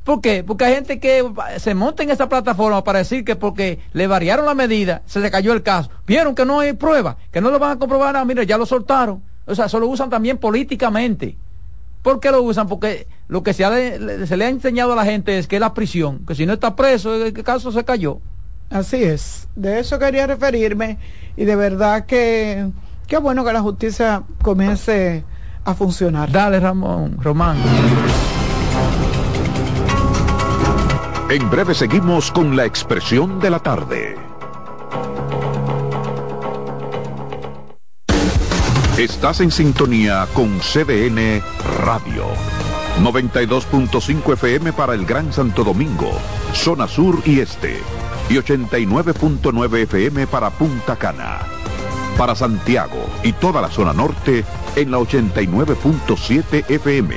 ¿Por 0.04 0.20
qué? 0.20 0.42
Porque 0.44 0.64
hay 0.64 0.74
gente 0.74 0.98
que 0.98 1.30
se 1.58 1.74
monta 1.74 2.02
en 2.02 2.10
esa 2.10 2.28
plataforma 2.28 2.82
para 2.82 3.00
decir 3.00 3.24
que 3.24 3.36
porque 3.36 3.80
le 3.92 4.06
variaron 4.06 4.46
la 4.46 4.54
medida, 4.54 5.02
se 5.06 5.20
le 5.20 5.30
cayó 5.30 5.52
el 5.52 5.62
caso. 5.62 5.90
Vieron 6.06 6.34
que 6.34 6.44
no 6.44 6.60
hay 6.60 6.72
prueba, 6.72 7.16
que 7.30 7.40
no 7.40 7.50
lo 7.50 7.58
van 7.58 7.72
a 7.72 7.78
comprobar. 7.78 8.16
Ah, 8.16 8.24
mira, 8.24 8.42
ya 8.44 8.56
lo 8.56 8.64
soltaron. 8.64 9.22
O 9.46 9.54
sea, 9.54 9.66
eso 9.66 9.78
lo 9.78 9.88
usan 9.88 10.08
también 10.08 10.38
políticamente. 10.38 11.36
¿Por 12.02 12.20
qué 12.20 12.30
lo 12.30 12.42
usan? 12.42 12.66
Porque 12.66 13.06
lo 13.28 13.42
que 13.42 13.52
se, 13.52 14.26
se 14.26 14.36
le 14.36 14.44
ha 14.44 14.48
enseñado 14.48 14.92
a 14.92 14.96
la 14.96 15.04
gente 15.04 15.38
es 15.38 15.46
que 15.46 15.56
es 15.56 15.60
la 15.60 15.74
prisión, 15.74 16.24
que 16.26 16.34
si 16.34 16.46
no 16.46 16.54
está 16.54 16.74
preso, 16.74 17.14
el 17.14 17.32
caso 17.44 17.70
se 17.72 17.84
cayó. 17.84 18.20
Así 18.70 19.02
es. 19.02 19.48
De 19.54 19.80
eso 19.80 19.98
quería 19.98 20.26
referirme 20.26 20.98
y 21.36 21.44
de 21.44 21.56
verdad 21.56 22.06
que 22.06 22.70
Qué 23.10 23.18
bueno 23.18 23.44
que 23.44 23.52
la 23.52 23.60
justicia 23.60 24.22
comience 24.40 25.24
a 25.64 25.74
funcionar. 25.74 26.30
Dale, 26.30 26.60
Ramón, 26.60 27.18
Román. 27.20 27.56
En 31.28 31.50
breve 31.50 31.74
seguimos 31.74 32.30
con 32.30 32.54
la 32.54 32.66
expresión 32.66 33.40
de 33.40 33.50
la 33.50 33.58
tarde. 33.58 34.29
Estás 39.00 39.40
en 39.40 39.50
sintonía 39.50 40.28
con 40.34 40.58
CDN 40.58 41.42
Radio. 41.86 42.26
92.5 43.02 44.34
FM 44.34 44.74
para 44.74 44.92
el 44.92 45.06
Gran 45.06 45.32
Santo 45.32 45.64
Domingo, 45.64 46.12
zona 46.52 46.86
sur 46.86 47.18
y 47.24 47.40
este. 47.40 47.80
Y 48.28 48.34
89.9 48.34 49.84
FM 49.84 50.26
para 50.26 50.50
Punta 50.50 50.96
Cana 50.96 51.38
para 52.18 52.34
Santiago 52.34 53.08
y 53.24 53.32
toda 53.32 53.62
la 53.62 53.70
zona 53.70 53.94
norte 53.94 54.44
en 54.76 54.90
la 54.90 54.98
89.7 54.98 56.68
FM. 56.68 57.16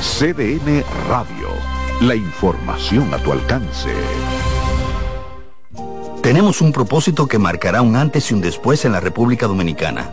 CDN 0.00 0.84
Radio. 1.08 1.48
La 2.00 2.14
información 2.14 3.12
a 3.12 3.18
tu 3.18 3.32
alcance. 3.32 3.90
Tenemos 6.22 6.60
un 6.60 6.70
propósito 6.70 7.26
que 7.26 7.40
marcará 7.40 7.82
un 7.82 7.96
antes 7.96 8.30
y 8.30 8.34
un 8.34 8.40
después 8.40 8.84
en 8.84 8.92
la 8.92 9.00
República 9.00 9.48
Dominicana. 9.48 10.12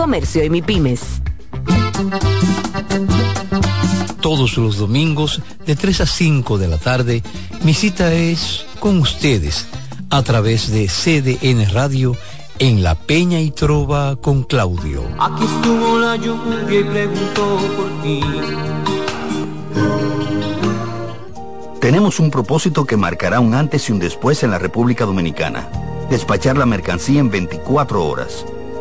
Comercio 0.00 0.42
y 0.42 0.48
MIPIMES. 0.48 1.20
Todos 4.22 4.56
los 4.56 4.78
domingos 4.78 5.42
de 5.66 5.76
3 5.76 6.00
a 6.00 6.06
5 6.06 6.56
de 6.56 6.68
la 6.68 6.78
tarde, 6.78 7.22
mi 7.64 7.74
cita 7.74 8.10
es 8.14 8.64
con 8.80 8.98
ustedes 8.98 9.68
a 10.08 10.22
través 10.22 10.70
de 10.70 10.86
CDN 10.86 11.70
Radio 11.74 12.16
en 12.58 12.82
La 12.82 12.94
Peña 12.94 13.40
y 13.40 13.50
Trova 13.50 14.16
con 14.16 14.44
Claudio. 14.44 15.02
Aquí 15.20 15.44
estuvo 15.44 15.98
la 15.98 16.16
lluvia 16.16 16.80
y 16.80 16.84
preguntó 16.84 17.58
por 17.76 18.02
ti. 18.02 18.20
Tenemos 21.78 22.18
un 22.20 22.30
propósito 22.30 22.86
que 22.86 22.96
marcará 22.96 23.40
un 23.40 23.52
antes 23.52 23.90
y 23.90 23.92
un 23.92 23.98
después 23.98 24.42
en 24.44 24.50
la 24.50 24.58
República 24.58 25.04
Dominicana. 25.04 25.68
Despachar 26.08 26.56
la 26.56 26.64
mercancía 26.64 27.20
en 27.20 27.30
24 27.30 28.02
horas 28.02 28.46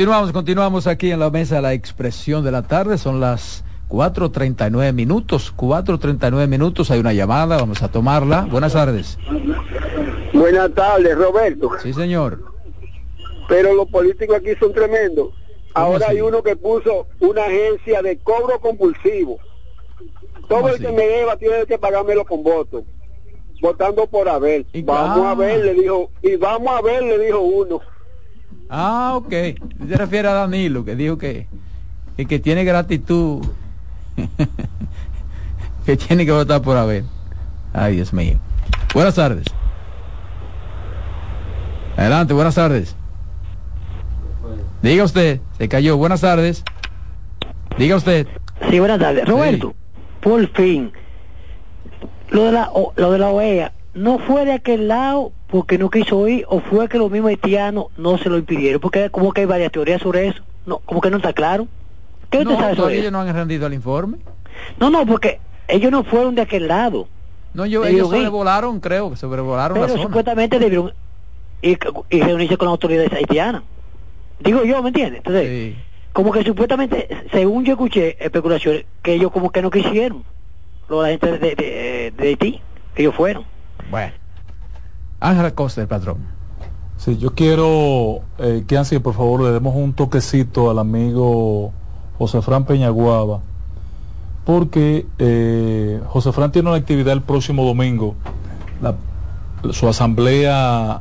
Continuamos, 0.00 0.32
continuamos 0.32 0.86
aquí 0.86 1.10
en 1.10 1.20
la 1.20 1.28
mesa 1.28 1.60
la 1.60 1.74
expresión 1.74 2.42
de 2.42 2.50
la 2.50 2.62
tarde. 2.62 2.96
Son 2.96 3.20
las 3.20 3.64
4.39 3.90 4.94
minutos. 4.94 5.52
4.39 5.54 6.48
minutos. 6.48 6.90
Hay 6.90 7.00
una 7.00 7.12
llamada, 7.12 7.58
vamos 7.58 7.82
a 7.82 7.88
tomarla. 7.88 8.46
Buenas 8.50 8.72
tardes. 8.72 9.18
Buenas 10.32 10.72
tardes, 10.72 11.18
Roberto. 11.18 11.72
Sí, 11.82 11.92
señor. 11.92 12.42
Pero 13.46 13.74
los 13.74 13.90
políticos 13.90 14.36
aquí 14.36 14.54
son 14.58 14.72
tremendos. 14.72 15.34
Ahora 15.74 16.06
hay 16.08 16.22
uno 16.22 16.42
que 16.42 16.56
puso 16.56 17.06
una 17.18 17.42
agencia 17.44 18.00
de 18.00 18.16
cobro 18.20 18.58
compulsivo. 18.58 19.38
Todo 20.48 20.70
el 20.70 20.78
que 20.78 20.92
me 20.92 21.06
deba 21.06 21.36
tiene 21.36 21.66
que 21.66 21.76
pagármelo 21.76 22.24
con 22.24 22.42
voto. 22.42 22.84
Votando 23.60 24.06
por 24.06 24.30
Abel. 24.30 24.66
Vamos 24.82 25.26
a 25.26 25.34
ver, 25.34 25.62
le 25.62 25.74
dijo. 25.74 26.10
Y 26.22 26.36
vamos 26.36 26.74
a 26.74 26.80
ver, 26.80 27.02
le 27.02 27.18
dijo 27.18 27.40
uno. 27.40 27.82
Ah, 28.70 29.14
ok. 29.16 29.30
Se 29.30 29.96
refiere 29.96 30.28
a 30.28 30.32
Danilo, 30.32 30.84
que 30.84 30.94
dijo 30.94 31.18
que, 31.18 31.46
que, 32.16 32.26
que 32.26 32.38
tiene 32.38 32.64
gratitud, 32.64 33.44
que 35.84 35.96
tiene 35.96 36.24
que 36.24 36.32
votar 36.32 36.62
por 36.62 36.76
haber. 36.76 37.04
Ay, 37.72 37.96
Dios 37.96 38.12
mío. 38.12 38.38
Buenas 38.94 39.14
tardes. 39.16 39.46
Adelante, 41.96 42.32
buenas 42.32 42.54
tardes. 42.54 42.96
Diga 44.82 45.04
usted, 45.04 45.40
se 45.58 45.68
cayó. 45.68 45.96
Buenas 45.96 46.20
tardes. 46.22 46.64
Diga 47.76 47.96
usted. 47.96 48.26
Sí, 48.70 48.78
buenas 48.78 48.98
tardes. 48.98 49.26
Roberto, 49.28 49.74
por 50.20 50.46
fin, 50.52 50.92
lo 52.30 52.44
de 52.44 52.52
la, 52.52 52.70
o- 52.72 52.92
lo 52.96 53.10
de 53.12 53.18
la 53.18 53.28
OEA, 53.28 53.72
no 53.94 54.18
fue 54.18 54.44
de 54.44 54.52
aquel 54.52 54.88
lado 54.88 55.32
porque 55.50 55.78
no 55.78 55.90
quiso 55.90 56.26
ir 56.28 56.44
o 56.48 56.60
fue 56.60 56.88
que 56.88 56.98
los 56.98 57.10
mismos 57.10 57.30
haitianos 57.30 57.86
no 57.96 58.18
se 58.18 58.28
lo 58.28 58.38
impidieron, 58.38 58.80
porque 58.80 59.10
como 59.10 59.32
que 59.32 59.42
hay 59.42 59.46
varias 59.46 59.72
teorías 59.72 60.00
sobre 60.00 60.28
eso, 60.28 60.42
no, 60.66 60.78
como 60.78 61.00
que 61.00 61.10
no 61.10 61.16
está 61.18 61.32
claro. 61.32 61.66
¿Qué 62.30 62.38
usted 62.38 62.50
No, 62.52 62.58
sabe 62.60 62.76
sobre 62.76 62.94
eso? 62.94 63.00
ellos 63.00 63.12
no 63.12 63.20
han 63.20 63.34
rendido 63.34 63.66
el 63.66 63.74
informe. 63.74 64.18
No, 64.78 64.90
no, 64.90 65.04
porque 65.06 65.40
ellos 65.68 65.90
no 65.90 66.04
fueron 66.04 66.34
de 66.34 66.42
aquel 66.42 66.68
lado. 66.68 67.08
No, 67.54 67.66
yo, 67.66 67.84
ellos 67.84 68.08
ir. 68.12 68.18
sobrevolaron, 68.18 68.78
creo, 68.80 69.10
que 69.10 69.16
sobrevolaron 69.16 69.76
la 69.80 69.86
pero 69.86 69.94
zona. 69.96 70.04
supuestamente 70.08 70.58
debieron 70.60 70.92
ir 71.62 71.78
y 72.10 72.20
reunirse 72.22 72.56
con 72.56 72.66
las 72.66 72.72
autoridades 72.72 73.12
haitianas. 73.12 73.62
Digo 74.38 74.64
yo, 74.64 74.80
¿me 74.82 74.88
entiendes? 74.90 75.18
Entonces, 75.18 75.74
como 76.12 76.30
que 76.32 76.44
supuestamente, 76.44 77.08
según 77.32 77.64
yo 77.64 77.72
escuché 77.72 78.16
especulaciones, 78.24 78.84
que 79.02 79.14
ellos 79.14 79.32
como 79.32 79.50
que 79.50 79.62
no 79.62 79.70
quisieron, 79.70 80.22
lo 80.88 81.02
de 81.02 81.16
la 81.16 81.18
gente 81.18 81.38
de, 81.38 81.54
de, 81.56 82.12
de 82.16 82.28
Haití, 82.28 82.60
que 82.94 83.02
ellos 83.02 83.14
fueron. 83.16 83.44
Bueno. 83.90 84.12
Ángela 85.20 85.50
Costa, 85.54 85.80
el 85.82 85.88
patrón. 85.88 86.18
Sí, 86.96 87.16
yo 87.18 87.34
quiero 87.34 88.20
eh, 88.38 88.64
que 88.66 88.76
Ansi, 88.76 88.98
por 88.98 89.14
favor, 89.14 89.42
le 89.42 89.50
demos 89.52 89.74
un 89.74 89.92
toquecito 89.94 90.70
al 90.70 90.78
amigo 90.78 91.72
José 92.18 92.42
Fran 92.42 92.64
Peñaguaba, 92.64 93.40
porque 94.44 95.06
eh, 95.18 96.00
José 96.08 96.32
Fran 96.32 96.52
tiene 96.52 96.68
una 96.68 96.78
actividad 96.78 97.12
el 97.14 97.22
próximo 97.22 97.64
domingo, 97.64 98.14
la- 98.82 98.96
su 99.72 99.88
asamblea 99.88 101.00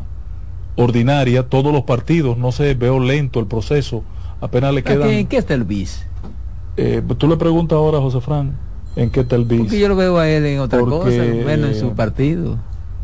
ordinaria, 0.75 1.47
todos 1.47 1.73
los 1.73 1.83
partidos, 1.83 2.37
no 2.37 2.51
sé, 2.51 2.73
veo 2.75 2.99
lento 2.99 3.39
el 3.39 3.47
proceso, 3.47 4.03
apenas 4.41 4.73
le 4.73 4.83
quedan... 4.83 5.09
¿En 5.09 5.27
qué 5.27 5.37
está 5.37 5.53
el 5.53 5.63
bis? 5.65 6.05
Eh, 6.77 7.01
tú 7.17 7.27
le 7.27 7.35
preguntas 7.35 7.75
ahora 7.75 7.97
a 7.97 8.01
José 8.01 8.21
Fran, 8.21 8.53
¿en 8.95 9.09
qué 9.09 9.21
está 9.21 9.35
el 9.35 9.43
bis? 9.45 9.59
Porque 9.61 9.79
yo 9.79 9.89
lo 9.89 9.95
veo 9.97 10.17
a 10.17 10.29
él 10.29 10.45
en 10.45 10.59
otra 10.59 10.79
Porque- 10.79 10.95
cosa, 10.97 11.45
menos 11.45 11.71
en 11.71 11.79
su 11.79 11.91
partido. 11.91 12.57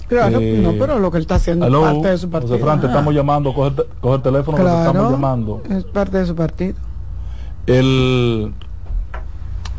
Claro, 0.07 0.37
Eh, 0.39 0.59
no, 0.61 0.73
pero 0.79 0.99
lo 0.99 1.09
que 1.09 1.17
él 1.17 1.21
está 1.21 1.35
haciendo 1.35 1.65
Aló, 1.65 1.87
es 1.87 1.93
parte 1.93 2.07
de 2.09 2.17
su 2.19 2.29
partido. 2.29 2.53
José 2.53 2.63
Fran, 2.63 2.81
te 2.81 2.87
estamos 2.87 3.13
llamando, 3.13 3.53
coge, 3.53 3.71
coge 4.01 4.15
el 4.17 4.21
teléfono, 4.21 4.57
que 4.57 4.63
te 4.63 4.69
Claro, 4.69 4.89
estamos 4.91 5.11
llamando. 5.11 5.61
es 5.69 5.83
parte 5.85 6.17
de 6.19 6.25
su 6.27 6.35
partido. 6.35 6.75
Él, 7.67 8.53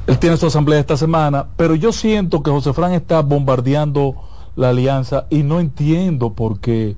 él 0.06 0.18
tiene 0.18 0.36
su 0.36 0.46
asamblea 0.46 0.80
esta 0.80 0.96
semana, 0.96 1.46
pero 1.56 1.74
yo 1.74 1.92
siento 1.92 2.42
que 2.42 2.50
José 2.50 2.72
Fran 2.72 2.92
está 2.92 3.20
bombardeando 3.22 4.16
la 4.56 4.70
alianza 4.70 5.26
y 5.30 5.42
no 5.42 5.60
entiendo 5.60 6.32
por 6.32 6.58
qué. 6.58 6.96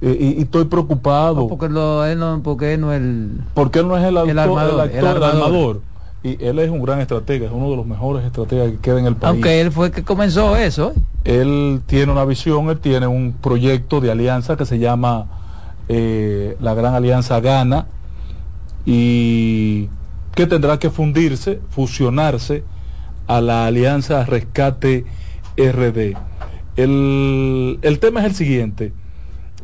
Eh, 0.00 0.16
y, 0.18 0.38
y 0.38 0.42
estoy 0.42 0.64
preocupado. 0.64 1.48
Porque, 1.48 1.68
lo, 1.68 2.04
él 2.04 2.18
no, 2.18 2.40
porque 2.42 2.74
él 2.74 2.80
no 2.80 2.92
es 2.92 3.00
el... 3.00 3.40
porque 3.54 3.80
él 3.80 3.88
no 3.88 3.96
es 3.96 4.04
el, 4.04 4.16
autor- 4.16 4.30
El 4.30 4.38
armador, 4.38 4.74
el 4.74 4.80
actor, 4.80 5.16
el 5.16 5.22
armador. 5.22 5.80
Y 6.24 6.44
él 6.44 6.58
es 6.58 6.70
un 6.70 6.82
gran 6.82 7.00
estratega, 7.00 7.46
es 7.46 7.52
uno 7.52 7.70
de 7.70 7.76
los 7.76 7.86
mejores 7.86 8.24
estrategas 8.24 8.70
que 8.72 8.76
queda 8.78 8.98
en 8.98 9.06
el 9.06 9.14
país. 9.14 9.34
Aunque 9.34 9.60
él 9.60 9.70
fue 9.70 9.86
el 9.86 9.92
que 9.92 10.02
comenzó 10.02 10.56
eso. 10.56 10.90
¿eh? 10.96 11.00
Él 11.28 11.82
tiene 11.84 12.10
una 12.10 12.24
visión, 12.24 12.70
él 12.70 12.78
tiene 12.78 13.06
un 13.06 13.34
proyecto 13.34 14.00
de 14.00 14.10
alianza 14.10 14.56
que 14.56 14.64
se 14.64 14.78
llama 14.78 15.26
eh, 15.90 16.56
la 16.58 16.72
Gran 16.72 16.94
Alianza 16.94 17.38
Gana 17.40 17.86
y 18.86 19.90
que 20.34 20.46
tendrá 20.46 20.78
que 20.78 20.88
fundirse, 20.88 21.60
fusionarse 21.68 22.64
a 23.26 23.42
la 23.42 23.66
Alianza 23.66 24.24
Rescate 24.24 25.04
RD. 25.58 26.16
El, 26.76 27.78
el 27.82 27.98
tema 27.98 28.20
es 28.20 28.26
el 28.26 28.34
siguiente. 28.34 28.94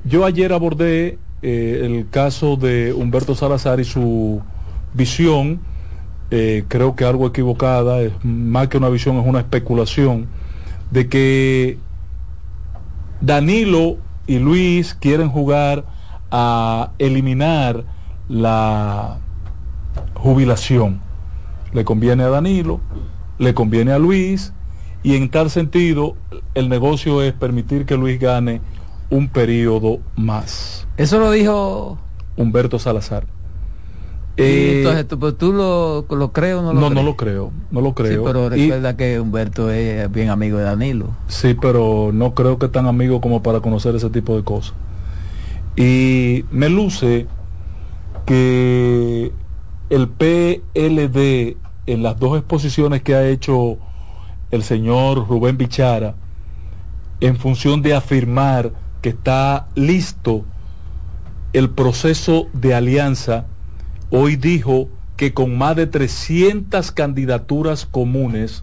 Yo 0.05 0.27
ayer 0.27 0.53
abordé 0.53 1.19
eh, 1.41 1.81
el 1.83 2.11
caso 2.11 2.57
de 2.57 2.93
Humberto 2.93 3.35
Salazar 3.35 3.81
y 3.81 3.85
su 3.85 4.43
visión, 4.93 5.61
eh, 6.31 6.65
creo 6.69 6.95
que 6.95 7.07
algo 7.07 7.27
equivocada, 7.27 8.03
es 8.03 8.13
más 8.23 8.69
que 8.69 8.77
una 8.77 8.91
visión, 8.91 9.17
es 9.17 9.27
una 9.27 9.39
especulación, 9.39 10.27
de 10.91 11.09
que 11.09 11.79
Danilo 13.21 13.97
y 14.27 14.39
Luis 14.39 14.95
quieren 14.95 15.29
jugar 15.29 15.85
a 16.31 16.93
eliminar 16.99 17.85
la 18.29 19.19
jubilación. 20.15 21.01
Le 21.73 21.85
conviene 21.85 22.25
a 22.25 22.29
Danilo, 22.29 22.81
le 23.39 23.55
conviene 23.55 23.93
a 23.93 23.99
Luis, 23.99 24.53
y 25.03 25.17
en 25.17 25.29
tal 25.29 25.51
sentido 25.51 26.17
el 26.55 26.69
negocio 26.69 27.23
es 27.23 27.33
permitir 27.33 27.85
que 27.85 27.97
Luis 27.97 28.19
gane 28.19 28.61
un 29.11 29.29
periodo 29.29 30.01
más. 30.17 30.87
Eso 30.97 31.19
lo 31.19 31.31
dijo... 31.31 31.99
Humberto 32.37 32.81
Salazar. 32.81 33.27
Eh, 34.37 34.77
entonces, 34.79 35.09
¿tú, 35.09 35.19
pues, 35.19 35.37
¿tú 35.39 35.53
lo, 35.53 36.07
lo 36.11 36.33
crees 36.33 36.57
o 36.57 36.63
no 36.63 36.73
lo 36.73 36.81
no, 36.81 36.89
crees? 36.89 36.95
no 37.05 37.11
lo 37.11 37.17
creo, 37.17 37.53
no 37.71 37.81
lo 37.81 37.95
creo. 37.95 38.13
Sí, 38.13 38.19
pero 38.25 38.47
Y- 38.49 38.51
recuerda 38.51 38.97
que 38.97 39.21
Humberto 39.21 39.71
es 39.71 40.11
bien 40.11 40.31
amigo 40.31 40.59
de 40.59 40.65
Danilo. 40.65 41.17
Sí, 41.29 41.55
pero 41.55 42.11
no 42.13 42.35
creo 42.35 42.59
que 42.59 42.69
tan 42.69 42.87
amigo 42.87 43.21
como 43.21 43.43
para 43.43 43.61
conocer 43.61 43.95
ese 43.95 44.11
tipo 44.11 44.37
de 44.37 44.45
cosas. 44.45 44.75
Y 45.77 46.47
me 46.51 46.69
luce 46.69 47.29
que 48.27 49.35
el 49.91 50.09
PLD 50.11 51.59
en 51.87 52.03
las 52.03 52.19
dos 52.19 52.39
exposiciones 52.39 53.03
que 53.03 53.15
ha 53.15 53.29
hecho 53.29 53.81
el 54.51 54.63
señor 54.63 55.29
Rubén 55.29 55.59
Bichara, 55.59 56.17
en 57.21 57.37
función 57.37 57.83
de 57.83 57.95
afirmar 57.95 58.73
que 59.01 59.11
está 59.11 59.69
listo 59.75 60.47
el 61.53 61.71
proceso 61.75 62.51
de 62.53 62.75
alianza, 62.75 63.54
hoy 64.17 64.37
dijo 64.37 64.89
que 65.17 65.35
con 65.35 65.59
más 65.59 65.75
de 65.75 65.89
300 65.89 66.93
candidaturas 66.93 67.85
comunes, 67.85 68.63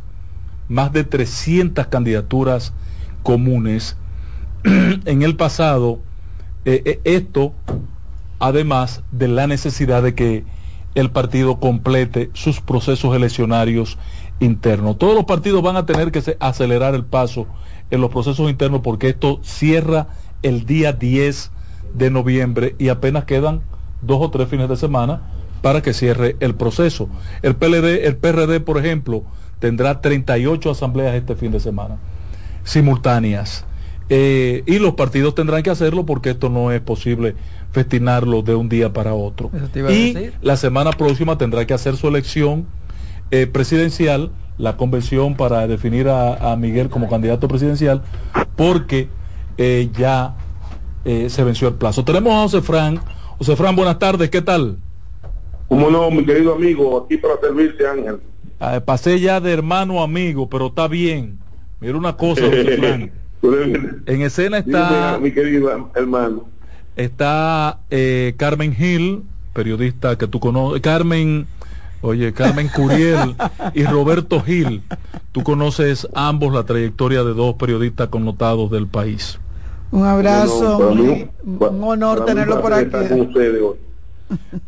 más 0.69 0.93
de 0.93 1.03
300 1.03 1.87
candidaturas 1.87 2.73
comunes 3.21 3.97
en 4.63 5.21
el 5.23 5.35
pasado, 5.35 5.99
eh, 6.63 6.81
eh, 6.85 7.01
esto 7.03 7.53
además 8.39 9.03
de 9.11 9.27
la 9.27 9.45
necesidad 9.45 10.01
de 10.01 10.15
que 10.15 10.45
el 10.95 11.11
partido 11.11 11.59
complete 11.59 12.29
sus 12.33 12.61
procesos 12.61 13.13
eleccionarios 13.13 13.97
internos. 14.39 14.97
Todos 14.97 15.15
los 15.15 15.25
partidos 15.25 15.61
van 15.61 15.75
a 15.75 15.85
tener 15.85 16.13
que 16.13 16.37
acelerar 16.39 16.95
el 16.95 17.03
paso 17.03 17.45
en 17.89 17.99
los 17.99 18.09
procesos 18.09 18.49
internos 18.49 18.81
porque 18.81 19.09
esto 19.09 19.41
cierra 19.43 20.07
el 20.43 20.65
día 20.65 20.93
10 20.93 21.51
de 21.93 22.09
noviembre 22.09 22.73
y 22.79 22.87
apenas 22.87 23.25
quedan 23.25 23.61
dos 24.01 24.19
o 24.21 24.31
tres 24.31 24.47
fines 24.47 24.69
de 24.69 24.77
semana 24.77 25.40
para 25.61 25.81
que 25.81 25.93
cierre 25.93 26.35
el 26.39 26.55
proceso. 26.55 27.09
El 27.41 27.55
PLD, 27.55 28.05
el 28.05 28.17
PRD, 28.17 28.59
por 28.59 28.77
ejemplo, 28.77 29.23
tendrá 29.59 30.01
38 30.01 30.71
asambleas 30.71 31.15
este 31.15 31.35
fin 31.35 31.51
de 31.51 31.59
semana, 31.59 31.97
simultáneas. 32.63 33.65
Eh, 34.09 34.63
y 34.65 34.79
los 34.79 34.95
partidos 34.95 35.35
tendrán 35.35 35.63
que 35.63 35.69
hacerlo 35.69 36.05
porque 36.05 36.31
esto 36.31 36.49
no 36.49 36.71
es 36.73 36.81
posible 36.81 37.35
festinarlo 37.71 38.41
de 38.41 38.55
un 38.55 38.67
día 38.67 38.91
para 38.91 39.13
otro. 39.13 39.49
Y 39.89 40.17
la 40.41 40.57
semana 40.57 40.91
próxima 40.91 41.37
tendrá 41.37 41.65
que 41.65 41.73
hacer 41.73 41.95
su 41.95 42.09
elección 42.09 42.65
eh, 43.29 43.47
presidencial, 43.47 44.31
la 44.57 44.75
convención 44.75 45.35
para 45.35 45.65
definir 45.67 46.09
a, 46.09 46.55
Miguel 46.57 46.89
como 46.89 47.07
candidato 47.07 47.47
presidencial, 47.47 48.01
porque 48.57 49.07
eh, 49.57 49.89
ya 49.97 50.35
se 51.05 51.43
venció 51.43 51.69
el 51.69 51.75
plazo. 51.75 52.03
Tenemos 52.03 52.33
a 52.33 52.41
José 52.41 52.61
Fran. 52.61 52.99
José 53.37 53.55
Fran, 53.55 53.75
buenas 53.75 53.97
tardes, 53.97 54.29
¿qué 54.29 54.41
tal? 54.41 54.77
Como 55.71 55.89
no, 55.89 56.11
mi 56.11 56.25
querido 56.25 56.53
amigo, 56.53 57.01
aquí 57.01 57.15
para 57.15 57.39
servirte, 57.39 57.87
Ángel. 57.87 58.19
Ah, 58.59 58.81
pasé 58.83 59.21
ya 59.21 59.39
de 59.39 59.53
hermano 59.53 60.01
a 60.01 60.03
amigo, 60.03 60.49
pero 60.49 60.67
está 60.67 60.89
bien. 60.89 61.39
Mira 61.79 61.97
una 61.97 62.17
cosa. 62.17 62.41
En 63.41 64.21
escena 64.21 64.57
está. 64.57 65.17
mi 65.19 65.31
querido 65.31 65.71
hermano. 65.95 66.45
Está 66.97 67.79
eh, 67.89 68.35
Carmen 68.35 68.75
Gil, 68.75 69.23
periodista 69.53 70.17
que 70.17 70.27
tú 70.27 70.41
conoces. 70.41 70.81
Carmen, 70.81 71.47
oye, 72.01 72.33
Carmen 72.33 72.67
Curiel 72.67 73.35
y 73.73 73.83
Roberto 73.85 74.41
Gil. 74.41 74.83
Tú 75.31 75.41
conoces 75.41 76.05
ambos 76.13 76.53
la 76.53 76.65
trayectoria 76.65 77.23
de 77.23 77.33
dos 77.33 77.55
periodistas 77.55 78.09
connotados 78.09 78.69
del 78.69 78.87
país. 78.87 79.39
Un 79.89 80.05
abrazo, 80.05 80.89
un 81.45 81.83
honor 81.83 82.25
tenerlo 82.25 82.61
por 82.61 82.73
aquí. 82.73 82.91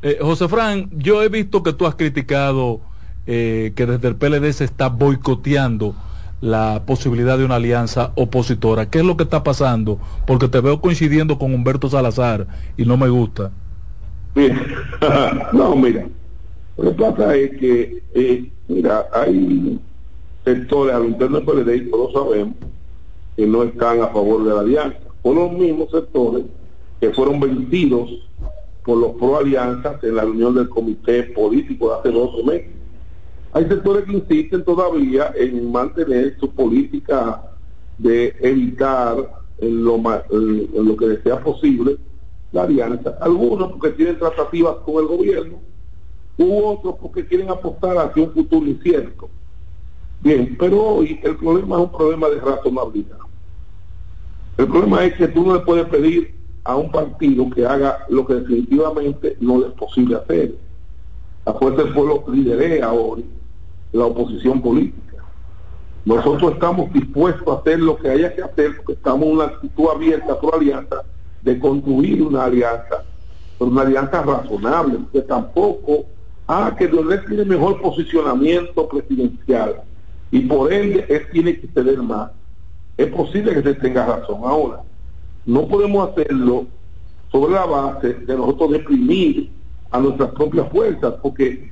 Eh, 0.01 0.17
José 0.21 0.47
Fran, 0.47 0.89
yo 0.91 1.23
he 1.23 1.29
visto 1.29 1.63
que 1.63 1.73
tú 1.73 1.85
has 1.85 1.95
criticado 1.95 2.81
eh, 3.25 3.71
que 3.75 3.85
desde 3.85 4.09
el 4.09 4.15
PLD 4.15 4.51
se 4.51 4.65
está 4.65 4.89
boicoteando 4.89 5.95
la 6.41 6.83
posibilidad 6.85 7.37
de 7.37 7.45
una 7.45 7.55
alianza 7.55 8.11
opositora. 8.15 8.89
¿Qué 8.89 8.99
es 8.99 9.05
lo 9.05 9.15
que 9.15 9.23
está 9.23 9.43
pasando? 9.43 9.97
Porque 10.27 10.49
te 10.49 10.59
veo 10.59 10.81
coincidiendo 10.81 11.39
con 11.39 11.53
Humberto 11.53 11.89
Salazar 11.89 12.47
y 12.75 12.83
no 12.85 12.97
me 12.97 13.07
gusta. 13.07 13.51
no, 15.53 15.75
mira, 15.75 16.05
lo 16.77 16.83
que 16.83 17.01
pasa 17.01 17.35
es 17.35 17.51
que, 17.57 18.03
eh, 18.13 18.51
mira, 18.67 19.05
hay 19.13 19.79
sectores 20.43 20.95
al 20.95 21.05
interno 21.05 21.39
del 21.39 21.45
PLD, 21.45 21.75
y 21.77 21.89
todos 21.89 22.11
sabemos, 22.11 22.55
que 23.37 23.47
no 23.47 23.63
están 23.63 24.01
a 24.01 24.07
favor 24.07 24.43
de 24.43 24.53
la 24.53 24.59
alianza. 24.59 24.99
Son 25.23 25.35
los 25.35 25.51
mismos 25.53 25.91
sectores 25.91 26.43
que 26.99 27.11
fueron 27.11 27.39
vencidos 27.39 28.09
por 28.83 28.97
los 28.97 29.11
pro 29.11 29.37
alianzas 29.37 30.03
en 30.03 30.15
la 30.15 30.23
reunión 30.23 30.55
del 30.55 30.69
comité 30.69 31.23
político 31.23 31.89
de 31.89 31.95
hace 31.95 32.11
dos 32.11 32.43
meses 32.43 32.83
hay 33.53 33.67
sectores 33.67 34.05
que 34.05 34.13
insisten 34.13 34.65
todavía 34.65 35.31
en 35.35 35.71
mantener 35.71 36.35
su 36.39 36.49
política 36.49 37.43
de 37.99 38.35
evitar 38.41 39.43
en 39.59 39.85
lo, 39.85 39.97
lo 39.97 40.97
que 40.97 41.17
sea 41.23 41.39
posible 41.43 41.97
la 42.51 42.63
alianza. 42.63 43.15
Algunos 43.21 43.71
porque 43.73 43.91
tienen 43.91 44.17
tratativas 44.17 44.77
con 44.77 45.03
el 45.03 45.07
gobierno, 45.07 45.59
u 46.37 46.63
otros 46.65 46.95
porque 46.99 47.27
quieren 47.27 47.49
apostar 47.51 47.95
hacia 47.99 48.23
un 48.23 48.31
futuro 48.31 48.65
incierto. 48.65 49.29
Bien, 50.21 50.55
pero 50.57 50.81
hoy 50.81 51.19
el 51.23 51.35
problema 51.35 51.75
es 51.75 51.81
un 51.83 51.91
problema 51.91 52.29
de 52.29 52.39
razonabilidad. 52.39 53.17
El 54.57 54.67
problema 54.67 55.05
es 55.05 55.13
que 55.13 55.27
tú 55.27 55.45
no 55.45 55.53
le 55.55 55.59
puedes 55.59 55.85
pedir 55.89 56.33
a 56.63 56.75
un 56.75 56.91
partido 56.91 57.49
que 57.49 57.65
haga 57.65 58.05
lo 58.09 58.25
que 58.25 58.35
definitivamente 58.35 59.37
no 59.39 59.65
es 59.65 59.71
posible 59.73 60.15
hacer. 60.15 60.55
La 61.45 61.53
fuerza 61.53 61.83
del 61.83 61.93
pueblo 61.93 62.23
liderea 62.27 62.91
hoy 62.91 63.25
la 63.93 64.05
oposición 64.05 64.61
política. 64.61 65.17
Nosotros 66.05 66.53
estamos 66.53 66.91
dispuestos 66.91 67.47
a 67.47 67.59
hacer 67.59 67.79
lo 67.79 67.95
que 67.97 68.09
haya 68.09 68.35
que 68.35 68.41
hacer 68.41 68.75
porque 68.77 68.93
estamos 68.93 69.27
en 69.27 69.33
una 69.35 69.45
actitud 69.45 69.85
abierta 69.93 70.39
por 70.39 70.55
alianza 70.55 71.03
de 71.41 71.59
construir 71.59 72.21
una 72.21 72.45
alianza, 72.45 73.03
una 73.59 73.81
alianza 73.81 74.21
razonable, 74.21 74.99
que 75.11 75.21
tampoco, 75.21 76.05
ah, 76.47 76.75
que 76.77 76.87
Leonel 76.87 77.23
tiene 77.25 77.45
mejor 77.45 77.81
posicionamiento 77.81 78.87
presidencial 78.87 79.81
y 80.31 80.41
por 80.41 80.73
ende 80.73 81.05
él 81.07 81.27
tiene 81.31 81.59
que 81.59 81.67
ceder 81.67 82.01
más. 82.01 82.31
Es 82.97 83.07
posible 83.07 83.53
que 83.53 83.61
se 83.61 83.73
tenga 83.75 84.05
razón. 84.05 84.41
Ahora, 84.43 84.81
no 85.45 85.67
podemos 85.67 86.09
hacerlo 86.09 86.65
sobre 87.31 87.53
la 87.53 87.65
base 87.65 88.13
de 88.13 88.37
nosotros 88.37 88.71
deprimir 88.71 89.49
a 89.91 89.99
nuestras 89.99 90.31
propias 90.31 90.69
fuerzas, 90.69 91.13
porque 91.21 91.71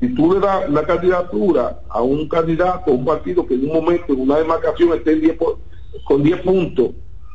si 0.00 0.08
tú 0.14 0.32
le 0.32 0.40
das 0.40 0.68
la 0.70 0.84
candidatura 0.84 1.80
a 1.88 2.02
un 2.02 2.28
candidato, 2.28 2.90
a 2.90 2.94
un 2.94 3.04
partido 3.04 3.46
que 3.46 3.54
en 3.54 3.70
un 3.70 3.72
momento, 3.72 4.12
en 4.12 4.20
una 4.20 4.38
demarcación 4.38 4.92
esté 4.94 5.12
en 5.12 5.20
10 5.22 5.38
con 6.04 6.22
10 6.22 6.40
puntos, 6.42 6.90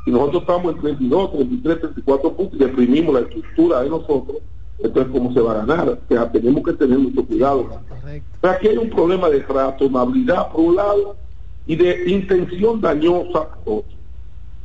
y 0.06 0.12
nosotros 0.12 0.42
estamos 0.42 0.76
en 0.76 0.82
32, 0.82 1.32
33, 1.32 1.80
34 1.80 2.34
puntos 2.34 2.56
y 2.60 2.64
deprimimos 2.64 3.14
la 3.14 3.22
estructura 3.22 3.82
de 3.82 3.90
nosotros, 3.90 4.38
entonces 4.80 5.12
¿cómo 5.12 5.34
se 5.34 5.40
va 5.40 5.52
a 5.52 5.66
ganar? 5.66 5.90
O 5.90 5.98
sea, 6.08 6.32
tenemos 6.32 6.64
que 6.64 6.74
tener 6.74 6.98
mucho 6.98 7.26
cuidado. 7.26 7.70
Pero 8.42 8.54
aquí 8.54 8.68
hay 8.68 8.78
un 8.78 8.90
problema 8.90 9.30
de 9.30 9.42
razonabilidad 9.44 10.52
por 10.52 10.62
un 10.62 10.76
lado 10.76 11.16
y 11.68 11.76
de 11.76 12.10
intención 12.10 12.82
dañosa 12.82 13.48
por 13.64 13.80
otro. 13.80 14.01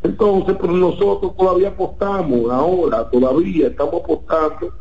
Entonces, 0.06 0.56
pero 0.60 0.72
nosotros 0.72 1.36
todavía 1.36 1.68
apostamos, 1.68 2.50
ahora 2.50 3.10
todavía 3.10 3.66
estamos 3.66 4.02
apostando 4.04 4.72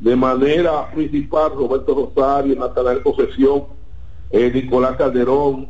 de 0.00 0.16
manera 0.16 0.90
principal 0.90 1.52
Roberto 1.54 1.94
Rosario, 1.94 2.56
Natanael 2.56 3.02
Posesión, 3.02 3.64
eh, 4.30 4.50
Nicolás 4.52 4.96
Calderón, 4.96 5.68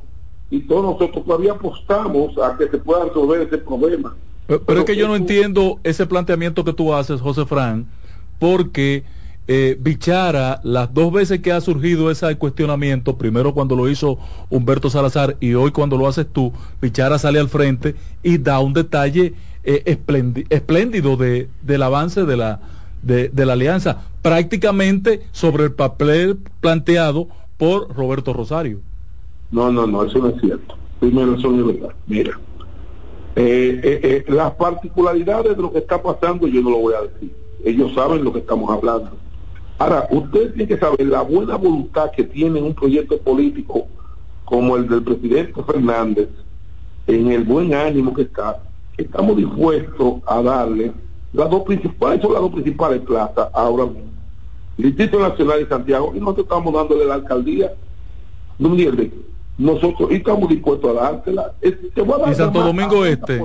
y 0.50 0.60
todos 0.60 0.84
nosotros 0.84 1.24
todavía 1.24 1.52
apostamos 1.52 2.38
a 2.38 2.56
que 2.56 2.68
se 2.68 2.78
pueda 2.78 3.06
resolver 3.06 3.40
ese 3.40 3.58
problema. 3.58 4.14
Pero, 4.46 4.80
es 4.80 4.84
que 4.84 4.96
yo 4.96 5.08
no 5.08 5.16
entiendo 5.16 5.80
ese 5.82 6.06
planteamiento 6.06 6.62
que 6.62 6.72
tú 6.72 6.94
haces, 6.94 7.20
José 7.20 7.44
Fran, 7.44 7.88
porque 8.38 9.02
eh, 9.48 9.76
Bichara, 9.80 10.60
las 10.62 10.92
dos 10.94 11.12
veces 11.12 11.40
que 11.40 11.52
ha 11.52 11.60
surgido 11.60 12.10
ese 12.10 12.36
cuestionamiento, 12.36 13.18
primero 13.18 13.54
cuando 13.54 13.76
lo 13.76 13.88
hizo 13.88 14.18
Humberto 14.50 14.90
Salazar 14.90 15.36
y 15.40 15.54
hoy 15.54 15.70
cuando 15.70 15.96
lo 15.96 16.06
haces 16.06 16.26
tú, 16.32 16.52
Bichara 16.80 17.18
sale 17.18 17.38
al 17.40 17.48
frente 17.48 17.96
y 18.22 18.38
da 18.38 18.60
un 18.60 18.72
detalle 18.72 19.34
eh, 19.64 19.98
espléndido 20.50 21.16
de, 21.16 21.48
del 21.62 21.82
avance 21.82 22.24
de 22.24 22.36
la 22.36 22.60
de, 23.02 23.30
la 23.46 23.52
alianza, 23.52 24.04
prácticamente 24.22 25.22
sobre 25.32 25.64
el 25.64 25.72
papel 25.72 26.38
planteado 26.60 27.28
por 27.58 27.94
Roberto 27.94 28.32
Rosario. 28.32 28.78
No, 29.50 29.70
no, 29.70 29.86
no, 29.86 30.04
eso 30.04 30.18
no 30.18 30.28
es 30.28 30.40
cierto. 30.40 30.76
Primero, 31.00 31.34
eso 31.34 31.50
no 31.50 31.68
es 31.68 31.76
verdad. 31.78 31.94
Mira, 32.06 32.38
eh, 33.34 33.80
eh, 33.82 34.00
eh, 34.02 34.24
las 34.32 34.52
particularidades 34.52 35.56
de 35.56 35.62
lo 35.62 35.72
que 35.72 35.78
está 35.78 36.00
pasando 36.00 36.46
yo 36.46 36.62
no 36.62 36.70
lo 36.70 36.78
voy 36.78 36.94
a 36.94 37.02
decir. 37.02 37.32
Ellos 37.64 37.92
saben 37.94 38.24
lo 38.24 38.32
que 38.32 38.40
estamos 38.40 38.70
hablando. 38.70 39.16
Ahora, 39.82 40.06
usted 40.10 40.54
tiene 40.54 40.68
que 40.68 40.78
saber 40.78 41.04
la 41.08 41.22
buena 41.22 41.56
voluntad 41.56 42.12
que 42.12 42.22
tiene 42.22 42.62
un 42.62 42.72
proyecto 42.72 43.18
político 43.18 43.88
como 44.44 44.76
el 44.76 44.88
del 44.88 45.02
presidente 45.02 45.60
Fernández, 45.64 46.28
en 47.08 47.32
el 47.32 47.42
buen 47.42 47.74
ánimo 47.74 48.14
que 48.14 48.22
está, 48.22 48.60
estamos 48.96 49.36
dispuestos 49.36 50.22
a 50.24 50.40
darle 50.40 50.92
las 51.32 51.50
dos 51.50 51.64
principales, 51.64 52.22
son 52.22 52.32
las 52.32 52.42
dos 52.42 52.52
principales 52.52 53.00
plazas 53.00 53.48
ahora 53.52 53.86
mismo. 53.86 54.12
El 54.78 54.84
Distrito 54.84 55.18
Nacional 55.18 55.58
de 55.58 55.68
Santiago, 55.68 56.12
y 56.14 56.20
nosotros 56.20 56.44
estamos 56.44 56.72
dándole 56.72 57.04
la 57.04 57.14
alcaldía, 57.14 57.72
no 58.60 58.68
me 58.68 59.10
nosotros 59.58 60.12
y 60.12 60.14
estamos 60.14 60.48
dispuestos 60.48 60.96
a 60.96 61.02
dártela. 61.02 61.54
y 61.60 62.34
Santo 62.34 62.62
Domingo 62.62 63.04
Este. 63.04 63.42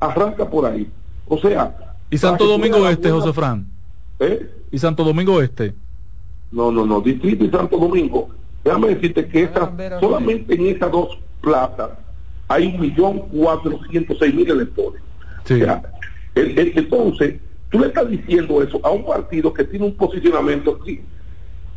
arranca 0.00 0.48
por 0.48 0.64
ahí. 0.64 0.90
O 1.28 1.36
sea. 1.36 1.94
¿Y 2.08 2.16
Santo 2.16 2.46
Domingo 2.46 2.88
Este, 2.88 3.10
José 3.10 3.34
Fran? 3.34 3.66
¿Eh? 4.18 4.55
¿Y 4.70 4.78
Santo 4.78 5.04
Domingo 5.04 5.40
Este? 5.40 5.74
No, 6.52 6.70
no, 6.70 6.86
no. 6.86 7.00
Distrito 7.00 7.44
y 7.44 7.50
Santo 7.50 7.78
Domingo. 7.78 8.28
Déjame 8.64 8.88
decirte 8.88 9.26
que 9.28 9.48
solamente 10.00 10.54
en 10.54 10.66
esas 10.66 10.90
dos 10.90 11.18
plazas 11.40 11.90
hay 12.48 12.66
un 12.66 12.80
millón 12.80 13.18
cuatrocientos 13.28 14.16
seis 14.18 14.34
mil 14.34 14.50
electores. 14.50 15.02
Sí. 15.44 15.62
Entonces, 16.34 17.40
tú 17.70 17.78
le 17.78 17.86
estás 17.88 18.08
diciendo 18.10 18.62
eso 18.62 18.80
a 18.82 18.90
un 18.90 19.04
partido 19.04 19.52
que 19.52 19.64
tiene 19.64 19.86
un 19.86 19.94
posicionamiento 19.94 20.78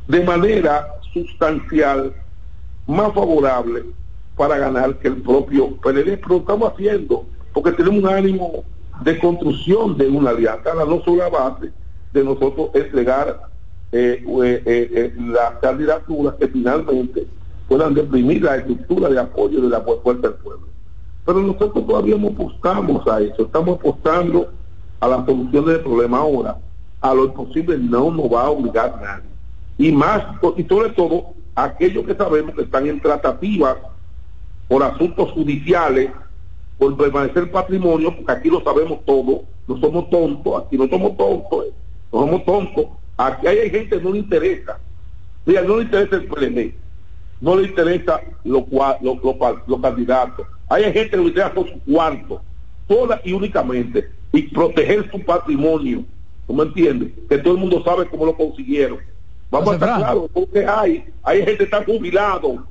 de 0.07 0.24
manera 0.24 0.88
sustancial 1.14 2.14
más 2.88 3.14
favorable 3.14 3.84
para 4.36 4.57
ganar 4.57 4.98
que 4.98 5.10
el 5.10 5.18
propio 5.18 5.76
PLD, 5.78 6.18
pero 6.18 6.30
lo 6.30 6.38
estamos 6.38 6.74
haciendo 6.74 7.26
porque 7.53 7.72
tenemos 7.74 7.99
un 8.03 8.10
ánimo 8.10 8.64
de 9.03 9.20
construcción 9.20 9.98
de 9.98 10.07
una 10.07 10.32
alianza, 10.32 10.74
no 10.74 11.02
solo 11.03 11.18
la 11.18 11.30
base 11.30 11.72
de 12.14 12.23
nosotros 12.23 12.69
entregar 12.73 13.49
eh, 13.91 14.23
eh, 14.44 14.64
eh, 14.65 15.14
las 15.18 15.53
candidaturas 15.61 16.36
que 16.36 16.48
finalmente 16.48 17.27
puedan 17.68 17.94
deprimir 17.94 18.44
la 18.44 18.57
estructura 18.57 19.10
de 19.10 19.19
apoyo 19.19 19.61
de 19.61 19.69
la 19.69 19.81
fuerza 19.81 20.27
del 20.27 20.34
pueblo. 20.36 20.68
Pero 21.26 21.41
nosotros 21.41 21.86
todavía 21.86 22.18
no 22.18 22.30
apostamos 22.30 23.07
a 23.07 23.22
eso, 23.22 23.44
estamos 23.44 23.80
apostando 23.80 24.52
a 24.99 25.07
la 25.07 25.26
solución 25.26 25.65
del 25.65 25.81
problema 25.81 26.19
ahora. 26.19 26.57
a 27.02 27.14
lo 27.14 27.26
imposible 27.26 27.77
no 27.77 28.11
nos 28.11 28.31
va 28.31 28.44
a 28.44 28.49
obligar 28.49 28.99
nadie. 29.02 29.30
Y 29.77 29.91
más, 29.91 30.22
y 30.57 30.64
sobre 30.64 30.90
todo, 30.90 31.34
aquellos 31.56 32.06
que 32.06 32.15
sabemos 32.15 32.56
que 32.56 32.64
están 32.64 32.86
en 32.88 32.99
tratativas 32.99 33.77
por 34.68 34.84
asuntos 34.84 35.31
judiciales, 35.31 36.11
por 36.77 36.95
permanecer 36.98 37.49
patrimonio, 37.52 38.15
porque 38.15 38.31
aquí 38.31 38.49
lo 38.49 38.61
sabemos 38.61 38.99
todo, 39.06 39.44
no 39.68 39.80
somos 39.80 40.10
tontos, 40.10 40.64
aquí 40.64 40.77
no 40.77 40.88
somos 40.88 41.15
tontos, 41.18 41.65
eh, 41.65 41.73
somos 42.11 42.45
tontos, 42.45 42.88
aquí 43.18 43.48
hay 43.48 43.69
gente 43.69 43.98
que 43.98 44.03
no 44.03 44.11
le 44.11 44.19
interesa, 44.19 44.80
Mira, 45.45 45.61
no 45.61 45.77
le 45.77 45.84
interesa 45.84 46.15
el 46.18 46.27
PLD, 46.27 46.73
no 47.41 47.56
le 47.56 47.68
interesa 47.68 48.22
los 48.44 48.64
lo, 48.72 49.81
candidatos, 49.81 50.48
hay 50.69 50.84
gente 50.84 51.10
que 51.11 51.18
le 51.18 51.23
interesa 51.23 51.53
con 51.53 51.68
su 51.68 51.80
cuarto, 51.84 52.41
sola 52.88 53.22
y 53.23 53.34
únicamente, 53.34 54.10
y 54.31 54.44
proteger 54.44 55.10
su 55.11 55.23
patrimonio, 55.23 56.03
¿tú 56.45 56.53
me 56.53 56.64
entiendes? 56.64 57.11
Que 57.27 57.38
todo 57.38 57.53
el 57.53 57.60
mundo 57.60 57.84
sabe 57.84 58.07
cómo 58.07 58.26
lo 58.26 58.36
consiguieron. 58.36 58.99
Vamos 59.52 59.72
a 59.72 59.73
estar 59.73 59.98
claros, 59.98 60.30
porque 60.31 60.65
hay, 60.65 61.06
hay 61.23 61.40
gente 61.40 61.57
que 61.57 61.64
está 61.64 61.84
jubilado, 61.84 62.68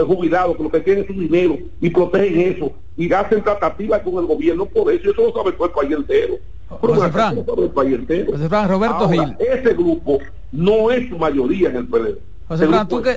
de 0.00 0.06
jubilado, 0.06 0.56
que 0.56 0.62
lo 0.62 0.70
que 0.70 0.80
tienen 0.80 1.04
es 1.04 1.08
su 1.08 1.18
dinero 1.20 1.56
y 1.80 1.90
protegen 1.90 2.54
eso 2.54 2.72
y 2.96 3.12
hacen 3.12 3.42
tratativas 3.42 4.02
con 4.02 4.14
el 4.18 4.26
gobierno 4.26 4.66
por 4.66 4.92
eso, 4.92 5.10
eso 5.10 5.22
lo 5.26 5.32
sabe 5.32 5.52
todo 5.52 5.66
el 5.66 5.72
país 5.72 5.92
entero. 5.92 6.34
José 6.68 7.10
Fran, 7.10 7.44
José 7.44 8.48
Fran, 8.48 8.68
Roberto 8.68 9.08
Gil. 9.08 9.36
Ese 9.38 9.72
grupo 9.74 10.18
no 10.52 10.90
es 10.90 11.08
su 11.08 11.16
mayoría 11.16 11.70
en 11.70 11.76
el 11.76 11.86
PLD. 11.86 12.18
José 12.48 12.66
Fran, 12.66 12.88
tú 12.88 13.02
que, 13.02 13.14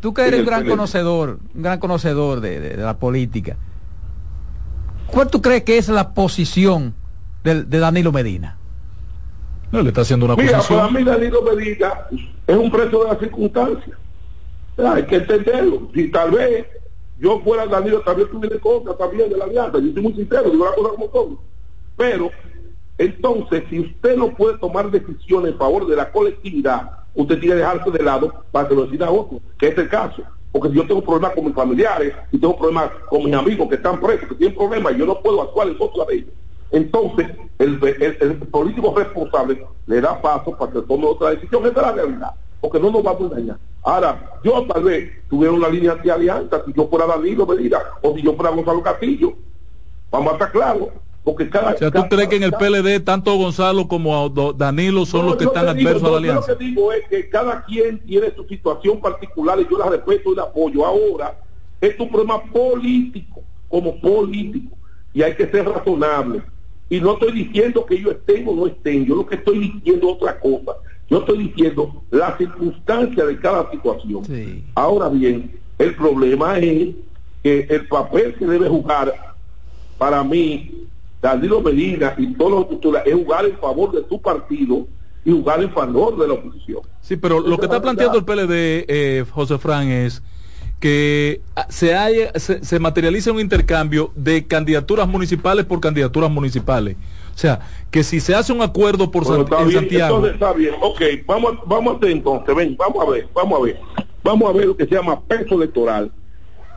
tú 0.00 0.14
que 0.14 0.26
eres 0.26 0.40
un 0.40 0.46
gran 0.46 0.66
conocedor, 0.66 1.38
un 1.54 1.62
gran 1.62 1.78
conocedor 1.78 2.40
de, 2.40 2.60
de, 2.60 2.76
la 2.76 2.98
política, 2.98 3.56
¿cuál 5.06 5.28
tú 5.28 5.42
crees 5.42 5.64
que 5.64 5.78
es 5.78 5.88
la 5.88 6.12
posición 6.14 6.94
de, 7.42 7.64
de 7.64 7.78
Danilo 7.78 8.12
Medina? 8.12 8.56
No, 9.72 9.82
le 9.82 9.88
está 9.88 10.02
haciendo 10.02 10.26
una 10.26 10.36
Mira, 10.36 10.58
posición. 10.58 10.80
para 10.80 10.92
mí 10.92 11.04
Danilo 11.04 11.42
Medina 11.42 11.92
es 12.46 12.56
un 12.56 12.70
preso 12.70 13.04
de 13.04 13.10
las 13.10 13.18
circunstancias. 13.18 13.96
Hay 14.86 15.04
que 15.04 15.16
entenderlo. 15.16 15.88
Si 15.94 16.10
tal 16.10 16.30
vez 16.30 16.66
yo 17.18 17.40
fuera 17.40 17.66
Danilo, 17.66 18.00
tal 18.00 18.16
vez 18.16 18.30
tuviera 18.30 18.58
contra 18.58 18.96
también 18.96 19.28
de 19.28 19.36
la 19.36 19.44
alianza. 19.44 19.78
Yo 19.78 19.92
soy 19.92 20.02
muy 20.02 20.12
sincero, 20.14 20.50
digo 20.50 20.64
la 20.64 20.74
cosa 20.74 20.90
como 20.90 21.10
son. 21.12 21.38
Pero, 21.96 22.30
entonces, 22.98 23.64
si 23.68 23.80
usted 23.80 24.16
no 24.16 24.34
puede 24.34 24.58
tomar 24.58 24.90
decisiones 24.90 25.52
en 25.52 25.58
favor 25.58 25.86
de 25.86 25.96
la 25.96 26.10
colectividad, 26.10 26.90
usted 27.14 27.38
tiene 27.38 27.54
que 27.54 27.60
dejarse 27.60 27.90
de 27.90 28.02
lado 28.02 28.32
para 28.50 28.68
que 28.68 28.74
lo 28.74 28.86
decida 28.86 29.10
otro, 29.10 29.40
que 29.58 29.68
es 29.68 29.78
el 29.78 29.88
caso. 29.88 30.22
Porque 30.52 30.72
yo 30.72 30.86
tengo 30.86 31.02
problemas 31.02 31.32
con 31.32 31.44
mis 31.44 31.54
familiares, 31.54 32.14
y 32.32 32.38
tengo 32.38 32.56
problemas 32.56 32.90
con 33.08 33.24
mis 33.24 33.34
amigos 33.34 33.68
que 33.68 33.74
están 33.74 34.00
presos, 34.00 34.28
que 34.28 34.34
tienen 34.34 34.56
problemas, 34.56 34.96
yo 34.96 35.06
no 35.06 35.20
puedo 35.20 35.42
actuar 35.42 35.68
en 35.68 35.74
contra 35.74 36.04
de 36.06 36.14
ellos. 36.14 36.30
Entonces, 36.72 37.26
el, 37.58 37.78
el, 38.20 38.36
político 38.48 38.94
responsable 38.96 39.66
le 39.86 40.00
da 40.00 40.20
paso 40.20 40.56
para 40.56 40.72
que 40.72 40.82
tome 40.82 41.06
otra 41.06 41.30
decisión. 41.30 41.66
Esa 41.66 41.80
es 41.80 41.86
la 41.86 41.92
realidad, 41.92 42.34
porque 42.60 42.78
no 42.78 42.90
nos 42.90 43.02
vamos 43.02 43.32
a 43.32 43.34
engañar. 43.36 43.58
Ahora, 43.82 44.38
yo 44.44 44.66
tal 44.66 44.84
vez 44.84 45.10
tuviera 45.28 45.52
una 45.54 45.68
línea 45.68 45.94
de 45.94 46.10
alianza 46.10 46.62
si 46.66 46.72
yo 46.72 46.86
fuera 46.88 47.06
Danilo 47.06 47.46
Medina 47.46 47.78
o 48.02 48.14
si 48.14 48.22
yo 48.22 48.34
fuera 48.34 48.50
Gonzalo 48.50 48.82
Castillo. 48.82 49.34
Vamos 50.10 50.30
a 50.30 50.32
estar 50.34 50.52
claros. 50.52 50.88
Porque 51.22 51.50
cada, 51.50 51.74
o 51.74 51.76
sea, 51.78 51.90
¿tú 51.90 52.02
crees 52.08 52.28
que 52.28 52.36
en 52.36 52.44
el 52.44 52.52
PLD 52.52 53.04
tanto 53.04 53.36
Gonzalo 53.36 53.86
como 53.86 54.30
Danilo 54.56 55.04
son 55.04 55.26
los 55.26 55.36
que 55.36 55.44
están 55.44 55.68
adversos 55.68 56.02
a 56.02 56.10
la 56.12 56.16
alianza? 56.16 56.46
Yo 56.46 56.52
lo 56.52 56.58
que 56.58 56.64
digo 56.64 56.92
es 56.92 57.06
que 57.08 57.28
cada 57.28 57.62
quien 57.64 57.98
tiene 58.00 58.34
su 58.34 58.44
situación 58.44 59.00
particular 59.00 59.60
y 59.60 59.68
yo 59.70 59.78
la 59.78 59.90
respeto 59.90 60.32
y 60.32 60.36
la 60.36 60.44
apoyo. 60.44 60.84
Ahora, 60.84 61.38
es 61.80 61.98
un 62.00 62.08
problema 62.10 62.42
político, 62.44 63.42
como 63.68 64.00
político, 64.00 64.76
y 65.12 65.22
hay 65.22 65.34
que 65.34 65.46
ser 65.46 65.68
razonable. 65.68 66.42
Y 66.88 67.00
no 67.00 67.12
estoy 67.12 67.32
diciendo 67.32 67.84
que 67.84 67.96
ellos 67.96 68.12
estén 68.12 68.48
o 68.48 68.54
no 68.54 68.66
estén, 68.66 69.04
yo 69.04 69.14
lo 69.14 69.26
que 69.26 69.36
estoy 69.36 69.58
diciendo 69.58 70.08
es 70.08 70.14
otra 70.16 70.40
cosa. 70.40 70.72
Yo 71.10 71.18
estoy 71.18 71.48
diciendo 71.48 72.02
la 72.10 72.38
circunstancia 72.38 73.26
de 73.26 73.38
cada 73.38 73.68
situación. 73.70 74.22
Ahora 74.74 75.08
bien, 75.08 75.58
el 75.78 75.94
problema 75.96 76.56
es 76.58 76.94
que 77.42 77.66
el 77.68 77.88
papel 77.88 78.34
que 78.34 78.46
debe 78.46 78.68
jugar 78.68 79.34
para 79.98 80.22
mí, 80.22 80.86
Danilo 81.20 81.60
Medina 81.60 82.14
y 82.16 82.32
todos 82.34 82.66
los 82.70 83.04
es 83.04 83.14
jugar 83.14 83.44
en 83.44 83.58
favor 83.58 83.92
de 83.92 84.08
su 84.08 84.20
partido 84.20 84.86
y 85.24 85.32
jugar 85.32 85.62
en 85.62 85.70
favor 85.72 86.16
de 86.16 86.28
la 86.28 86.34
oposición. 86.34 86.80
Sí, 87.00 87.16
pero 87.16 87.40
lo 87.40 87.58
que 87.58 87.66
está 87.66 87.82
planteando 87.82 88.18
el 88.18 88.24
PLD, 88.24 88.84
eh, 88.88 89.24
José 89.30 89.58
Fran, 89.58 89.88
es 89.88 90.22
que 90.78 91.42
ah, 91.56 91.66
se, 91.68 91.94
haya, 91.94 92.32
se, 92.38 92.78
materialice 92.78 93.30
un 93.30 93.40
intercambio 93.40 94.12
de 94.14 94.46
candidaturas 94.46 95.06
municipales 95.06 95.66
por 95.66 95.80
candidaturas 95.80 96.30
municipales. 96.30 96.96
O 97.40 97.42
sea, 97.42 97.60
que 97.90 98.04
si 98.04 98.20
se 98.20 98.34
hace 98.34 98.52
un 98.52 98.60
acuerdo 98.60 99.10
por 99.10 99.22
en 99.22 99.70
Santiago. 99.72 100.16
Entonces 100.16 100.34
está 100.34 100.52
bien, 100.52 100.74
ok, 100.78 101.00
vamos, 101.24 101.54
vamos 101.64 101.94
a 101.94 101.96
hacer 101.96 102.10
entonces, 102.10 102.54
ven, 102.54 102.76
vamos 102.76 103.02
a 103.02 103.10
ver, 103.10 103.28
vamos 103.32 103.58
a 103.58 103.62
ver, 103.64 103.80
vamos 104.22 104.50
a 104.50 104.52
ver 104.52 104.66
lo 104.66 104.76
que 104.76 104.84
se 104.84 104.94
llama 104.94 105.18
peso 105.22 105.54
electoral. 105.54 106.12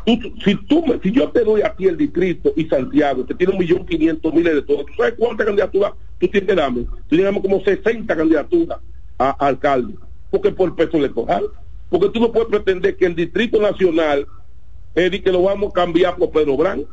si, 0.06 0.56
tú, 0.56 0.86
si 1.04 1.12
yo 1.12 1.28
te 1.32 1.44
doy 1.44 1.64
aquí 1.64 1.86
el 1.88 1.98
distrito 1.98 2.54
y 2.56 2.64
Santiago, 2.70 3.26
que 3.26 3.36
tiene 3.36 3.52
un 3.52 3.60
millón 3.60 3.86
quinientos 3.86 4.34
mil 4.34 4.46
de 4.46 4.62
todo, 4.62 4.86
¿tú 4.86 4.94
sabes 4.96 5.16
cuántas 5.18 5.48
candidaturas 5.48 5.92
tú 6.18 6.30
tienes 6.30 6.48
que 6.48 6.56
darme? 6.56 6.84
Tú 7.10 7.18
tienes 7.18 7.42
como 7.42 7.62
60 7.62 8.16
candidaturas 8.16 8.80
a, 9.18 9.30
a 9.32 9.48
alcalde, 9.48 9.96
porque 10.32 10.50
por 10.52 10.74
peso 10.78 10.96
electoral. 10.96 11.44
Porque 11.90 12.08
tú 12.08 12.22
no 12.22 12.32
puedes 12.32 12.48
pretender 12.48 12.96
que 12.96 13.06
el 13.06 13.16
Distrito 13.16 13.62
Nacional 13.62 14.26
es 14.96 15.22
que 15.22 15.32
lo 15.32 15.44
vamos 15.44 15.72
a 15.72 15.74
cambiar 15.74 16.16
por 16.16 16.32
Pedro 16.32 16.56
Brán, 16.56 16.86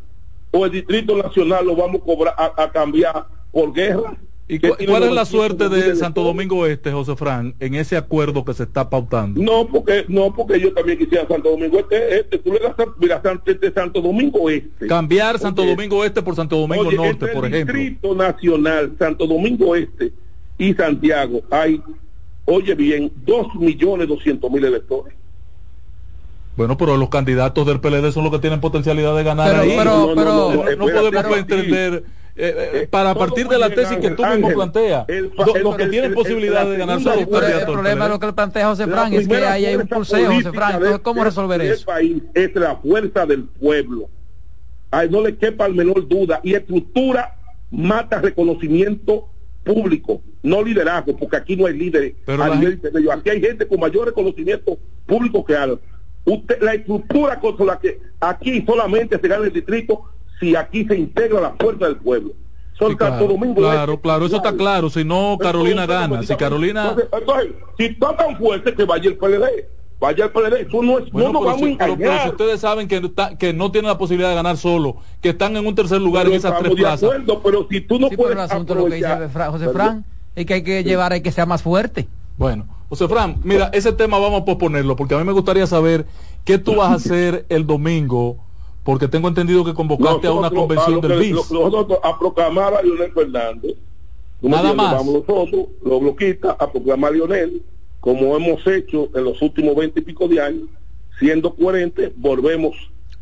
o 0.50 0.66
el 0.66 0.72
Distrito 0.72 1.16
Nacional 1.16 1.66
lo 1.66 1.76
vamos 1.76 2.00
a, 2.00 2.04
cobrar, 2.04 2.34
a, 2.36 2.70
cambiar 2.72 3.26
por 3.52 3.72
guerra. 3.72 4.16
¿Y 4.48 4.58
cuál 4.58 5.04
es 5.04 5.12
la 5.12 5.24
suerte 5.24 5.68
de 5.68 5.94
Santo 5.94 6.24
Domingo 6.24 6.66
Este, 6.66 6.90
José 6.90 7.14
Fran, 7.14 7.54
en 7.60 7.76
ese 7.76 7.96
acuerdo 7.96 8.44
que 8.44 8.52
se 8.52 8.64
está 8.64 8.90
pautando? 8.90 9.40
No, 9.40 9.68
porque 9.68 10.04
no 10.08 10.34
porque 10.34 10.58
yo 10.58 10.72
también 10.72 10.98
quisiera 10.98 11.28
Santo 11.28 11.50
Domingo 11.50 11.78
Este. 11.78 12.18
este 12.18 12.38
tú 12.38 12.52
le 12.52 12.58
das 12.58 12.74
mira, 12.98 13.22
este 13.46 13.72
Santo 13.72 14.00
Domingo 14.00 14.50
Este. 14.50 14.88
Cambiar 14.88 15.38
Santo 15.38 15.64
Domingo 15.64 16.04
Este 16.04 16.20
por 16.20 16.34
Santo 16.34 16.56
Domingo 16.56 16.90
Norte, 16.90 17.28
por 17.28 17.46
ejemplo. 17.46 17.76
El 17.76 17.90
Distrito 17.90 18.14
Nacional, 18.16 18.96
Santo 18.98 19.28
Domingo 19.28 19.76
Este 19.76 20.12
y 20.58 20.74
Santiago 20.74 21.42
hay 21.48 21.80
oye 22.50 22.74
bien, 22.74 23.12
dos 23.24 23.54
millones 23.54 24.08
doscientos 24.08 24.50
mil 24.50 24.64
electores. 24.64 25.14
Bueno, 26.56 26.76
pero 26.76 26.96
los 26.96 27.08
candidatos 27.08 27.66
del 27.66 27.80
PLD 27.80 28.12
son 28.12 28.24
los 28.24 28.32
que 28.32 28.40
tienen 28.40 28.60
potencialidad 28.60 29.16
de 29.16 29.24
ganar 29.24 29.50
pero, 29.50 29.62
ahí. 29.62 29.74
Pero, 29.76 30.14
no, 30.14 30.76
no, 30.76 30.86
podemos 30.86 31.38
entender, 31.38 32.04
eh, 32.42 32.70
eh, 32.82 32.88
para 32.90 33.14
partir 33.14 33.46
de 33.48 33.58
la 33.58 33.68
tesis 33.68 33.98
que 33.98 34.10
tú 34.10 34.24
mismo 34.24 34.48
planteas, 34.48 35.04
los 35.62 35.76
que 35.76 35.86
tienen 35.86 36.14
posibilidad 36.14 36.64
de 36.66 36.78
ganar 36.78 37.00
son 37.00 37.16
los 37.16 37.28
candidatos. 37.28 37.68
El 37.68 37.72
problema 37.74 38.04
de 38.04 38.10
lo 38.10 38.18
que 38.18 38.26
le 38.26 38.32
plantea 38.32 38.68
José 38.68 38.86
Fran 38.86 39.12
es 39.12 39.28
que 39.28 39.36
ahí 39.36 39.66
hay 39.66 39.76
un 39.76 39.86
pulseo, 39.86 40.32
José 40.32 40.50
Fran. 40.52 40.74
Entonces, 40.76 41.00
¿cómo 41.00 41.24
resolver 41.24 41.60
eso? 41.60 41.84
país 41.84 42.22
es 42.34 42.54
la 42.54 42.76
fuerza 42.76 43.26
del 43.26 43.44
pueblo. 43.44 44.08
Ay, 44.90 45.08
no 45.10 45.20
le 45.20 45.36
quepa 45.36 45.66
el 45.66 45.74
menor 45.74 46.08
duda. 46.08 46.40
Y 46.42 46.54
estructura 46.54 47.36
mata 47.70 48.20
reconocimiento 48.20 49.28
público, 49.62 50.22
no 50.42 50.62
liderazgo, 50.62 51.16
porque 51.16 51.36
aquí 51.36 51.56
no 51.56 51.66
hay 51.66 51.76
líderes 51.76 52.14
Pero 52.24 52.42
Aquí 53.12 53.30
hay 53.30 53.40
gente 53.40 53.66
con 53.66 53.78
mayor 53.80 54.06
reconocimiento 54.06 54.78
público 55.06 55.44
que 55.44 55.54
algo. 55.54 55.78
Usted, 56.24 56.60
la 56.62 56.74
estructura 56.74 57.38
con 57.38 57.54
la 57.66 57.78
que 57.78 58.00
aquí 58.18 58.64
solamente 58.66 59.18
se 59.18 59.28
gana 59.28 59.44
el 59.44 59.52
distrito 59.52 60.04
si 60.40 60.56
aquí 60.56 60.84
se 60.86 60.96
integra 60.96 61.40
la 61.40 61.54
fuerza 61.60 61.86
del 61.86 61.96
pueblo. 61.96 62.32
Son 62.78 62.96
claro, 62.96 63.28
Domingo. 63.28 63.60
Claro, 63.60 64.00
claro, 64.00 64.26
eso 64.26 64.36
está 64.36 64.54
claro. 64.54 64.88
Si 64.88 65.04
no, 65.04 65.36
Carolina 65.38 65.84
gana. 65.84 66.22
Si 66.22 66.34
Carolina. 66.34 66.96
Entonces, 67.12 67.52
si 67.76 67.84
está 67.84 68.16
tan 68.16 68.38
fuerte 68.38 68.74
que 68.74 68.84
vaya 68.84 69.08
el 69.08 69.16
PLD 69.16 69.66
vaya 70.00 70.24
al 70.24 70.32
PLD. 70.32 70.66
Eso 70.66 70.82
no 70.82 70.98
es, 70.98 71.12
no 71.12 71.32
nos 71.32 71.44
vamos 71.44 71.62
a 71.62 71.66
engañar. 71.66 71.98
Pero, 71.98 72.22
si 72.22 72.28
ustedes 72.30 72.60
saben 72.60 72.88
que, 72.88 73.12
que 73.38 73.52
no 73.52 73.70
tienen 73.70 73.88
la 73.88 73.98
posibilidad 73.98 74.30
de 74.30 74.34
ganar 74.34 74.56
solo, 74.56 74.96
que 75.20 75.28
están 75.28 75.56
en 75.56 75.66
un 75.66 75.74
tercer 75.74 76.00
lugar 76.00 76.26
en 76.26 76.32
esas 76.32 76.58
tres 76.58 76.74
plazas. 76.74 77.04
Acuerdo, 77.04 77.42
pero 77.42 77.66
si 77.70 77.80
tú 77.82 78.00
no 78.00 78.08
puedes. 78.08 78.16
Pero 78.16 78.32
el 78.32 78.50
asunto 78.50 78.74
lo 78.74 78.86
que 78.86 78.96
dice 78.96 79.28
José 79.50 79.68
Fran 79.68 80.04
es 80.34 80.46
que 80.46 80.54
hay 80.54 80.62
que 80.62 80.82
llevar, 80.82 81.12
hay 81.12 81.20
que 81.20 81.30
sea 81.30 81.46
más 81.46 81.62
fuerte. 81.62 82.08
Bueno, 82.38 82.66
José 82.88 83.06
Fran, 83.06 83.36
mira, 83.44 83.70
ese 83.74 83.92
tema 83.92 84.18
vamos 84.18 84.40
a 84.40 84.44
posponerlo, 84.46 84.96
porque 84.96 85.14
a 85.14 85.18
mí 85.18 85.24
me 85.24 85.32
gustaría 85.32 85.66
saber 85.66 86.06
qué 86.44 86.58
tú 86.58 86.76
vas 86.76 86.90
a 86.90 86.94
hacer 86.96 87.44
el 87.50 87.66
domingo, 87.66 88.38
porque 88.84 89.08
tengo 89.08 89.28
entendido 89.28 89.64
que 89.64 89.74
convocaste 89.74 90.26
a 90.26 90.32
una 90.32 90.50
convención 90.50 91.00
del 91.00 91.18
BIS. 91.18 91.50
Nosotros 91.50 91.98
a 92.02 92.18
proclamar 92.18 92.74
a 92.74 92.82
Lionel 92.82 93.12
Fernández. 93.12 93.76
Nada 94.40 94.72
más. 94.72 94.94
Vamos 94.94 95.24
nosotros, 95.26 95.66
los 95.82 96.00
bloquistas, 96.00 96.56
a 96.58 96.70
proclamar 96.70 97.12
a 97.12 97.14
Lionel 97.14 97.62
como 98.00 98.34
hemos 98.34 98.66
hecho 98.66 99.10
en 99.14 99.24
los 99.24 99.40
últimos 99.42 99.76
veinte 99.76 100.00
y 100.00 100.02
pico 100.02 100.26
de 100.26 100.40
años, 100.40 100.68
siendo 101.18 101.54
coherentes, 101.54 102.10
volvemos 102.16 102.74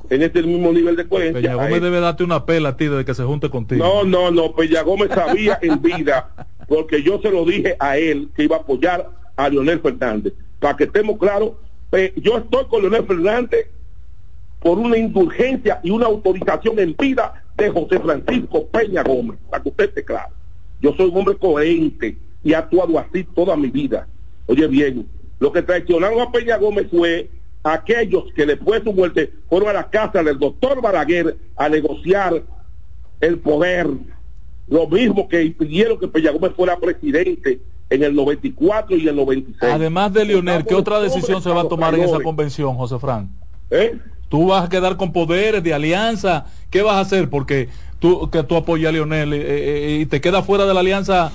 en 0.08 0.22
este 0.22 0.42
mismo 0.42 0.72
nivel 0.72 0.96
de 0.96 1.06
coherencia. 1.06 1.42
Peña 1.42 1.54
Gómez 1.54 1.82
debe 1.82 2.00
darte 2.00 2.22
una 2.22 2.46
pela 2.46 2.70
a 2.70 2.76
ti 2.76 2.86
desde 2.86 3.04
que 3.04 3.14
se 3.14 3.24
junte 3.24 3.50
contigo. 3.50 3.84
No, 3.84 4.04
no, 4.04 4.30
no, 4.30 4.54
Peña 4.54 4.82
Gómez 4.82 5.10
sabía 5.12 5.58
en 5.60 5.82
vida, 5.82 6.32
porque 6.68 7.02
yo 7.02 7.20
se 7.20 7.30
lo 7.30 7.44
dije 7.44 7.76
a 7.80 7.98
él 7.98 8.30
que 8.36 8.44
iba 8.44 8.56
a 8.56 8.60
apoyar 8.60 9.10
a 9.36 9.48
Leonel 9.48 9.80
Fernández. 9.80 10.32
Para 10.60 10.76
que 10.76 10.84
estemos 10.84 11.18
claros, 11.18 11.52
yo 12.16 12.38
estoy 12.38 12.64
con 12.66 12.82
Leonel 12.82 13.04
Fernández 13.04 13.68
por 14.60 14.78
una 14.78 14.96
indulgencia 14.96 15.80
y 15.82 15.90
una 15.90 16.06
autorización 16.06 16.78
en 16.78 16.96
vida 16.96 17.44
de 17.56 17.70
José 17.70 17.98
Francisco 18.00 18.66
Peña 18.66 19.02
Gómez, 19.02 19.38
para 19.50 19.62
que 19.62 19.68
usted 19.68 19.84
esté 19.84 20.04
claro. 20.04 20.32
Yo 20.80 20.94
soy 20.96 21.10
un 21.10 21.18
hombre 21.18 21.36
coherente 21.36 22.16
y 22.42 22.52
he 22.52 22.56
actuado 22.56 22.98
así 22.98 23.24
toda 23.24 23.56
mi 23.56 23.68
vida. 23.68 24.06
Oye 24.46 24.66
bien, 24.66 25.06
lo 25.40 25.52
que 25.52 25.62
traicionaron 25.62 26.20
a 26.20 26.32
Peña 26.32 26.56
Gómez 26.56 26.86
fue 26.90 27.30
aquellos 27.62 28.24
que 28.34 28.46
después 28.46 28.82
de 28.82 28.90
su 28.90 28.96
muerte 28.96 29.32
fueron 29.48 29.70
a 29.70 29.72
la 29.72 29.90
casa 29.90 30.22
del 30.22 30.38
doctor 30.38 30.80
Balaguer 30.80 31.36
a 31.56 31.68
negociar 31.68 32.42
el 33.20 33.38
poder. 33.38 33.88
Lo 34.68 34.86
mismo 34.86 35.28
que 35.28 35.42
impidieron 35.42 35.98
que 35.98 36.08
Peña 36.08 36.30
Gómez 36.30 36.52
fuera 36.54 36.78
presidente 36.78 37.60
en 37.90 38.02
el 38.02 38.14
94 38.14 38.96
y 38.96 39.08
el 39.08 39.16
96. 39.16 39.72
Además 39.72 40.12
de 40.12 40.24
Leonel, 40.24 40.64
¿qué 40.64 40.74
otra 40.74 41.00
decisión 41.00 41.42
se 41.42 41.50
va 41.50 41.62
a 41.62 41.68
tomar 41.68 41.94
en 41.94 42.02
esa 42.02 42.20
convención, 42.20 42.76
José 42.76 42.98
Fran? 42.98 43.30
¿Eh? 43.70 43.98
Tú 44.28 44.48
vas 44.48 44.64
a 44.64 44.68
quedar 44.68 44.96
con 44.96 45.12
poderes 45.12 45.62
de 45.62 45.74
alianza. 45.74 46.46
¿Qué 46.70 46.82
vas 46.82 46.96
a 46.96 47.00
hacer? 47.00 47.30
Porque 47.30 47.68
tú, 47.98 48.30
que 48.30 48.42
tú 48.42 48.56
apoyas 48.56 48.90
a 48.90 48.92
Leonel 48.92 49.32
eh, 49.32 49.42
eh, 49.42 49.98
y 50.00 50.06
te 50.06 50.20
quedas 50.20 50.44
fuera 50.44 50.66
de 50.66 50.74
la 50.74 50.80
alianza 50.80 51.32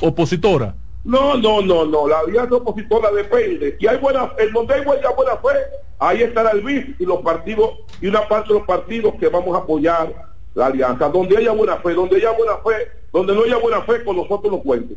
opositora. 0.00 0.74
No, 1.04 1.36
no, 1.36 1.60
no, 1.62 1.84
no. 1.84 2.08
La 2.08 2.20
alianza 2.20 2.56
opositora 2.56 3.10
depende. 3.12 3.76
Si 3.78 3.86
hay 3.86 3.98
buena, 3.98 4.32
en 4.38 4.52
donde 4.52 4.74
hay 4.74 4.84
buena, 4.84 5.10
buena 5.10 5.32
fe, 5.36 5.58
ahí 5.98 6.22
estará 6.22 6.50
el 6.50 6.62
BIS 6.62 7.00
y 7.00 7.04
los 7.04 7.20
partidos 7.20 7.70
y 8.00 8.06
una 8.06 8.26
parte 8.28 8.48
de 8.48 8.58
los 8.58 8.66
partidos 8.66 9.14
que 9.14 9.28
vamos 9.28 9.54
a 9.56 9.60
apoyar 9.60 10.12
la 10.54 10.66
alianza. 10.66 11.08
Donde 11.08 11.36
haya 11.36 11.52
buena 11.52 11.76
fe, 11.76 11.94
donde 11.94 12.16
haya 12.16 12.30
buena 12.30 12.56
fe, 12.58 12.90
donde 13.12 13.34
no 13.34 13.42
haya 13.42 13.56
buena 13.58 13.82
fe, 13.82 14.04
con 14.04 14.16
nosotros 14.16 14.52
lo 14.52 14.60
cuenten. 14.60 14.96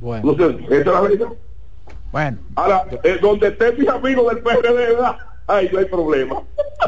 Bueno. 0.00 0.32
No 0.32 0.36
sé, 0.36 0.58
¿esa 0.66 0.76
es 0.76 0.86
la 0.86 1.00
verdad? 1.00 1.28
Bueno. 2.12 2.38
Ahora, 2.54 2.84
eh, 3.02 3.18
donde 3.20 3.48
esté 3.48 3.72
mi 3.72 3.86
amigo 3.86 4.28
del 4.28 4.38
PRD, 4.38 4.74
¿verdad? 4.74 5.18
Ahí 5.48 5.70
no 5.72 5.78
hay 5.78 5.84
problema. 5.86 6.42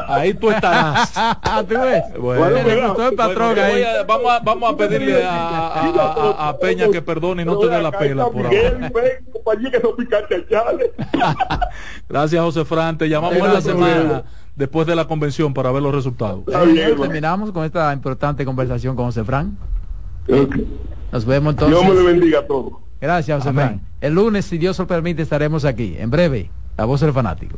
Ahí 0.07 0.33
tú 0.35 0.51
estarás. 0.51 1.11
¿Tú 1.67 1.75
ves? 1.79 2.03
Bueno, 2.19 2.41
Bueno, 2.51 2.67
le 2.67 2.87
gustó 2.87 3.09
el 3.09 3.15
patrón 3.15 3.55
Bueno, 3.55 3.63
ahí. 3.63 3.83
a- 3.83 4.03
vamos, 4.03 4.31
a, 4.31 4.39
vamos 4.39 4.73
a 4.73 4.77
pedirle 4.77 5.23
a, 5.23 5.67
a- 5.67 5.89
a- 5.89 6.49
a 6.49 6.57
Peña 6.59 6.89
que 6.91 7.01
perdone 7.01 7.41
y 7.41 7.45
no 7.45 7.57
te 7.57 7.67
dé 7.67 7.81
la 7.81 7.91
pela 7.91 8.27
por 8.29 8.45
ahora. 8.45 8.51
Gracias, 12.09 12.41
José 12.43 12.65
Fran. 12.65 12.97
Te 12.97 13.07
llamamos 13.09 13.37
en 13.37 13.53
la 13.53 13.61
semana 13.61 14.23
después 14.55 14.85
de 14.87 14.95
la 14.95 15.05
convención 15.05 15.53
para 15.53 15.71
ver 15.71 15.81
los 15.81 15.93
resultados. 15.93 16.43
Terminamos 16.45 17.51
con 17.51 17.63
esta 17.65 17.93
importante 17.93 18.45
conversación 18.45 18.95
con 18.95 19.05
José 19.05 19.23
Fran. 19.23 19.57
Nos 21.11 21.25
vemos 21.25 21.53
entonces. 21.53 21.79
Dios 21.79 21.95
me 21.95 22.01
le 22.01 22.07
bendiga 22.11 22.39
a 22.39 22.47
todos. 22.47 22.73
Gracias, 22.99 23.37
José 23.39 23.53
Fran. 23.53 23.81
El 24.01 24.13
lunes, 24.13 24.45
si 24.45 24.57
Dios 24.57 24.77
lo 24.79 24.87
permite, 24.87 25.21
estaremos 25.23 25.65
aquí. 25.65 25.95
En 25.97 26.09
breve, 26.09 26.49
la 26.77 26.85
voz 26.85 27.01
del 27.01 27.13
fanático. 27.13 27.57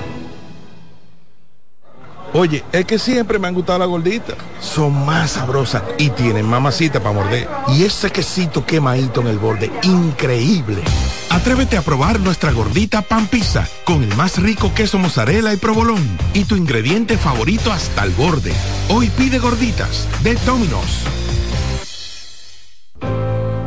Oye, 2.33 2.63
es 2.71 2.85
que 2.85 2.97
siempre 2.97 3.39
me 3.39 3.49
han 3.49 3.53
gustado 3.53 3.79
las 3.79 3.89
gorditas. 3.89 4.37
Son 4.61 5.05
más 5.05 5.31
sabrosas 5.31 5.83
y 5.97 6.09
tienen 6.11 6.49
mamacita 6.49 7.01
para 7.01 7.13
morder. 7.13 7.49
Y 7.67 7.83
ese 7.83 8.09
quesito 8.09 8.65
quemadito 8.65 9.19
en 9.19 9.27
el 9.27 9.37
borde, 9.37 9.69
increíble. 9.83 10.81
Atrévete 11.29 11.77
a 11.77 11.81
probar 11.81 12.21
nuestra 12.21 12.51
gordita 12.51 13.01
pan 13.01 13.27
pizza 13.27 13.67
con 13.83 14.03
el 14.03 14.15
más 14.15 14.41
rico 14.41 14.73
queso 14.73 14.97
mozzarella 14.97 15.53
y 15.53 15.57
provolón 15.57 16.01
y 16.33 16.45
tu 16.45 16.55
ingrediente 16.55 17.17
favorito 17.17 17.71
hasta 17.71 18.03
el 18.05 18.11
borde. 18.11 18.53
Hoy 18.89 19.09
pide 19.09 19.39
gorditas 19.39 20.07
de 20.23 20.35
Domino's. 20.45 21.03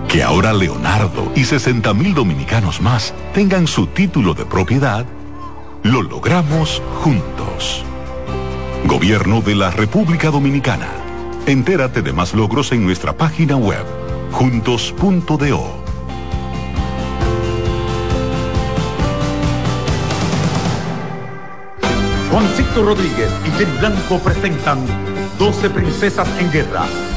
Que 0.08 0.22
ahora 0.22 0.52
Leonardo 0.52 1.32
y 1.34 1.44
60 1.44 1.92
mil 1.92 2.14
dominicanos 2.14 2.80
más 2.80 3.12
tengan 3.34 3.66
su 3.66 3.88
título 3.88 4.32
de 4.32 4.46
propiedad, 4.46 5.04
lo 5.82 6.02
logramos 6.02 6.80
juntos. 7.02 7.84
Gobierno 8.86 9.40
de 9.40 9.54
la 9.54 9.70
República 9.70 10.30
Dominicana. 10.30 10.88
Entérate 11.46 12.02
de 12.02 12.12
más 12.12 12.34
logros 12.34 12.70
en 12.72 12.84
nuestra 12.84 13.16
página 13.16 13.56
web, 13.56 13.84
juntos.do. 14.30 15.84
Juancito 22.30 22.82
Rodríguez 22.82 23.30
y 23.46 23.50
Jenny 23.58 23.78
Blanco 23.78 24.18
presentan 24.18 24.78
12 25.38 25.70
Princesas 25.70 26.28
en 26.38 26.52
Guerra. 26.52 26.84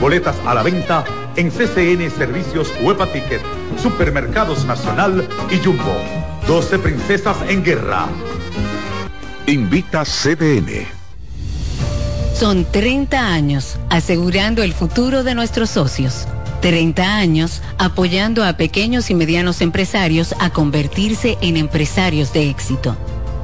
Boletas 0.00 0.36
a 0.44 0.52
la 0.52 0.62
venta 0.62 1.04
en 1.36 1.50
CCN 1.50 2.10
Servicios 2.10 2.70
Huepa 2.82 3.06
Ticket, 3.06 3.40
Supermercados 3.82 4.66
Nacional 4.66 5.26
y 5.50 5.56
Jumbo. 5.64 5.96
12 6.46 6.78
Princesas 6.78 7.36
en 7.48 7.64
Guerra. 7.64 8.06
Invita 9.46 10.04
CDN. 10.04 10.86
Son 12.34 12.66
30 12.70 13.32
años 13.32 13.78
asegurando 13.88 14.62
el 14.62 14.74
futuro 14.74 15.24
de 15.24 15.34
nuestros 15.34 15.70
socios. 15.70 16.26
30 16.60 17.16
años 17.16 17.62
apoyando 17.78 18.44
a 18.44 18.58
pequeños 18.58 19.10
y 19.10 19.14
medianos 19.14 19.62
empresarios 19.62 20.34
a 20.38 20.50
convertirse 20.50 21.38
en 21.40 21.56
empresarios 21.56 22.34
de 22.34 22.50
éxito. 22.50 22.96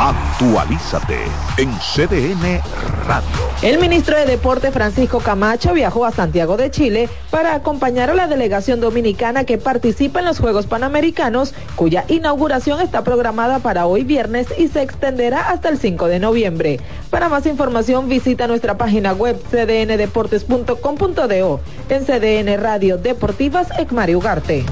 Actualízate 0.00 1.24
en 1.56 1.72
CDN 1.78 2.60
Radio. 3.04 3.28
El 3.62 3.80
ministro 3.80 4.16
de 4.16 4.26
Deporte 4.26 4.70
Francisco 4.70 5.18
Camacho 5.18 5.74
viajó 5.74 6.04
a 6.04 6.12
Santiago 6.12 6.56
de 6.56 6.70
Chile 6.70 7.08
para 7.32 7.54
acompañar 7.54 8.08
a 8.08 8.14
la 8.14 8.28
delegación 8.28 8.78
dominicana 8.78 9.42
que 9.42 9.58
participa 9.58 10.20
en 10.20 10.26
los 10.26 10.38
Juegos 10.38 10.68
Panamericanos, 10.68 11.52
cuya 11.74 12.04
inauguración 12.06 12.80
está 12.80 13.02
programada 13.02 13.58
para 13.58 13.86
hoy 13.86 14.04
viernes 14.04 14.46
y 14.56 14.68
se 14.68 14.82
extenderá 14.82 15.50
hasta 15.50 15.68
el 15.68 15.78
5 15.78 16.06
de 16.06 16.20
noviembre. 16.20 16.78
Para 17.10 17.28
más 17.28 17.44
información 17.46 18.08
visita 18.08 18.46
nuestra 18.46 18.78
página 18.78 19.14
web 19.14 19.42
cdndeportes.com.do 19.50 21.60
en 21.88 22.04
CDN 22.04 22.56
Radio 22.62 22.98
Deportivas 22.98 23.66
Ecmari 23.76 24.14
Ugarte. 24.14 24.64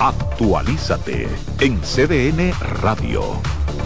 Actualízate 0.00 1.28
en 1.60 1.80
CDN 1.80 2.52
Radio. 2.82 3.40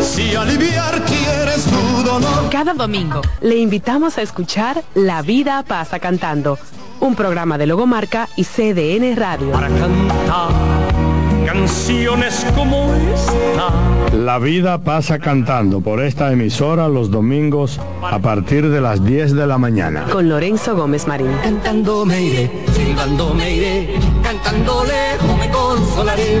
si 0.00 0.34
aliviar 0.34 1.02
quieres 1.04 1.64
tu 1.64 2.02
dolor. 2.04 2.50
Cada 2.50 2.74
domingo 2.74 3.22
le 3.40 3.56
invitamos 3.56 4.18
a 4.18 4.22
escuchar 4.22 4.82
La 4.94 5.22
vida 5.22 5.62
pasa 5.62 5.98
cantando, 5.98 6.58
un 7.00 7.14
programa 7.14 7.58
de 7.58 7.66
Logomarca 7.66 8.28
y 8.36 8.44
CDN 8.44 9.16
Radio. 9.16 9.52
Para 9.52 9.68
cantar 9.68 10.50
canciones 11.46 12.44
como 12.54 12.92
esta. 13.14 13.70
La 14.12 14.38
vida 14.38 14.78
pasa 14.78 15.18
cantando 15.18 15.80
por 15.80 16.02
esta 16.02 16.32
emisora 16.32 16.88
los 16.88 17.10
domingos 17.10 17.80
a 18.02 18.18
partir 18.18 18.68
de 18.68 18.80
las 18.80 19.04
10 19.04 19.34
de 19.34 19.46
la 19.46 19.56
mañana. 19.56 20.04
Con 20.10 20.28
Lorenzo 20.28 20.76
Gómez 20.76 21.06
Marín. 21.06 21.30
Cantando 21.42 22.04
me 22.04 22.22
iré, 22.22 22.50
silbando 22.72 23.34
me 23.34 23.54
iré, 23.54 23.94
cantando 24.22 24.84
lejos 24.84 25.38
me 25.38 25.50
consolaré. 25.50 26.40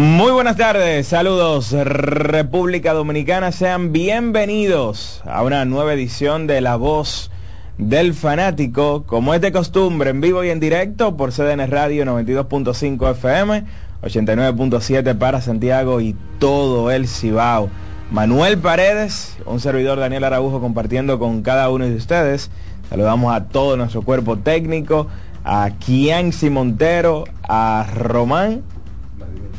Muy 0.00 0.32
buenas 0.32 0.56
tardes, 0.56 1.08
saludos 1.08 1.72
República 1.72 2.94
Dominicana, 2.94 3.52
sean 3.52 3.92
bienvenidos 3.92 5.20
a 5.26 5.42
una 5.42 5.66
nueva 5.66 5.92
edición 5.92 6.46
de 6.46 6.62
La 6.62 6.76
Voz 6.76 7.30
del 7.76 8.14
Fanático, 8.14 9.04
como 9.04 9.34
es 9.34 9.42
de 9.42 9.52
costumbre, 9.52 10.08
en 10.08 10.22
vivo 10.22 10.42
y 10.42 10.48
en 10.48 10.58
directo 10.58 11.18
por 11.18 11.32
CDN 11.32 11.70
Radio 11.70 12.06
92.5 12.06 13.10
FM, 13.10 13.64
89.7 14.00 15.18
para 15.18 15.42
Santiago 15.42 16.00
y 16.00 16.16
todo 16.38 16.90
el 16.90 17.06
Cibao. 17.06 17.68
Manuel 18.10 18.56
Paredes, 18.56 19.36
un 19.44 19.60
servidor 19.60 20.00
Daniel 20.00 20.24
Araujo 20.24 20.62
compartiendo 20.62 21.18
con 21.18 21.42
cada 21.42 21.68
uno 21.68 21.84
de 21.84 21.94
ustedes. 21.94 22.50
Saludamos 22.88 23.34
a 23.34 23.48
todo 23.48 23.76
nuestro 23.76 24.00
cuerpo 24.00 24.38
técnico, 24.38 25.08
a 25.44 25.72
Kianci 25.78 26.48
Montero, 26.48 27.24
a 27.42 27.86
Román 27.94 28.62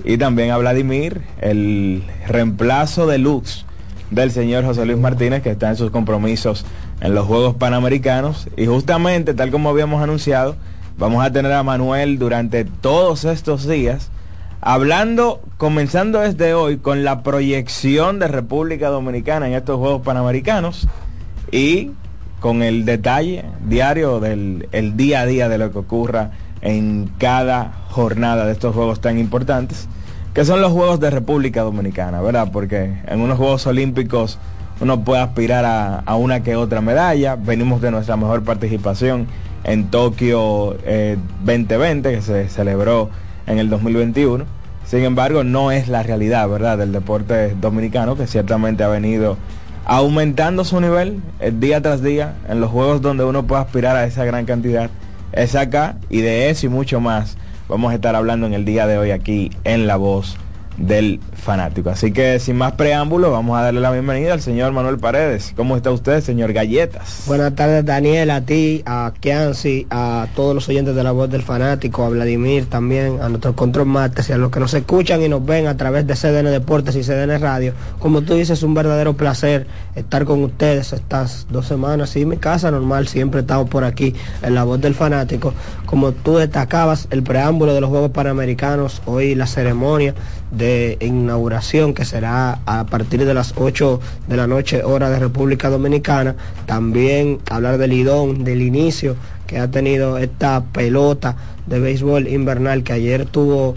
y 0.04 0.18
también 0.18 0.52
a 0.52 0.58
Vladimir, 0.58 1.22
el 1.40 2.04
reemplazo 2.28 3.08
de 3.08 3.18
Lux 3.18 3.66
del 4.10 4.32
señor 4.32 4.66
José 4.66 4.86
Luis 4.86 4.98
Martínez, 4.98 5.42
que 5.42 5.52
está 5.52 5.70
en 5.70 5.78
sus 5.78 5.92
compromisos 5.92 6.66
en 7.00 7.16
los 7.16 7.26
Juegos 7.26 7.56
Panamericanos. 7.56 8.48
Y 8.58 8.66
justamente, 8.66 9.34
tal 9.34 9.52
como 9.52 9.70
habíamos 9.70 10.04
anunciado, 10.04 10.56
vamos 10.98 11.26
a 11.26 11.32
tener 11.32 11.52
a 11.54 11.64
Manuel 11.64 12.20
durante 12.20 12.66
todos 12.66 13.26
estos 13.26 13.68
días, 13.68 14.12
hablando, 14.60 15.42
comenzando 15.58 16.20
desde 16.20 16.54
hoy, 16.54 16.78
con 16.78 17.04
la 17.04 17.24
proyección 17.24 18.20
de 18.20 18.28
República 18.28 18.90
Dominicana 18.90 19.48
en 19.48 19.54
estos 19.54 19.78
Juegos 19.78 20.02
Panamericanos 20.04 20.88
y 21.52 21.92
con 22.40 22.64
el 22.64 22.86
detalle 22.86 23.46
diario 23.66 24.20
del 24.20 24.68
el 24.72 24.98
día 24.98 25.22
a 25.22 25.26
día 25.26 25.48
de 25.48 25.60
lo 25.60 25.72
que 25.72 25.78
ocurra 25.78 26.32
en 26.62 27.12
cada 27.18 27.72
jornada 27.90 28.46
de 28.46 28.52
estos 28.52 28.76
juegos 28.76 29.02
tan 29.02 29.18
importantes, 29.18 29.88
que 30.34 30.46
son 30.46 30.62
los 30.62 30.72
Juegos 30.72 31.00
de 31.00 31.10
República 31.10 31.62
Dominicana, 31.62 32.22
¿verdad? 32.22 32.50
Porque 32.54 33.02
en 33.08 33.20
unos 33.20 33.38
Juegos 33.38 33.68
Olímpicos 33.68 34.40
uno 34.80 35.04
puede 35.04 35.22
aspirar 35.22 35.66
a, 36.06 36.16
una 36.16 36.42
que 36.42 36.56
otra 36.56 36.82
medalla, 36.82 37.36
venimos 37.36 37.82
de 37.82 37.92
nuestra 37.92 38.18
mejor 38.18 38.44
participación 38.44 39.28
en 39.64 39.92
Tokio 39.92 40.78
eh, 40.84 41.18
2020, 41.46 42.12
que 42.12 42.22
se 42.22 42.50
celebró 42.50 43.10
en 43.46 43.60
el 43.60 43.70
2021. 43.70 44.46
Sin 44.86 45.04
embargo, 45.04 45.44
no 45.44 45.72
es 45.72 45.88
la 45.88 46.02
realidad, 46.02 46.50
¿verdad?, 46.50 46.78
del 46.78 46.92
deporte 46.92 47.56
dominicano, 47.62 48.16
que 48.16 48.26
ciertamente 48.26 48.84
ha 48.84 48.88
venido 48.88 49.38
aumentando 49.86 50.64
su 50.64 50.80
nivel 50.80 51.22
eh, 51.40 51.52
día 51.54 51.82
tras 51.82 52.02
día 52.02 52.36
en 52.48 52.62
los 52.62 52.72
juegos 52.72 53.02
donde 53.02 53.24
uno 53.24 53.46
puede 53.46 53.62
aspirar 53.62 53.96
a 53.96 54.06
esa 54.06 54.26
gran 54.26 54.46
cantidad 54.46 54.90
es 55.34 55.56
acá 55.56 55.98
y 56.10 56.22
de 56.22 56.50
eso 56.50 56.66
y 56.66 56.70
mucho 56.70 57.00
más 57.00 57.38
vamos 57.68 57.92
a 57.92 57.96
estar 57.96 58.16
hablando 58.16 58.48
en 58.48 58.54
el 58.54 58.66
día 58.66 58.88
de 58.88 58.98
hoy 58.98 59.12
aquí 59.12 59.52
en 59.64 59.88
La 59.88 59.96
Voz 59.96 60.38
del 60.78 61.20
Fanático. 61.34 61.90
Así 61.90 62.12
que 62.12 62.40
sin 62.40 62.58
más 62.58 62.74
preámbulos, 62.74 63.32
vamos 63.32 63.58
a 63.58 63.64
darle 63.64 63.82
la 63.82 63.92
bienvenida 63.92 64.34
al 64.34 64.42
señor 64.42 64.72
Manuel 64.72 64.98
Paredes. 64.98 65.54
¿Cómo 65.56 65.76
está 65.76 65.92
usted, 65.92 66.22
señor 66.22 66.54
Galletas? 66.54 67.24
Buenas 67.28 67.56
tardes, 67.56 67.86
Daniel, 67.86 68.32
a 68.32 68.42
ti, 68.42 68.84
a 68.86 69.12
Kianci, 69.20 69.88
a 69.90 70.28
todos 70.36 70.54
los 70.56 70.70
oyentes 70.70 70.96
de 70.96 71.04
La 71.04 71.12
Voz 71.12 71.30
del 71.30 71.42
Fanático, 71.42 72.04
a 72.06 72.10
Vladimir 72.10 72.70
también, 72.70 73.20
a 73.22 73.30
nuestros 73.30 73.56
control 73.56 73.88
martes 73.88 74.30
y 74.30 74.34
a 74.34 74.38
los 74.38 74.52
que 74.52 74.60
nos 74.60 74.74
escuchan 74.74 75.22
y 75.22 75.30
nos 75.30 75.46
ven 75.46 75.68
a 75.68 75.78
través 75.78 76.06
de 76.08 76.16
CDN 76.16 76.52
Deportes 76.52 76.96
y 76.96 77.02
CDN 77.02 77.40
Radio. 77.40 77.74
Como 78.00 78.22
tú 78.22 78.36
dices, 78.36 78.60
es 78.60 78.64
un 78.64 78.74
verdadero 78.74 79.14
placer 79.14 79.68
estar 79.96 80.26
con 80.26 80.44
ustedes 80.44 80.94
estas 80.94 81.48
dos 81.50 81.68
semanas. 81.68 82.12
Sí, 82.12 82.26
mi 82.26 82.38
casa 82.38 82.72
normal, 82.72 83.08
siempre 83.08 83.42
estamos 83.42 83.70
por 83.70 83.84
aquí 83.84 84.14
en 84.42 84.56
La 84.56 84.64
Voz 84.64 84.80
del 84.82 84.94
Fanático. 84.94 85.54
Como 85.86 86.12
tú 86.12 86.38
destacabas, 86.38 87.08
el 87.12 87.24
preámbulo 87.24 87.74
de 87.74 87.82
los 87.82 87.90
Juegos 87.90 88.12
Panamericanos, 88.12 89.02
hoy 89.06 89.36
la 89.36 89.48
ceremonia 89.48 90.14
de 90.52 90.98
inauguración 91.00 91.94
que 91.94 92.06
será 92.06 92.60
a 92.66 92.86
partir 92.86 93.26
de 93.26 93.34
las 93.34 93.54
8 93.58 94.00
de 94.28 94.38
la 94.38 94.48
noche 94.48 94.84
hora 94.84 95.10
de 95.10 95.20
República 95.20 95.70
Dominicana. 95.70 96.36
También 96.66 97.40
hablar 97.50 97.78
del 97.78 97.94
idón, 97.94 98.44
del 98.44 98.62
inicio 98.62 99.16
que 99.48 99.60
ha 99.60 99.72
tenido 99.72 100.18
esta 100.18 100.64
pelota 100.64 101.36
de 101.66 101.80
béisbol 101.80 102.28
invernal 102.28 102.84
que 102.84 102.94
ayer 102.94 103.26
tuvo 103.26 103.76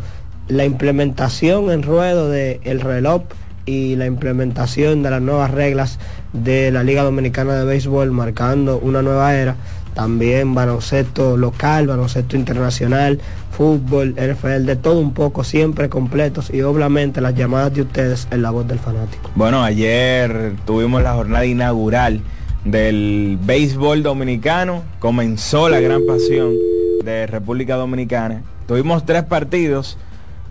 la 0.48 0.64
implementación 0.64 1.70
en 1.70 1.82
ruedo 1.82 2.28
del 2.28 2.60
el 2.64 2.80
reloj 2.80 3.22
y 3.66 3.96
la 3.96 4.06
implementación 4.06 5.02
de 5.02 5.10
las 5.10 5.22
nuevas 5.22 5.51
reglas 5.51 5.98
de 6.32 6.70
la 6.70 6.82
Liga 6.82 7.02
Dominicana 7.02 7.55
de 7.55 7.64
Béisbol 7.64 8.10
marcando 8.10 8.78
una 8.78 9.02
nueva 9.02 9.34
era. 9.34 9.56
También 9.94 10.55
baloncesto 10.55 11.36
local, 11.36 11.86
baloncesto 11.86 12.36
internacional, 12.36 13.20
fútbol, 13.56 14.14
NFL, 14.16 14.66
de 14.66 14.76
todo 14.76 14.98
un 14.98 15.14
poco, 15.14 15.44
siempre 15.44 15.89
completos 15.89 16.51
y 16.52 16.62
obviamente 16.62 17.20
las 17.20 17.35
llamadas 17.35 17.74
de 17.74 17.82
ustedes 17.82 18.28
en 18.31 18.43
la 18.43 18.51
voz 18.51 18.66
del 18.66 18.78
fanático. 18.78 19.31
Bueno, 19.35 19.62
ayer 19.62 20.52
tuvimos 20.66 21.02
la 21.02 21.14
jornada 21.14 21.47
inaugural 21.47 22.20
del 22.64 23.39
béisbol 23.43 24.02
dominicano, 24.02 24.82
comenzó 24.98 25.68
la 25.68 25.81
gran 25.81 26.05
pasión 26.06 26.52
de 27.05 27.26
República 27.26 27.76
Dominicana. 27.76 28.43
Tuvimos 28.66 29.05
tres 29.06 29.22
partidos 29.22 29.98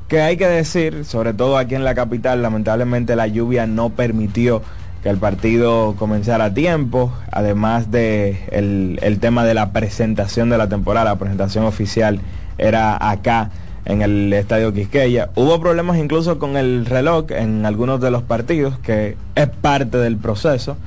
que 0.08 0.22
hay 0.22 0.38
que 0.38 0.48
decir, 0.48 1.06
sobre 1.06 1.34
todo 1.34 1.58
aquí 1.58 1.76
en 1.76 1.84
la 1.84 1.96
capital, 1.96 2.42
lamentablemente 2.42 3.16
la 3.16 3.28
lluvia 3.28 3.66
no 3.66 3.90
permitió 3.90 4.62
que 5.02 5.10
el 5.10 5.18
partido 5.18 5.96
comenzara 5.98 6.46
a 6.46 6.54
tiempo, 6.54 7.12
además 7.32 7.92
de 7.92 8.40
el, 8.52 9.20
tema 9.20 9.44
de 9.44 9.54
la 9.54 9.74
presentación 9.74 10.50
de 10.50 10.58
la 10.58 10.70
temporada, 10.70 11.12
la 11.12 11.18
presentación 11.18 11.66
oficial 11.66 12.22
era 12.58 13.10
acá 13.10 13.52
en 13.86 14.02
el 14.02 14.32
Estadio 14.34 14.74
Quisqueya. 14.74 15.30
Hubo 15.36 15.60
problemas 15.60 15.98
incluso 15.98 16.40
con 16.40 16.58
el 16.58 16.86
reloj 16.86 17.32
en 17.32 17.66
algunos 17.66 18.00
de 18.00 18.12
los 18.12 18.24
partidos, 18.24 18.80
que 18.80 19.18
es 19.36 19.50
parte 19.50 19.98
del 19.98 20.18
proceso, 20.18 20.78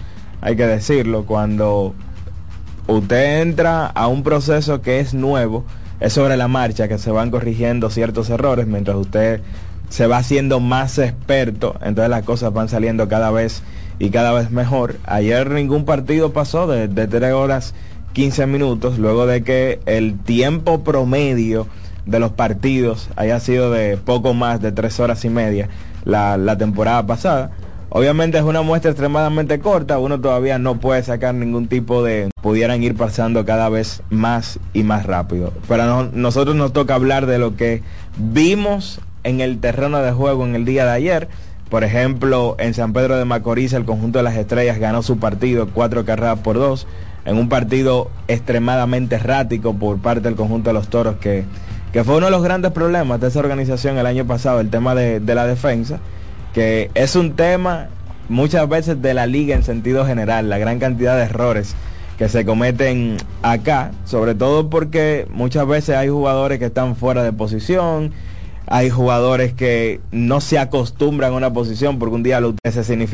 hay 0.40 0.56
que 0.56 0.66
decirlo, 0.66 1.24
cuando 1.24 1.94
usted 2.86 3.42
entra 3.42 3.86
a 3.86 4.06
un 4.06 4.22
proceso 4.22 4.80
que 4.80 5.00
es 5.00 5.14
nuevo, 5.14 5.64
es 5.98 6.12
sobre 6.12 6.36
la 6.36 6.46
marcha 6.46 6.88
que 6.88 6.98
se 6.98 7.10
van 7.10 7.30
corrigiendo 7.30 7.90
ciertos 7.90 8.28
errores 8.30 8.66
mientras 8.66 8.96
usted 8.96 9.40
se 9.88 10.06
va 10.06 10.18
haciendo 10.18 10.60
más 10.60 10.98
experto, 10.98 11.76
entonces 11.82 12.10
las 12.10 12.24
cosas 12.24 12.52
van 12.52 12.68
saliendo 12.68 13.08
cada 13.08 13.30
vez 13.30 13.62
y 13.98 14.10
cada 14.10 14.32
vez 14.32 14.50
mejor. 14.50 14.96
Ayer 15.04 15.50
ningún 15.50 15.84
partido 15.84 16.32
pasó 16.32 16.66
de, 16.66 16.88
de 16.88 17.06
3 17.06 17.32
horas 17.32 17.74
15 18.16 18.46
minutos, 18.46 18.98
luego 18.98 19.26
de 19.26 19.42
que 19.42 19.78
el 19.84 20.18
tiempo 20.18 20.82
promedio 20.82 21.66
de 22.06 22.18
los 22.18 22.32
partidos 22.32 23.10
haya 23.14 23.38
sido 23.40 23.70
de 23.70 23.98
poco 23.98 24.32
más 24.32 24.62
de 24.62 24.72
3 24.72 25.00
horas 25.00 25.22
y 25.26 25.28
media 25.28 25.68
la, 26.06 26.38
la 26.38 26.56
temporada 26.56 27.06
pasada. 27.06 27.50
Obviamente 27.90 28.38
es 28.38 28.44
una 28.44 28.62
muestra 28.62 28.90
extremadamente 28.90 29.58
corta, 29.58 29.98
uno 29.98 30.18
todavía 30.18 30.58
no 30.58 30.80
puede 30.80 31.02
sacar 31.02 31.34
ningún 31.34 31.68
tipo 31.68 32.02
de... 32.02 32.30
pudieran 32.40 32.82
ir 32.82 32.96
pasando 32.96 33.44
cada 33.44 33.68
vez 33.68 34.02
más 34.08 34.60
y 34.72 34.82
más 34.82 35.04
rápido. 35.04 35.52
Pero 35.68 36.04
nosotros 36.04 36.56
nos 36.56 36.72
toca 36.72 36.94
hablar 36.94 37.26
de 37.26 37.38
lo 37.38 37.54
que 37.54 37.82
vimos 38.16 38.98
en 39.24 39.42
el 39.42 39.58
terreno 39.60 40.00
de 40.00 40.12
juego 40.12 40.46
en 40.46 40.54
el 40.54 40.64
día 40.64 40.86
de 40.86 40.92
ayer. 40.92 41.28
Por 41.68 41.84
ejemplo, 41.84 42.56
en 42.58 42.72
San 42.72 42.94
Pedro 42.94 43.18
de 43.18 43.26
Macorís 43.26 43.74
el 43.74 43.84
conjunto 43.84 44.20
de 44.20 44.22
las 44.22 44.36
estrellas 44.36 44.78
ganó 44.78 45.02
su 45.02 45.18
partido 45.18 45.68
cuatro 45.68 46.06
carreras 46.06 46.38
por 46.38 46.56
dos, 46.56 46.86
en 47.26 47.36
un 47.36 47.48
partido 47.48 48.10
extremadamente 48.28 49.16
errático 49.16 49.74
por 49.74 49.98
parte 49.98 50.22
del 50.22 50.36
conjunto 50.36 50.70
de 50.70 50.74
los 50.74 50.88
toros, 50.88 51.16
que, 51.16 51.44
que 51.92 52.04
fue 52.04 52.16
uno 52.16 52.26
de 52.26 52.32
los 52.32 52.42
grandes 52.42 52.72
problemas 52.72 53.20
de 53.20 53.28
esa 53.28 53.40
organización 53.40 53.98
el 53.98 54.06
año 54.06 54.26
pasado, 54.26 54.60
el 54.60 54.70
tema 54.70 54.94
de, 54.94 55.20
de 55.20 55.34
la 55.34 55.46
defensa 55.46 56.00
que 56.56 56.90
es 56.94 57.16
un 57.16 57.36
tema 57.36 57.88
muchas 58.30 58.66
veces 58.66 59.02
de 59.02 59.12
la 59.12 59.26
liga 59.26 59.54
en 59.54 59.62
sentido 59.62 60.06
general, 60.06 60.48
la 60.48 60.56
gran 60.56 60.78
cantidad 60.78 61.14
de 61.14 61.24
errores 61.24 61.74
que 62.16 62.30
se 62.30 62.46
cometen 62.46 63.18
acá, 63.42 63.90
sobre 64.06 64.34
todo 64.34 64.70
porque 64.70 65.26
muchas 65.30 65.66
veces 65.66 65.96
hay 65.96 66.08
jugadores 66.08 66.58
que 66.58 66.64
están 66.64 66.96
fuera 66.96 67.22
de 67.22 67.34
posición, 67.34 68.12
hay 68.66 68.88
jugadores 68.88 69.52
que 69.52 70.00
no 70.12 70.40
se 70.40 70.58
acostumbran 70.58 71.34
a 71.34 71.36
una 71.36 71.52
posición 71.52 71.98
porque 71.98 72.14
un 72.14 72.22
día 72.22 72.40
lo 72.40 72.54
se 72.64 72.84
significó 72.84 73.06